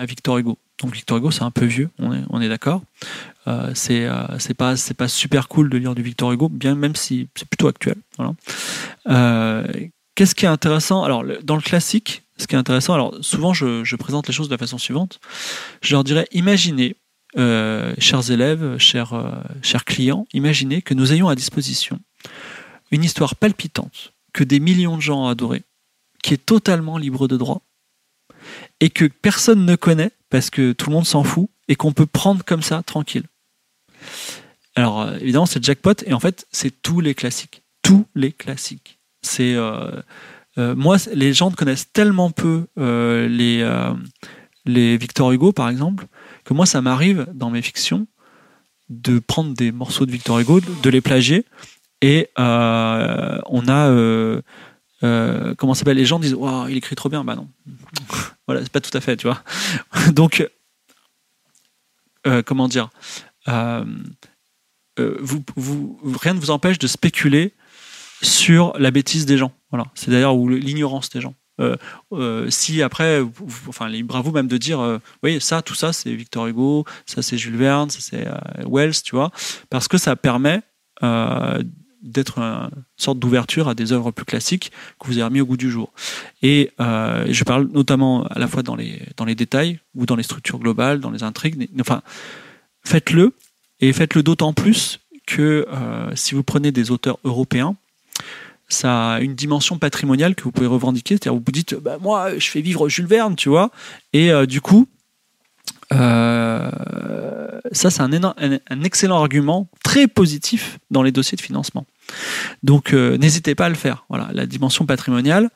Victor 0.06 0.38
Hugo. 0.38 0.58
Donc 0.80 0.94
Victor 0.94 1.18
Hugo, 1.18 1.30
c'est 1.30 1.42
un 1.42 1.52
peu 1.52 1.64
vieux, 1.64 1.90
on 1.98 2.40
est, 2.40 2.48
d'accord. 2.48 2.82
Euh, 3.46 3.70
c'est 3.74 4.06
euh, 4.06 4.38
c'est 4.38 4.54
pas 4.54 5.08
super 5.08 5.48
cool 5.48 5.70
de 5.70 5.78
lire 5.78 5.94
du 5.94 6.02
Victor 6.02 6.32
Hugo, 6.32 6.48
bien 6.48 6.74
même 6.74 6.96
si 6.96 7.28
c'est 7.36 7.48
plutôt 7.48 7.68
actuel. 7.68 7.96
Qu'est-ce 10.14 10.34
qui 10.34 10.44
est 10.44 10.48
intéressant? 10.48 11.04
Alors 11.04 11.24
dans 11.42 11.56
le 11.56 11.62
classique, 11.62 12.22
ce 12.36 12.46
qui 12.46 12.56
est 12.56 12.58
intéressant, 12.58 12.94
alors 12.94 13.14
souvent 13.20 13.54
je, 13.54 13.84
je 13.84 13.96
présente 13.96 14.26
les 14.26 14.34
choses 14.34 14.48
de 14.48 14.54
la 14.54 14.58
façon 14.58 14.78
suivante. 14.78 15.20
Je 15.80 15.94
leur 15.94 16.02
dirais, 16.02 16.26
imaginez, 16.32 16.96
euh, 17.38 17.94
chers 17.98 18.30
élèves, 18.30 18.76
chers 18.78 19.14
euh, 19.14 19.30
chers 19.62 19.84
clients, 19.84 20.26
imaginez 20.34 20.82
que 20.82 20.92
nous 20.92 21.12
ayons 21.12 21.28
à 21.28 21.34
disposition 21.34 21.98
une 22.90 23.04
histoire 23.04 23.36
palpitante 23.36 24.12
que 24.34 24.44
des 24.44 24.60
millions 24.60 24.96
de 24.96 25.02
gens 25.02 25.24
ont 25.24 25.28
adorée, 25.28 25.62
qui 26.22 26.34
est 26.34 26.44
totalement 26.44 26.98
libre 26.98 27.28
de 27.28 27.38
droit 27.38 27.62
et 28.80 28.90
que 28.90 29.06
personne 29.06 29.64
ne 29.64 29.76
connaît 29.76 30.10
parce 30.28 30.50
que 30.50 30.72
tout 30.72 30.90
le 30.90 30.96
monde 30.96 31.06
s'en 31.06 31.24
fout 31.24 31.48
et 31.68 31.74
qu'on 31.74 31.92
peut 31.92 32.06
prendre 32.06 32.44
comme 32.44 32.62
ça 32.62 32.82
tranquille. 32.82 33.24
Alors 34.74 35.00
euh, 35.00 35.16
évidemment 35.18 35.46
c'est 35.46 35.64
jackpot 35.64 35.94
et 36.04 36.12
en 36.12 36.20
fait 36.20 36.46
c'est 36.52 36.82
tous 36.82 37.00
les 37.00 37.14
classiques, 37.14 37.62
tous 37.80 38.06
les 38.14 38.32
classiques. 38.32 38.98
C'est 39.22 39.56
moi 40.58 40.96
les 41.14 41.32
gens 41.32 41.50
connaissent 41.50 41.92
tellement 41.92 42.30
peu 42.30 42.66
les 42.76 43.62
les 44.64 44.96
Victor 44.96 45.32
Hugo 45.32 45.52
par 45.52 45.68
exemple 45.68 46.06
que 46.44 46.54
moi 46.54 46.66
ça 46.66 46.80
m'arrive 46.80 47.26
dans 47.34 47.50
mes 47.50 47.62
fictions 47.62 48.06
de 48.88 49.18
prendre 49.18 49.54
des 49.54 49.72
morceaux 49.72 50.06
de 50.06 50.10
Victor 50.12 50.38
Hugo, 50.38 50.60
de 50.60 50.90
les 50.90 51.00
plagier 51.00 51.44
et 52.00 52.28
euh, 52.38 53.38
on 53.46 53.68
a 53.68 53.88
euh, 55.04 55.54
comment 55.56 55.74
s'appelle? 55.74 55.96
Les 55.96 56.04
gens 56.04 56.18
disent 56.18 56.34
Waouh, 56.34 56.68
il 56.68 56.76
écrit 56.76 56.94
trop 56.94 57.08
bien. 57.08 57.24
Bah 57.24 57.34
non. 57.34 57.48
voilà, 58.46 58.62
c'est 58.62 58.72
pas 58.72 58.80
tout 58.80 58.96
à 58.96 59.00
fait, 59.00 59.16
tu 59.16 59.26
vois. 59.26 59.42
Donc, 60.12 60.48
euh, 62.26 62.42
comment 62.42 62.68
dire? 62.68 62.90
Euh, 63.48 63.84
vous, 64.96 65.98
Rien 66.20 66.34
ne 66.34 66.40
vous 66.40 66.50
empêche 66.50 66.78
de 66.78 66.86
spéculer 66.86 67.54
sur 68.22 68.78
la 68.78 68.90
bêtise 68.90 69.26
des 69.26 69.38
gens. 69.38 69.52
Voilà. 69.70 69.86
C'est 69.94 70.10
d'ailleurs 70.10 70.36
l'ignorance 70.36 71.10
des 71.10 71.20
gens. 71.20 71.34
Euh, 71.62 71.76
euh, 72.12 72.50
si 72.50 72.82
après, 72.82 73.20
vous, 73.20 73.46
enfin, 73.68 73.88
libre 73.88 74.16
à 74.16 74.20
vous 74.20 74.32
même 74.32 74.48
de 74.48 74.58
dire, 74.58 74.80
euh, 74.80 74.98
oui, 75.22 75.40
ça, 75.40 75.62
tout 75.62 75.74
ça, 75.74 75.92
c'est 75.92 76.12
Victor 76.14 76.46
Hugo, 76.46 76.84
ça, 77.06 77.22
c'est 77.22 77.38
Jules 77.38 77.56
Verne, 77.56 77.90
ça, 77.90 78.00
c'est 78.00 78.26
Wells, 78.68 79.02
tu 79.02 79.14
vois, 79.14 79.30
parce 79.70 79.88
que 79.88 79.98
ça 79.98 80.16
permet 80.16 80.62
d'être 82.02 82.38
une 82.38 82.70
sorte 82.96 83.18
d'ouverture 83.18 83.68
à 83.68 83.74
des 83.74 83.92
œuvres 83.92 84.10
plus 84.10 84.24
classiques 84.24 84.72
que 85.00 85.06
vous 85.06 85.14
avez 85.14 85.24
remis 85.24 85.40
au 85.40 85.46
goût 85.46 85.56
du 85.56 85.70
jour. 85.70 85.92
Et 86.42 86.70
je 86.78 87.44
parle 87.44 87.68
notamment 87.72 88.24
à 88.26 88.38
la 88.38 88.46
fois 88.46 88.62
dans 88.62 88.76
les, 88.76 89.02
dans 89.16 89.24
les 89.24 89.34
détails 89.34 89.80
ou 89.94 90.06
dans 90.06 90.16
les 90.16 90.22
structures 90.22 90.58
globales, 90.58 91.00
dans 91.00 91.10
les 91.10 91.22
intrigues. 91.22 91.68
Enfin, 91.80 92.02
faites-le 92.84 93.34
et 93.80 93.92
faites-le 93.92 94.22
d'autant 94.22 94.52
plus 94.52 95.00
que 95.26 95.66
si 96.14 96.34
vous 96.34 96.44
prenez 96.44 96.70
des 96.70 96.92
auteurs 96.92 97.18
européens, 97.24 97.76
ça 98.72 99.12
a 99.12 99.20
une 99.20 99.34
dimension 99.34 99.78
patrimoniale 99.78 100.34
que 100.34 100.42
vous 100.42 100.52
pouvez 100.52 100.66
revendiquer. 100.66 101.14
C'est-à-dire, 101.14 101.34
vous 101.34 101.42
vous 101.44 101.52
dites, 101.52 101.74
bah, 101.74 101.98
moi, 102.00 102.38
je 102.38 102.48
fais 102.48 102.60
vivre 102.60 102.88
Jules 102.88 103.06
Verne, 103.06 103.36
tu 103.36 103.48
vois, 103.48 103.70
et 104.12 104.30
euh, 104.30 104.46
du 104.46 104.60
coup, 104.60 104.88
euh, 105.92 106.70
ça, 107.72 107.90
c'est 107.90 108.00
un, 108.00 108.82
excellent 108.82 109.18
argument, 109.18 109.68
très 109.84 110.06
positif 110.06 110.78
dans 110.90 111.02
les 111.02 111.12
dossiers 111.12 111.36
de 111.36 111.42
financement. 111.42 111.86
Donc, 112.62 112.92
euh, 112.92 113.18
n'hésitez 113.18 113.54
pas 113.54 113.66
à 113.66 113.68
le 113.68 113.74
faire. 113.74 114.04
Voilà, 114.08 114.30
la 114.32 114.46
dimension 114.46 114.86
patrimoniale, 114.86 115.50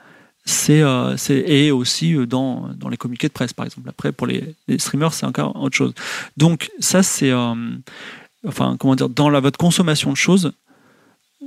c'est 0.45 0.83
et 1.29 1.73
aussi 1.73 2.15
dans, 2.27 2.69
dans 2.77 2.89
les 2.89 2.97
communiqués 2.97 3.29
de 3.29 3.33
presse, 3.33 3.53
par 3.53 3.65
exemple. 3.65 3.89
Après, 3.89 4.13
pour 4.13 4.27
les, 4.27 4.55
streamers, 4.79 5.13
c'est 5.13 5.27
encore 5.27 5.57
autre 5.57 5.77
chose. 5.77 5.95
Donc, 6.37 6.71
ça, 6.79 7.03
c'est, 7.03 7.33
enfin, 8.47 8.77
comment 8.79 8.95
dire, 8.95 9.09
dans 9.09 9.31
votre 9.41 9.59
consommation 9.59 10.13
de 10.13 10.17
choses, 10.17 10.53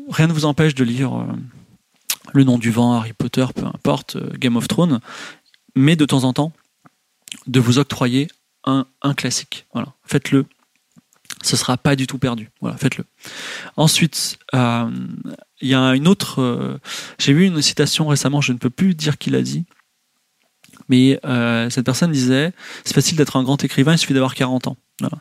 rien 0.10 0.28
ne 0.28 0.34
vous 0.34 0.46
empêche 0.46 0.76
de 0.76 0.84
lire 0.84 1.26
Le 2.34 2.44
Nom 2.44 2.58
du 2.58 2.72
Vent, 2.72 2.94
Harry 2.94 3.14
Potter, 3.14 3.46
peu 3.56 3.66
importe, 3.66 4.18
Game 4.38 4.56
of 4.56 4.68
Thrones, 4.68 5.00
mais 5.76 5.96
de 5.96 6.06
temps 6.06 6.24
en 6.24 6.34
temps, 6.34 6.52
de 7.48 7.60
vous 7.60 7.80
octroyer 7.80 8.28
un, 8.66 8.86
un 9.02 9.14
classique. 9.14 9.66
Voilà, 9.74 9.94
faites-le. 10.06 10.46
Ce 11.42 11.56
sera 11.56 11.78
pas 11.78 11.96
du 11.96 12.06
tout 12.06 12.18
perdu. 12.18 12.50
Voilà, 12.60 12.76
faites-le. 12.78 13.06
Ensuite, 13.78 14.40
euh, 14.54 14.90
il 15.62 15.70
y 15.70 15.74
a 15.74 15.96
une 15.96 16.08
autre. 16.08 16.42
Euh, 16.42 16.80
J'ai 17.18 17.34
vu 17.34 17.46
une 17.46 17.62
citation 17.62 18.08
récemment. 18.08 18.42
Je 18.42 18.52
ne 18.52 18.58
peux 18.58 18.70
plus 18.70 18.94
dire 18.94 19.18
qui 19.18 19.30
l'a 19.30 19.42
dit, 19.42 19.66
mais 20.90 21.20
euh, 21.26 21.70
cette 21.70 21.86
personne 21.86 22.12
disait 22.12 22.52
c'est 22.84 22.94
facile 22.94 23.18
d'être 23.18 23.38
un 23.38 23.44
grand 23.44 23.64
écrivain. 23.64 23.94
Il 23.94 23.98
suffit 23.98 24.14
d'avoir 24.14 24.36
40 24.36 24.68
ans. 24.68 24.78
Voilà. 25.00 25.20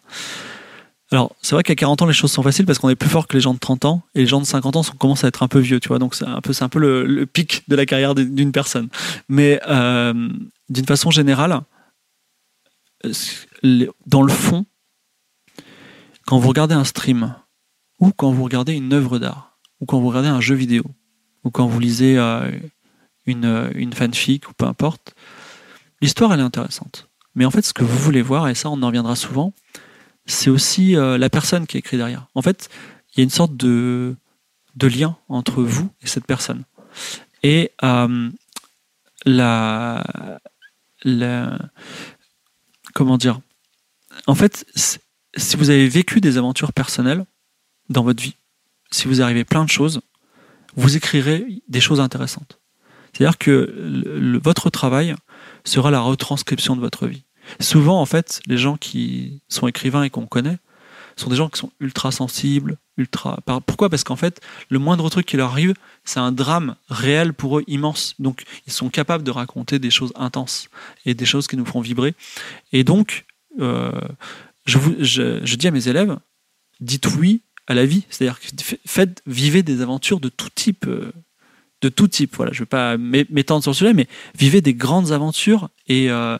Alors, 1.10 1.34
c'est 1.40 1.54
vrai 1.54 1.62
qu'à 1.62 1.74
40 1.74 2.02
ans, 2.02 2.06
les 2.06 2.12
choses 2.12 2.32
sont 2.32 2.42
faciles 2.42 2.66
parce 2.66 2.78
qu'on 2.78 2.90
est 2.90 2.96
plus 2.96 3.08
fort 3.08 3.26
que 3.26 3.34
les 3.34 3.40
gens 3.40 3.54
de 3.54 3.58
30 3.58 3.86
ans 3.86 4.02
et 4.14 4.20
les 4.20 4.26
gens 4.26 4.40
de 4.40 4.46
50 4.46 4.76
ans 4.76 4.82
sont, 4.82 4.94
commencent 4.94 5.24
à 5.24 5.28
être 5.28 5.42
un 5.42 5.48
peu 5.48 5.58
vieux, 5.58 5.80
tu 5.80 5.88
vois. 5.88 5.98
Donc, 5.98 6.14
c'est 6.14 6.26
un 6.26 6.40
peu, 6.42 6.52
c'est 6.52 6.64
un 6.64 6.68
peu 6.68 6.78
le, 6.78 7.24
pic 7.24 7.64
de 7.68 7.76
la 7.76 7.86
carrière 7.86 8.14
d'une 8.14 8.52
personne. 8.52 8.88
Mais 9.28 9.60
euh, 9.68 10.28
d'une 10.68 10.84
façon 10.84 11.10
générale, 11.10 11.60
dans 14.06 14.22
le 14.22 14.32
fond, 14.32 14.66
quand 16.26 16.38
vous 16.38 16.48
regardez 16.48 16.74
un 16.74 16.84
stream, 16.84 17.34
ou 18.00 18.12
quand 18.12 18.30
vous 18.30 18.44
regardez 18.44 18.74
une 18.74 18.92
œuvre 18.92 19.18
d'art, 19.18 19.58
ou 19.80 19.86
quand 19.86 19.98
vous 19.98 20.08
regardez 20.08 20.28
un 20.28 20.42
jeu 20.42 20.54
vidéo, 20.54 20.84
ou 21.42 21.50
quand 21.50 21.66
vous 21.66 21.80
lisez 21.80 22.18
euh, 22.18 22.50
une, 23.24 23.70
une 23.74 23.94
fanfic, 23.94 24.46
ou 24.50 24.52
peu 24.52 24.66
importe, 24.66 25.14
l'histoire 26.02 26.34
elle 26.34 26.40
est 26.40 26.44
intéressante. 26.44 27.08
Mais 27.34 27.46
en 27.46 27.50
fait, 27.50 27.62
ce 27.62 27.72
que 27.72 27.84
vous 27.84 27.96
voulez 27.96 28.20
voir, 28.20 28.48
et 28.48 28.54
ça 28.54 28.68
on 28.68 28.82
en 28.82 28.88
reviendra 28.88 29.16
souvent, 29.16 29.54
c'est 30.28 30.50
aussi 30.50 30.96
euh, 30.96 31.18
la 31.18 31.30
personne 31.30 31.66
qui 31.66 31.78
écrit 31.78 31.96
derrière. 31.96 32.26
En 32.34 32.42
fait, 32.42 32.68
il 33.12 33.18
y 33.18 33.20
a 33.20 33.24
une 33.24 33.30
sorte 33.30 33.56
de, 33.56 34.16
lien 34.80 35.16
entre 35.28 35.62
vous 35.62 35.90
et 36.02 36.06
cette 36.06 36.26
personne. 36.26 36.64
Et 37.42 37.72
euh, 37.82 38.30
la, 39.24 40.04
la, 41.02 41.58
comment 42.94 43.16
dire? 43.16 43.40
En 44.26 44.34
fait, 44.34 44.66
si 44.74 45.56
vous 45.56 45.70
avez 45.70 45.88
vécu 45.88 46.20
des 46.20 46.38
aventures 46.38 46.72
personnelles 46.72 47.24
dans 47.88 48.02
votre 48.02 48.22
vie, 48.22 48.36
si 48.90 49.08
vous 49.08 49.22
arrivez 49.22 49.44
plein 49.44 49.64
de 49.64 49.70
choses, 49.70 50.00
vous 50.76 50.96
écrirez 50.96 51.62
des 51.68 51.80
choses 51.80 52.00
intéressantes. 52.00 52.60
C'est-à-dire 53.12 53.38
que 53.38 54.38
votre 54.42 54.70
travail 54.70 55.14
sera 55.64 55.90
la 55.90 56.00
retranscription 56.00 56.76
de 56.76 56.80
votre 56.80 57.06
vie. 57.06 57.24
Souvent, 57.60 58.00
en 58.00 58.06
fait, 58.06 58.40
les 58.46 58.58
gens 58.58 58.76
qui 58.76 59.40
sont 59.48 59.66
écrivains 59.68 60.02
et 60.02 60.10
qu'on 60.10 60.26
connaît 60.26 60.58
sont 61.16 61.30
des 61.30 61.36
gens 61.36 61.48
qui 61.48 61.58
sont 61.58 61.72
ultra 61.80 62.12
sensibles, 62.12 62.78
ultra. 62.96 63.40
Pourquoi? 63.66 63.88
Parce 63.88 64.04
qu'en 64.04 64.16
fait, 64.16 64.40
le 64.68 64.78
moindre 64.78 65.08
truc 65.10 65.26
qui 65.26 65.36
leur 65.36 65.50
arrive, 65.50 65.74
c'est 66.04 66.20
un 66.20 66.32
drame 66.32 66.76
réel 66.88 67.32
pour 67.32 67.58
eux 67.58 67.64
immense. 67.66 68.14
Donc, 68.18 68.44
ils 68.66 68.72
sont 68.72 68.88
capables 68.88 69.24
de 69.24 69.30
raconter 69.30 69.78
des 69.78 69.90
choses 69.90 70.12
intenses 70.16 70.68
et 71.06 71.14
des 71.14 71.24
choses 71.24 71.46
qui 71.46 71.56
nous 71.56 71.66
font 71.66 71.80
vibrer. 71.80 72.14
Et 72.72 72.84
donc, 72.84 73.24
euh, 73.60 73.92
je, 74.66 75.56
dis 75.56 75.66
à 75.66 75.70
mes 75.70 75.88
élèves, 75.88 76.16
dites 76.80 77.06
oui 77.16 77.42
à 77.66 77.74
la 77.74 77.84
vie. 77.84 78.04
C'est-à-dire 78.10 78.38
faites, 78.86 79.22
vivez 79.26 79.62
des 79.62 79.80
aventures 79.80 80.20
de 80.20 80.28
tout 80.28 80.50
type. 80.54 80.86
Euh, 80.86 81.12
de 81.80 81.88
tout 81.88 82.08
type. 82.08 82.34
Voilà, 82.36 82.52
je 82.52 82.58
ne 82.58 82.64
vais 82.64 82.66
pas 82.66 82.96
m'étendre 82.96 83.62
sur 83.62 83.72
ce 83.72 83.78
sujet, 83.78 83.94
mais 83.94 84.08
vivez 84.36 84.60
des 84.60 84.74
grandes 84.74 85.12
aventures 85.12 85.68
et 85.86 86.10
euh, 86.10 86.36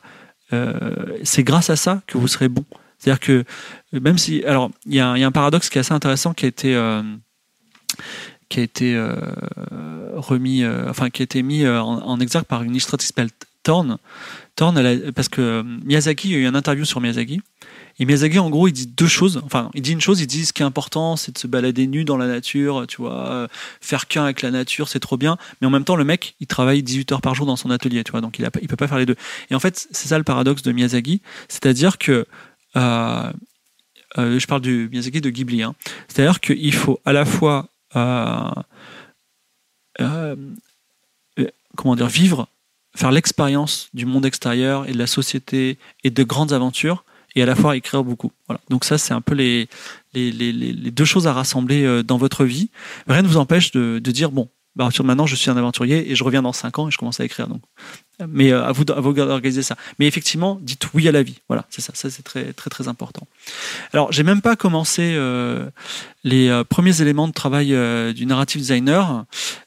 c'est 1.22 1.44
grâce 1.44 1.70
à 1.70 1.76
ça 1.76 2.02
que 2.06 2.18
vous 2.18 2.28
serez 2.28 2.48
bon. 2.48 2.64
C'est-à-dire 2.98 3.20
que 3.20 3.44
même 3.92 4.18
si, 4.18 4.42
alors, 4.44 4.70
il 4.86 4.94
y, 4.94 5.00
a 5.00 5.12
un 5.12 5.32
paradoxe 5.32 5.68
qui 5.68 5.78
est 5.78 5.80
assez 5.80 5.94
intéressant 5.94 6.34
qui 6.34 6.46
a 6.46 6.48
été, 6.48 6.74
euh, 6.74 7.02
qui 8.48 8.60
a 8.60 8.62
été 8.62 9.00
remis, 10.14 10.66
enfin 10.66 11.10
qui 11.10 11.22
a 11.22 11.24
été 11.24 11.42
mis 11.42 11.66
en, 11.66 12.18
exergue 12.20 12.46
par 12.46 12.62
une 12.62 12.72
illustratrice 12.72 13.08
qui 13.08 13.14
s'appelle. 13.14 13.30
Thorne, 13.64 13.98
parce 15.14 15.28
que 15.28 15.62
Miyazaki, 15.84 16.28
il 16.28 16.32
y 16.32 16.36
a 16.36 16.38
eu 16.38 16.46
un 16.46 16.54
interview 16.54 16.86
sur 16.86 17.02
Miyazaki. 17.02 17.42
Et 17.98 18.04
Miyazaki, 18.04 18.38
en 18.38 18.48
gros, 18.48 18.68
il 18.68 18.72
dit 18.72 18.86
deux 18.86 19.08
choses. 19.08 19.40
Enfin, 19.44 19.70
il 19.74 19.82
dit 19.82 19.92
une 19.92 20.00
chose, 20.00 20.20
il 20.20 20.26
dit 20.26 20.46
ce 20.46 20.52
qui 20.52 20.62
est 20.62 20.64
important, 20.64 21.16
c'est 21.16 21.32
de 21.32 21.38
se 21.38 21.46
balader 21.46 21.86
nu 21.86 22.04
dans 22.04 22.16
la 22.16 22.28
nature, 22.28 22.86
tu 22.86 22.98
vois, 22.98 23.28
euh, 23.28 23.48
faire 23.80 24.06
qu'un 24.06 24.24
avec 24.24 24.42
la 24.42 24.50
nature, 24.50 24.88
c'est 24.88 25.00
trop 25.00 25.16
bien. 25.16 25.36
Mais 25.60 25.66
en 25.66 25.70
même 25.70 25.84
temps, 25.84 25.96
le 25.96 26.04
mec, 26.04 26.36
il 26.38 26.46
travaille 26.46 26.82
18 26.82 27.12
heures 27.12 27.20
par 27.20 27.34
jour 27.34 27.46
dans 27.46 27.56
son 27.56 27.70
atelier, 27.70 28.04
tu 28.04 28.12
vois, 28.12 28.20
donc 28.20 28.38
il, 28.38 28.44
a, 28.44 28.50
il 28.62 28.68
peut 28.68 28.76
pas 28.76 28.86
faire 28.86 28.98
les 28.98 29.06
deux. 29.06 29.16
Et 29.50 29.54
en 29.54 29.60
fait, 29.60 29.88
c'est 29.90 30.08
ça 30.08 30.18
le 30.18 30.24
paradoxe 30.24 30.62
de 30.62 30.70
Miyazaki, 30.70 31.20
c'est-à-dire 31.48 31.98
que 31.98 32.26
euh, 32.76 33.32
euh, 34.16 34.38
je 34.38 34.46
parle 34.46 34.60
du 34.60 34.88
Miyazaki 34.90 35.20
de 35.20 35.30
Ghibli, 35.30 35.62
hein. 35.62 35.74
c'est-à-dire 36.06 36.38
qu'il 36.40 36.74
faut 36.74 37.00
à 37.04 37.12
la 37.12 37.24
fois 37.24 37.68
comment 41.76 41.96
dire 41.96 42.08
vivre, 42.08 42.48
faire 42.94 43.10
l'expérience 43.10 43.88
du 43.94 44.06
monde 44.06 44.26
extérieur 44.26 44.88
et 44.88 44.92
de 44.92 44.98
la 44.98 45.06
société 45.06 45.78
et 46.04 46.10
de 46.10 46.22
grandes 46.22 46.52
aventures 46.52 47.04
et 47.38 47.42
à 47.42 47.46
la 47.46 47.54
fois 47.54 47.76
écrire 47.76 48.04
beaucoup. 48.04 48.32
Donc 48.68 48.84
ça, 48.84 48.98
c'est 48.98 49.14
un 49.14 49.20
peu 49.20 49.34
les, 49.34 49.68
deux 50.14 51.04
choses 51.04 51.26
à 51.26 51.32
rassembler 51.32 51.84
euh, 51.84 52.02
dans 52.02 52.18
votre 52.18 52.44
vie. 52.44 52.70
Rien 53.06 53.22
ne 53.22 53.28
vous 53.28 53.36
empêche 53.36 53.70
de, 53.70 54.00
de 54.02 54.10
dire, 54.10 54.32
bon, 54.32 54.48
bah, 54.76 54.88
maintenant, 55.04 55.26
je 55.26 55.36
suis 55.36 55.50
un 55.50 55.56
aventurier 55.56 56.10
et 56.10 56.14
je 56.14 56.24
reviens 56.24 56.42
dans 56.42 56.52
5 56.52 56.78
ans 56.78 56.88
et 56.88 56.90
je 56.90 56.98
commence 56.98 57.20
à 57.20 57.24
écrire. 57.24 57.48
Donc. 57.48 57.62
Mais 58.26 58.52
euh, 58.52 58.64
à 58.64 58.72
vous, 58.72 58.84
à 58.88 59.00
vous 59.00 59.12
d'organiser 59.12 59.62
ça. 59.62 59.76
Mais 59.98 60.06
effectivement, 60.06 60.58
dites 60.62 60.88
oui 60.94 61.06
à 61.08 61.12
la 61.12 61.22
vie. 61.22 61.38
Voilà, 61.48 61.66
c'est 61.70 61.80
ça. 61.80 61.92
Ça, 61.94 62.10
c'est 62.10 62.22
très, 62.22 62.52
très, 62.52 62.70
très 62.70 62.88
important. 62.88 63.26
Alors, 63.92 64.12
j'ai 64.12 64.22
même 64.22 64.40
pas 64.40 64.56
commencé 64.56 65.12
euh, 65.14 65.66
les 66.24 66.48
euh, 66.48 66.64
premiers 66.64 67.00
éléments 67.00 67.28
de 67.28 67.32
travail 67.32 67.74
euh, 67.74 68.12
du 68.12 68.26
narrative 68.26 68.60
designer. 68.60 69.24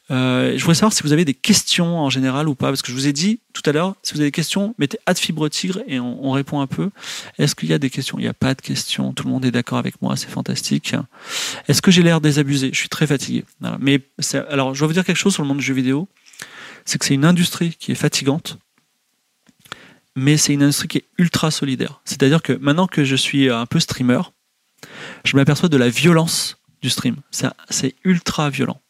je 0.10 0.58
voudrais 0.60 0.76
savoir 0.76 0.93
si 0.93 1.04
vous 1.04 1.14
avez 1.14 1.26
des 1.26 1.34
questions 1.34 1.99
en 1.99 2.10
général 2.10 2.49
ou 2.49 2.56
pas, 2.56 2.68
parce 2.68 2.82
que 2.82 2.89
je 2.89 2.93
vous 2.93 3.08
ai 3.08 3.14
dit 3.14 3.39
tout 3.54 3.64
à 3.66 3.72
l'heure, 3.72 3.95
si 4.04 4.14
vous 4.14 4.20
avez 4.20 4.28
des 4.28 4.34
questions, 4.34 4.76
mettez 4.78 4.97
de 5.08 5.18
fibre 5.18 5.47
tigre 5.49 5.82
et 5.88 5.99
on, 5.99 6.26
on 6.26 6.32
répond 6.32 6.60
un 6.60 6.68
peu. 6.68 6.89
Est-ce 7.38 7.56
qu'il 7.56 7.70
y 7.70 7.74
a 7.74 7.80
des 7.80 7.89
questions? 7.89 8.18
Il 8.20 8.24
n'y 8.24 8.28
a 8.28 8.34
pas 8.34 8.54
de 8.54 8.62
questions. 8.62 9.14
Tout 9.14 9.26
le 9.26 9.32
monde 9.32 9.45
est 9.45 9.52
d'accord 9.52 9.78
avec 9.78 10.02
moi. 10.02 10.16
C'est 10.16 10.30
fantastique. 10.30 10.93
Est-ce 11.68 11.82
que 11.82 11.91
j'ai 11.91 12.04
l'air 12.04 12.22
désabusé? 12.22 12.70
Je 12.74 12.78
suis 12.78 12.89
très 12.89 13.08
fatigué. 13.08 13.45
Voilà. 13.60 13.78
Mais 13.80 14.02
alors, 14.49 14.74
je 14.74 14.82
vais 14.82 14.88
vous 14.88 14.93
dire 14.93 15.06
quelque 15.06 15.18
chose 15.18 15.34
sur 15.34 15.43
le 15.43 15.47
monde 15.47 15.58
du 15.58 15.64
jeu 15.64 15.74
vidéo 15.74 16.08
c'est 16.86 16.98
que 16.98 17.06
c'est 17.06 17.14
une 17.14 17.26
industrie 17.26 17.76
qui 17.80 17.92
est 17.92 17.96
fatigante, 17.96 18.58
mais 20.16 20.38
c'est 20.38 20.54
une 20.54 20.64
industrie 20.64 20.88
qui 20.88 20.98
est 21.00 21.06
ultra 21.18 21.52
solidaire. 21.52 22.02
C'est-à-dire 22.06 22.42
que 22.42 22.54
maintenant 22.54 22.88
que 22.88 23.04
je 23.04 23.16
suis 23.16 23.50
un 23.50 23.66
peu 23.66 23.80
streamer, 23.80 24.22
je 25.24 25.36
m'aperçois 25.36 25.70
de 25.70 25.78
la 25.78 25.90
violence 25.90 26.58
du 26.82 26.90
stream. 26.90 27.18
C'est 27.70 27.96
ultra 28.04 28.50
violent. 28.50 28.82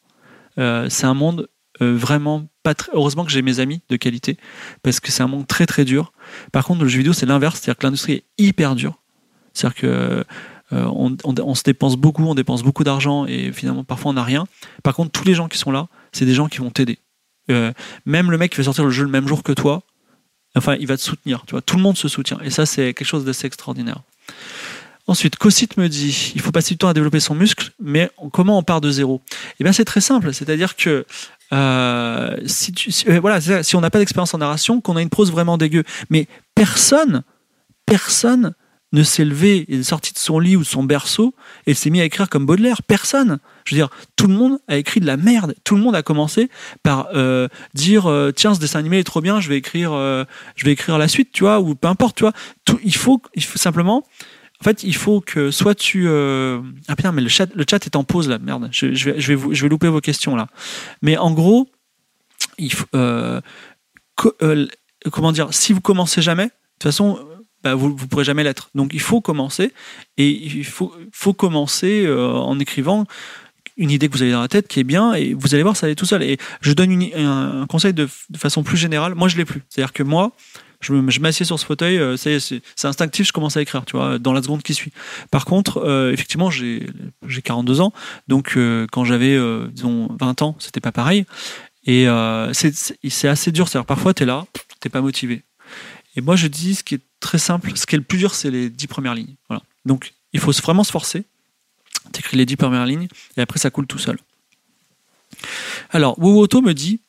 Euh, 0.58 0.90
c'est 0.90 1.06
un 1.06 1.14
monde 1.14 1.50
euh, 1.82 1.96
vraiment 1.96 2.48
pas 2.64 2.74
très... 2.74 2.92
Heureusement 2.94 3.26
que 3.26 3.32
j'ai 3.32 3.42
mes 3.42 3.60
amis 3.60 3.82
de 3.90 3.96
qualité, 3.96 4.38
parce 4.84 5.00
que 5.00 5.12
c'est 5.12 5.24
un 5.24 5.28
monde 5.28 5.48
très 5.48 5.66
très 5.66 5.86
dur. 5.86 6.14
Par 6.52 6.66
contre, 6.66 6.84
le 6.84 6.90
jeu 6.90 7.00
vidéo, 7.00 7.14
c'est 7.14 7.26
l'inverse, 7.26 7.60
c'est-à-dire 7.60 7.78
que 7.78 7.86
l'industrie 7.86 8.14
est 8.14 8.24
hyper 8.38 8.76
dure. 8.76 9.00
C'est-à-dire 9.54 9.76
que 9.76 10.26
euh, 10.74 10.86
on, 10.94 11.56
se 11.56 11.64
dépense 11.64 11.98
beaucoup, 11.98 12.24
on 12.24 12.36
dépense 12.36 12.64
beaucoup 12.64 12.84
d'argent 12.84 13.26
et 13.26 13.52
finalement 13.52 13.84
parfois 13.84 14.12
on 14.12 14.14
n'a 14.14 14.24
rien. 14.24 14.46
Par 14.84 14.96
contre, 14.96 15.12
tous 15.12 15.26
les 15.26 15.34
gens 15.34 15.50
qui 15.50 15.58
sont 15.58 15.72
là, 15.72 15.88
c'est 16.14 16.26
des 16.26 16.34
gens 16.34 16.48
qui 16.48 16.60
vont 16.60 16.70
t'aider. 16.70 17.00
Même 18.06 18.32
le 18.32 18.38
mec 18.38 18.52
qui 18.52 18.58
va 18.58 18.64
sortir 18.64 18.84
le 18.84 18.92
jeu 18.92 19.04
le 19.04 19.10
même 19.10 19.28
jour 19.28 19.44
que 19.44 19.52
toi, 19.52 19.84
enfin, 20.56 20.76
il 20.80 20.88
va 20.88 20.98
te 20.98 21.02
soutenir. 21.02 21.44
Tu 21.48 21.52
vois, 21.52 21.62
tout 21.62 21.78
le 21.78 21.82
monde 21.82 21.98
se 21.98 22.08
soutient. 22.08 22.40
Et 22.44 22.50
ça, 22.50 22.66
c'est 22.66 22.94
quelque 22.94 23.08
chose 23.08 23.26
d'assez 23.26 23.48
extraordinaire. 23.48 24.02
Ensuite, 25.08 25.36
Cossit 25.36 25.78
me 25.78 25.90
dit, 25.90 26.32
il 26.36 26.42
faut 26.42 26.52
passer 26.52 26.76
du 26.76 26.78
temps 26.78 26.88
à 26.88 26.94
développer 26.94 27.20
son 27.20 27.36
muscle, 27.36 27.72
mais 27.80 28.10
comment 28.32 28.58
on 28.58 28.64
part 28.64 28.82
de 28.82 28.92
zéro? 28.92 29.22
Eh 29.60 29.64
bien, 29.64 29.74
c'est 29.74 29.86
très 29.86 30.02
simple. 30.02 30.34
C'est-à-dire 30.34 30.76
que 30.76 31.06
euh, 31.54 32.38
euh, 32.38 32.38
si 32.46 33.76
on 33.76 33.82
n'a 33.82 33.90
pas 33.90 34.00
d'expérience 34.00 34.34
en 34.34 34.38
narration, 34.38 34.80
qu'on 34.80 34.96
a 34.96 35.02
une 35.02 35.10
prose 35.10 35.32
vraiment 35.32 35.58
dégueu, 35.58 35.84
mais 36.10 36.28
personne, 36.56 37.24
personne 37.86 38.54
ne 38.94 39.04
s'est 39.04 39.26
levé 39.26 39.66
et 39.68 39.80
est 39.80 39.84
sorti 39.84 40.14
de 40.14 40.18
son 40.18 40.40
lit 40.40 40.56
ou 40.56 40.62
de 40.62 40.66
son 40.66 40.84
berceau 40.84 41.34
et 41.66 41.74
s'est 41.74 41.90
mis 41.90 42.02
à 42.02 42.06
écrire 42.06 42.30
comme 42.30 42.46
Baudelaire. 42.46 42.84
Personne. 42.84 43.40
Je 43.66 43.76
veux 43.76 43.80
dire, 43.80 43.90
tout 44.16 44.28
le 44.28 44.34
monde 44.34 44.60
a 44.68 44.78
écrit 44.78 45.00
de 45.00 45.06
la 45.06 45.18
merde. 45.18 45.56
Tout 45.64 45.76
le 45.76 45.82
monde 45.82 45.96
a 45.96 46.04
commencé 46.04 46.50
par 46.84 47.08
euh, 47.14 47.48
dire 47.74 48.10
euh, 48.10 48.32
tiens 48.32 48.54
ce 48.54 48.60
dessin 48.60 48.80
animé 48.80 49.00
est 49.00 49.04
trop 49.04 49.22
bien, 49.22 49.40
je 49.40 49.50
vais 49.50 49.58
écrire, 49.58 49.94
euh, 49.94 50.26
je 50.56 50.66
vais 50.66 50.72
écrire 50.72 50.98
la 50.98 51.08
suite, 51.08 51.32
tu 51.32 51.44
vois, 51.44 51.60
ou 51.60 51.76
peu 51.76 51.88
importe, 51.88 52.18
tu 52.18 52.24
vois. 52.24 52.34
Tout, 52.66 52.80
il 52.84 52.96
faut, 52.96 53.22
il 53.36 53.44
faut 53.44 53.58
simplement. 53.58 54.04
En 54.60 54.64
fait, 54.64 54.84
il 54.84 54.96
faut 54.96 55.22
que 55.22 55.50
soit 55.50 55.74
tu 55.74 56.08
ah 56.08 56.96
putain 56.96 57.12
mais 57.12 57.22
le 57.22 57.30
chat, 57.30 57.48
le 57.56 57.66
chat 57.68 57.84
est 57.86 57.96
en 57.96 58.04
pause 58.04 58.30
là, 58.30 58.38
merde. 58.38 58.70
Je, 58.72 58.88
vais, 58.88 59.20
je 59.20 59.28
vais, 59.28 59.36
vous, 59.36 59.52
louper 59.68 59.88
vos 59.88 60.02
questions 60.02 60.36
là. 60.36 60.48
Mais 61.02 61.18
en 61.18 61.32
gros, 61.32 61.68
comment 65.12 65.32
dire, 65.32 65.48
si 65.52 65.74
vous 65.74 65.82
commencez 65.82 66.22
jamais, 66.22 66.46
de 66.46 66.52
toute 66.80 66.84
façon, 66.84 67.20
bah, 67.64 67.74
vous 67.74 67.90
ne 67.90 68.06
pourrez 68.08 68.24
jamais 68.24 68.44
l'être. 68.44 68.70
Donc 68.76 68.92
il 68.94 69.00
faut 69.00 69.20
commencer, 69.20 69.74
et 70.18 70.30
il 70.30 70.66
faut, 70.66 70.94
faut 71.12 71.34
commencer 71.34 72.08
en 72.08 72.60
écrivant 72.60 73.08
une 73.82 73.92
idée 73.92 74.08
que 74.08 74.14
vous 74.14 74.22
avez 74.22 74.32
dans 74.32 74.42
la 74.42 74.48
tête 74.48 74.68
qui 74.68 74.80
est 74.80 74.84
bien, 74.84 75.14
et 75.14 75.34
vous 75.34 75.54
allez 75.54 75.64
voir, 75.64 75.76
ça 75.76 75.88
va 75.88 75.96
tout 75.96 76.06
seul. 76.06 76.24
Et 76.24 76.38
je 76.62 76.74
donne 76.74 77.04
un, 77.16 77.66
conseil 77.68 77.94
de, 77.94 78.08
façon 78.38 78.64
plus 78.64 78.78
générale. 78.78 79.16
Moi, 79.16 79.28
je 79.28 79.38
l'ai 79.38 79.46
plus. 79.46 79.62
C'est-à-dire 79.70 79.94
que 79.94 80.04
moi, 80.04 80.32
je 80.82 81.20
m'assieds 81.20 81.46
sur 81.46 81.60
ce 81.60 81.66
fauteuil, 81.66 81.98
euh, 81.98 82.18
c'est 82.18 82.62
instinctif, 82.84 83.28
je 83.28 83.34
commence 83.34 83.58
à 83.58 83.62
écrire, 83.62 83.86
tu 83.86 83.98
vois, 83.98 84.18
dans 84.18 84.34
la 84.34 84.42
seconde 84.42 84.64
qui 84.64 84.74
suit. 84.74 84.92
Par 85.30 85.46
contre, 85.46 85.78
euh, 85.78 86.12
effectivement, 86.12 86.50
j'ai 86.50 86.88
42 87.44 87.82
ans, 87.82 87.94
donc 88.28 88.54
euh, 88.56 88.88
quand 88.92 89.04
j'avais, 89.04 89.38
disons, 89.72 90.16
20 90.20 90.42
ans, 90.42 90.56
c'était 90.60 90.82
pas 90.82 90.92
pareil. 90.92 91.26
Et 91.84 92.08
euh, 92.08 92.54
c'est 92.54 93.28
assez 93.28 93.52
dur, 93.52 93.68
c'est-à-dire 93.68 93.86
parfois, 93.86 94.14
tu 94.14 94.24
es 94.24 94.26
là, 94.26 94.46
t'es 94.80 94.90
pas 94.90 95.02
motivé. 95.02 95.44
Et 96.16 96.22
moi, 96.22 96.36
je 96.36 96.48
dis 96.48 96.76
ce 96.76 96.84
qui 96.84 96.96
est 96.96 97.02
très 97.20 97.38
simple. 97.38 97.72
Ce 97.76 97.86
qui 97.86 97.96
est 97.96 97.98
le 97.98 98.04
plus 98.04 98.18
dur, 98.18 98.36
c'est 98.36 98.52
les 98.52 98.70
dix 98.70 98.88
premières 98.88 99.16
lignes. 99.16 99.36
Voilà. 99.48 99.64
Donc, 99.86 100.14
il 100.34 100.40
faut 100.40 100.52
vraiment 100.52 100.84
se 100.84 100.92
forcer. 100.92 101.24
T'écris 102.12 102.38
les 102.38 102.46
dix 102.46 102.56
premières 102.56 102.86
lignes 102.86 103.08
et 103.38 103.42
après, 103.42 103.60
ça 103.60 103.70
coule 103.70 103.88
tout 103.88 104.00
seul. 104.00 104.18
Alors, 105.92 106.20
Wowoto 106.20 106.62
me 106.62 106.74
dit 106.74 107.00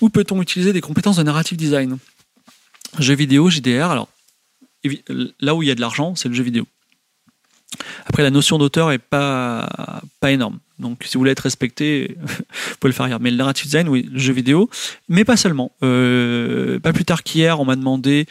où 0.00 0.08
peut-on 0.08 0.40
utiliser 0.40 0.72
des 0.72 0.80
compétences 0.80 1.16
de 1.16 1.22
narrative 1.22 1.58
design? 1.58 1.98
Jeux 2.98 3.14
vidéo, 3.14 3.50
JDR. 3.50 3.90
Alors, 3.90 4.08
là 5.40 5.54
où 5.54 5.62
il 5.62 5.68
y 5.68 5.70
a 5.70 5.74
de 5.74 5.80
l'argent, 5.80 6.14
c'est 6.14 6.28
le 6.28 6.34
jeu 6.34 6.42
vidéo. 6.42 6.66
Après, 8.06 8.22
la 8.22 8.30
notion 8.30 8.58
d'auteur 8.58 8.90
est 8.90 8.98
pas, 8.98 10.02
pas 10.20 10.32
énorme. 10.32 10.58
Donc, 10.78 11.04
si 11.04 11.14
vous 11.14 11.20
voulez 11.20 11.30
être 11.32 11.40
respecté, 11.40 12.16
vous 12.24 12.76
pouvez 12.80 12.90
le 12.90 12.92
faire 12.92 13.06
ailleurs. 13.06 13.20
Mais 13.20 13.30
le 13.30 13.36
narrative 13.36 13.66
design, 13.66 13.88
oui, 13.88 14.08
le 14.10 14.18
jeu 14.18 14.32
vidéo, 14.32 14.70
mais 15.08 15.24
pas 15.24 15.36
seulement. 15.36 15.72
Euh, 15.82 16.80
pas 16.80 16.92
plus 16.92 17.04
tard 17.04 17.22
qu'hier, 17.22 17.60
on 17.60 17.64
m'a 17.64 17.76
demandé 17.76 18.26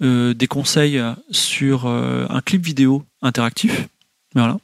euh, 0.00 0.32
des 0.32 0.46
conseils 0.46 1.02
sur 1.30 1.86
euh, 1.86 2.26
un 2.30 2.40
clip 2.40 2.64
vidéo 2.64 3.04
interactif. 3.20 3.88
Voilà. 4.34 4.58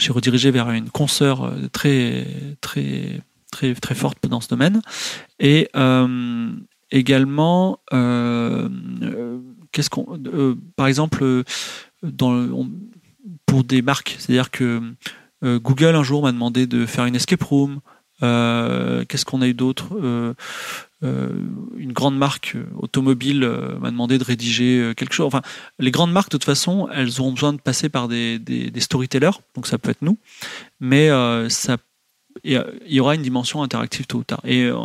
J'ai 0.00 0.12
redirigé 0.12 0.50
vers 0.50 0.70
une 0.70 0.88
consoeur 0.88 1.44
euh, 1.44 1.68
très 1.70 2.26
très 2.62 3.20
très 3.52 3.74
très 3.74 3.94
forte 3.94 4.26
dans 4.26 4.40
ce 4.40 4.48
domaine. 4.48 4.80
Et 5.38 5.68
euh, 5.76 6.48
également, 6.90 7.80
euh, 7.92 8.68
qu'est-ce 9.72 9.90
qu'on, 9.90 10.18
par 10.74 10.86
exemple, 10.86 11.44
dans 12.02 12.66
pour 13.44 13.62
des 13.62 13.82
marques, 13.82 14.16
c'est-à-dire 14.18 14.50
que 14.50 14.80
Google 15.42 15.94
un 15.96 16.02
jour 16.02 16.22
m'a 16.22 16.32
demandé 16.32 16.66
de 16.66 16.86
faire 16.86 17.04
une 17.04 17.16
escape 17.16 17.42
room. 17.42 17.80
qu'est-ce 18.20 19.24
qu'on 19.24 19.42
a 19.42 19.48
eu 19.48 19.54
d'autre? 19.54 19.88
Une 21.02 21.92
grande 21.92 22.18
marque 22.18 22.52
euh, 22.56 22.64
automobile 22.76 23.42
euh, 23.42 23.78
m'a 23.78 23.90
demandé 23.90 24.18
de 24.18 24.24
rédiger 24.24 24.92
quelque 24.96 25.14
chose. 25.14 25.26
Enfin, 25.26 25.42
les 25.78 25.90
grandes 25.90 26.12
marques, 26.12 26.30
de 26.30 26.36
toute 26.36 26.44
façon, 26.44 26.88
elles 26.92 27.20
auront 27.20 27.32
besoin 27.32 27.52
de 27.52 27.60
passer 27.60 27.88
par 27.88 28.08
des, 28.08 28.38
des, 28.38 28.80
storytellers, 28.80 29.30
donc 29.54 29.66
ça 29.66 29.78
peut 29.78 29.90
être 29.90 30.02
nous, 30.02 30.18
mais 30.80 31.08
ça 31.48 31.76
il 32.44 32.62
y 32.86 33.00
aura 33.00 33.14
une 33.14 33.22
dimension 33.22 33.62
interactive 33.62 34.06
tôt 34.06 34.18
ou 34.18 34.24
tard. 34.24 34.40
Et 34.44 34.64
euh, 34.64 34.76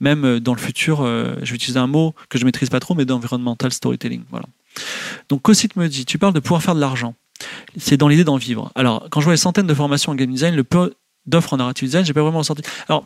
même 0.00 0.40
dans 0.40 0.54
le 0.54 0.58
futur, 0.58 1.02
euh, 1.02 1.34
je 1.42 1.50
vais 1.50 1.56
utiliser 1.56 1.78
un 1.78 1.86
mot 1.86 2.14
que 2.28 2.38
je 2.38 2.44
maîtrise 2.44 2.68
pas 2.70 2.80
trop, 2.80 2.94
mais 2.94 3.04
d'environmental 3.04 3.72
storytelling. 3.72 4.22
Voilà. 4.30 4.46
Donc 5.28 5.42
Cossit 5.42 5.76
me 5.76 5.88
dit, 5.88 6.04
tu 6.04 6.18
parles 6.18 6.34
de 6.34 6.40
pouvoir 6.40 6.62
faire 6.62 6.74
de 6.74 6.80
l'argent. 6.80 7.14
C'est 7.76 7.96
dans 7.96 8.08
l'idée 8.08 8.24
d'en 8.24 8.36
vivre. 8.36 8.72
Alors, 8.74 9.08
quand 9.10 9.20
je 9.20 9.26
vois 9.26 9.34
les 9.34 9.38
centaines 9.38 9.66
de 9.66 9.74
formations 9.74 10.12
en 10.12 10.14
game 10.14 10.30
design, 10.30 10.54
le 10.54 10.64
peu 10.64 10.94
d'offres 11.26 11.52
en 11.52 11.58
narrative 11.58 11.88
design, 11.88 12.04
j'ai 12.04 12.14
pas 12.14 12.22
vraiment 12.22 12.38
ressenti. 12.38 12.62
Alors, 12.88 13.04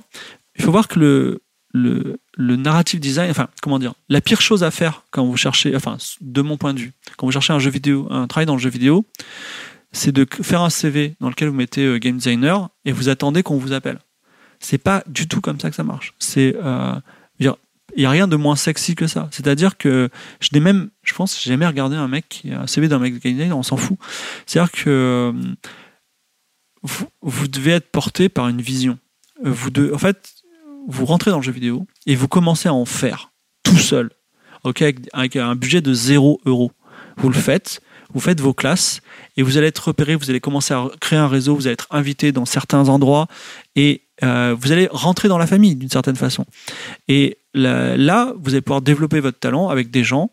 il 0.56 0.64
faut 0.64 0.70
voir 0.70 0.88
que 0.88 1.40
le, 1.72 2.18
le 2.40 2.56
narrative 2.56 3.00
design, 3.00 3.30
enfin, 3.30 3.48
comment 3.62 3.78
dire, 3.78 3.94
la 4.08 4.20
pire 4.20 4.40
chose 4.40 4.64
à 4.64 4.70
faire 4.70 5.04
quand 5.10 5.24
vous 5.24 5.36
cherchez, 5.36 5.76
enfin, 5.76 5.98
de 6.20 6.42
mon 6.42 6.56
point 6.56 6.74
de 6.74 6.80
vue, 6.80 6.92
quand 7.16 7.26
vous 7.26 7.32
cherchez 7.32 7.52
un 7.52 7.58
jeu 7.58 7.70
vidéo, 7.70 8.06
un 8.10 8.26
travail 8.26 8.46
dans 8.46 8.56
le 8.56 8.60
jeu 8.60 8.70
vidéo, 8.70 9.04
c'est 9.92 10.12
de 10.12 10.26
faire 10.42 10.62
un 10.62 10.70
CV 10.70 11.16
dans 11.20 11.28
lequel 11.28 11.48
vous 11.48 11.54
mettez 11.54 11.84
euh, 11.84 11.98
game 11.98 12.16
designer 12.16 12.70
et 12.84 12.92
vous 12.92 13.08
attendez 13.08 13.42
qu'on 13.42 13.58
vous 13.58 13.72
appelle. 13.72 13.98
C'est 14.58 14.78
pas 14.78 15.02
du 15.06 15.28
tout 15.28 15.40
comme 15.40 15.60
ça 15.60 15.70
que 15.70 15.76
ça 15.76 15.84
marche. 15.84 16.14
C'est, 16.18 16.54
euh, 16.56 16.94
il 17.96 18.02
y 18.02 18.06
a 18.06 18.10
rien 18.10 18.28
de 18.28 18.36
moins 18.36 18.54
sexy 18.54 18.94
que 18.94 19.08
ça. 19.08 19.28
C'est-à-dire 19.32 19.76
que 19.76 20.10
je 20.38 20.50
n'ai 20.52 20.60
même, 20.60 20.90
je 21.02 21.12
pense, 21.12 21.42
jamais 21.42 21.66
regardé 21.66 21.96
un 21.96 22.06
mec 22.06 22.26
qui 22.28 22.52
a 22.52 22.60
un 22.60 22.66
CV 22.68 22.86
d'un 22.86 23.00
mec 23.00 23.14
de 23.14 23.18
game 23.18 23.32
designer, 23.32 23.58
on 23.58 23.64
s'en 23.64 23.76
fout. 23.76 23.98
C'est-à-dire 24.46 24.70
que 24.70 25.34
vous, 26.82 27.06
vous 27.20 27.48
devez 27.48 27.72
être 27.72 27.90
porté 27.90 28.28
par 28.28 28.46
une 28.46 28.62
vision 28.62 28.96
vous 29.42 29.70
de, 29.70 29.90
en 29.92 29.98
fait, 29.98 30.34
vous 30.86 31.06
rentrez 31.06 31.30
dans 31.30 31.38
le 31.38 31.42
jeu 31.42 31.52
vidéo 31.52 31.86
et 32.10 32.16
vous 32.16 32.26
commencez 32.26 32.68
à 32.68 32.74
en 32.74 32.86
faire 32.86 33.30
tout 33.62 33.78
seul, 33.78 34.10
ok, 34.64 34.82
avec, 35.12 35.36
un 35.36 35.54
budget 35.54 35.80
de 35.80 35.94
0 35.94 36.40
euros. 36.44 36.72
Vous 37.18 37.28
le 37.28 37.36
faites, 37.36 37.80
vous 38.12 38.18
faites 38.18 38.40
vos 38.40 38.52
classes 38.52 39.00
et 39.36 39.44
vous 39.44 39.58
allez 39.58 39.68
être 39.68 39.78
repéré, 39.78 40.16
vous 40.16 40.28
allez 40.28 40.40
commencer 40.40 40.74
à 40.74 40.88
créer 41.00 41.20
un 41.20 41.28
réseau, 41.28 41.54
vous 41.54 41.68
allez 41.68 41.74
être 41.74 41.86
invité 41.92 42.32
dans 42.32 42.46
certains 42.46 42.88
endroits 42.88 43.28
et 43.76 44.02
euh, 44.24 44.56
vous 44.58 44.72
allez 44.72 44.88
rentrer 44.90 45.28
dans 45.28 45.38
la 45.38 45.46
famille 45.46 45.76
d'une 45.76 45.88
certaine 45.88 46.16
façon. 46.16 46.46
Et 47.06 47.38
là, 47.54 48.32
vous 48.40 48.54
allez 48.54 48.60
pouvoir 48.60 48.82
développer 48.82 49.20
votre 49.20 49.38
talent 49.38 49.68
avec 49.68 49.92
des 49.92 50.02
gens 50.02 50.32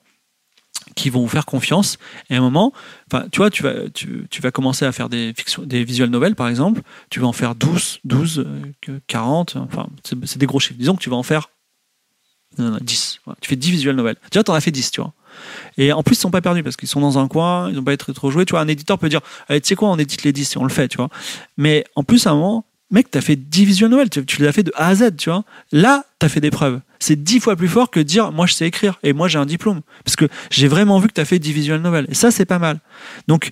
qui 0.96 1.12
vont 1.12 1.22
vous 1.22 1.28
faire 1.28 1.46
confiance. 1.46 2.00
Et 2.32 2.36
à 2.36 2.40
un 2.40 2.42
moment, 2.42 2.74
enfin, 3.12 3.28
tu 3.32 3.38
vois, 3.38 3.52
tu 3.52 3.62
vas, 3.62 3.88
tu, 3.94 4.42
vas 4.42 4.50
commencer 4.50 4.84
à 4.84 4.92
faire 4.92 5.10
des 5.10 5.32
fictions, 5.38 5.62
des 5.62 5.84
visual 5.84 6.10
novels, 6.10 6.34
par 6.34 6.48
exemple. 6.48 6.82
Tu 7.12 7.20
vas 7.20 7.28
en 7.28 7.34
faire 7.34 7.54
12, 7.54 8.00
12, 8.04 8.46
euh, 8.90 9.00
40. 9.06 9.58
Enfin, 9.58 9.88
c'est 10.04 10.40
des 10.40 10.48
gros 10.48 10.60
chiffres. 10.60 10.80
Disons 10.80 10.96
que 10.96 11.04
tu 11.04 11.12
vas 11.12 11.16
en 11.16 11.24
faire 11.24 11.50
non, 12.58 12.72
non, 12.72 12.78
10. 12.82 13.20
Voilà. 13.26 13.38
Tu 13.42 13.50
fais 13.50 13.56
10 13.56 13.72
visual 13.72 13.96
novels. 13.96 14.16
Déjà, 14.32 14.44
tu 14.44 14.52
en 14.52 14.54
as 14.54 14.62
fait 14.62 14.72
10, 14.72 14.92
tu 14.92 15.02
vois. 15.02 15.14
Et 15.78 15.92
en 15.94 16.02
plus, 16.02 16.16
ils 16.16 16.20
sont 16.20 16.32
pas 16.32 16.42
perdus 16.42 16.64
parce 16.64 16.76
qu'ils 16.76 16.88
sont 16.90 17.02
dans 17.02 17.20
un 17.20 17.28
coin, 17.28 17.70
ils 17.70 17.76
n'ont 17.76 17.84
pas 17.84 17.94
été 17.94 18.12
trop 18.14 18.32
joués. 18.32 18.46
Tu 18.46 18.52
vois, 18.52 18.62
un 18.62 18.68
éditeur 18.68 18.98
peut 18.98 19.10
dire, 19.10 19.22
allez, 19.48 19.62
tu 19.62 19.68
sais 19.68 19.76
quoi, 19.76 19.90
on 19.90 19.98
édite 20.00 20.24
les 20.24 20.34
10 20.34 20.56
et 20.56 20.58
on 20.58 20.64
le 20.64 20.70
fait, 20.70 20.88
tu 20.88 20.98
vois. 20.98 21.10
Mais 21.58 21.84
en 21.96 22.04
plus, 22.04 22.26
à 22.26 22.32
un 22.32 22.36
moment, 22.36 22.66
mec, 22.90 23.12
t'as 23.12 23.22
fait 23.22 23.36
10 23.36 23.66
visual 23.66 23.92
novels, 23.92 24.10
tu, 24.10 24.42
les 24.42 24.48
as 24.48 24.52
fait 24.52 24.64
de 24.64 24.72
A 24.76 24.88
à 24.88 24.96
Z, 24.96 25.16
tu 25.18 25.30
vois. 25.30 25.44
Là, 25.72 26.06
t'as 26.20 26.30
fait 26.30 26.42
des 26.42 26.50
preuves. 26.52 26.80
C'est 27.00 27.22
10 27.22 27.40
fois 27.40 27.56
plus 27.56 27.68
fort 27.68 27.92
que 27.92 28.00
dire, 28.00 28.32
moi, 28.32 28.48
je 28.48 28.54
sais 28.54 28.66
écrire 28.66 28.98
et 29.04 29.14
moi, 29.14 29.28
j'ai 29.28 29.38
un 29.38 29.46
diplôme. 29.46 29.82
Parce 30.04 30.16
que 30.16 30.26
j'ai 30.50 30.68
vraiment 30.68 30.98
vu 31.00 31.08
que 31.08 31.14
t'as 31.14 31.26
fait 31.26 31.38
10 31.38 31.52
visual 31.54 31.82
novels. 31.82 32.08
Et 32.10 32.16
ça, 32.16 32.32
c'est 32.32 32.46
pas 32.46 32.58
mal. 32.60 32.80
Donc, 33.28 33.52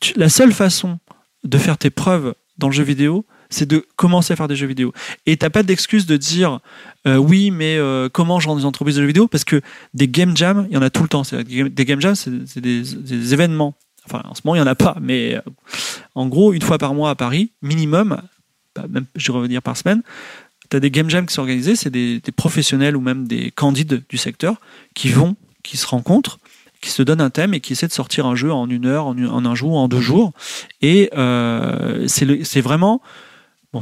tu- 0.00 0.14
la 0.16 0.30
seule 0.30 0.52
façon 0.54 0.98
de 1.44 1.58
faire 1.58 1.76
tes 1.76 1.90
preuves 1.90 2.34
dans 2.56 2.68
le 2.68 2.72
jeu 2.72 2.82
vidéo, 2.84 3.26
c'est 3.50 3.66
de 3.66 3.86
commencer 3.96 4.32
à 4.32 4.36
faire 4.36 4.48
des 4.48 4.56
jeux 4.56 4.66
vidéo. 4.66 4.92
Et 5.26 5.36
t'as 5.36 5.50
pas 5.50 5.62
d'excuse 5.62 6.06
de 6.06 6.16
dire 6.16 6.60
euh, 7.06 7.16
oui, 7.16 7.50
mais 7.50 7.76
euh, 7.76 8.08
comment 8.08 8.40
je 8.40 8.48
rentre 8.48 8.58
dans 8.58 8.62
une 8.62 8.68
entreprise 8.68 8.96
de 8.96 9.02
jeux 9.02 9.06
vidéo? 9.06 9.28
Parce 9.28 9.44
que 9.44 9.60
des 9.94 10.08
game 10.08 10.36
jams, 10.36 10.66
il 10.70 10.74
y 10.74 10.78
en 10.78 10.82
a 10.82 10.90
tout 10.90 11.02
le 11.02 11.08
temps. 11.08 11.22
Des 11.22 11.84
game 11.84 12.00
jams, 12.00 12.14
c'est 12.14 12.60
des, 12.60 13.32
événements. 13.32 13.74
Enfin, 14.06 14.22
en 14.28 14.34
ce 14.34 14.42
moment, 14.44 14.54
il 14.54 14.58
y 14.58 14.62
en 14.62 14.66
a 14.66 14.74
pas, 14.76 14.96
mais 15.00 15.34
euh, 15.34 15.40
en 16.14 16.26
gros, 16.26 16.52
une 16.52 16.62
fois 16.62 16.78
par 16.78 16.94
mois 16.94 17.10
à 17.10 17.14
Paris, 17.16 17.52
minimum, 17.60 18.20
bah, 18.74 18.86
même 18.88 19.06
je 19.16 19.32
vais 19.32 19.38
revenir 19.38 19.62
par 19.62 19.76
semaine. 19.76 20.02
Tu 20.70 20.76
as 20.76 20.80
des 20.80 20.90
game 20.90 21.10
jams 21.10 21.26
qui 21.26 21.34
sont 21.34 21.40
organisés, 21.40 21.76
c'est 21.76 21.90
des, 21.90 22.20
professionnels 22.36 22.96
ou 22.96 23.00
même 23.00 23.26
des 23.26 23.50
candides 23.50 24.02
du 24.08 24.16
secteur 24.16 24.60
qui 24.94 25.08
vont, 25.08 25.36
qui 25.62 25.76
se 25.76 25.86
rencontrent, 25.86 26.38
qui 26.80 26.90
se 26.90 27.02
donnent 27.02 27.20
un 27.20 27.30
thème 27.30 27.54
et 27.54 27.60
qui 27.60 27.72
essaient 27.72 27.86
de 27.86 27.92
sortir 27.92 28.26
un 28.26 28.34
jeu 28.34 28.52
en 28.52 28.68
une 28.68 28.86
heure, 28.86 29.06
en, 29.06 29.44
un 29.44 29.54
jour, 29.54 29.76
en 29.76 29.88
deux 29.88 30.00
jours. 30.00 30.32
Et 30.82 31.10
euh, 31.16 32.06
c'est 32.08 32.60
vraiment 32.60 33.00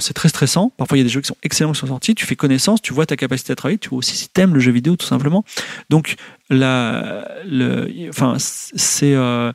C'est 0.01 0.15
très 0.15 0.29
stressant. 0.29 0.73
Parfois, 0.77 0.97
il 0.97 1.01
y 1.01 1.03
a 1.03 1.05
des 1.05 1.11
jeux 1.11 1.21
qui 1.21 1.29
sont 1.29 1.37
excellents 1.43 1.73
qui 1.73 1.81
sont 1.81 1.87
sortis. 1.87 2.15
Tu 2.15 2.27
fais 2.27 2.37
connaissance, 2.37 2.81
tu 2.83 2.93
vois 2.93 3.07
ta 3.07 3.17
capacité 3.17 3.53
à 3.53 3.57
travailler, 3.57 3.79
tu 3.79 3.89
vois 3.89 3.99
aussi 3.99 4.17
si 4.17 4.29
t'aimes 4.29 4.55
le 4.55 4.61
jeu 4.61 4.73
vidéo, 4.73 4.97
tout 4.97 5.07
simplement. 5.07 5.45
Donc, 5.91 6.17
enfin, 6.51 8.37
c'est 8.39 9.15
euh, 9.15 9.53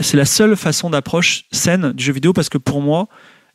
c'est 0.00 0.16
la 0.16 0.24
seule 0.24 0.56
façon 0.56 0.90
d'approche 0.90 1.44
saine 1.52 1.92
du 1.92 2.04
jeu 2.04 2.12
vidéo 2.12 2.32
parce 2.32 2.48
que 2.48 2.58
pour 2.58 2.82
moi, 2.82 3.08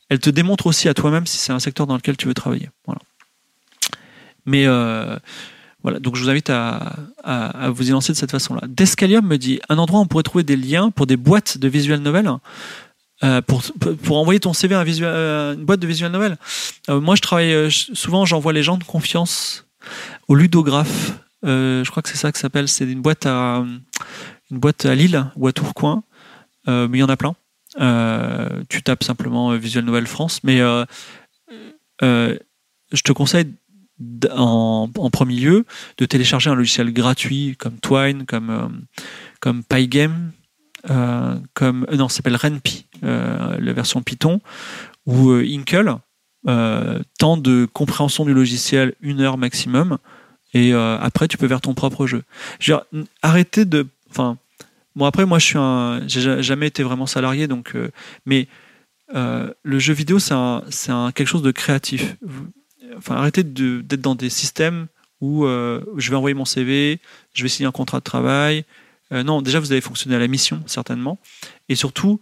elle 0.09 0.19
te 0.19 0.29
démontre 0.29 0.67
aussi 0.67 0.89
à 0.89 0.93
toi-même 0.93 1.25
si 1.25 1.37
c'est 1.37 1.53
un 1.53 1.59
secteur 1.59 1.87
dans 1.87 1.95
lequel 1.95 2.17
tu 2.17 2.27
veux 2.27 2.33
travailler. 2.33 2.69
Voilà. 2.85 3.01
Mais 4.45 4.65
euh, 4.65 5.17
voilà, 5.83 5.99
donc 5.99 6.15
je 6.15 6.23
vous 6.23 6.29
invite 6.29 6.49
à, 6.49 6.95
à, 7.23 7.65
à 7.65 7.69
vous 7.69 7.87
y 7.87 7.91
lancer 7.91 8.11
de 8.11 8.17
cette 8.17 8.31
façon-là. 8.31 8.61
Descalium 8.67 9.25
me 9.25 9.37
dit 9.37 9.59
un 9.69 9.77
endroit 9.77 9.99
où 9.99 10.03
on 10.03 10.07
pourrait 10.07 10.23
trouver 10.23 10.43
des 10.43 10.55
liens 10.55 10.89
pour 10.89 11.05
des 11.05 11.17
boîtes 11.17 11.57
de 11.57 11.67
visual 11.67 11.99
novel. 11.99 12.31
Euh, 13.23 13.41
pour, 13.41 13.61
pour 14.03 14.17
envoyer 14.17 14.39
ton 14.39 14.53
CV 14.53 14.73
à 14.73 14.81
euh, 14.81 15.53
une 15.53 15.63
boîte 15.63 15.79
de 15.79 15.85
visual 15.85 16.11
novel. 16.11 16.37
Euh, 16.89 16.99
moi, 16.99 17.15
je 17.15 17.21
travaille 17.21 17.71
souvent, 17.71 18.25
j'envoie 18.25 18.51
les 18.51 18.63
gens 18.63 18.77
de 18.77 18.83
confiance 18.83 19.67
au 20.27 20.35
ludographe. 20.35 21.13
Je 21.43 21.89
crois 21.89 22.01
que 22.03 22.09
c'est 22.09 22.17
ça 22.17 22.31
que 22.31 22.37
ça 22.37 22.43
s'appelle. 22.43 22.67
C'est 22.67 22.85
une 22.85 23.01
boîte 23.01 23.25
à 23.25 23.63
une 24.49 24.59
boîte 24.59 24.85
à 24.85 24.95
Lille 24.95 25.25
ou 25.35 25.47
à 25.47 25.53
Tourcoing, 25.53 26.03
mais 26.67 26.89
il 26.93 26.99
y 26.99 27.03
en 27.03 27.09
a 27.09 27.17
plein. 27.17 27.35
Tu 28.69 28.83
tapes 28.83 29.03
simplement 29.03 29.55
Visual 29.55 29.85
Novel 29.85 30.07
France, 30.07 30.41
mais 30.43 30.59
je 32.01 32.37
te 33.03 33.11
conseille 33.11 33.53
en 34.31 34.89
premier 35.11 35.35
lieu 35.35 35.65
de 35.97 36.05
télécharger 36.05 36.49
un 36.49 36.55
logiciel 36.55 36.91
gratuit 36.93 37.55
comme 37.57 37.79
Twine, 37.79 38.25
comme 38.25 38.49
euh, 38.49 38.67
comme 39.39 39.63
Pygame, 39.63 40.31
euh, 40.89 41.35
comme 41.53 41.85
euh, 41.91 41.95
non, 41.95 42.09
s'appelle 42.09 42.35
Renpy, 42.35 42.85
euh, 43.03 43.57
la 43.59 43.73
version 43.73 44.01
Python, 44.01 44.41
ou 45.05 45.29
euh, 45.31 45.45
Inkle, 45.47 45.95
temps 47.19 47.37
de 47.37 47.67
compréhension 47.71 48.25
du 48.25 48.33
logiciel 48.33 48.95
une 49.01 49.21
heure 49.21 49.37
maximum, 49.37 49.97
et 50.53 50.73
après 50.73 51.27
tu 51.27 51.37
peux 51.37 51.47
faire 51.47 51.61
ton 51.61 51.75
propre 51.75 52.07
jeu. 52.07 52.23
Je 52.59 52.73
arrêtez 53.21 53.63
de, 53.63 53.85
enfin, 54.09 54.37
bon 54.95 55.05
après 55.05 55.27
moi 55.27 55.37
je 55.37 55.45
suis 55.45 55.59
un, 55.59 56.01
j'ai 56.07 56.21
ja- 56.21 56.41
jamais 56.41 56.65
été 56.65 56.81
vraiment 56.81 57.05
salarié 57.05 57.47
donc, 57.47 57.75
mais 58.25 58.47
le 59.13 59.79
jeu 59.79 59.93
vidéo 59.93 60.17
c'est 60.17 60.33
un, 60.33 60.63
c'est 60.71 60.91
un 60.91 61.11
quelque 61.11 61.27
chose 61.27 61.43
de 61.43 61.51
créatif. 61.51 62.15
Enfin, 62.97 63.17
arrêtez 63.17 63.43
d'être 63.43 64.01
dans 64.01 64.15
des 64.15 64.31
systèmes 64.31 64.87
où 65.21 65.45
je 65.45 66.09
vais 66.09 66.15
envoyer 66.15 66.33
mon 66.33 66.45
CV, 66.45 66.99
je 67.33 67.43
vais 67.43 67.49
signer 67.49 67.67
un 67.67 67.71
contrat 67.71 67.99
de 67.99 68.03
travail. 68.03 68.65
Euh, 69.11 69.23
non, 69.23 69.41
déjà 69.41 69.59
vous 69.59 69.71
allez 69.71 69.81
fonctionner 69.81 70.15
à 70.15 70.19
la 70.19 70.27
mission 70.27 70.63
certainement, 70.67 71.19
et 71.69 71.75
surtout 71.75 72.19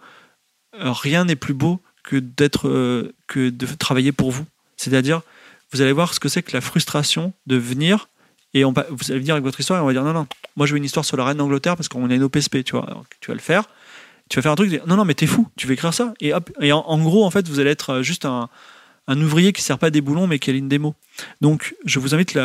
euh, 0.75 0.91
rien 0.91 1.25
n'est 1.25 1.35
plus 1.35 1.53
beau 1.53 1.79
que 2.03 2.21
euh, 2.65 3.11
que 3.27 3.49
de 3.49 3.65
travailler 3.65 4.11
pour 4.11 4.31
vous. 4.31 4.45
C'est-à-dire, 4.77 5.21
vous 5.71 5.81
allez 5.81 5.91
voir 5.91 6.13
ce 6.13 6.19
que 6.19 6.29
c'est 6.29 6.41
que 6.41 6.53
la 6.53 6.61
frustration 6.61 7.33
de 7.47 7.57
venir 7.57 8.09
et 8.53 8.63
vous 8.63 8.73
allez 9.09 9.19
venir 9.19 9.35
avec 9.35 9.43
votre 9.43 9.59
histoire 9.59 9.79
et 9.79 9.83
on 9.83 9.85
va 9.85 9.93
dire 9.93 10.03
non 10.03 10.13
non, 10.13 10.27
moi 10.55 10.65
je 10.65 10.71
veux 10.71 10.77
une 10.77 10.85
histoire 10.85 11.05
sur 11.05 11.17
la 11.17 11.25
reine 11.25 11.37
d'Angleterre 11.37 11.75
parce 11.75 11.87
qu'on 11.87 12.09
a 12.09 12.15
une 12.15 12.23
OPSP, 12.23 12.63
tu 12.63 12.71
vois. 12.71 13.03
Tu 13.19 13.29
vas 13.29 13.35
le 13.35 13.39
faire, 13.39 13.65
tu 14.27 14.37
vas 14.37 14.41
faire 14.41 14.51
un 14.51 14.55
truc, 14.55 14.81
non 14.87 14.95
non 14.95 15.05
mais 15.05 15.13
t'es 15.13 15.27
fou, 15.27 15.47
tu 15.55 15.67
vas 15.67 15.73
écrire 15.73 15.93
ça 15.93 16.13
et 16.19 16.33
en, 16.33 16.97
gros 16.97 17.25
en 17.25 17.29
fait 17.29 17.47
vous 17.47 17.59
allez 17.59 17.69
être 17.69 18.01
juste 18.01 18.25
un, 18.25 18.49
un 19.07 19.21
ouvrier 19.21 19.53
qui 19.53 19.61
sert 19.61 19.77
pas 19.77 19.91
des 19.91 20.01
boulons 20.01 20.25
mais 20.25 20.39
qui 20.39 20.49
a 20.49 20.53
une 20.53 20.69
démo. 20.69 20.95
Donc 21.41 21.75
je 21.85 21.99
vous 21.99 22.15
invite 22.15 22.35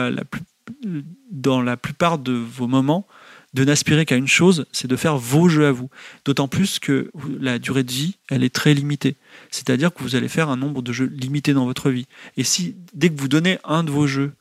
dans 1.30 1.62
la 1.62 1.76
plupart 1.78 2.18
de 2.18 2.32
vos 2.32 2.66
moments 2.66 3.06
de 3.54 3.64
n'aspirer 3.64 4.04
qu'à 4.04 4.16
une 4.16 4.28
chose, 4.28 4.66
c'est 4.72 4.88
de 4.88 4.96
faire 4.96 5.16
vos 5.16 5.48
jeux 5.48 5.66
à 5.66 5.72
vous. 5.72 5.88
D'autant 6.24 6.48
plus 6.48 6.80
que 6.80 7.10
la 7.40 7.58
durée 7.58 7.84
de 7.84 7.92
vie, 7.92 8.16
elle 8.28 8.42
est 8.42 8.52
très 8.54 8.74
limitée. 8.74 9.16
C'est-à-dire 9.50 9.94
que 9.94 10.02
vous 10.02 10.16
allez 10.16 10.28
faire 10.28 10.48
un 10.48 10.56
nombre 10.56 10.82
de 10.82 10.92
jeux 10.92 11.06
limité 11.06 11.54
dans 11.54 11.64
votre 11.64 11.90
vie. 11.90 12.06
Et 12.36 12.42
si, 12.42 12.74
dès 12.92 13.08
que 13.08 13.18
vous 13.18 13.28
donnez 13.28 13.58
un 13.64 13.84
de 13.84 13.92
vos 13.92 14.08
jeux 14.08 14.32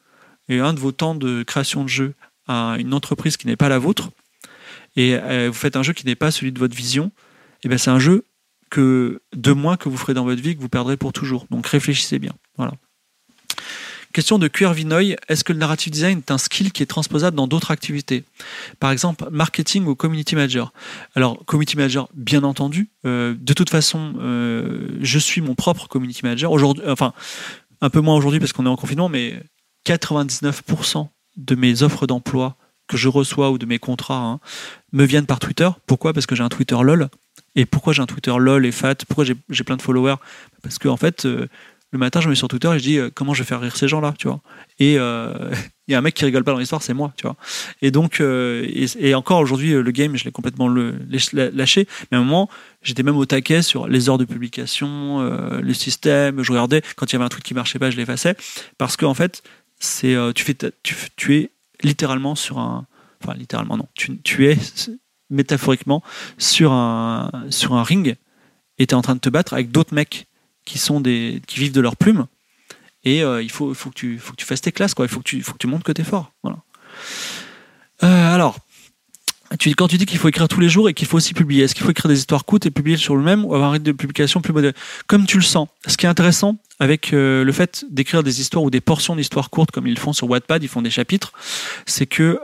et 0.50 0.60
un 0.60 0.74
de 0.74 0.80
vos 0.80 0.92
temps 0.92 1.14
de 1.14 1.44
création 1.44 1.84
de 1.84 1.90
jeu 1.90 2.14
à 2.48 2.76
une 2.80 2.94
entreprise 2.94 3.38
qui 3.38 3.48
n'est 3.48 3.56
pas 3.56 3.70
la 3.70 3.78
vôtre, 3.78 4.10
et 4.96 5.16
euh, 5.16 5.48
vous 5.48 5.58
faites 5.58 5.76
un 5.76 5.84
jeu 5.84 5.94
qui 5.94 6.06
n'est 6.06 6.16
pas 6.16 6.32
celui 6.32 6.52
de 6.52 6.60
votre 6.60 6.76
vision, 6.76 7.12
et 7.64 7.70
ben 7.70 7.78
c'est 7.78 7.92
un 7.92 8.00
jeu 8.00 8.26
que 8.70 9.22
de 9.36 9.52
moins 9.52 9.78
que 9.78 9.88
vous 9.88 9.98
ferez 9.98 10.16
dans 10.16 10.26
votre 10.26 10.42
vie 10.42 10.56
que 10.56 10.62
vous 10.62 10.70
perdrez 10.70 10.98
pour 10.98 11.14
toujours. 11.14 11.46
Donc 11.52 11.68
réfléchissez 11.68 12.18
bien. 12.18 12.34
Voilà. 12.58 12.74
Question 14.14 14.38
de 14.38 14.48
QR 14.48 14.74
Vinoy, 14.74 15.16
est-ce 15.28 15.44
que 15.44 15.54
le 15.54 15.58
narrative 15.58 15.92
design 15.92 16.20
est 16.20 16.30
un 16.30 16.38
skill 16.38 16.72
qui 16.72 16.84
est 16.84 16.86
transposable 16.86 17.36
dans 17.36 17.48
d'autres 17.48 17.72
activités? 17.72 18.24
Par 18.80 18.92
exemple, 18.92 19.28
marketing 19.32 19.86
ou 19.88 19.96
community 19.96 20.36
manager. 20.36 20.72
Alors, 21.16 21.44
community 21.46 21.76
manager, 21.78 22.08
bien 22.14 22.44
entendu. 22.44 22.90
Euh, 23.08 23.34
de 23.36 23.54
toute 23.54 23.72
façon, 23.72 24.14
euh, 24.20 24.88
je 25.02 25.18
suis 25.18 25.42
mon 25.42 25.56
propre 25.56 25.88
community 25.88 26.22
manager. 26.22 26.52
Aujourd'hui, 26.52 26.84
enfin, 26.88 27.14
un 27.82 27.90
peu 27.90 28.02
moins 28.02 28.16
aujourd'hui 28.16 28.40
parce 28.40 28.54
qu'on 28.54 28.68
est 28.68 28.70
en 28.70 28.76
confinement, 28.76 29.10
mais 29.10 29.42
99% 29.88 31.10
de 31.38 31.56
mes 31.56 31.82
offres 31.82 32.06
d'emploi 32.06 32.56
que 32.88 32.98
je 32.98 33.08
reçois 33.08 33.50
ou 33.50 33.58
de 33.58 33.66
mes 33.66 33.80
contrats 33.80 34.20
hein, 34.20 34.40
me 34.92 35.06
viennent 35.06 35.26
par 35.26 35.40
Twitter. 35.40 35.70
Pourquoi? 35.88 36.14
Parce 36.14 36.28
que 36.28 36.36
j'ai 36.36 36.44
un 36.44 36.50
Twitter 36.50 36.78
LOL. 36.80 37.10
Et 37.56 37.66
pourquoi 37.66 37.94
j'ai 37.94 38.02
un 38.02 38.06
Twitter 38.06 38.34
LOL 38.38 38.66
et 38.66 38.72
FAT? 38.72 38.96
Pourquoi 39.08 39.26
j'ai 39.26 39.36
j'ai 39.50 39.64
plein 39.64 39.78
de 39.78 39.82
followers? 39.82 40.18
Parce 40.62 40.78
que 40.78 40.88
en 40.88 40.98
fait, 40.98 41.26
euh, 41.26 41.48
le 41.94 42.00
matin, 42.00 42.22
je 42.22 42.26
me 42.26 42.32
mets 42.32 42.36
sur 42.36 42.48
Twitter 42.48 42.68
et 42.74 42.80
je 42.80 42.84
dis 42.84 42.98
euh, 42.98 43.12
comment 43.14 43.36
je 43.36 43.44
vais 43.44 43.48
faire 43.48 43.62
rire 43.62 43.78
ces 43.78 43.88
gens-là, 43.88 44.16
tu 44.18 44.28
vois. 44.28 44.42
Et 44.80 44.98
euh, 44.98 45.54
il 45.88 45.92
y 45.92 45.96
a 45.96 46.00
un 46.00 46.02
mec 46.02 46.16
qui 46.16 46.26
rigole 46.26 46.44
pas 46.44 46.52
dans 46.52 46.58
l'histoire, 46.58 46.82
c'est 46.82 46.96
moi, 46.96 47.14
tu 47.16 47.28
vois. 47.28 47.36
Et 47.84 47.92
donc, 47.92 48.20
euh, 48.20 48.68
et, 49.00 49.14
encore 49.14 49.40
aujourd'hui, 49.40 49.74
euh, 49.74 49.84
le 49.84 49.92
game, 49.92 50.18
je 50.18 50.24
l'ai 50.24 50.32
complètement 50.32 50.68
le, 50.68 50.94
lâch- 51.08 51.36
lâché. 51.36 51.88
Mais 52.12 52.18
à 52.18 52.20
un 52.20 52.24
moment, 52.24 52.50
j'étais 52.82 53.04
même 53.04 53.16
au 53.16 53.28
taquet 53.28 53.62
sur 53.62 53.88
les 53.88 54.10
heures 54.10 54.18
de 54.18 54.26
publication, 54.26 55.22
euh, 55.22 55.62
les 55.62 55.76
systèmes. 55.76 56.42
Je 56.42 56.52
regardais 56.52 56.82
quand 56.96 57.06
il 57.12 57.14
y 57.14 57.16
avait 57.18 57.26
un 57.26 57.30
truc 57.30 57.44
qui 57.44 57.54
marchait 57.54 57.78
pas, 57.78 57.92
je 57.92 57.98
l'effaçais 57.98 58.36
parce 58.80 58.98
qu'en 58.98 59.14
fait, 59.14 59.44
c'est 59.80 60.16
euh, 60.16 60.32
tu 60.34 60.44
fais 60.44 60.58
tu, 60.82 61.36
es 61.36 61.52
littéralement 61.84 62.34
sur 62.34 62.58
un, 62.58 62.88
enfin 63.24 63.38
littéralement 63.38 63.78
non, 63.78 63.88
tu 63.94 64.48
es 64.48 64.58
métaphoriquement 65.30 66.02
sur 66.40 66.72
un 66.72 67.30
sur 67.50 67.76
un 67.76 67.84
ring 67.84 68.16
et 68.80 68.88
tu 68.88 68.94
es 68.94 68.96
en 68.96 69.04
train 69.04 69.16
de 69.16 69.20
te 69.20 69.30
battre 69.30 69.54
avec 69.54 69.70
d'autres 69.70 69.94
mecs 69.94 70.28
qui 70.66 70.78
sont 70.78 71.02
des 71.02 71.42
qui 71.48 71.60
vivent 71.60 71.74
de 71.74 71.82
leurs 71.82 71.96
plumes. 71.96 72.26
Et 73.04 73.24
euh, 73.24 73.42
il 73.42 73.52
faut, 73.52 73.74
faut 73.74 73.90
que 73.90 73.96
tu 73.96 74.18
faut 74.18 74.32
que 74.32 74.38
tu 74.38 74.46
fasses 74.46 74.62
tes 74.62 74.72
classes 74.72 74.94
quoi. 74.94 75.06
Il 75.06 75.10
faut 75.10 75.20
que 75.20 75.26
tu 75.26 75.42
faut 75.42 75.54
que 75.54 75.58
tu 75.58 75.68
montres 75.68 75.84
que 75.84 75.92
tu 75.92 76.02
es 76.02 76.06
fort. 76.06 76.32
Voilà. 76.44 76.60
Euh, 78.04 78.34
alors 78.34 78.58
tu, 79.60 79.74
quand 79.76 79.88
tu 79.88 79.98
dis 79.98 80.06
qu'il 80.06 80.18
faut 80.18 80.30
écrire 80.30 80.48
tous 80.48 80.60
les 80.60 80.70
jours 80.70 80.90
et 80.90 80.96
qu'il 80.96 81.08
faut 81.08 81.18
aussi 81.18 81.36
publier, 81.36 81.64
est-ce 81.64 81.76
qu'il 81.76 81.84
faut 81.84 81.92
écrire 81.92 82.10
des 82.10 82.18
histoires 82.18 82.44
courtes 82.44 82.66
et 82.66 82.72
publier 82.72 82.98
sur 82.98 83.16
le 83.16 83.22
même 83.22 83.46
ou 83.46 83.54
avoir 83.54 83.70
un 83.70 83.74
rythme 83.74 83.86
de 83.86 83.92
publication 83.92 84.42
plus 84.42 84.52
modéré? 84.52 84.74
Comme 85.06 85.28
tu 85.28 85.38
le 85.38 85.44
sens. 85.44 85.68
Ce 85.86 85.96
qui 85.96 86.08
est 86.08 86.10
intéressant 86.10 86.58
avec 86.80 87.14
euh, 87.14 87.44
le 87.44 87.52
fait 87.52 87.86
d'écrire 87.92 88.24
des 88.24 88.42
histoires 88.42 88.64
ou 88.64 88.72
des 88.72 88.82
portions 88.82 89.16
d'histoires 89.16 89.52
courtes 89.52 89.70
comme 89.70 89.86
ils 89.86 90.00
font 90.00 90.12
sur 90.12 90.28
Wattpad, 90.28 90.64
ils 90.64 90.70
font 90.70 90.82
des 90.82 90.90
chapitres, 90.90 91.34
c'est 91.86 92.08
que 92.08 92.40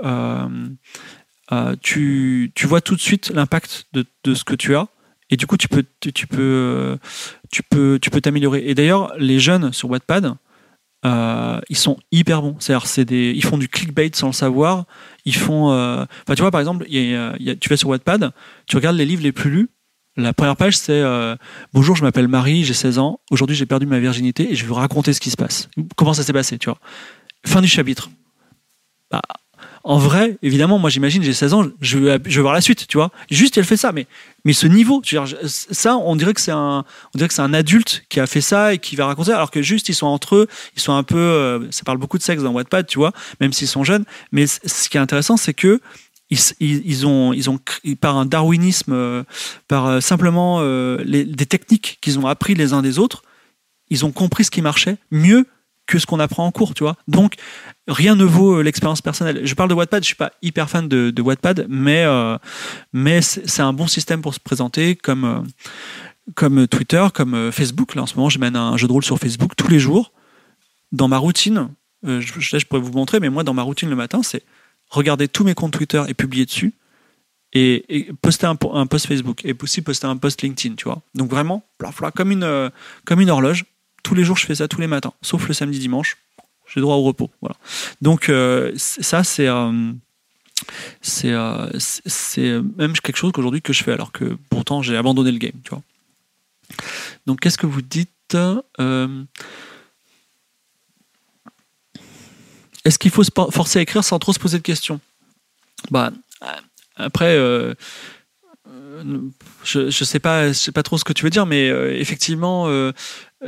tu, 1.81 2.51
tu, 2.53 2.67
vois 2.67 2.81
tout 2.81 2.95
de 2.95 3.01
suite 3.01 3.31
l'impact 3.33 3.87
de, 3.93 4.05
de, 4.23 4.35
ce 4.35 4.43
que 4.43 4.53
tu 4.53 4.75
as 4.75 4.87
et 5.29 5.37
du 5.37 5.45
coup 5.47 5.57
tu 5.57 5.67
peux 5.67 5.83
tu, 5.99 6.27
peux 6.27 6.97
tu 7.51 7.63
peux 7.63 7.99
tu 8.01 8.09
peux 8.09 8.21
t'améliorer. 8.21 8.63
Et 8.65 8.75
d'ailleurs 8.75 9.13
les 9.17 9.39
jeunes 9.39 9.71
sur 9.73 9.89
Wattpad, 9.89 10.35
euh, 11.05 11.61
ils 11.69 11.77
sont 11.77 11.97
hyper 12.11 12.41
bons. 12.41 12.55
C'est-à-dire, 12.59 12.87
c'est 12.87 13.05
des, 13.05 13.31
ils 13.35 13.43
font 13.43 13.57
du 13.57 13.69
clickbait 13.69 14.11
sans 14.13 14.27
le 14.27 14.33
savoir. 14.33 14.85
Ils 15.25 15.35
font, 15.35 15.71
euh, 15.71 16.05
tu 16.27 16.41
vois, 16.41 16.51
par 16.51 16.59
exemple, 16.59 16.85
tu 16.85 17.69
vas 17.69 17.77
sur 17.77 17.89
Wattpad, 17.89 18.31
tu 18.67 18.75
regardes 18.75 18.97
les 18.97 19.05
livres 19.05 19.23
les 19.23 19.31
plus 19.31 19.49
lus. 19.49 19.69
La 20.17 20.33
première 20.33 20.57
page, 20.57 20.75
c'est 20.75 20.91
euh, 20.91 21.35
Bonjour, 21.71 21.95
je 21.95 22.03
m'appelle 22.03 22.27
Marie, 22.27 22.65
j'ai 22.65 22.73
16 22.73 22.99
ans. 22.99 23.21
Aujourd'hui, 23.31 23.55
j'ai 23.55 23.65
perdu 23.65 23.85
ma 23.85 23.99
virginité 23.99 24.51
et 24.51 24.55
je 24.55 24.63
vais 24.63 24.67
vous 24.67 24.73
raconter 24.73 25.13
ce 25.13 25.21
qui 25.21 25.29
se 25.29 25.37
passe. 25.37 25.69
Comment 25.95 26.13
ça 26.13 26.23
s'est 26.23 26.33
passé, 26.33 26.57
tu 26.57 26.69
vois? 26.69 26.79
Fin 27.45 27.61
du 27.61 27.69
chapitre. 27.69 28.09
Bah, 29.09 29.21
en 29.83 29.97
vrai, 29.97 30.37
évidemment, 30.41 30.77
moi 30.77 30.89
j'imagine, 30.89 31.23
j'ai 31.23 31.33
16 31.33 31.53
ans, 31.53 31.65
je 31.81 31.97
veux, 31.97 32.41
voir 32.41 32.53
la 32.53 32.61
suite, 32.61 32.87
tu 32.87 32.97
vois. 32.97 33.11
Juste, 33.31 33.57
elle 33.57 33.65
fait 33.65 33.77
ça, 33.77 33.91
mais, 33.91 34.07
mais 34.43 34.53
ce 34.53 34.67
niveau, 34.67 35.01
ça, 35.45 35.95
on 35.95 36.15
dirait 36.15 36.33
que 36.33 36.41
c'est 36.41 36.51
un, 36.51 36.83
on 37.13 37.17
dirait 37.17 37.27
que 37.27 37.33
c'est 37.33 37.41
un 37.41 37.53
adulte 37.53 38.03
qui 38.09 38.19
a 38.19 38.27
fait 38.27 38.41
ça 38.41 38.73
et 38.73 38.79
qui 38.79 38.95
va 38.95 39.05
raconter, 39.05 39.31
alors 39.31 39.51
que 39.51 39.61
juste, 39.61 39.89
ils 39.89 39.93
sont 39.95 40.07
entre 40.07 40.35
eux, 40.35 40.47
ils 40.75 40.81
sont 40.81 40.93
un 40.93 41.03
peu, 41.03 41.17
euh, 41.17 41.71
ça 41.71 41.83
parle 41.83 41.97
beaucoup 41.97 42.17
de 42.17 42.23
sexe 42.23 42.43
dans 42.43 42.51
Wattpad, 42.51 42.87
tu 42.87 42.99
vois, 42.99 43.13
même 43.39 43.53
s'ils 43.53 43.67
sont 43.67 43.83
jeunes. 43.83 44.05
Mais 44.31 44.47
ce 44.47 44.89
qui 44.89 44.97
est 44.97 45.01
intéressant, 45.01 45.37
c'est 45.37 45.53
que 45.53 45.79
ils, 46.29 47.07
ont, 47.07 47.33
ils 47.33 47.49
ont, 47.49 47.57
par 47.99 48.17
un 48.17 48.25
darwinisme, 48.27 48.93
euh, 48.93 49.23
par 49.67 49.87
euh, 49.87 49.99
simplement 49.99 50.61
des 50.61 51.45
techniques 51.47 51.97
qu'ils 52.01 52.19
ont 52.19 52.27
appris 52.27 52.53
les 52.53 52.73
uns 52.73 52.81
des 52.81 52.99
autres, 52.99 53.23
ils 53.89 54.05
ont 54.05 54.11
compris 54.11 54.43
ce 54.43 54.51
qui 54.51 54.61
marchait 54.61 54.97
mieux 55.09 55.47
que 55.89 55.97
ce 55.97 56.05
qu'on 56.05 56.19
apprend 56.19 56.45
en 56.45 56.51
cours, 56.51 56.75
tu 56.75 56.83
vois. 56.83 56.95
Donc, 57.07 57.33
rien 57.87 58.15
ne 58.15 58.23
vaut 58.23 58.57
euh, 58.57 58.61
l'expérience 58.61 59.01
personnelle. 59.01 59.41
Je 59.43 59.55
parle 59.55 59.69
de 59.69 59.73
Wattpad, 59.73 60.03
je 60.03 60.07
suis 60.07 60.15
pas 60.15 60.31
hyper 60.43 60.69
fan 60.69 60.87
de, 60.87 61.09
de 61.09 61.21
Wattpad, 61.21 61.65
mais, 61.67 62.03
euh, 62.05 62.37
mais 62.93 63.21
c'est 63.21 63.61
un 63.61 63.73
bon 63.73 63.87
système 63.87 64.21
pour 64.21 64.35
se 64.35 64.39
présenter 64.39 64.95
comme, 64.95 65.23
euh, 65.25 65.39
comme 66.35 66.67
Twitter, 66.67 67.07
comme 67.11 67.51
Facebook. 67.51 67.95
Là, 67.95 68.03
en 68.03 68.05
ce 68.05 68.15
moment, 68.15 68.29
je 68.29 68.37
mène 68.37 68.55
un 68.55 68.77
jeu 68.77 68.87
de 68.87 68.93
rôle 68.93 69.03
sur 69.03 69.17
Facebook 69.17 69.55
tous 69.57 69.67
les 69.67 69.79
jours. 69.79 70.13
Dans 70.91 71.07
ma 71.07 71.17
routine, 71.17 71.69
je, 72.03 72.19
je, 72.39 72.65
pourrais 72.67 72.81
vous 72.81 72.93
montrer, 72.93 73.19
mais 73.19 73.29
moi, 73.29 73.43
dans 73.43 73.55
ma 73.55 73.63
routine 73.63 73.89
le 73.89 73.95
matin, 73.95 74.21
c'est 74.21 74.43
regarder 74.91 75.27
tous 75.27 75.43
mes 75.43 75.55
comptes 75.55 75.73
Twitter 75.73 76.03
et 76.07 76.13
publier 76.13 76.45
dessus. 76.45 76.73
Et, 77.53 78.11
poster 78.21 78.45
un, 78.45 78.57
un, 78.73 78.85
post 78.85 79.07
Facebook 79.07 79.43
et 79.43 79.55
aussi 79.59 79.81
poster 79.81 80.05
un 80.05 80.17
post 80.17 80.43
LinkedIn, 80.43 80.75
tu 80.75 80.83
vois. 80.83 81.01
Donc 81.15 81.31
vraiment, 81.31 81.67
comme 82.15 82.31
une, 82.31 82.71
comme 83.05 83.21
une 83.21 83.31
horloge, 83.31 83.65
tous 84.03 84.15
les 84.15 84.23
jours, 84.23 84.37
je 84.37 84.45
fais 84.45 84.55
ça 84.55 84.67
tous 84.67 84.81
les 84.81 84.87
matins, 84.87 85.13
sauf 85.21 85.47
le 85.47 85.53
samedi, 85.53 85.79
dimanche. 85.79 86.17
J'ai 86.73 86.81
droit 86.81 86.95
au 86.95 87.03
repos. 87.03 87.29
Voilà. 87.41 87.55
Donc, 88.01 88.29
euh, 88.29 88.71
ça, 88.75 89.23
c'est. 89.23 89.47
Euh, 89.47 89.91
euh, 91.23 91.71
c'est 91.79 92.61
même 92.77 92.93
quelque 92.93 93.15
chose 93.15 93.31
qu'aujourd'hui 93.31 93.61
que 93.61 93.71
je 93.71 93.81
fais 93.81 93.93
alors 93.93 94.11
que 94.11 94.37
pourtant 94.49 94.81
j'ai 94.81 94.97
abandonné 94.97 95.31
le 95.31 95.37
game 95.37 95.53
tu 95.63 95.69
vois 95.69 95.81
donc 97.25 97.39
qu'est-ce 97.39 97.57
que 97.57 97.65
vous 97.65 97.81
dites 97.81 98.35
est-ce 102.83 102.99
qu'il 102.99 103.09
faut 103.09 103.23
se 103.23 103.31
forcer 103.51 103.79
à 103.79 103.81
écrire 103.81 104.03
sans 104.03 104.19
trop 104.19 104.33
se 104.33 104.39
poser 104.39 104.57
de 104.57 104.63
questions? 104.63 104.99
Bah 105.91 106.11
après 106.97 107.37
je 109.63 109.79
ne 109.79 109.89
sais 109.89 110.19
pas, 110.19 110.49
je 110.49 110.53
sais 110.53 110.73
pas 110.73 110.83
trop 110.83 110.97
ce 110.97 111.05
que 111.05 111.13
tu 111.13 111.23
veux 111.23 111.29
dire, 111.29 111.45
mais 111.45 111.67
effectivement, 111.99 112.67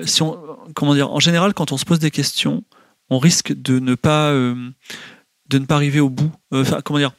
si 0.04 0.22
on, 0.22 0.38
comment 0.74 0.94
dire, 0.94 1.12
en 1.12 1.20
général, 1.20 1.54
quand 1.54 1.72
on 1.72 1.78
se 1.78 1.86
pose 1.86 2.00
des 2.00 2.12
questions, 2.12 2.64
on 3.10 3.20
risque 3.20 3.54
de 3.54 3.80
ne 3.80 3.96
pas, 3.96 4.30
euh, 4.32 4.70
de 5.50 5.58
ne 5.60 5.66
pas 5.66 5.76
arriver 5.76 6.00
au 6.00 6.10
bout. 6.10 6.32
Euh, 6.54 6.62
enfin, 6.62 6.82
comment 6.84 7.00
dire 7.00 7.14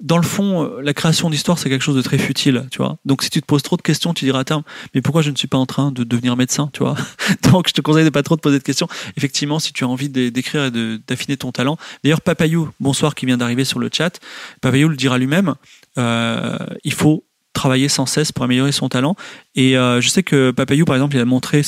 dans 0.00 0.16
le 0.16 0.22
fond, 0.22 0.64
euh, 0.64 0.80
la 0.80 0.94
création 0.94 1.30
d'histoire, 1.30 1.58
c'est 1.58 1.68
quelque 1.68 1.82
chose 1.82 1.96
de 1.96 2.02
très 2.02 2.18
futile, 2.18 2.66
tu 2.70 2.78
vois. 2.78 2.98
Donc, 3.04 3.22
si 3.22 3.30
tu 3.30 3.40
te 3.40 3.46
poses 3.46 3.62
trop 3.62 3.76
de 3.76 3.82
questions, 3.82 4.14
tu 4.14 4.24
diras 4.24 4.40
à 4.40 4.44
terme, 4.44 4.62
mais 4.94 5.02
pourquoi 5.02 5.22
je 5.22 5.30
ne 5.30 5.36
suis 5.36 5.48
pas 5.48 5.58
en 5.58 5.66
train 5.66 5.90
de 5.90 6.04
devenir 6.04 6.36
médecin, 6.36 6.70
tu 6.72 6.80
vois? 6.80 6.96
Donc, 7.50 7.68
je 7.68 7.72
te 7.72 7.80
conseille 7.80 8.04
de 8.04 8.10
pas 8.10 8.22
trop 8.22 8.36
te 8.36 8.40
poser 8.40 8.58
de 8.58 8.62
questions. 8.62 8.88
Effectivement, 9.16 9.58
si 9.58 9.72
tu 9.72 9.84
as 9.84 9.88
envie 9.88 10.08
d'écrire 10.08 10.66
et 10.66 10.98
d'affiner 11.06 11.36
ton 11.36 11.52
talent. 11.52 11.78
D'ailleurs, 12.04 12.20
Papayou, 12.20 12.70
bonsoir, 12.78 13.14
qui 13.14 13.26
vient 13.26 13.38
d'arriver 13.38 13.64
sur 13.64 13.78
le 13.78 13.88
chat. 13.92 14.20
Papayou 14.60 14.88
le 14.88 14.96
dira 14.96 15.18
lui-même. 15.18 15.54
Euh, 15.98 16.58
il 16.84 16.92
faut 16.92 17.24
travailler 17.56 17.88
sans 17.88 18.06
cesse 18.06 18.30
pour 18.30 18.44
améliorer 18.44 18.70
son 18.70 18.88
talent. 18.88 19.16
Et 19.54 19.76
euh, 19.76 20.00
je 20.00 20.08
sais 20.08 20.22
que 20.22 20.52
Papayou, 20.52 20.84
par 20.84 20.94
exemple, 20.94 21.16
il 21.16 21.20
a 21.20 21.24
montré 21.24 21.62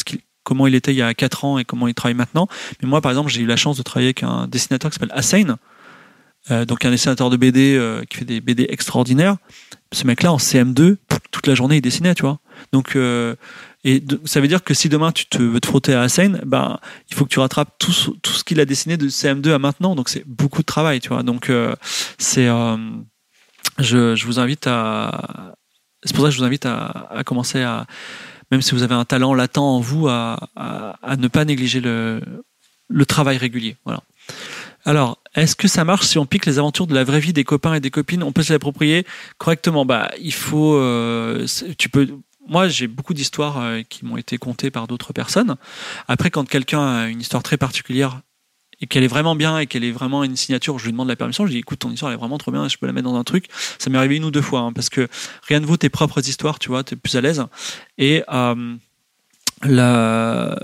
comment 0.44 0.66
il 0.66 0.74
était 0.74 0.92
il 0.92 0.96
y 0.96 1.02
a 1.02 1.12
4 1.14 1.44
ans 1.44 1.58
et 1.58 1.64
comment 1.64 1.88
il 1.88 1.94
travaille 1.94 2.14
maintenant. 2.14 2.46
Mais 2.80 2.88
moi, 2.88 3.00
par 3.00 3.10
exemple, 3.10 3.30
j'ai 3.30 3.40
eu 3.40 3.46
la 3.46 3.56
chance 3.56 3.76
de 3.76 3.82
travailler 3.82 4.08
avec 4.08 4.22
un 4.22 4.46
dessinateur 4.46 4.90
qui 4.90 4.98
s'appelle 4.98 5.18
Hussein, 5.18 5.56
euh, 6.50 6.64
donc 6.64 6.84
un 6.84 6.90
dessinateur 6.90 7.30
de 7.30 7.36
BD 7.36 7.76
euh, 7.76 8.04
qui 8.08 8.18
fait 8.18 8.24
des 8.24 8.40
BD 8.40 8.66
extraordinaires. 8.68 9.36
Ce 9.92 10.06
mec-là, 10.06 10.32
en 10.32 10.36
CM2, 10.36 10.96
toute 11.30 11.46
la 11.46 11.54
journée, 11.54 11.76
il 11.76 11.80
dessinait, 11.80 12.14
tu 12.14 12.22
vois. 12.22 12.38
Donc, 12.72 12.96
et 13.84 14.04
ça 14.26 14.40
veut 14.40 14.48
dire 14.48 14.62
que 14.62 14.74
si 14.74 14.90
demain 14.90 15.12
tu 15.12 15.26
veux 15.38 15.60
te 15.60 15.66
frotter 15.66 15.94
à 15.94 16.04
Hussein, 16.04 16.40
ben, 16.44 16.78
il 17.08 17.16
faut 17.16 17.24
que 17.24 17.30
tu 17.30 17.38
rattrapes 17.38 17.78
tout, 17.78 17.92
tout 18.20 18.32
ce 18.32 18.44
qu'il 18.44 18.60
a 18.60 18.66
dessiné 18.66 18.98
de 18.98 19.08
CM2 19.08 19.52
à 19.52 19.58
maintenant. 19.58 19.94
Donc, 19.94 20.10
c'est 20.10 20.24
beaucoup 20.26 20.60
de 20.60 20.66
travail, 20.66 21.00
tu 21.00 21.08
vois. 21.08 21.22
Donc, 21.22 21.50
c'est, 22.18 22.48
je, 23.78 24.14
je, 24.14 24.26
vous 24.26 24.38
invite 24.38 24.66
à, 24.66 25.54
c'est 26.04 26.14
pour 26.14 26.24
ça 26.24 26.30
que 26.30 26.34
je 26.34 26.38
vous 26.38 26.44
invite 26.44 26.66
à, 26.66 27.22
commencer 27.24 27.62
à, 27.62 27.86
même 28.50 28.62
si 28.62 28.74
vous 28.74 28.82
avez 28.82 28.94
un 28.94 29.04
talent 29.04 29.34
latent 29.34 29.58
en 29.58 29.80
vous, 29.80 30.08
à, 30.08 30.38
ne 31.18 31.28
pas 31.28 31.44
négliger 31.44 31.80
le, 31.80 32.20
travail 33.06 33.36
régulier. 33.36 33.76
Voilà. 33.84 34.02
Alors, 34.84 35.18
est-ce 35.34 35.56
que 35.56 35.68
ça 35.68 35.84
marche 35.84 36.06
si 36.06 36.18
on 36.18 36.26
pique 36.26 36.46
les 36.46 36.58
aventures 36.58 36.86
de 36.86 36.94
la 36.94 37.04
vraie 37.04 37.20
vie 37.20 37.32
des 37.32 37.44
copains 37.44 37.74
et 37.74 37.80
des 37.80 37.90
copines? 37.90 38.22
On 38.22 38.32
peut 38.32 38.42
se 38.42 38.52
l'approprier 38.52 39.04
correctement. 39.36 39.84
Bah, 39.84 40.10
il 40.20 40.32
faut. 40.32 40.76
Euh, 40.76 41.46
tu 41.76 41.88
peux. 41.88 42.08
Moi, 42.46 42.68
j'ai 42.68 42.86
beaucoup 42.86 43.12
d'histoires 43.12 43.60
euh, 43.60 43.82
qui 43.86 44.06
m'ont 44.06 44.16
été 44.16 44.38
contées 44.38 44.70
par 44.70 44.86
d'autres 44.86 45.12
personnes. 45.12 45.56
Après, 46.06 46.30
quand 46.30 46.48
quelqu'un 46.48 46.86
a 46.86 47.08
une 47.08 47.20
histoire 47.20 47.42
très 47.42 47.58
particulière 47.58 48.22
et 48.80 48.86
qu'elle 48.86 49.04
est 49.04 49.08
vraiment 49.08 49.34
bien 49.34 49.58
et 49.58 49.66
qu'elle 49.66 49.84
est 49.84 49.90
vraiment 49.90 50.24
une 50.24 50.36
signature, 50.36 50.78
je 50.78 50.84
lui 50.84 50.92
demande 50.92 51.08
la 51.08 51.16
permission, 51.16 51.46
je 51.46 51.52
dis 51.52 51.58
écoute 51.58 51.80
ton 51.80 51.90
histoire 51.90 52.10
elle 52.10 52.16
est 52.16 52.20
vraiment 52.20 52.38
trop 52.38 52.52
bien, 52.52 52.68
je 52.68 52.76
peux 52.76 52.86
la 52.86 52.92
mettre 52.92 53.08
dans 53.08 53.16
un 53.16 53.24
truc. 53.24 53.46
Ça 53.78 53.90
m'est 53.90 53.98
arrivé 53.98 54.16
une 54.16 54.24
ou 54.24 54.30
deux 54.30 54.42
fois 54.42 54.60
hein, 54.60 54.72
parce 54.72 54.88
que 54.88 55.08
rien 55.42 55.60
ne 55.60 55.66
vaut 55.66 55.76
tes 55.76 55.88
propres 55.88 56.26
histoires, 56.26 56.58
tu 56.58 56.68
vois, 56.68 56.84
tu 56.84 56.94
es 56.94 56.96
plus 56.96 57.16
à 57.16 57.20
l'aise. 57.20 57.44
Et 57.98 58.22
euh, 58.32 58.76
la, 59.64 60.56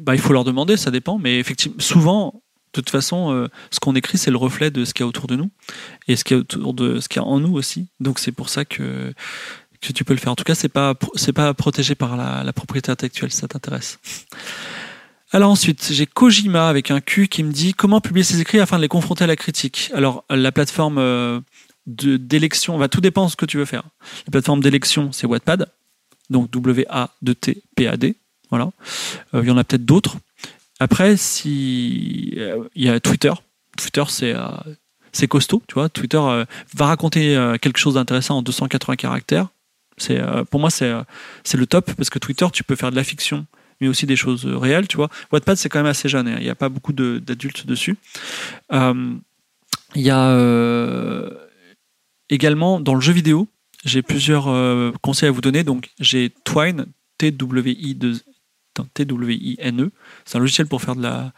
bah, 0.00 0.14
il 0.14 0.20
faut 0.20 0.32
leur 0.32 0.44
demander, 0.44 0.76
ça 0.76 0.90
dépend, 0.90 1.18
mais 1.18 1.38
effectivement, 1.38 1.78
souvent, 1.78 2.42
de 2.72 2.80
toute 2.80 2.90
façon, 2.90 3.32
euh, 3.32 3.48
ce 3.70 3.80
qu'on 3.80 3.94
écrit, 3.94 4.16
c'est 4.18 4.30
le 4.30 4.36
reflet 4.36 4.70
de 4.70 4.84
ce 4.84 4.94
qu'il 4.94 5.02
y 5.02 5.04
a 5.04 5.08
autour 5.08 5.26
de 5.26 5.36
nous 5.36 5.50
et 6.06 6.16
ce 6.16 6.24
qu'il 6.24 6.36
y 6.36 6.38
a 6.38 6.40
autour 6.40 6.74
de 6.74 7.00
ce 7.00 7.08
qu'il 7.08 7.20
y 7.20 7.24
a 7.24 7.26
en 7.26 7.40
nous 7.40 7.54
aussi. 7.54 7.88
Donc 7.98 8.18
c'est 8.18 8.32
pour 8.32 8.48
ça 8.48 8.64
que 8.64 9.12
que 9.80 9.92
tu 9.92 10.04
peux 10.04 10.12
le 10.12 10.18
faire. 10.18 10.32
En 10.32 10.36
tout 10.36 10.44
cas, 10.44 10.54
c'est 10.54 10.68
pas 10.68 10.94
c'est 11.14 11.32
pas 11.32 11.54
protégé 11.54 11.94
par 11.94 12.16
la, 12.16 12.44
la 12.44 12.52
propriété 12.52 12.92
intellectuelle, 12.92 13.32
ça 13.32 13.48
t'intéresse. 13.48 13.98
Alors 15.32 15.50
ensuite, 15.50 15.90
j'ai 15.92 16.06
Kojima 16.06 16.68
avec 16.68 16.90
un 16.90 17.00
Q 17.00 17.28
qui 17.28 17.44
me 17.44 17.52
dit 17.52 17.72
comment 17.72 18.00
publier 18.00 18.24
ses 18.24 18.40
écrits 18.40 18.58
afin 18.58 18.78
de 18.78 18.82
les 18.82 18.88
confronter 18.88 19.24
à 19.24 19.26
la 19.28 19.36
critique. 19.36 19.90
Alors 19.94 20.24
la 20.28 20.50
plateforme 20.50 20.98
euh, 20.98 21.40
d'élection, 21.86 22.76
va 22.78 22.88
tout 22.88 23.00
dépend 23.00 23.26
de 23.26 23.30
ce 23.30 23.36
que 23.36 23.46
tu 23.46 23.56
veux 23.56 23.64
faire. 23.64 23.84
La 24.26 24.32
plateforme 24.32 24.60
d'élection, 24.60 25.12
c'est 25.12 25.28
Wattpad, 25.28 25.70
donc 26.30 26.50
W-A-D-T-P-A-D. 26.50 28.16
Voilà. 28.50 28.72
Euh, 29.34 29.42
il 29.44 29.48
y 29.48 29.52
en 29.52 29.56
a 29.56 29.62
peut-être 29.62 29.84
d'autres. 29.84 30.16
Après, 30.80 31.16
si 31.16 32.34
euh, 32.38 32.64
il 32.74 32.86
y 32.86 32.88
a 32.88 32.98
Twitter. 32.98 33.32
Twitter, 33.76 34.02
c'est 34.08 34.34
c'est 35.12 35.28
costaud, 35.28 35.62
tu 35.68 35.74
vois. 35.74 35.88
Twitter 35.88 36.20
va 36.74 36.86
raconter 36.86 37.56
quelque 37.62 37.78
chose 37.78 37.94
d'intéressant 37.94 38.38
en 38.38 38.42
280 38.42 38.96
caractères. 38.96 39.46
C'est 39.96 40.20
pour 40.50 40.60
moi 40.60 40.70
c'est 40.70 40.92
c'est 41.44 41.56
le 41.56 41.66
top 41.66 41.92
parce 41.94 42.10
que 42.10 42.18
Twitter, 42.18 42.46
tu 42.52 42.64
peux 42.64 42.76
faire 42.76 42.90
de 42.90 42.96
la 42.96 43.04
fiction 43.04 43.46
mais 43.80 43.88
aussi 43.88 44.06
des 44.06 44.16
choses 44.16 44.46
réelles, 44.46 44.88
tu 44.88 44.96
vois. 44.96 45.08
Wattpad, 45.32 45.56
c'est 45.56 45.68
quand 45.68 45.78
même 45.78 45.86
assez 45.86 46.08
jeune, 46.08 46.28
hein. 46.28 46.36
il 46.38 46.44
n'y 46.44 46.50
a 46.50 46.54
pas 46.54 46.68
beaucoup 46.68 46.92
d'adultes 46.92 47.66
dessus. 47.66 47.96
Euh, 48.72 49.14
il 49.94 50.02
y 50.02 50.10
a 50.10 50.28
euh, 50.30 51.30
également 52.28 52.80
dans 52.80 52.94
le 52.94 53.00
jeu 53.00 53.12
vidéo, 53.12 53.48
j'ai 53.84 54.02
plusieurs 54.02 54.48
euh, 54.48 54.92
conseils 55.00 55.28
à 55.28 55.32
vous 55.32 55.40
donner. 55.40 55.64
Donc, 55.64 55.90
j'ai 55.98 56.30
Twine, 56.44 56.86
T-W-I-N-E. 57.18 58.00
C'est 60.24 60.36
un 60.36 60.40
logiciel 60.40 60.66
pour 60.66 60.82
faire 60.82 60.94
de 60.96 61.02
la, 61.02 61.32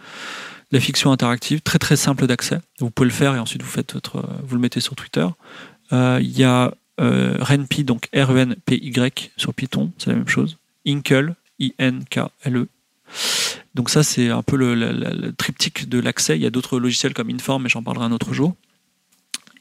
fiction 0.81 1.13
interactive, 1.13 1.61
très 1.61 1.79
très 1.79 1.97
simple 1.97 2.27
d'accès. 2.27 2.59
Vous 2.79 2.91
pouvez 2.91 3.09
le 3.09 3.15
faire 3.15 3.35
et 3.35 3.39
ensuite 3.39 3.63
vous, 3.63 3.71
faites 3.71 3.95
vous 4.43 4.55
le 4.57 4.61
mettez 4.61 4.81
sur 4.81 4.97
Twitter. 4.97 5.27
Il 5.93 6.39
y 6.39 6.45
a 6.45 6.75
RenPy, 6.99 7.85
donc 7.85 8.09
R-E-N-P-Y 8.15 9.33
sur 9.37 9.55
Python, 9.55 9.93
c'est 9.99 10.11
la 10.11 10.17
même 10.17 10.29
chose. 10.29 10.57
Inkle, 10.87 11.35
I-N-K-L-E. 11.63 12.69
Donc 13.75 13.89
ça, 13.89 14.03
c'est 14.03 14.29
un 14.29 14.43
peu 14.43 14.57
le, 14.57 15.33
triptyque 15.33 15.89
de 15.89 15.99
l'accès. 15.99 16.37
Il 16.37 16.43
y 16.43 16.47
a 16.47 16.51
d'autres 16.51 16.79
logiciels 16.79 17.15
comme 17.15 17.31
Inform, 17.31 17.63
mais 17.63 17.69
j'en 17.69 17.83
parlerai 17.83 18.05
un 18.05 18.13
autre 18.13 18.33
jour. 18.35 18.55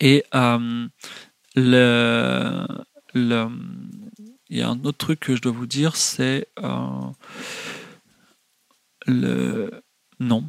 Et 0.01 0.23
euh, 0.33 0.87
il 1.55 3.27
y 4.49 4.61
a 4.61 4.69
un 4.69 4.83
autre 4.83 4.97
truc 4.97 5.19
que 5.19 5.35
je 5.35 5.41
dois 5.41 5.51
vous 5.51 5.67
dire, 5.67 5.95
c'est 5.95 6.47
euh, 6.59 6.89
le 9.05 9.71
non. 10.19 10.45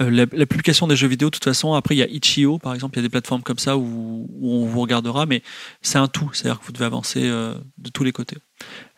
Euh, 0.00 0.10
la, 0.10 0.46
publication 0.46 0.88
des 0.88 0.96
jeux 0.96 1.06
vidéo, 1.06 1.28
de 1.28 1.34
toute 1.34 1.44
façon, 1.44 1.74
après 1.74 1.94
il 1.94 1.98
y 1.98 2.02
a 2.02 2.08
Itch.io 2.08 2.58
par 2.58 2.74
exemple, 2.74 2.96
il 2.96 2.98
y 2.98 3.04
a 3.04 3.06
des 3.06 3.10
plateformes 3.10 3.42
comme 3.42 3.60
ça 3.60 3.76
où, 3.76 4.28
où 4.28 4.52
on 4.52 4.66
vous 4.66 4.80
regardera, 4.80 5.24
mais 5.24 5.40
c'est 5.82 5.98
un 5.98 6.08
tout, 6.08 6.30
c'est-à-dire 6.32 6.58
que 6.58 6.66
vous 6.66 6.72
devez 6.72 6.86
avancer 6.86 7.22
de 7.22 7.90
tous 7.92 8.02
les 8.02 8.10
côtés. 8.10 8.38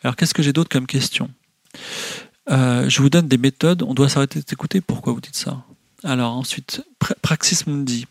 Alors 0.02 0.16
qu'est-ce 0.16 0.34
que 0.34 0.42
j'ai 0.42 0.52
d'autre 0.52 0.68
comme 0.68 0.86
question 0.86 1.30
euh, 2.50 2.88
Je 2.88 3.02
vous 3.02 3.10
donne 3.10 3.28
des 3.28 3.38
méthodes, 3.38 3.82
on 3.82 3.94
doit 3.94 4.08
s'arrêter 4.08 4.40
d'écouter, 4.40 4.80
pourquoi 4.80 5.12
vous 5.12 5.20
dites 5.20 5.36
ça? 5.36 5.64
Alors 6.04 6.32
ensuite, 6.32 6.84
Praxis 7.22 7.66
Mundi. 7.66 8.06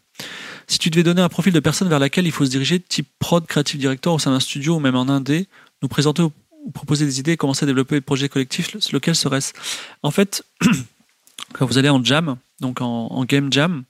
Si 0.67 0.79
tu 0.79 0.89
devais 0.89 1.03
donner 1.03 1.21
un 1.21 1.29
profil 1.29 1.53
de 1.53 1.59
personne 1.59 1.87
vers 1.87 1.99
laquelle 1.99 2.25
il 2.25 2.31
faut 2.31 2.45
se 2.45 2.49
diriger, 2.49 2.79
type 2.79 3.07
prod, 3.19 3.45
creative 3.45 3.79
director 3.79 4.13
au 4.13 4.19
sein 4.19 4.31
d'un 4.31 4.39
studio 4.39 4.75
ou 4.75 4.79
même 4.79 4.95
en 4.95 5.07
indé, 5.07 5.47
nous 5.81 5.87
présenter 5.87 6.23
ou 6.23 6.31
proposer 6.73 7.05
des 7.05 7.19
idées, 7.19 7.37
commencer 7.37 7.63
à 7.63 7.67
développer 7.67 7.95
des 7.95 8.01
projets 8.01 8.29
collectifs, 8.29 8.73
lequel 8.91 9.15
serait-ce? 9.15 9.53
En 10.01 10.11
fait, 10.11 10.43
quand 11.53 11.65
vous 11.65 11.77
allez 11.77 11.89
en 11.89 12.03
jam, 12.03 12.37
donc 12.59 12.81
en, 12.81 13.07
en, 13.07 13.25
game 13.25 13.53
jam, 13.53 13.83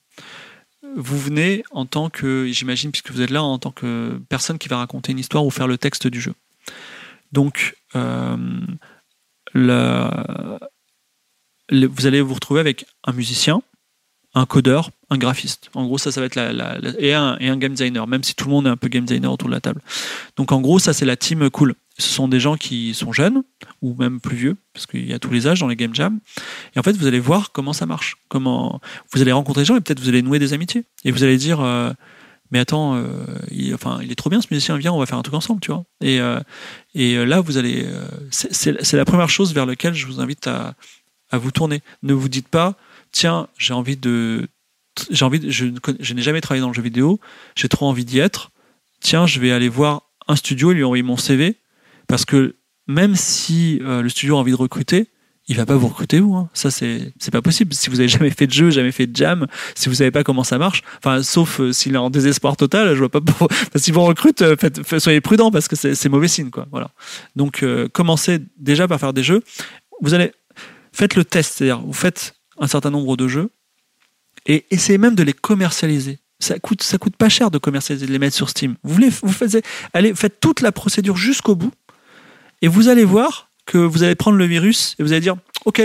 vous 0.95 1.17
venez 1.17 1.63
en 1.71 1.85
tant 1.85 2.09
que, 2.09 2.47
j'imagine, 2.51 2.91
puisque 2.91 3.11
vous 3.11 3.21
êtes 3.21 3.29
là, 3.29 3.43
en 3.43 3.57
tant 3.57 3.71
que 3.71 4.19
personne 4.27 4.57
qui 4.57 4.67
va 4.67 4.77
raconter 4.77 5.13
une 5.13 5.19
histoire 5.19 5.45
ou 5.45 5.51
faire 5.51 5.67
le 5.67 5.77
texte 5.77 6.07
du 6.07 6.19
jeu. 6.19 6.33
Donc, 7.31 7.75
euh, 7.95 8.37
vous 9.55 9.79
allez 12.05 12.21
vous 12.21 12.33
retrouver 12.33 12.59
avec 12.59 12.85
un 13.03 13.13
musicien, 13.13 13.61
un 14.33 14.45
codeur, 14.45 14.91
un 15.09 15.17
graphiste. 15.17 15.69
En 15.73 15.85
gros, 15.85 15.97
ça, 15.97 16.11
ça 16.11 16.19
va 16.19 16.27
être 16.27 16.35
la, 16.35 16.77
et 16.99 17.13
un 17.13 17.57
game 17.57 17.73
designer, 17.73 18.05
même 18.05 18.23
si 18.23 18.35
tout 18.35 18.45
le 18.45 18.51
monde 18.51 18.67
est 18.67 18.69
un 18.69 18.77
peu 18.77 18.89
game 18.89 19.05
designer 19.05 19.31
autour 19.31 19.47
de 19.47 19.53
la 19.53 19.61
table. 19.61 19.81
Donc, 20.35 20.51
en 20.51 20.61
gros, 20.61 20.79
ça, 20.79 20.93
c'est 20.93 21.05
la 21.05 21.15
team 21.15 21.49
cool. 21.49 21.75
Ce 21.97 22.09
sont 22.09 22.27
des 22.27 22.41
gens 22.41 22.57
qui 22.57 22.93
sont 22.93 23.13
jeunes 23.13 23.43
ou 23.81 23.95
même 23.95 24.19
plus 24.19 24.35
vieux, 24.35 24.57
parce 24.73 24.85
qu'il 24.85 25.09
y 25.09 25.13
a 25.13 25.19
tous 25.19 25.31
les 25.31 25.47
âges 25.47 25.61
dans 25.61 25.67
les 25.67 25.77
game 25.77 25.95
jams. 25.95 26.19
Et 26.75 26.79
en 26.79 26.83
fait, 26.83 26.97
vous 26.97 27.07
allez 27.07 27.21
voir 27.21 27.53
comment 27.53 27.71
ça 27.71 27.85
marche. 27.85 28.17
Comment 28.27 28.81
vous 29.13 29.21
allez 29.21 29.31
rencontrer 29.31 29.61
des 29.61 29.65
gens 29.65 29.77
et 29.77 29.81
peut-être 29.81 30.01
vous 30.01 30.09
allez 30.09 30.21
nouer 30.21 30.39
des 30.39 30.51
amitiés. 30.51 30.83
Et 31.05 31.11
vous 31.11 31.23
allez 31.23 31.37
dire, 31.37 31.61
euh, 31.61 31.93
mais 32.51 32.59
attends, 32.59 32.95
euh, 32.95 33.05
il, 33.51 33.73
enfin, 33.73 33.99
il 34.01 34.11
est 34.11 34.15
trop 34.15 34.29
bien 34.29 34.41
ce 34.41 34.47
musicien, 34.51 34.77
viens, 34.77 34.93
on 34.93 34.99
va 34.99 35.05
faire 35.05 35.17
un 35.17 35.23
truc 35.23 35.35
ensemble, 35.35 35.59
tu 35.61 35.71
vois. 35.71 35.83
Et, 36.01 36.19
euh, 36.19 36.39
et 36.93 37.25
là, 37.25 37.41
vous 37.41 37.57
allez, 37.57 37.87
c'est 38.31 38.93
la 38.93 39.05
première 39.05 39.29
chose 39.29 39.53
vers 39.53 39.65
laquelle 39.65 39.93
je 39.93 40.05
vous 40.05 40.19
invite 40.19 40.47
à, 40.47 40.75
à 41.31 41.37
vous 41.37 41.51
tourner. 41.51 41.81
Ne 42.03 42.13
vous 42.13 42.29
dites 42.29 42.47
pas, 42.47 42.75
tiens, 43.11 43.47
j'ai 43.57 43.73
envie 43.73 43.97
de, 43.97 44.47
j'ai 45.09 45.25
envie, 45.25 45.39
de, 45.39 45.49
je, 45.49 45.67
je 45.99 46.13
n'ai 46.13 46.21
jamais 46.21 46.41
travaillé 46.41 46.61
dans 46.61 46.69
le 46.69 46.73
jeu 46.73 46.81
vidéo, 46.81 47.19
j'ai 47.55 47.69
trop 47.69 47.87
envie 47.87 48.05
d'y 48.05 48.19
être. 48.19 48.51
Tiens, 49.01 49.27
je 49.27 49.39
vais 49.39 49.51
aller 49.51 49.69
voir 49.69 50.03
un 50.27 50.35
studio 50.35 50.71
et 50.71 50.75
lui 50.75 50.83
envoyer 50.83 51.03
mon 51.03 51.17
CV 51.17 51.57
parce 52.07 52.25
que 52.25 52.55
même 52.87 53.15
si 53.15 53.79
euh, 53.83 54.01
le 54.01 54.09
studio 54.09 54.35
a 54.35 54.39
envie 54.39 54.51
de 54.51 54.57
recruter, 54.57 55.07
il 55.47 55.57
va 55.57 55.65
pas 55.65 55.75
vous 55.75 55.87
recruter 55.87 56.19
vous. 56.19 56.35
Hein. 56.35 56.49
Ça 56.53 56.71
c'est 56.71 57.13
c'est 57.19 57.31
pas 57.31 57.41
possible. 57.41 57.73
Si 57.73 57.89
vous 57.89 57.99
avez 57.99 58.09
jamais 58.09 58.31
fait 58.31 58.47
de 58.47 58.53
jeu, 58.53 58.69
jamais 58.69 58.91
fait 58.91 59.07
de 59.07 59.15
jam, 59.15 59.47
si 59.75 59.89
vous 59.89 59.95
savez 59.95 60.11
pas 60.11 60.23
comment 60.23 60.43
ça 60.43 60.57
marche, 60.57 60.81
enfin 60.97 61.21
sauf 61.23 61.59
euh, 61.59 61.71
s'il 61.71 61.95
est 61.95 61.99
en 61.99 62.09
désespoir 62.09 62.57
total, 62.57 62.93
je 62.93 62.99
vois 62.99 63.09
pas. 63.09 63.21
Pour... 63.21 63.47
si 63.75 63.91
vous 63.91 64.01
recrute, 64.01 64.41
euh, 64.41 64.55
soyez 64.97 65.21
prudent 65.21 65.51
parce 65.51 65.67
que 65.67 65.75
c'est 65.75 66.09
mauvais 66.09 66.27
signe 66.27 66.49
quoi. 66.49 66.67
Voilà. 66.71 66.89
Donc 67.35 67.63
euh, 67.63 67.87
commencez 67.87 68.39
déjà 68.57 68.87
par 68.87 68.99
faire 68.99 69.13
des 69.13 69.23
jeux. 69.23 69.43
Vous 70.01 70.13
allez 70.13 70.31
faites 70.91 71.15
le 71.15 71.25
test, 71.25 71.55
c'est-à-dire 71.57 71.81
vous 71.81 71.93
faites 71.93 72.35
un 72.57 72.67
certain 72.67 72.89
nombre 72.89 73.17
de 73.17 73.27
jeux 73.27 73.49
et 74.45 74.65
essayez 74.71 74.97
même 74.97 75.15
de 75.15 75.23
les 75.23 75.33
commercialiser. 75.33 76.19
Ça 76.39 76.59
coûte, 76.59 76.83
ça 76.83 76.97
coûte 76.97 77.15
pas 77.15 77.29
cher 77.29 77.49
de 77.49 77.57
commercialiser, 77.57 78.07
de 78.07 78.11
les 78.11 78.19
mettre 78.19 78.35
sur 78.35 78.49
Steam. 78.49 78.75
Vous 78.83 78.93
voulez, 78.93 79.09
vous 79.09 79.31
faites, 79.31 79.65
allez, 79.93 80.13
faites 80.13 80.39
toute 80.39 80.61
la 80.61 80.71
procédure 80.71 81.15
jusqu'au 81.15 81.55
bout 81.55 81.71
et 82.61 82.67
vous 82.67 82.89
allez 82.89 83.05
voir 83.05 83.44
que 83.65 83.77
vous 83.77 84.03
allez 84.03 84.15
prendre 84.15 84.37
le 84.37 84.45
virus 84.45 84.95
et 84.99 85.03
vous 85.03 85.11
allez 85.11 85.21
dire, 85.21 85.35
OK, 85.65 85.81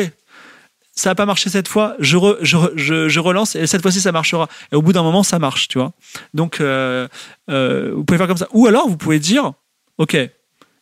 ça 0.92 1.10
n'a 1.10 1.14
pas 1.14 1.26
marché 1.26 1.48
cette 1.48 1.68
fois, 1.68 1.96
je, 1.98 2.18
je, 2.42 2.56
je, 2.76 3.08
je, 3.08 3.20
relance 3.20 3.56
et 3.56 3.66
cette 3.66 3.80
fois-ci 3.80 4.00
ça 4.00 4.12
marchera. 4.12 4.48
Et 4.72 4.76
au 4.76 4.82
bout 4.82 4.92
d'un 4.92 5.02
moment, 5.02 5.22
ça 5.22 5.38
marche, 5.38 5.68
tu 5.68 5.78
vois. 5.78 5.92
Donc, 6.34 6.60
euh, 6.60 7.08
euh, 7.48 7.92
vous 7.94 8.04
pouvez 8.04 8.18
faire 8.18 8.26
comme 8.26 8.36
ça. 8.36 8.48
Ou 8.52 8.66
alors, 8.66 8.88
vous 8.88 8.96
pouvez 8.96 9.18
dire, 9.18 9.52
OK, 9.98 10.16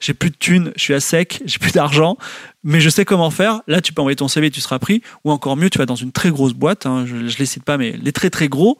j'ai 0.01 0.15
plus 0.15 0.31
de 0.31 0.37
thunes, 0.37 0.73
je 0.77 0.83
suis 0.83 0.95
à 0.95 1.01
sec, 1.01 1.43
j'ai 1.45 1.59
plus 1.59 1.73
d'argent, 1.73 2.16
mais 2.65 2.81
je 2.81 2.89
sais 2.89 3.05
comment 3.05 3.31
faire. 3.31 3.61
Là, 3.66 3.81
tu 3.81 3.93
peux 3.93 4.01
envoyer 4.01 4.16
ton 4.16 4.29
CV, 4.29 4.51
tu 4.51 4.61
seras 4.61 4.79
pris. 4.79 5.03
Ou 5.25 5.31
encore 5.31 5.57
mieux, 5.57 5.70
tu 5.70 5.79
vas 5.79 5.87
dans 5.87 5.97
une 5.97 6.12
très 6.12 6.31
grosse 6.31 6.53
boîte, 6.53 6.87
hein, 6.87 7.05
je 7.07 7.15
ne 7.15 7.29
les 7.29 7.47
cite 7.47 7.65
pas, 7.65 7.79
mais 7.79 7.93
les 8.03 8.12
très 8.12 8.31
très 8.31 8.49
gros, 8.49 8.79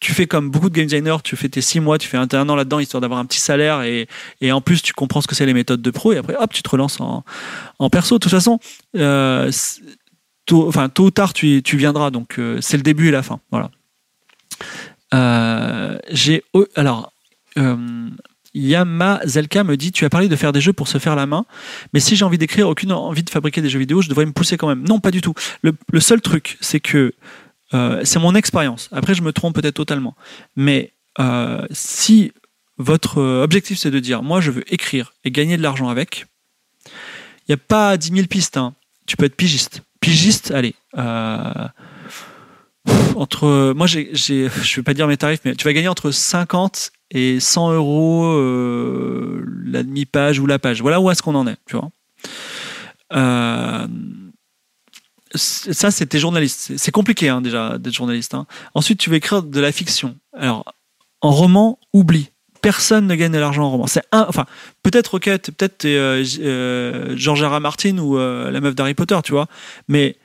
tu 0.00 0.14
fais 0.14 0.26
comme 0.26 0.50
beaucoup 0.50 0.70
de 0.70 0.74
game 0.74 0.86
designers, 0.86 1.18
tu 1.22 1.36
fais 1.36 1.50
tes 1.50 1.60
six 1.60 1.78
mois, 1.78 1.98
tu 1.98 2.08
fais 2.08 2.16
un, 2.16 2.26
an 2.48 2.54
là-dedans 2.56 2.80
histoire 2.80 3.02
d'avoir 3.02 3.20
un 3.20 3.26
petit 3.26 3.38
salaire 3.40 3.82
et, 3.82 4.08
et 4.40 4.50
en 4.50 4.62
plus 4.62 4.82
tu 4.82 4.94
comprends 4.94 5.20
ce 5.20 5.26
que 5.26 5.34
c'est 5.34 5.46
les 5.46 5.52
méthodes 5.52 5.82
de 5.82 5.90
pro 5.90 6.12
et 6.12 6.16
après 6.16 6.34
hop 6.36 6.52
tu 6.52 6.62
te 6.62 6.70
relances 6.70 7.00
en, 7.00 7.22
en 7.78 7.90
perso. 7.90 8.16
De 8.16 8.20
toute 8.20 8.30
façon, 8.30 8.58
euh, 8.96 9.52
tôt, 10.46 10.72
ou 10.98 11.10
tard 11.10 11.34
tu, 11.34 11.62
tu 11.62 11.76
viendras 11.76 12.10
donc 12.10 12.38
euh, 12.38 12.58
c'est 12.62 12.78
le 12.78 12.82
début 12.82 13.08
et 13.08 13.10
la 13.10 13.22
fin. 13.22 13.40
Voilà. 13.50 13.70
Euh, 15.12 15.98
j'ai 16.10 16.42
alors 16.76 17.12
Yama 18.54 19.20
Zelka 19.24 19.64
me 19.64 19.76
dit 19.76 19.92
Tu 19.92 20.06
as 20.06 20.10
parlé 20.10 20.28
de 20.28 20.36
faire 20.36 20.52
des 20.52 20.62
jeux 20.62 20.72
pour 20.72 20.88
se 20.88 20.96
faire 20.96 21.14
la 21.14 21.26
main, 21.26 21.44
mais 21.92 22.00
si 22.00 22.16
j'ai 22.16 22.24
envie 22.24 22.38
d'écrire, 22.38 22.68
aucune 22.68 22.90
envie 22.92 23.22
de 23.22 23.30
fabriquer 23.30 23.60
des 23.60 23.68
jeux 23.68 23.78
vidéo, 23.78 24.00
je 24.00 24.08
devrais 24.08 24.24
me 24.24 24.32
pousser 24.32 24.56
quand 24.56 24.66
même. 24.66 24.82
Non, 24.88 24.98
pas 24.98 25.10
du 25.10 25.20
tout. 25.20 25.34
Le 25.62 26.00
seul 26.00 26.22
truc, 26.22 26.56
c'est 26.60 26.80
que 26.80 27.12
euh, 27.74 28.00
c'est 28.04 28.18
mon 28.18 28.34
expérience. 28.34 28.88
Après, 28.92 29.14
je 29.14 29.22
me 29.22 29.32
trompe 29.32 29.54
peut-être 29.54 29.74
totalement. 29.74 30.14
Mais 30.56 30.92
euh, 31.18 31.66
si 31.70 32.32
votre 32.78 33.20
objectif, 33.20 33.78
c'est 33.78 33.90
de 33.90 34.00
dire, 34.00 34.22
moi, 34.22 34.40
je 34.40 34.50
veux 34.50 34.72
écrire 34.72 35.12
et 35.24 35.30
gagner 35.30 35.56
de 35.56 35.62
l'argent 35.62 35.88
avec, 35.88 36.26
il 36.86 37.50
n'y 37.50 37.54
a 37.54 37.58
pas 37.58 37.96
10 37.96 38.12
000 38.12 38.26
pistes. 38.26 38.56
Hein. 38.56 38.74
Tu 39.06 39.16
peux 39.16 39.24
être 39.24 39.36
pigiste. 39.36 39.82
Pigiste, 40.00 40.50
allez. 40.50 40.74
Euh, 40.96 41.68
entre, 43.16 43.72
moi, 43.74 43.86
je 43.86 43.98
ne 43.98 44.48
vais 44.48 44.82
pas 44.82 44.94
dire 44.94 45.06
mes 45.06 45.16
tarifs, 45.16 45.40
mais 45.44 45.54
tu 45.54 45.64
vas 45.64 45.72
gagner 45.72 45.88
entre 45.88 46.10
50 46.10 46.92
et 47.10 47.40
100 47.40 47.72
euros 47.72 48.24
euh, 48.24 49.44
la 49.64 49.82
demi-page 49.82 50.38
ou 50.38 50.46
la 50.46 50.58
page. 50.58 50.80
Voilà 50.80 51.00
où 51.00 51.10
est-ce 51.10 51.22
qu'on 51.22 51.34
en 51.34 51.46
est, 51.46 51.56
tu 51.66 51.76
vois. 51.76 51.90
Euh, 53.12 53.86
ça, 55.34 55.90
c'était 55.90 56.18
journaliste. 56.18 56.72
C'est 56.76 56.90
compliqué 56.90 57.28
hein, 57.28 57.40
déjà 57.40 57.78
d'être 57.78 57.94
journaliste. 57.94 58.34
Hein. 58.34 58.46
Ensuite, 58.74 58.98
tu 58.98 59.10
veux 59.10 59.16
écrire 59.16 59.42
de 59.42 59.60
la 59.60 59.72
fiction. 59.72 60.16
Alors, 60.36 60.64
en 61.20 61.30
roman, 61.30 61.78
oublie. 61.92 62.30
Personne 62.62 63.06
ne 63.06 63.14
gagne 63.14 63.32
de 63.32 63.38
l'argent 63.38 63.64
en 63.64 63.70
roman. 63.70 63.86
C'est 63.86 64.02
un, 64.12 64.26
enfin, 64.28 64.44
peut-être 64.82 65.14
ok, 65.14 65.24
peut-être 65.24 65.84
euh, 65.86 66.24
euh. 66.40 67.60
Martin 67.60 67.98
ou 67.98 68.18
euh, 68.18 68.50
la 68.50 68.60
meuf 68.60 68.74
d'Harry 68.74 68.94
Potter, 68.94 69.18
tu 69.24 69.32
vois. 69.32 69.46
Mais 69.88 70.16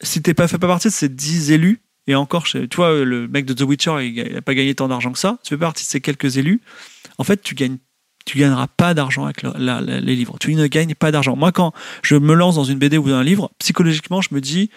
si 0.00 0.20
t'es 0.22 0.34
pas 0.34 0.48
fait 0.48 0.58
pas 0.58 0.66
partie 0.66 0.88
de 0.88 0.92
ces 0.92 1.08
10 1.08 1.52
élus, 1.52 1.80
et 2.06 2.14
encore, 2.14 2.44
tu 2.44 2.68
vois, 2.74 3.04
le 3.04 3.28
mec 3.28 3.46
de 3.46 3.54
The 3.54 3.62
Witcher, 3.62 4.06
il, 4.06 4.36
a 4.36 4.42
pas 4.42 4.54
gagné 4.54 4.74
tant 4.74 4.88
d'argent 4.88 5.12
que 5.12 5.18
ça. 5.18 5.38
Tu 5.42 5.50
fais 5.50 5.58
partie 5.58 5.84
de 5.84 5.88
ces 5.88 6.00
quelques 6.00 6.36
élus. 6.36 6.60
En 7.16 7.24
fait, 7.24 7.40
tu 7.40 7.54
gagnes 7.54 7.78
tu 8.24 8.38
gagneras 8.38 8.66
pas 8.68 8.94
d'argent 8.94 9.24
avec 9.24 9.42
les 9.42 10.16
livres. 10.16 10.36
Tu 10.40 10.54
ne 10.54 10.66
gagnes 10.66 10.94
pas 10.94 11.10
d'argent. 11.10 11.36
Moi, 11.36 11.52
quand 11.52 11.72
je 12.02 12.16
me 12.16 12.34
lance 12.34 12.54
dans 12.54 12.64
une 12.64 12.78
BD 12.78 12.98
ou 12.98 13.08
dans 13.08 13.16
un 13.16 13.24
livre, 13.24 13.50
psychologiquement, 13.58 14.20
je 14.20 14.28
me 14.32 14.40
dis, 14.40 14.70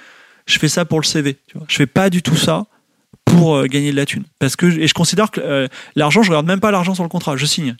je 0.46 0.60
fais 0.60 0.68
ça 0.68 0.86
pour 0.86 1.00
le 1.00 1.06
CV. 1.06 1.38
Tu 1.48 1.58
vois. 1.58 1.66
Je 1.70 1.76
fais 1.76 1.88
pas 1.88 2.10
du 2.10 2.22
tout 2.22 2.36
ça 2.36 2.66
pour 3.26 3.56
euh, 3.56 3.66
gagner 3.66 3.92
de 3.92 3.96
la 3.96 4.06
thune. 4.06 4.24
Parce 4.40 4.56
que 4.56 4.66
et 4.66 4.88
je 4.88 4.94
considère 4.94 5.32
que 5.32 5.40
euh, 5.40 5.68
l'argent, 5.96 6.24
je 6.24 6.30
regarde 6.30 6.46
même 6.46 6.60
pas 6.60 6.72
l'argent 6.72 6.94
sur 6.94 7.04
le 7.04 7.10
contrat. 7.10 7.38
Je 7.38 7.46
signe. 7.46 7.76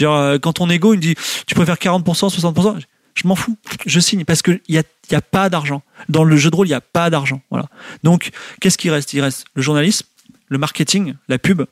Euh, 0.00 0.38
quand 0.38 0.52
ton 0.54 0.70
ego 0.70 0.92
me 0.92 1.00
dit, 1.00 1.14
tu 1.46 1.54
préfères 1.54 1.76
40%, 1.76 2.04
60%, 2.04 2.80
je 3.14 3.28
m'en 3.28 3.34
fous. 3.34 3.56
Je 3.86 3.98
signe 3.98 4.24
parce 4.24 4.42
que 4.42 4.60
il 4.68 4.76
y 4.76 4.78
a, 4.78 4.82
y 5.10 5.14
a 5.14 5.20
pas 5.20 5.48
d'argent 5.48 5.82
dans 6.08 6.24
le 6.24 6.36
jeu 6.36 6.50
de 6.50 6.56
rôle. 6.56 6.68
Il 6.68 6.70
y 6.70 6.74
a 6.74 6.80
pas 6.80 7.10
d'argent. 7.10 7.40
Voilà. 7.50 7.66
Donc, 8.04 8.30
qu'est-ce 8.60 8.78
qui 8.78 8.90
reste? 8.90 9.12
Il 9.12 9.20
reste 9.20 9.46
le 9.54 9.62
journalisme, 9.62 10.06
le 10.48 10.58
marketing, 10.58 11.14
la 11.28 11.38
pub, 11.38 11.62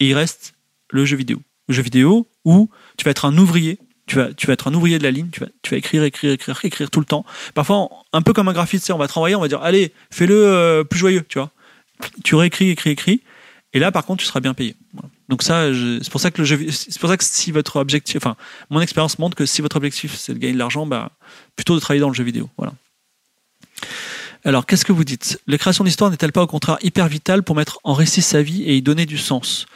et 0.00 0.08
il 0.08 0.14
reste 0.14 0.54
le 0.90 1.04
jeu 1.04 1.16
vidéo 1.16 1.42
jeu 1.72 1.82
vidéo 1.82 2.28
où 2.44 2.68
tu 2.96 3.04
vas 3.04 3.10
être 3.10 3.24
un 3.24 3.36
ouvrier. 3.36 3.78
Tu 4.06 4.16
vas, 4.16 4.34
tu 4.34 4.48
vas 4.48 4.54
être 4.54 4.66
un 4.66 4.74
ouvrier 4.74 4.98
de 4.98 5.04
la 5.04 5.12
ligne, 5.12 5.28
tu 5.30 5.40
vas, 5.40 5.46
tu 5.62 5.70
vas 5.70 5.76
écrire, 5.76 6.02
écrire, 6.02 6.32
écrire, 6.32 6.58
écrire 6.64 6.90
tout 6.90 6.98
le 6.98 7.06
temps. 7.06 7.24
Parfois, 7.54 7.88
un 8.12 8.20
peu 8.20 8.32
comme 8.32 8.48
un 8.48 8.52
graphiste, 8.52 8.90
on 8.90 8.98
va 8.98 9.06
te 9.06 9.12
renvoyer, 9.12 9.36
on 9.36 9.40
va 9.40 9.48
dire, 9.48 9.62
allez, 9.62 9.92
fais-le 10.10 10.34
euh, 10.34 10.84
plus 10.84 10.98
joyeux, 10.98 11.24
tu 11.28 11.38
vois. 11.38 11.50
Tu 12.24 12.34
réécris, 12.34 12.70
écris, 12.70 12.90
écris. 12.90 13.22
Et 13.72 13.78
là, 13.78 13.92
par 13.92 14.04
contre, 14.04 14.20
tu 14.20 14.26
seras 14.26 14.40
bien 14.40 14.54
payé. 14.54 14.74
Donc 15.28 15.42
ça, 15.42 15.68
c'est 16.02 16.10
pour 16.10 16.20
ça 16.20 16.30
que 16.30 16.42
le 16.42 16.44
jeu, 16.44 16.70
c'est 16.70 16.98
pour 16.98 17.08
ça 17.08 17.16
que 17.16 17.24
si 17.24 17.52
votre 17.52 17.76
objectif, 17.76 18.16
enfin, 18.16 18.36
mon 18.70 18.80
expérience 18.80 19.18
montre 19.18 19.36
que 19.36 19.46
si 19.46 19.62
votre 19.62 19.76
objectif 19.76 20.14
c'est 20.14 20.34
de 20.34 20.38
gagner 20.38 20.54
de 20.54 20.58
l'argent, 20.58 20.84
bah, 20.84 21.12
plutôt 21.56 21.74
de 21.74 21.80
travailler 21.80 22.00
dans 22.00 22.08
le 22.08 22.14
jeu 22.14 22.24
vidéo. 22.24 22.50
Voilà. 22.58 22.74
Alors, 24.44 24.66
qu'est-ce 24.66 24.84
que 24.84 24.92
vous 24.92 25.04
dites? 25.04 25.40
La 25.46 25.56
création 25.56 25.84
d'histoire 25.84 26.10
n'est-elle 26.10 26.32
pas 26.32 26.42
au 26.42 26.46
contraire 26.46 26.76
hyper 26.82 27.06
vitale 27.06 27.44
pour 27.44 27.54
mettre 27.54 27.78
en 27.84 27.94
récit 27.94 28.22
sa 28.22 28.42
vie 28.42 28.64
et 28.64 28.76
y 28.76 28.82
donner 28.82 29.06
du 29.06 29.16
sens? 29.16 29.66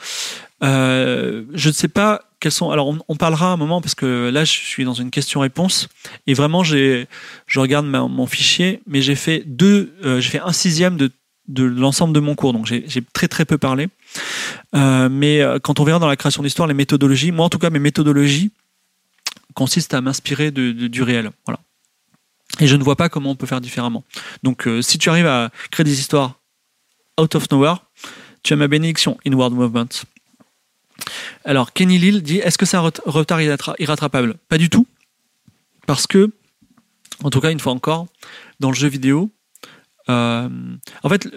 Euh, 0.62 1.44
je 1.52 1.68
ne 1.68 1.74
sais 1.74 1.88
pas 1.88 2.22
quels 2.40 2.52
sont. 2.52 2.70
Alors, 2.70 2.88
on, 2.88 2.98
on, 3.08 3.16
parlera 3.16 3.52
un 3.52 3.56
moment 3.56 3.80
parce 3.80 3.94
que 3.94 4.30
là, 4.30 4.44
je 4.44 4.52
suis 4.52 4.84
dans 4.84 4.94
une 4.94 5.10
question-réponse 5.10 5.88
et 6.26 6.34
vraiment, 6.34 6.64
j'ai, 6.64 7.08
je 7.46 7.60
regarde 7.60 7.86
mon 7.86 8.26
fichier, 8.26 8.80
mais 8.86 9.02
j'ai 9.02 9.14
fait 9.14 9.42
deux, 9.46 9.94
euh, 10.04 10.20
j'ai 10.20 10.30
fait 10.30 10.40
un 10.40 10.52
sixième 10.52 10.96
de 10.96 11.10
l'ensemble 11.62 12.12
de 12.12 12.20
mon 12.20 12.34
cours, 12.34 12.52
donc 12.52 12.66
j'ai 12.66 13.04
très 13.12 13.28
très 13.28 13.44
peu 13.44 13.56
parlé. 13.58 13.88
Euh, 14.74 15.08
mais 15.08 15.42
quand 15.62 15.78
on 15.78 15.84
verra 15.84 15.98
dans 15.98 16.08
la 16.08 16.16
création 16.16 16.42
d'histoire 16.42 16.66
les 16.66 16.74
méthodologies, 16.74 17.30
moi 17.30 17.46
en 17.46 17.48
tout 17.48 17.58
cas 17.58 17.70
mes 17.70 17.78
méthodologies 17.78 18.50
consistent 19.54 19.94
à 19.94 20.00
m'inspirer 20.00 20.50
du 20.50 21.02
réel. 21.02 21.30
Voilà. 21.46 21.60
Et 22.58 22.66
je 22.66 22.74
ne 22.74 22.82
vois 22.82 22.96
pas 22.96 23.08
comment 23.08 23.30
on 23.30 23.36
peut 23.36 23.46
faire 23.46 23.60
différemment. 23.60 24.02
Donc 24.42 24.68
si 24.80 24.98
tu 24.98 25.08
arrives 25.08 25.26
à 25.26 25.50
créer 25.70 25.84
des 25.84 26.00
histoires 26.00 26.40
out 27.20 27.32
of 27.36 27.48
nowhere, 27.52 27.76
tu 28.42 28.52
as 28.52 28.56
ma 28.56 28.66
bénédiction, 28.66 29.16
Inward 29.24 29.52
Movement. 29.52 29.86
Alors 31.44 31.72
Kenny 31.72 31.98
Lille 31.98 32.22
dit, 32.22 32.38
est-ce 32.38 32.58
que 32.58 32.66
c'est 32.66 32.76
un 32.76 32.90
retard 33.06 33.40
irrattrapable? 33.40 34.34
Pas 34.48 34.58
du 34.58 34.70
tout. 34.70 34.86
Parce 35.86 36.06
que, 36.06 36.32
en 37.22 37.30
tout 37.30 37.40
cas 37.40 37.50
une 37.50 37.60
fois 37.60 37.72
encore, 37.72 38.06
dans 38.60 38.70
le 38.70 38.76
jeu 38.76 38.88
vidéo, 38.88 39.30
euh, 40.08 40.48
en 41.02 41.08
fait, 41.08 41.28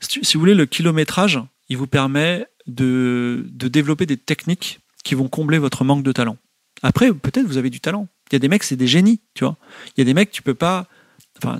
si 0.00 0.34
vous 0.34 0.40
voulez, 0.40 0.54
le 0.54 0.66
kilométrage, 0.66 1.40
il 1.68 1.76
vous 1.76 1.86
permet 1.86 2.46
de, 2.66 3.44
développer 3.50 4.06
des 4.06 4.16
techniques 4.16 4.80
qui 5.04 5.14
vont 5.14 5.28
combler 5.28 5.58
votre 5.58 5.84
manque 5.84 6.02
de 6.02 6.12
talent. 6.12 6.36
Après, 6.82 7.12
peut-être 7.12 7.46
vous 7.46 7.56
avez 7.56 7.70
du 7.70 7.80
talent. 7.80 8.08
Il 8.30 8.34
y 8.34 8.36
a 8.36 8.38
des 8.38 8.48
mecs, 8.48 8.62
c'est 8.62 8.76
des 8.76 8.86
génies, 8.86 9.20
tu 9.34 9.44
vois. 9.44 9.56
Il 9.96 10.00
y 10.00 10.02
a 10.02 10.04
des 10.04 10.14
mecs, 10.14 10.30
tu 10.30 10.42
peux 10.42 10.54
pas, 10.54 10.88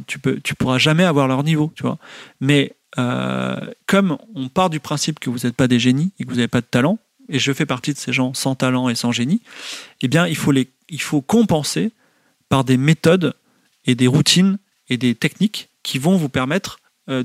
tu 0.06 0.55
pourras 0.55 0.78
jamais 0.78 1.05
avoir 1.05 1.28
leur 1.28 1.44
niveau, 1.44 1.72
tu 1.74 1.82
vois. 1.82 1.98
Mais 2.40 2.74
euh, 2.98 3.56
comme 3.86 4.19
on 4.35 4.48
part 4.48 4.70
du 4.70 4.81
principe 4.81 5.19
que 5.19 5.31
vous 5.31 5.40
n'êtes 5.44 5.56
pas 5.56 5.69
des 5.69 5.78
génies 5.78 6.12
et 6.19 6.24
que 6.24 6.31
vous 6.31 6.36
n'avez 6.36 6.48
pas 6.48 6.60
de 6.60 6.66
talent, 6.66 6.98
et 7.28 7.39
je 7.39 7.52
fais 7.52 7.66
partie 7.66 7.93
de 7.93 7.98
ces 7.98 8.12
gens 8.12 8.35
sans 8.35 8.55
talent 8.55 8.89
et 8.89 8.94
sans 8.94 9.12
génie, 9.12 9.40
eh 10.02 10.09
bien, 10.09 10.27
il 10.27 10.36
faut 10.36 10.52
les, 10.52 10.69
il 10.89 11.01
faut 11.01 11.20
compenser 11.20 11.93
par 12.48 12.64
des 12.64 12.77
méthodes 12.77 13.35
et 13.86 13.94
des 13.94 14.06
routines 14.06 14.59
et 14.89 14.97
des 14.97 15.14
techniques 15.14 15.70
qui 15.82 15.98
vont 15.98 16.16
vous 16.16 16.28
permettre 16.28 16.81
euh, 17.09 17.24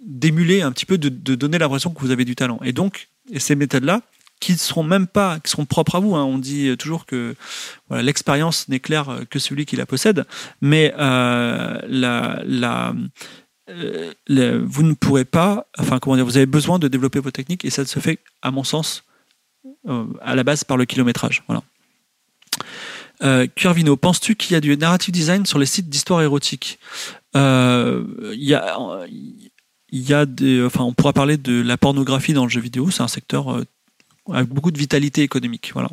d'émuler 0.00 0.62
un 0.62 0.72
petit 0.72 0.86
peu, 0.86 0.98
de, 0.98 1.08
donner 1.08 1.58
l'impression 1.58 1.90
que 1.90 2.00
vous 2.00 2.10
avez 2.10 2.24
du 2.24 2.34
talent. 2.34 2.60
Et 2.64 2.72
donc, 2.72 3.08
et 3.30 3.38
ces 3.38 3.54
méthodes-là, 3.54 4.02
qui 4.40 4.52
ne 4.52 4.58
seront 4.58 4.84
même 4.84 5.06
pas, 5.06 5.40
qui 5.40 5.50
seront 5.50 5.64
propres 5.64 5.96
à 5.96 6.00
vous. 6.00 6.14
Hein. 6.14 6.24
On 6.24 6.38
dit 6.38 6.76
toujours 6.76 7.06
que 7.06 7.34
voilà, 7.88 8.02
l'expérience 8.02 8.68
n'est 8.68 8.80
claire 8.80 9.20
que 9.30 9.38
celui 9.38 9.66
qui 9.66 9.76
la 9.76 9.86
possède, 9.86 10.26
mais 10.60 10.94
euh, 10.98 11.80
la, 11.88 12.94
euh, 13.68 14.62
vous 14.64 14.82
ne 14.82 14.94
pourrez 14.94 15.24
pas, 15.24 15.66
enfin 15.78 15.98
comment 15.98 16.16
dire, 16.16 16.24
vous 16.24 16.36
avez 16.36 16.46
besoin 16.46 16.78
de 16.78 16.88
développer 16.88 17.20
vos 17.20 17.30
techniques 17.30 17.64
et 17.64 17.70
ça 17.70 17.84
se 17.84 18.00
fait, 18.00 18.18
à 18.42 18.50
mon 18.50 18.64
sens, 18.64 19.04
à 20.20 20.34
la 20.34 20.44
base 20.44 20.64
par 20.64 20.76
le 20.76 20.84
kilométrage. 20.84 21.42
Voilà. 21.46 21.62
Euh, 23.22 23.46
Curvino, 23.54 23.96
penses-tu 23.96 24.36
qu'il 24.36 24.52
y 24.52 24.56
a 24.56 24.60
du 24.60 24.76
narrative 24.76 25.12
design 25.12 25.44
sur 25.44 25.58
les 25.58 25.66
sites 25.66 25.88
d'histoire 25.88 26.22
érotique? 26.22 26.78
Euh, 27.36 28.04
Il 28.32 28.44
y 28.44 30.12
a, 30.12 30.26
enfin, 30.66 30.84
on 30.84 30.92
pourra 30.92 31.12
parler 31.12 31.36
de 31.36 31.60
la 31.62 31.76
pornographie 31.76 32.32
dans 32.32 32.44
le 32.44 32.50
jeu 32.50 32.60
vidéo. 32.60 32.90
C'est 32.90 33.02
un 33.02 33.08
secteur 33.08 33.52
euh, 33.52 33.64
avec 34.32 34.48
beaucoup 34.48 34.70
de 34.70 34.78
vitalité 34.78 35.22
économique. 35.22 35.70
Voilà. 35.72 35.88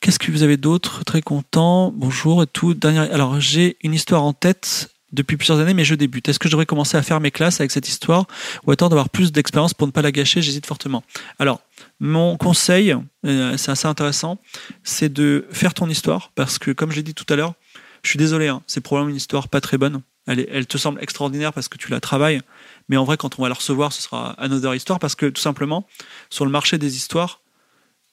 Qu'est-ce 0.00 0.18
que 0.18 0.32
vous 0.32 0.42
avez 0.42 0.56
d'autre? 0.56 1.04
Très 1.04 1.22
content. 1.22 1.92
Bonjour 1.92 2.42
et 2.42 2.46
tout. 2.46 2.74
Dernière. 2.74 3.12
Alors 3.14 3.40
j'ai 3.40 3.76
une 3.82 3.94
histoire 3.94 4.24
en 4.24 4.32
tête 4.32 4.91
depuis 5.12 5.36
plusieurs 5.36 5.58
années, 5.58 5.74
mais 5.74 5.84
je 5.84 5.94
débute. 5.94 6.28
Est-ce 6.28 6.38
que 6.38 6.48
je 6.48 6.52
devrais 6.52 6.66
commencer 6.66 6.96
à 6.96 7.02
faire 7.02 7.20
mes 7.20 7.30
classes 7.30 7.60
avec 7.60 7.70
cette 7.70 7.88
histoire 7.88 8.26
ou 8.66 8.70
attendre 8.70 8.90
d'avoir 8.90 9.10
plus 9.10 9.32
d'expérience 9.32 9.74
pour 9.74 9.86
ne 9.86 9.92
pas 9.92 10.02
la 10.02 10.12
gâcher? 10.12 10.42
J'hésite 10.42 10.66
fortement. 10.66 11.02
Alors, 11.38 11.60
mon 12.00 12.36
conseil, 12.36 12.94
euh, 13.26 13.56
c'est 13.56 13.70
assez 13.70 13.86
intéressant, 13.86 14.38
c'est 14.82 15.12
de 15.12 15.46
faire 15.50 15.74
ton 15.74 15.88
histoire 15.88 16.32
parce 16.34 16.58
que, 16.58 16.70
comme 16.70 16.90
j'ai 16.90 17.02
dit 17.02 17.14
tout 17.14 17.26
à 17.28 17.36
l'heure, 17.36 17.54
je 18.02 18.08
suis 18.08 18.18
désolé, 18.18 18.48
hein, 18.48 18.62
c'est 18.66 18.80
probablement 18.80 19.10
une 19.10 19.16
histoire 19.16 19.48
pas 19.48 19.60
très 19.60 19.78
bonne. 19.78 20.02
Elle, 20.26 20.46
elle, 20.50 20.66
te 20.66 20.78
semble 20.78 21.02
extraordinaire 21.02 21.52
parce 21.52 21.68
que 21.68 21.78
tu 21.78 21.90
la 21.90 22.00
travailles, 22.00 22.40
mais 22.88 22.96
en 22.96 23.04
vrai, 23.04 23.16
quand 23.16 23.38
on 23.38 23.42
va 23.42 23.48
la 23.48 23.54
recevoir, 23.54 23.92
ce 23.92 24.02
sera 24.02 24.30
another 24.32 24.74
histoire 24.74 24.98
parce 24.98 25.14
que 25.14 25.26
tout 25.26 25.42
simplement, 25.42 25.86
sur 26.30 26.44
le 26.44 26.50
marché 26.50 26.78
des 26.78 26.96
histoires, 26.96 27.41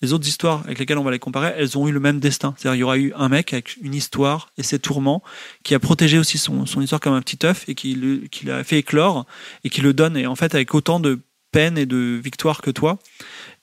les 0.01 0.13
autres 0.13 0.27
histoires 0.27 0.61
avec 0.65 0.80
lesquelles 0.80 0.97
on 0.97 1.03
va 1.03 1.11
les 1.11 1.19
comparer, 1.19 1.53
elles 1.57 1.77
ont 1.77 1.88
eu 1.88 1.91
le 1.91 1.99
même 1.99 2.19
destin. 2.19 2.55
C'est-à-dire, 2.57 2.76
il 2.76 2.80
y 2.80 2.84
aura 2.84 2.97
eu 2.97 3.13
un 3.15 3.30
mec 3.30 3.53
avec 3.53 3.76
une 3.81 3.93
histoire 3.93 4.51
et 4.57 4.63
ses 4.63 4.80
tourments 4.80 5.21
qui 5.63 5.76
a 5.76 5.80
protégé 5.80 6.17
aussi 6.17 6.38
son, 6.38 6.63
histoire 6.65 7.01
comme 7.01 7.13
un 7.13 7.21
petit 7.21 7.45
œuf 7.45 7.67
et 7.67 7.76
qui, 7.76 7.95
l'a 8.43 8.63
fait 8.63 8.80
éclore 8.80 9.26
et 9.63 9.69
qui 9.69 9.81
le 9.81 9.93
donne, 9.93 10.15
et 10.15 10.26
en 10.26 10.35
fait, 10.35 10.55
avec 10.55 10.73
autant 10.73 10.99
de 10.99 11.19
peine 11.51 11.77
et 11.77 11.85
de 11.85 12.19
victoire 12.23 12.61
que 12.61 12.71
toi. 12.71 12.99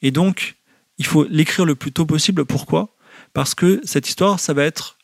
Et 0.02 0.10
donc, 0.10 0.56
il 0.98 1.06
faut 1.06 1.24
l'écrire 1.24 1.64
le 1.64 1.74
plus 1.74 1.92
tôt 1.92 2.04
possible. 2.04 2.44
Pourquoi? 2.44 2.94
Parce 3.32 3.54
que 3.54 3.80
cette 3.84 4.08
histoire, 4.08 4.40
ça 4.40 4.52
va 4.52 4.64
être 4.64 4.98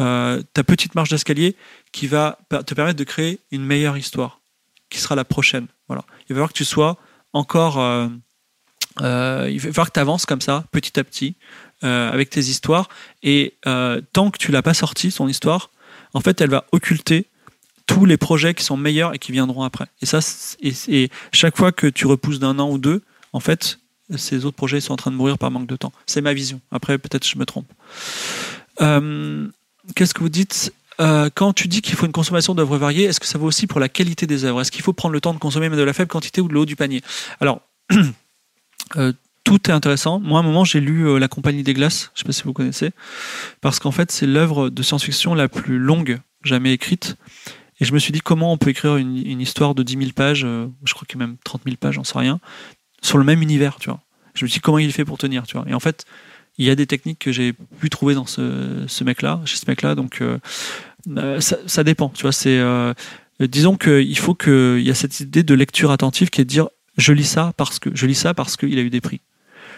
euh, 0.00 0.42
ta 0.54 0.64
petite 0.64 0.94
marche 0.94 1.10
d'escalier 1.10 1.54
qui 1.92 2.06
va 2.06 2.38
te 2.48 2.74
permettre 2.74 2.98
de 2.98 3.04
créer 3.04 3.38
une 3.50 3.64
meilleure 3.64 3.96
histoire, 3.96 4.40
qui 4.90 4.98
sera 4.98 5.14
la 5.14 5.24
prochaine. 5.24 5.66
Voilà. 5.86 6.04
Il 6.22 6.28
va 6.30 6.34
falloir 6.36 6.48
que 6.48 6.58
tu 6.58 6.64
sois 6.64 6.96
encore. 7.32 7.78
Euh, 7.78 8.08
euh, 9.00 9.48
il 9.50 9.60
va 9.60 9.68
falloir 9.68 9.88
que 9.88 9.94
tu 9.94 10.00
avances 10.00 10.26
comme 10.26 10.40
ça, 10.40 10.64
petit 10.70 10.98
à 10.98 11.04
petit, 11.04 11.34
euh, 11.84 12.10
avec 12.12 12.30
tes 12.30 12.40
histoires. 12.40 12.88
Et 13.22 13.54
euh, 13.66 14.00
tant 14.12 14.30
que 14.30 14.38
tu 14.38 14.52
l'as 14.52 14.62
pas 14.62 14.74
sorti, 14.74 15.10
son 15.10 15.28
histoire, 15.28 15.70
en 16.14 16.20
fait, 16.20 16.40
elle 16.40 16.50
va 16.50 16.64
occulter 16.72 17.26
tous 17.86 18.04
les 18.04 18.16
projets 18.16 18.54
qui 18.54 18.64
sont 18.64 18.76
meilleurs 18.76 19.14
et 19.14 19.18
qui 19.18 19.32
viendront 19.32 19.62
après. 19.62 19.86
Et 20.00 20.06
ça, 20.06 20.20
et, 20.60 21.10
chaque 21.32 21.56
fois 21.56 21.72
que 21.72 21.86
tu 21.86 22.06
repousses 22.06 22.38
d'un 22.38 22.58
an 22.58 22.70
ou 22.70 22.78
deux, 22.78 23.02
en 23.32 23.40
fait, 23.40 23.78
ces 24.16 24.44
autres 24.44 24.56
projets 24.56 24.80
sont 24.80 24.92
en 24.92 24.96
train 24.96 25.10
de 25.10 25.16
mourir 25.16 25.38
par 25.38 25.50
manque 25.50 25.66
de 25.66 25.76
temps. 25.76 25.92
C'est 26.06 26.20
ma 26.20 26.34
vision. 26.34 26.60
Après, 26.70 26.98
peut-être 26.98 27.26
je 27.26 27.38
me 27.38 27.46
trompe. 27.46 27.66
Qu'est-ce 28.78 30.14
que 30.14 30.20
vous 30.20 30.28
dites? 30.28 30.72
Quand 30.98 31.52
tu 31.52 31.66
dis 31.66 31.82
qu'il 31.82 31.96
faut 31.96 32.06
une 32.06 32.12
consommation 32.12 32.54
d'œuvres 32.54 32.76
variées, 32.76 33.04
est-ce 33.04 33.18
que 33.18 33.26
ça 33.26 33.38
vaut 33.38 33.46
aussi 33.46 33.66
pour 33.66 33.80
la 33.80 33.88
qualité 33.88 34.26
des 34.26 34.44
œuvres? 34.44 34.60
Est-ce 34.60 34.70
qu'il 34.70 34.82
faut 34.82 34.92
prendre 34.92 35.14
le 35.14 35.20
temps 35.20 35.34
de 35.34 35.38
consommer 35.38 35.68
de 35.68 35.82
la 35.82 35.92
faible 35.92 36.10
quantité 36.10 36.40
ou 36.40 36.48
de 36.48 36.54
l'eau 36.54 36.66
du 36.66 36.76
panier? 36.76 37.02
Alors, 37.40 37.62
tout 39.44 39.70
est 39.70 39.72
intéressant. 39.72 40.20
Moi, 40.20 40.38
à 40.38 40.42
un 40.42 40.44
moment, 40.44 40.64
j'ai 40.64 40.80
lu 40.80 41.06
euh, 41.06 41.18
La 41.18 41.28
Compagnie 41.28 41.62
des 41.62 41.74
Glaces, 41.74 42.10
je 42.14 42.20
ne 42.20 42.22
sais 42.22 42.24
pas 42.24 42.32
si 42.32 42.42
vous 42.44 42.52
connaissez, 42.52 42.90
parce 43.60 43.78
qu'en 43.78 43.90
fait, 43.90 44.10
c'est 44.12 44.26
l'œuvre 44.26 44.70
de 44.70 44.82
science-fiction 44.82 45.34
la 45.34 45.48
plus 45.48 45.78
longue 45.78 46.20
jamais 46.44 46.72
écrite. 46.72 47.16
Et 47.80 47.84
je 47.84 47.92
me 47.92 47.98
suis 47.98 48.12
dit, 48.12 48.20
comment 48.20 48.52
on 48.52 48.58
peut 48.58 48.70
écrire 48.70 48.96
une, 48.96 49.40
histoire 49.40 49.74
de 49.74 49.82
10 49.82 49.98
000 49.98 50.10
pages, 50.14 50.44
euh, 50.44 50.68
je 50.84 50.94
crois 50.94 51.06
a 51.12 51.16
même 51.16 51.36
30 51.44 51.62
000 51.64 51.76
pages, 51.76 51.94
j'en 51.94 52.04
sais 52.04 52.18
rien, 52.18 52.38
sur 53.02 53.18
le 53.18 53.24
même 53.24 53.42
univers, 53.42 53.76
tu 53.80 53.90
vois. 53.90 54.00
Je 54.34 54.44
me 54.44 54.48
suis 54.48 54.58
dit, 54.58 54.60
comment 54.60 54.78
il 54.78 54.92
fait 54.92 55.04
pour 55.04 55.18
tenir, 55.18 55.46
tu 55.46 55.56
vois. 55.56 55.66
Et 55.68 55.74
en 55.74 55.80
fait, 55.80 56.04
il 56.58 56.66
y 56.66 56.70
a 56.70 56.74
des 56.74 56.86
techniques 56.86 57.18
que 57.18 57.32
j'ai 57.32 57.52
pu 57.52 57.90
trouver 57.90 58.14
dans 58.14 58.26
ce, 58.26 59.04
mec-là, 59.04 59.40
chez 59.44 59.56
ce 59.56 59.64
mec-là, 59.66 59.94
donc 59.94 60.22
ça, 61.40 61.84
dépend, 61.84 62.10
tu 62.10 62.22
vois. 62.22 62.94
Disons 63.40 63.76
qu'il 63.76 64.18
faut 64.18 64.34
qu'il 64.34 64.80
y 64.80 64.90
a 64.90 64.94
cette 64.94 65.18
idée 65.20 65.42
de 65.42 65.54
lecture 65.54 65.90
attentive 65.90 66.30
qui 66.30 66.40
est 66.40 66.44
de 66.44 66.50
dire, 66.50 66.68
je 66.96 67.12
lis 67.12 67.24
ça 67.24 67.52
parce 67.56 67.78
que 67.78 67.90
je 67.94 68.06
lis 68.06 68.14
ça 68.14 68.34
parce 68.34 68.56
qu'il 68.56 68.78
a 68.78 68.82
eu 68.82 68.90
des 68.90 69.00
prix. 69.00 69.20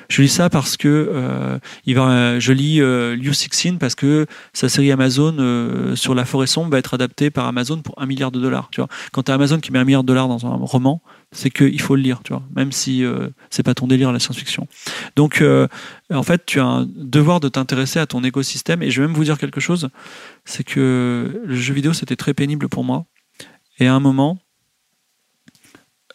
Je 0.09 0.23
lis 0.23 0.29
ça 0.29 0.51
parce 0.51 0.77
que 0.77 0.89
euh, 0.89 1.59
il 1.87 1.95
va, 1.95 2.39
je 2.39 2.53
lis 2.53 2.81
euh, 2.81 3.17
Liu 3.17 3.33
Cixin 3.33 3.77
parce 3.79 3.95
que 3.95 4.27
sa 4.53 4.69
série 4.69 4.93
Amazon 4.93 5.37
euh, 5.39 5.97
sur 5.97 6.15
la 6.15 6.25
forêt 6.25 6.47
sombre 6.47 6.71
va 6.71 6.79
être 6.79 6.95
adaptée 6.95 7.31
par 7.31 7.47
Amazon 7.47 7.81
pour 7.81 8.01
un 8.01 8.07
milliard 8.07 8.31
de 8.31 8.41
dollars. 8.41 8.69
Tu 8.71 8.81
vois, 8.81 8.89
quand 9.13 9.29
as 9.29 9.35
Amazon 9.35 9.61
qui 9.61 9.73
met 9.73 9.79
un 9.79 9.85
milliard 9.85 10.03
de 10.03 10.09
dollars 10.09 10.29
dans 10.29 10.47
un 10.47 10.57
roman, 10.57 11.03
c'est 11.33 11.51
qu'il 11.51 11.81
faut 11.81 11.97
le 11.97 12.03
lire, 12.03 12.21
tu 12.23 12.33
vois, 12.33 12.43
même 12.55 12.71
si 12.73 13.05
c'est 13.51 13.63
pas 13.63 13.75
ton 13.75 13.87
délire 13.87 14.13
la 14.13 14.21
science-fiction. 14.21 14.69
Donc, 15.17 15.43
en 16.13 16.23
fait, 16.23 16.47
tu 16.47 16.61
as 16.61 16.65
un 16.65 16.87
devoir 16.87 17.41
de 17.41 17.49
t'intéresser 17.49 17.99
à 17.99 18.07
ton 18.07 18.23
écosystème. 18.23 18.83
Et 18.83 18.91
je 18.91 19.01
vais 19.01 19.09
même 19.09 19.17
vous 19.17 19.25
dire 19.25 19.39
quelque 19.39 19.61
chose, 19.61 19.89
c'est 20.45 20.63
que 20.63 21.43
le 21.45 21.55
jeu 21.57 21.75
vidéo 21.75 21.93
c'était 21.93 22.17
très 22.17 22.35
pénible 22.35 22.69
pour 22.69 22.85
moi. 22.85 23.07
Et 23.81 23.89
à 23.89 23.95
un 23.95 24.01
moment, 24.01 24.39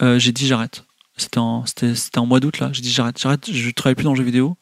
j'ai 0.01 0.31
dit 0.31 0.47
j'arrête 0.47 0.85
c'était 1.19 1.37
en, 1.37 1.63
en, 2.15 2.25
mois 2.25 2.39
d'août 2.39 2.59
là. 2.59 2.69
J'ai 2.71 2.81
dit 2.81 2.91
j'arrête, 2.91 3.19
j'arrête, 3.19 3.51
je 3.51 3.69
travaille 3.71 3.95
plus 3.95 4.03
dans 4.03 4.13
le 4.13 4.17
jeu 4.17 4.23
vidéo. 4.23 4.57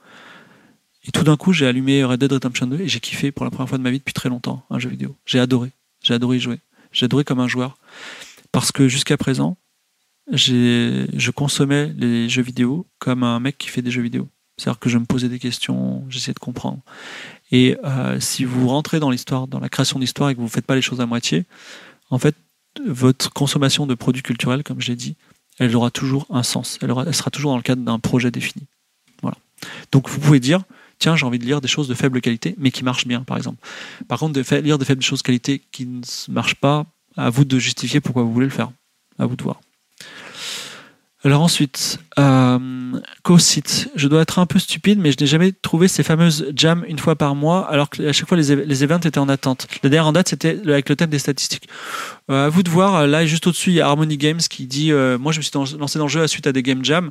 Et 1.06 1.12
tout 1.12 1.24
d'un 1.24 1.38
coup, 1.38 1.54
j'ai 1.54 1.66
allumé 1.66 2.04
Red 2.04 2.20
Dead 2.20 2.32
Redemption 2.32 2.68
2 2.68 2.82
et 2.82 2.88
j'ai 2.88 3.00
kiffé 3.00 3.32
pour 3.32 3.46
la 3.46 3.52
première 3.52 3.70
fois 3.70 3.78
de 3.78 3.84
ma 3.84 3.92
vie 3.92 4.00
depuis 4.00 4.14
très 4.14 4.30
longtemps 4.30 4.66
un 4.70 4.80
jeu 4.80 4.90
vidéo. 4.90 5.16
J'ai 5.26 5.40
adoré. 5.40 5.72
J'ai 6.04 6.14
adoré 6.14 6.38
y 6.38 6.40
jouer. 6.40 6.60
J'ai 6.92 7.06
adoré 7.06 7.24
comme 7.24 7.40
un 7.40 7.48
joueur. 7.48 7.78
Parce 8.52 8.72
que 8.72 8.88
jusqu'à 8.88 9.18
présent, 9.18 9.58
je 10.32 11.32
consommais 11.32 11.94
les 11.98 12.28
jeux 12.28 12.42
vidéo 12.42 12.88
comme 13.00 13.24
un 13.24 13.40
mec 13.40 13.58
qui 13.58 13.70
fait 13.70 13.82
des 13.82 13.92
jeux 13.92 14.02
vidéo. 14.02 14.28
C'est-à-dire 14.58 14.80
que 14.80 14.90
je 14.90 14.98
me 14.98 15.06
posais 15.06 15.30
des 15.30 15.40
questions, 15.40 16.04
j'essayais 16.10 16.34
de 16.34 16.40
comprendre. 16.40 16.80
Et 17.52 17.78
euh, 17.84 18.20
si 18.20 18.44
vous 18.44 18.68
rentrez 18.68 19.00
dans 19.00 19.12
l'histoire, 19.12 19.48
dans 19.48 19.60
la 19.60 19.70
création 19.70 20.00
d'histoire 20.00 20.30
et 20.30 20.34
que 20.34 20.40
vous 20.40 20.46
ne 20.46 20.52
faites 20.52 20.66
pas 20.66 20.76
les 20.76 20.82
choses 20.82 21.00
à 21.00 21.06
moitié, 21.06 21.46
en 22.10 22.18
fait, 22.18 22.36
votre 22.86 23.32
consommation 23.32 23.86
de 23.86 23.94
produits 23.94 24.24
culturels, 24.24 24.64
comme 24.64 24.82
je 24.82 24.88
l'ai 24.88 24.96
dit, 24.96 25.16
elle 25.60 25.76
aura 25.76 25.92
toujours 25.92 26.26
un 26.30 26.44
sens. 26.44 26.78
Elle, 26.82 27.14
sera 27.14 27.32
toujours 27.32 27.52
dans 27.52 27.58
le 27.58 27.64
cadre 27.64 27.84
d'un 27.84 28.00
projet 28.00 28.32
défini. 28.32 28.66
Voilà. 29.22 29.38
Donc 29.92 30.10
vous 30.10 30.20
pouvez 30.20 30.40
dire, 30.40 30.64
tiens, 31.00 31.16
j'ai 31.16 31.26
envie 31.26 31.40
de 31.40 31.46
lire 31.46 31.62
des 31.62 31.68
choses 31.68 31.88
de 31.88 31.94
faible 31.94 32.22
qualité, 32.22 32.56
mais 32.58 32.72
qui 32.72 32.84
marchent 32.84 33.08
bien, 33.08 33.24
par 33.24 33.38
exemple. 33.38 33.58
Par 34.08 34.20
contre, 34.20 34.34
de 34.34 34.56
lire 34.58 34.78
des 34.78 34.86
faibles 34.86 35.02
choses 35.02 35.20
de 35.20 35.24
qualité 35.24 35.62
qui 35.72 35.86
ne 35.86 36.02
marchent 36.30 36.56
pas, 36.56 36.86
à 37.16 37.30
vous 37.30 37.46
de 37.46 37.58
justifier 37.58 38.00
pourquoi 38.00 38.24
vous 38.24 38.32
voulez 38.32 38.46
le 38.46 38.52
faire. 38.52 38.72
À 39.18 39.26
vous 39.26 39.36
de 39.36 39.44
voir. 39.44 39.60
Alors 41.24 41.42
ensuite, 41.42 42.00
euh, 42.20 42.60
co-site. 43.24 43.90
Je 43.96 44.08
dois 44.08 44.22
être 44.22 44.38
un 44.38 44.46
peu 44.46 44.60
stupide, 44.60 45.00
mais 45.00 45.12
je 45.12 45.18
n'ai 45.20 45.26
jamais 45.26 45.52
trouvé 45.52 45.88
ces 45.88 46.04
fameuses 46.04 46.52
jams 46.56 46.86
une 46.88 47.00
fois 47.00 47.16
par 47.16 47.34
mois, 47.34 47.68
alors 47.70 47.90
qu'à 47.90 48.14
chaque 48.14 48.28
fois 48.28 48.38
les, 48.38 48.56
les 48.56 48.84
events 48.84 49.00
étaient 49.00 49.18
en 49.18 49.28
attente. 49.28 49.68
La 49.82 49.90
dernière 49.90 50.08
en 50.08 50.12
date, 50.14 50.30
c'était 50.30 50.60
avec 50.68 50.90
le 50.90 50.96
thème 50.96 51.10
des 51.10 51.20
statistiques. 51.20 51.68
Euh, 52.30 52.46
à 52.46 52.50
vous 52.50 52.62
de 52.62 52.70
voir, 52.70 53.08
là, 53.08 53.26
juste 53.26 53.48
au-dessus, 53.48 53.72
il 53.72 53.76
y 53.76 53.82
a 53.82 53.88
Harmony 53.88 54.18
Games 54.18 54.40
qui 54.40 54.68
dit 54.68 54.92
euh, 54.92 55.18
Moi, 55.18 55.32
je 55.32 55.40
me 55.40 55.42
suis 55.42 55.52
lancé 55.54 55.98
dans 55.98 56.06
le 56.06 56.12
jeu 56.12 56.22
à 56.22 56.28
suite 56.28 56.46
à 56.46 56.52
des 56.52 56.62
game 56.62 56.86
jams. 56.86 57.10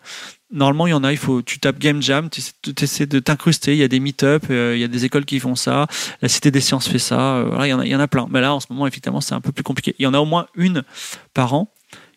Normalement, 0.52 0.86
il 0.86 0.90
y 0.90 0.94
en 0.94 1.02
a, 1.02 1.10
il 1.10 1.18
faut, 1.18 1.42
tu 1.42 1.58
tapes 1.58 1.78
Game 1.78 2.00
Jam, 2.00 2.30
tu 2.30 2.40
essaies 2.80 3.06
de 3.06 3.18
t'incruster. 3.18 3.72
Il 3.72 3.78
y 3.78 3.82
a 3.82 3.88
des 3.88 3.98
meet-up, 3.98 4.44
euh, 4.50 4.76
il 4.76 4.80
y 4.80 4.84
a 4.84 4.88
des 4.88 5.04
écoles 5.04 5.24
qui 5.24 5.40
font 5.40 5.56
ça. 5.56 5.88
La 6.22 6.28
Cité 6.28 6.52
des 6.52 6.60
Sciences 6.60 6.88
fait 6.88 7.00
ça. 7.00 7.36
Euh, 7.38 7.58
il 7.64 7.68
y, 7.68 7.72
en 7.72 7.80
a, 7.80 7.84
il 7.84 7.90
y 7.90 7.96
en 7.96 8.00
a 8.00 8.06
plein. 8.06 8.28
Mais 8.30 8.40
là, 8.40 8.54
en 8.54 8.60
ce 8.60 8.66
moment, 8.70 8.86
effectivement, 8.86 9.20
c'est 9.20 9.34
un 9.34 9.40
peu 9.40 9.50
plus 9.50 9.64
compliqué. 9.64 9.96
Il 9.98 10.04
y 10.04 10.06
en 10.06 10.14
a 10.14 10.18
au 10.18 10.24
moins 10.24 10.46
une 10.54 10.84
par 11.34 11.54
an 11.54 11.72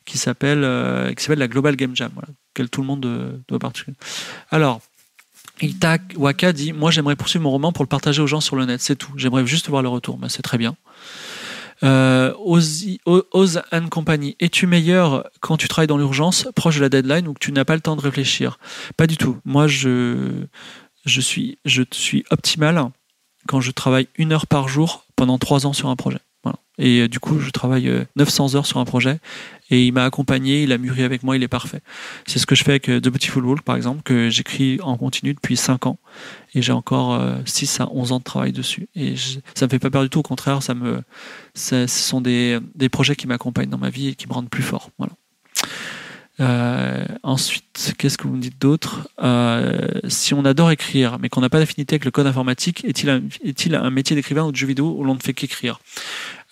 qui 0.10 0.18
s'appelle 0.18 0.64
euh, 0.64 1.14
qui 1.14 1.24
s'appelle 1.24 1.40
la 1.40 1.48
Global 1.48 1.76
Game 1.76 1.96
Jam, 1.96 2.12
auquel 2.52 2.70
tout 2.70 2.82
le 2.82 2.88
monde 2.88 3.06
euh, 3.06 3.38
doit 3.48 3.60
participer. 3.60 3.94
Alors, 4.50 4.82
Itak 5.62 6.02
Waka 6.16 6.52
dit 6.52 6.74
Moi, 6.74 6.90
j'aimerais 6.90 7.16
poursuivre 7.16 7.44
mon 7.44 7.52
roman 7.52 7.72
pour 7.72 7.84
le 7.84 7.90
partager 7.90 8.22
aux 8.22 8.28
gens 8.28 8.42
sur 8.42 8.56
le 8.56 8.66
net, 8.66 8.82
c'est 8.82 8.96
tout. 8.96 9.12
J'aimerais 9.16 9.46
juste 9.46 9.70
voir 9.70 9.84
le 9.84 9.90
retour. 9.90 10.20
C'est 10.28 10.42
très 10.42 10.58
bien. 10.58 10.76
Euh, 11.84 12.34
Oz 12.44 13.62
and 13.72 13.88
Company, 13.90 14.36
es-tu 14.40 14.66
meilleur 14.66 15.30
quand 15.42 15.58
tu 15.58 15.68
travailles 15.68 15.88
dans 15.88 15.98
l'urgence, 15.98 16.48
proche 16.56 16.78
de 16.78 16.82
la 16.82 16.90
deadline, 16.90 17.28
ou 17.28 17.34
que 17.34 17.40
tu 17.40 17.52
n'as 17.52 17.66
pas 17.66 17.76
le 17.76 17.82
temps 17.82 17.96
de 17.96 18.02
réfléchir? 18.02 18.58
Pas 18.98 19.06
du 19.06 19.16
tout. 19.16 19.38
Moi, 19.46 19.68
je 19.68 20.48
suis 21.06 21.58
optimal 22.32 22.90
quand 23.48 23.62
je 23.62 23.72
travaille 23.72 24.08
une 24.16 24.34
heure 24.34 24.48
par 24.48 24.68
jour 24.68 25.06
pendant 25.16 25.38
trois 25.38 25.68
ans 25.68 25.74
sur 25.74 25.90
un 25.90 25.96
projet. 25.96 26.20
Et 26.82 27.02
euh, 27.02 27.08
du 27.10 27.20
coup, 27.20 27.40
je 27.40 27.50
travaille 27.50 27.92
900 28.16 28.56
heures 28.56 28.66
sur 28.66 28.80
un 28.80 28.86
projet 28.86 29.20
et 29.70 29.86
il 29.86 29.92
m'a 29.92 30.06
accompagné, 30.06 30.64
il 30.64 30.72
a 30.72 30.78
mûri 30.78 31.04
avec 31.04 31.24
moi, 31.24 31.36
il 31.36 31.44
est 31.44 31.50
parfait. 31.50 31.82
C'est 32.26 32.40
ce 32.40 32.46
que 32.46 32.56
je 32.56 32.64
fais 32.64 32.72
avec 32.72 32.84
The 32.84 33.10
Beautiful 33.10 33.46
Walk, 33.46 33.62
par 33.64 33.76
exemple, 33.76 34.02
que 34.04 34.30
j'écris 34.30 34.80
en 34.82 34.98
continu 34.98 35.34
depuis 35.34 35.58
5 35.58 35.88
ans 35.88 36.00
et 36.56 36.62
j'ai 36.62 36.72
encore 36.72 37.22
6 37.46 37.82
à 37.82 37.90
11 37.92 38.14
ans 38.14 38.20
de 38.20 38.24
travail 38.24 38.54
dessus. 38.54 38.88
Et 38.96 39.16
je, 39.16 39.40
ça 39.56 39.66
me 39.66 39.70
fait 39.70 39.80
pas 39.80 39.90
peur 39.90 40.04
du 40.04 40.10
tout, 40.10 40.20
au 40.20 40.24
contraire, 40.24 40.64
ça 40.64 40.74
me, 40.74 41.04
ce 41.54 41.86
sont 41.88 42.22
des, 42.22 42.60
des 42.76 42.88
projets 42.88 43.18
qui 43.18 43.28
m'accompagnent 43.28 43.70
dans 43.70 43.78
ma 43.78 43.90
vie 43.90 44.08
et 44.08 44.16
qui 44.16 44.28
me 44.28 44.34
rendent 44.34 44.50
plus 44.50 44.64
fort. 44.64 44.90
Voilà. 44.98 45.14
Euh, 46.40 47.06
ensuite, 47.24 47.94
qu'est-ce 47.98 48.18
que 48.18 48.28
vous 48.28 48.36
me 48.36 48.42
dites 48.42 48.60
d'autre 48.60 49.10
euh, 49.22 49.88
Si 50.08 50.34
on 50.34 50.46
adore 50.46 50.72
écrire, 50.72 51.20
mais 51.20 51.30
qu'on 51.30 51.42
n'a 51.42 51.50
pas 51.50 51.60
d'affinité 51.60 51.96
avec 51.96 52.06
le 52.06 52.12
code 52.12 52.28
informatique, 52.28 52.86
est-il 52.86 53.10
un, 53.10 53.84
un 53.84 53.90
métier 53.90 54.16
d'écrivain 54.16 54.44
ou 54.44 54.52
de 54.52 54.56
jeu 54.58 54.68
vidéo 54.68 54.96
où 54.98 55.04
l'on 55.04 55.16
ne 55.16 55.20
fait 55.20 55.34
qu'écrire? 55.34 55.80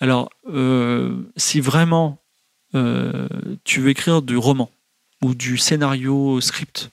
Alors, 0.00 0.30
euh, 0.52 1.16
si 1.36 1.60
vraiment 1.60 2.18
tu 3.64 3.80
veux 3.80 3.88
écrire 3.88 4.20
du 4.20 4.36
roman 4.36 4.70
ou 5.22 5.34
du 5.34 5.56
scénario 5.56 6.38
script 6.42 6.90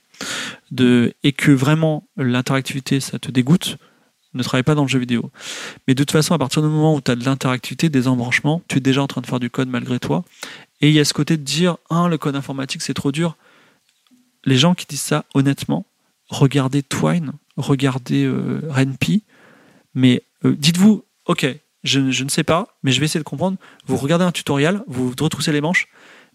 et 1.22 1.32
que 1.32 1.52
vraiment 1.52 2.08
l'interactivité 2.16 2.98
ça 2.98 3.18
te 3.18 3.30
dégoûte, 3.30 3.76
ne 4.36 4.42
travaille 4.42 4.62
pas 4.62 4.74
dans 4.74 4.82
le 4.82 4.88
jeu 4.88 4.98
vidéo. 4.98 5.30
Mais 5.86 5.94
de 5.94 6.02
toute 6.02 6.12
façon, 6.12 6.34
à 6.34 6.38
partir 6.38 6.62
du 6.62 6.68
moment 6.68 6.94
où 6.94 7.00
tu 7.00 7.10
as 7.10 7.16
de 7.16 7.24
l'interactivité, 7.24 7.88
des 7.88 8.08
embranchements, 8.08 8.62
tu 8.68 8.78
es 8.78 8.80
déjà 8.80 9.02
en 9.02 9.06
train 9.06 9.20
de 9.20 9.26
faire 9.26 9.40
du 9.40 9.50
code 9.50 9.68
malgré 9.68 9.98
toi. 9.98 10.24
Et 10.80 10.88
il 10.88 10.94
y 10.94 11.00
a 11.00 11.04
ce 11.04 11.14
côté 11.14 11.36
de 11.36 11.42
dire, 11.42 11.76
ah, 11.90 12.08
le 12.08 12.18
code 12.18 12.36
informatique, 12.36 12.82
c'est 12.82 12.94
trop 12.94 13.12
dur. 13.12 13.36
Les 14.44 14.56
gens 14.56 14.74
qui 14.74 14.86
disent 14.86 15.00
ça, 15.00 15.24
honnêtement, 15.34 15.86
regardez 16.28 16.82
Twine, 16.82 17.32
regardez 17.56 18.24
euh, 18.24 18.60
Renpi, 18.68 19.24
mais 19.94 20.22
euh, 20.44 20.54
dites-vous, 20.56 21.04
ok, 21.24 21.46
je, 21.82 22.00
ne 22.00 22.28
sais 22.28 22.44
pas, 22.44 22.76
mais 22.82 22.92
je 22.92 23.00
vais 23.00 23.06
essayer 23.06 23.20
de 23.20 23.28
comprendre. 23.28 23.56
Vous 23.86 23.96
regardez 23.96 24.24
un 24.24 24.32
tutoriel, 24.32 24.82
vous 24.86 25.12
retroussez 25.18 25.52
les 25.52 25.60
manches, 25.60 25.88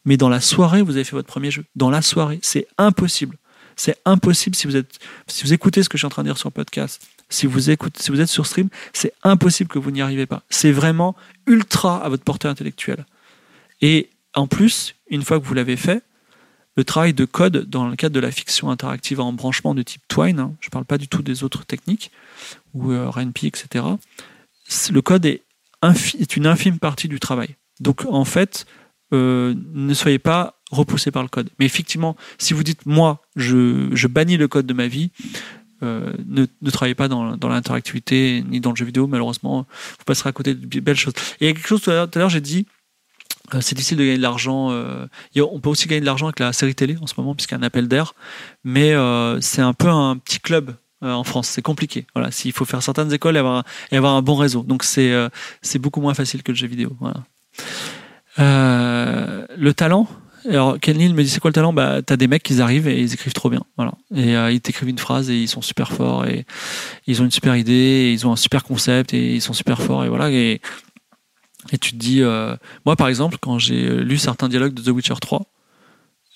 mais 0.06 0.18
dans 0.18 0.30
la 0.30 0.42
soirée, 0.42 0.82
vous 0.82 0.96
avez 0.96 1.04
fait 1.04 1.16
votre 1.16 1.28
premier 1.28 1.52
jeu. 1.52 1.66
Dans 1.76 1.90
la 1.90 2.02
soirée, 2.02 2.40
c'est 2.42 2.68
impossible. 2.78 3.38
C'est 3.76 3.98
impossible 4.06 4.56
si 4.56 4.68
vous 4.68 4.76
êtes, 4.76 5.00
si 5.28 5.44
vous 5.44 5.54
écoutez 5.54 5.84
ce 5.84 5.90
que 5.90 5.98
je 5.98 6.02
suis 6.02 6.06
en 6.06 6.10
train 6.10 6.24
de 6.24 6.28
dire 6.28 6.38
sur 6.38 6.50
le 6.50 6.54
podcast, 6.54 7.02
si 7.30 7.46
vous 7.46 7.70
écoutez, 7.70 8.02
si 8.02 8.12
vous 8.12 8.20
êtes 8.20 8.28
sur 8.28 8.46
stream, 8.46 8.70
c'est 8.94 9.14
impossible 9.24 9.70
que 9.70 9.80
vous 9.80 9.92
n'y 9.92 10.02
arrivez 10.02 10.26
pas. 10.26 10.44
C'est 10.50 10.72
vraiment 10.72 11.16
ultra 11.48 12.04
à 12.04 12.10
votre 12.10 12.24
portée 12.24 12.48
intellectuelle. 12.48 13.06
Et 13.82 14.10
en 14.36 14.48
plus, 14.48 14.96
une 15.10 15.24
fois 15.24 15.40
que 15.40 15.46
vous 15.46 15.54
l'avez 15.54 15.78
fait, 15.78 16.04
le 16.78 16.84
travail 16.84 17.14
de 17.14 17.26
code 17.26 17.70
dans 17.70 17.88
le 17.90 17.96
cadre 17.96 18.16
de 18.16 18.20
la 18.20 18.32
fiction 18.32 18.70
interactive 18.70 19.20
en 19.20 19.34
branchement 19.34 19.76
de 19.76 19.82
type 19.82 20.02
Twine, 20.08 20.40
hein, 20.40 20.56
je 20.62 20.68
ne 20.68 20.72
parle 20.72 20.86
pas 20.86 20.98
du 20.98 21.08
tout 21.08 21.22
des 21.22 21.44
autres 21.44 21.66
techniques, 21.66 22.12
ou 22.74 22.92
euh, 22.92 23.10
RNP, 23.10 23.46
etc., 23.46 23.86
le 24.90 25.02
code 25.02 25.26
est, 25.26 25.44
une 26.38 26.48
infime 26.48 26.80
partie 26.80 27.10
du 27.10 27.20
travail. 27.20 27.56
Donc 27.82 28.06
en 28.08 28.24
fait, 28.24 28.66
euh, 29.14 29.54
ne 29.74 29.94
soyez 29.94 30.20
pas 30.20 30.62
repoussé 30.72 31.12
par 31.12 31.24
le 31.24 31.28
code. 31.28 31.50
Mais 31.60 31.66
effectivement, 31.66 32.16
si 32.38 32.54
vous 32.54 32.64
dites 32.64 32.86
moi, 32.86 33.22
je, 33.36 33.90
je 33.92 34.08
bannis 34.08 34.38
le 34.38 34.48
code 34.48 34.66
de 34.66 34.74
ma 34.74 34.88
vie, 34.88 35.12
euh, 35.84 36.14
ne, 36.26 36.46
ne, 36.62 36.70
travaillez 36.70 36.96
pas 36.96 37.10
dans, 37.10 37.36
dans 37.36 37.50
l'interactivité 37.50 38.46
ni 38.48 38.62
dans 38.62 38.70
le 38.70 38.76
jeu 38.78 38.86
vidéo, 38.86 39.08
malheureusement, 39.08 39.66
vous 39.98 40.06
passerez 40.06 40.30
à 40.30 40.32
côté 40.32 40.54
de 40.54 40.80
belles 40.80 40.96
choses. 40.96 41.16
Il 41.42 41.48
y 41.48 41.50
a 41.50 41.54
quelque 41.54 41.68
chose 41.68 41.82
tout 41.82 41.90
à 41.90 42.08
l'heure, 42.16 42.30
j'ai 42.30 42.40
dit, 42.40 42.68
c'est 43.60 43.76
difficile 43.76 43.98
de 43.98 44.04
gagner 44.04 44.18
de 44.18 44.22
l'argent. 44.22 44.72
Euh, 44.72 45.06
on 45.36 45.60
peut 45.60 45.70
aussi 45.70 45.88
gagner 45.88 46.02
de 46.02 46.06
l'argent 46.06 46.28
avec 46.28 46.40
la 46.40 46.54
série 46.54 46.76
télé 46.76 46.96
en 47.02 47.08
ce 47.08 47.16
moment, 47.18 47.36
puisqu'il 47.36 47.56
y 47.56 47.58
a 47.58 47.60
un 47.60 47.64
appel 47.64 47.88
d'air, 47.88 48.14
mais 48.64 48.94
euh, 48.94 49.42
c'est 49.42 49.62
un 49.62 49.74
peu 49.74 49.90
un 49.90 50.16
petit 50.18 50.40
club 50.40 50.76
euh, 51.04 51.12
en 51.12 51.24
France. 51.24 51.50
C'est 51.50 51.62
compliqué. 51.62 52.06
Voilà, 52.16 52.32
s'il 52.32 52.54
faut 52.54 52.66
faire 52.66 52.82
certaines 52.82 53.12
écoles 53.12 53.36
et 53.36 53.40
avoir, 53.40 53.64
et 53.92 53.98
avoir 53.98 54.16
un 54.16 54.22
bon 54.22 54.36
réseau. 54.36 54.64
Donc 54.64 54.84
c'est 54.84 55.12
euh, 55.12 55.28
c'est 55.62 55.80
beaucoup 55.80 56.00
moins 56.00 56.14
facile 56.14 56.44
que 56.44 56.52
le 56.52 56.58
jeu 56.58 56.68
vidéo. 56.68 56.96
Voilà. 57.02 57.24
Euh, 58.40 59.46
le 59.58 59.74
talent. 59.74 60.08
Alors 60.50 60.80
Ken 60.80 60.98
me 60.98 61.22
dit 61.22 61.30
c'est 61.30 61.40
quoi 61.40 61.50
le 61.50 61.54
talent? 61.54 61.74
Bah 61.74 62.02
t'as 62.02 62.18
des 62.18 62.28
mecs 62.28 62.42
qui 62.42 62.60
arrivent 62.62 62.88
et 62.88 63.00
ils 63.00 63.14
écrivent 63.14 63.34
trop 63.34 63.50
bien. 63.50 63.64
Voilà. 63.78 63.94
Et 64.16 64.36
euh, 64.36 64.52
ils 64.52 64.62
t'écrivent 64.62 64.90
une 64.90 64.98
phrase 64.98 65.30
et 65.30 65.36
ils 65.36 65.48
sont 65.48 65.62
super 65.62 65.92
forts 65.92 66.26
et 66.26 66.46
ils 67.06 67.22
ont 67.22 67.26
une 67.26 67.32
super 67.32 67.56
idée, 67.56 67.74
et 67.74 68.12
ils 68.14 68.26
ont 68.26 68.32
un 68.32 68.38
super 68.38 68.64
concept 68.64 69.14
et 69.14 69.36
ils 69.36 69.42
sont 69.42 69.54
super 69.54 69.82
forts 69.82 70.04
et 70.04 70.10
voilà. 70.10 70.32
Et 71.72 71.78
tu 71.78 71.92
te 71.92 71.98
dis, 71.98 72.22
euh, 72.22 72.56
moi 72.86 72.96
par 72.96 73.08
exemple, 73.08 73.38
quand 73.40 73.60
j'ai 73.60 73.98
lu 74.04 74.18
certains 74.18 74.50
dialogues 74.50 74.74
de 74.74 74.82
The 74.82 74.90
Witcher 74.90 75.16
3, 75.20 75.46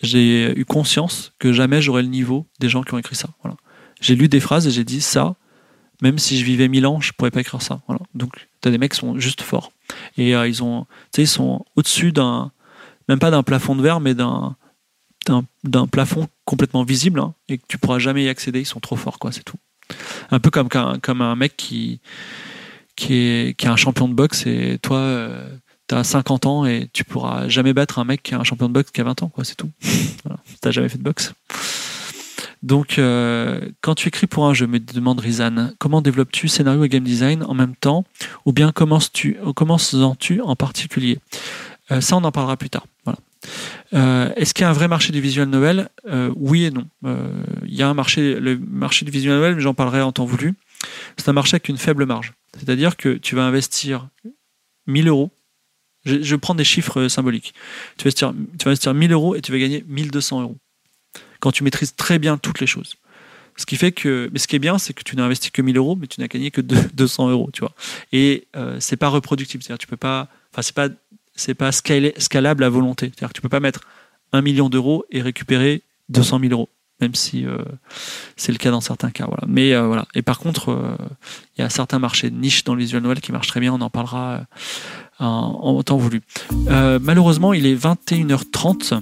j'ai 0.02 0.58
eu 0.58 0.66
conscience 0.66 1.34
que 1.40 1.54
jamais 1.54 1.82
j'aurais 1.82 2.04
le 2.04 2.10
niveau 2.10 2.46
des 2.60 2.70
gens 2.70 2.84
qui 2.84 2.94
ont 2.94 2.98
écrit 2.98 3.16
ça. 3.16 3.30
Voilà 3.42 3.58
j'ai 4.02 4.16
lu 4.16 4.28
des 4.28 4.40
phrases 4.40 4.68
et 4.68 4.72
j'ai 4.72 4.84
dit 4.84 5.02
ça, 5.02 5.36
même 6.02 6.20
si 6.20 6.38
je 6.38 6.46
vivais 6.46 6.68
mille 6.68 6.86
ans, 6.86 7.00
je 7.02 7.12
pourrais 7.14 7.32
pas 7.32 7.42
écrire 7.42 7.62
ça. 7.62 7.82
Voilà. 7.88 8.02
Donc, 8.14 8.48
tu 8.62 8.68
as 8.68 8.72
des 8.72 8.78
mecs 8.78 8.92
qui 8.92 9.00
sont 9.00 9.20
juste 9.20 9.42
forts. 9.42 9.72
Et 10.18 10.36
euh, 10.36 10.48
ils 10.48 10.64
ont, 10.64 10.86
ils 11.18 11.28
sont 11.28 11.66
au-dessus 11.76 12.12
d'un, 12.12 12.52
même 13.08 13.20
pas 13.20 13.32
d'un 13.32 13.44
plafond 13.44 13.76
de 13.76 13.82
verre, 13.82 14.00
mais 14.00 14.14
d'un, 14.14 14.56
d'un, 15.64 15.88
plafond 15.88 16.28
complètement 16.44 16.84
visible, 16.84 17.20
hein, 17.20 17.34
et 17.50 17.58
que 17.58 17.64
tu 17.68 17.78
pourras 17.78 18.00
jamais 18.00 18.24
y 18.24 18.30
accéder. 18.30 18.60
Ils 18.62 18.66
sont 18.66 18.80
trop 18.80 18.96
forts, 18.96 19.20
quoi, 19.20 19.32
c'est 19.32 19.44
tout. 19.44 19.58
Un 20.32 20.40
peu 20.40 20.50
comme, 20.50 20.70
comme 20.70 21.22
un 21.22 21.36
mec 21.36 21.56
qui, 21.56 22.00
qui 22.96 23.14
est, 23.14 23.58
qui 23.58 23.66
est 23.66 23.70
un 23.70 23.76
champion 23.76 24.08
de 24.08 24.14
boxe 24.14 24.46
et 24.46 24.80
toi, 24.82 24.98
euh, 24.98 25.50
tu 25.88 25.96
as 25.96 26.04
50 26.04 26.46
ans 26.46 26.66
et 26.66 26.90
tu 26.94 27.04
pourras 27.04 27.48
jamais 27.48 27.74
battre 27.74 28.00
un 28.00 28.06
mec 28.06 28.24
qui 28.24 28.34
est 28.34 28.38
un 28.38 28.44
champion 28.44 28.68
de 28.68 28.74
boxe 28.74 28.92
qui 28.92 29.02
a 29.02 29.04
20 29.04 29.24
ans, 29.24 29.30
quoi, 29.30 29.44
c'est 29.44 29.56
tout. 29.56 29.70
voilà. 30.24 30.40
T'as 30.62 30.72
jamais 30.72 30.90
fait 30.90 30.98
de 30.98 31.04
boxe. 31.04 31.34
Donc, 32.66 32.98
euh, 32.98 33.62
quand 33.82 33.94
tu 33.94 34.08
écris 34.08 34.26
pour 34.26 34.48
un 34.48 34.56
jeu, 34.56 34.66
me 34.66 34.80
demande 34.80 35.20
Rizan, 35.20 35.70
comment 35.78 36.02
développes-tu 36.02 36.48
scénario 36.48 36.84
et 36.84 36.90
game 36.90 37.04
design 37.04 37.44
en 37.44 37.54
même 37.54 37.76
temps 37.76 38.06
Ou 38.46 38.54
bien 38.54 38.72
commences-tu 38.72 39.38
commences-tu 39.56 40.42
en 40.42 40.56
particulier? 40.56 41.20
Euh, 41.92 42.02
Ça, 42.02 42.18
on 42.18 42.24
en 42.24 42.32
parlera 42.32 42.58
plus 42.58 42.72
tard. 42.72 42.88
Voilà. 43.04 43.20
Euh, 43.94 44.34
est-ce 44.36 44.56
qu'il 44.56 44.64
y 44.64 44.66
a 44.66 44.70
un 44.72 44.74
vrai 44.74 44.88
marché 44.88 45.12
du 45.12 45.22
visual 45.22 45.48
novel 45.48 45.90
Oui 46.36 46.64
et 46.66 46.72
non. 46.72 46.88
Il 47.68 47.76
y 47.76 47.84
a 47.84 47.88
un 47.88 47.94
marché, 47.94 48.40
le 48.40 48.58
marché 48.58 49.06
du 49.06 49.12
visual 49.12 49.36
novel, 49.36 49.56
mais 49.56 49.62
j'en 49.62 49.76
parlerai 49.76 50.02
en 50.02 50.12
temps 50.12 50.26
voulu. 50.26 50.56
C'est 51.18 51.30
un 51.30 51.34
marché 51.34 51.56
avec 51.56 51.70
une 51.70 51.78
faible 51.78 52.06
marge. 52.06 52.34
C'est-à-dire 52.58 52.98
que 52.98 53.18
tu 53.18 53.36
vas 53.36 53.44
investir 53.44 54.10
1000 54.88 55.08
euros. 55.08 55.32
Je, 56.06 56.36
prends 56.36 56.54
des 56.54 56.64
chiffres 56.64 57.08
symboliques. 57.08 57.54
Tu 57.98 58.04
vas, 58.04 58.08
investir, 58.08 58.34
tu 58.60 58.66
vas 58.66 58.70
investir 58.70 58.94
1000 58.94 59.12
euros 59.12 59.36
et 59.36 59.42
tu 59.42 59.52
vas 59.52 59.58
gagner 59.58 59.84
1200 59.88 60.42
euros 60.42 60.58
quand 61.40 61.52
tu 61.52 61.64
maîtrises 61.64 61.96
très 61.96 62.20
bien 62.20 62.38
toutes 62.38 62.60
les 62.60 62.68
choses. 62.68 62.96
Ce 63.58 63.66
qui 63.66 63.78
fait 63.78 63.92
que, 63.92 64.30
mais 64.34 64.40
ce 64.40 64.48
qui 64.48 64.56
est 64.56 64.60
bien, 64.60 64.78
c'est 64.78 64.94
que 64.94 65.04
tu 65.04 65.16
n'as 65.16 65.24
investi 65.24 65.50
que 65.52 65.62
1000 65.62 65.78
euros, 65.78 65.96
mais 65.96 66.08
tu 66.08 66.20
n'as 66.20 66.28
gagné 66.28 66.52
que 66.52 66.62
200 66.62 67.30
euros, 67.32 67.50
tu 67.54 67.62
vois. 67.62 67.74
Et 68.12 68.48
euh, 68.56 68.78
c'est 68.80 68.98
pas 68.98 69.08
reproductible, 69.08 69.64
c'est-à-dire 69.64 69.80
tu 69.80 69.88
peux 69.88 69.98
pas, 69.98 70.28
enfin 70.52 70.62
c'est 70.62 70.76
pas, 70.76 70.90
c'est 71.36 71.54
pas 71.54 71.72
scalable 71.72 72.64
à 72.64 72.70
volonté, 72.70 73.12
c'est-à-dire 73.16 73.34
tu 73.34 73.42
peux 73.42 73.50
pas 73.50 73.60
mettre 73.60 73.82
un 74.34 74.42
million 74.42 74.70
d'euros 74.70 75.06
et 75.12 75.22
récupérer 75.22 75.84
200 76.10 76.40
000 76.40 76.52
euros, 76.52 76.70
même 77.02 77.16
si 77.16 77.46
euh, 77.46 77.58
c'est 78.38 78.52
le 78.52 78.58
cas 78.58 78.72
dans 78.72 78.82
certains 78.82 79.12
cas, 79.12 79.26
voilà. 79.26 79.44
Mais 79.48 79.74
euh, 79.74 79.88
voilà. 79.88 80.08
Et 80.16 80.22
par 80.22 80.40
contre, 80.40 80.72
euh, 80.72 80.96
il 81.58 81.62
y 81.62 81.64
a 81.64 81.70
certains 81.70 82.00
marchés 82.00 82.30
de 82.30 82.36
niche 82.36 82.64
dans 82.64 82.74
le 82.74 82.82
visual 82.82 83.04
novel 83.04 83.20
qui 83.20 83.32
marchent 83.32 83.48
très 83.48 83.60
bien, 83.60 83.74
on 83.74 83.82
en 83.82 83.90
parlera 83.90 84.46
en, 85.20 85.82
temps 85.84 85.98
voulu. 85.98 86.22
malheureusement, 86.68 87.54
il 87.54 87.66
est 87.66 87.76
21h30. 87.76 89.02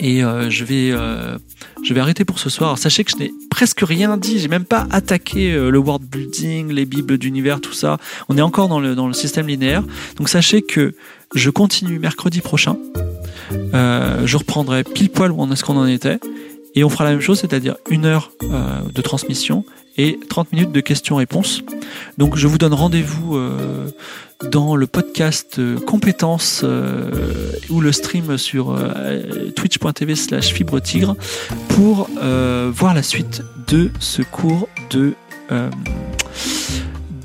Et 0.00 0.20
je, 0.20 0.64
vais, 0.64 0.90
je 0.90 1.94
vais 1.94 2.00
arrêter 2.00 2.24
pour 2.24 2.38
ce 2.38 2.50
soir. 2.50 2.76
Sachez 2.76 3.04
que 3.04 3.12
je 3.12 3.16
n'ai 3.16 3.32
presque 3.50 3.80
rien 3.80 4.16
dit. 4.16 4.38
J'ai 4.38 4.48
même 4.48 4.64
pas 4.64 4.86
attaqué 4.90 5.54
le 5.54 5.78
world 5.78 6.04
building, 6.04 6.72
les 6.72 6.84
bibles 6.84 7.16
d'univers, 7.16 7.60
tout 7.60 7.72
ça. 7.72 7.98
On 8.28 8.36
est 8.36 8.42
encore 8.42 8.68
dans 8.68 8.80
le, 8.80 8.94
dans 8.94 9.06
le 9.06 9.14
système 9.14 9.46
linéaire. 9.46 9.82
Donc 10.16 10.28
sachez 10.28 10.60
que 10.60 10.94
je 11.34 11.50
continue 11.50 11.98
mercredi 11.98 12.40
prochain. 12.40 12.76
je 13.52 14.36
reprendrai 14.36 14.84
pile 14.84 15.10
poil 15.10 15.32
où 15.32 15.50
est-ce 15.50 15.64
qu'on 15.64 15.78
en 15.78 15.86
était. 15.86 16.18
Et 16.74 16.84
on 16.84 16.88
fera 16.88 17.04
la 17.04 17.10
même 17.10 17.20
chose, 17.20 17.40
c'est-à-dire 17.40 17.76
une 17.88 18.04
heure 18.04 18.32
euh, 18.42 18.80
de 18.92 19.02
transmission 19.02 19.64
et 19.96 20.18
30 20.28 20.52
minutes 20.52 20.72
de 20.72 20.80
questions-réponses. 20.80 21.62
Donc 22.18 22.36
je 22.36 22.48
vous 22.48 22.58
donne 22.58 22.74
rendez-vous 22.74 23.36
euh, 23.36 23.88
dans 24.50 24.74
le 24.74 24.88
podcast 24.88 25.60
euh, 25.60 25.78
compétences 25.78 26.64
ou 27.70 27.80
le 27.80 27.92
stream 27.92 28.36
sur 28.38 28.76
twitch.tv 29.54 30.16
slash 30.16 30.52
fibre 30.52 30.80
tigre 30.80 31.16
pour 31.68 32.08
voir 32.72 32.94
la 32.94 33.02
suite 33.02 33.42
de 33.68 33.90
ce 34.00 34.22
cours 34.22 34.68
de 34.90 35.14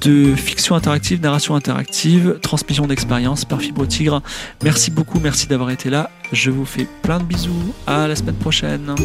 de 0.02 0.36
fiction 0.36 0.76
interactive, 0.76 1.22
narration 1.22 1.56
interactive, 1.56 2.40
transmission 2.42 2.88
d'expérience 2.88 3.46
par 3.46 3.62
Fibre 3.62 3.86
Tigre. 3.86 4.22
Merci 4.64 4.92
beaucoup, 4.92 5.20
merci 5.20 5.48
d'avoir 5.48 5.72
été 5.72 5.90
là. 5.90 6.10
Je 6.32 6.52
vous 6.52 6.66
fais 6.66 6.88
plein 7.02 7.20
de 7.20 7.24
bisous. 7.24 7.74
À 7.88 8.08
la 8.08 8.16
semaine 8.16 8.36
prochaine. 8.36 8.96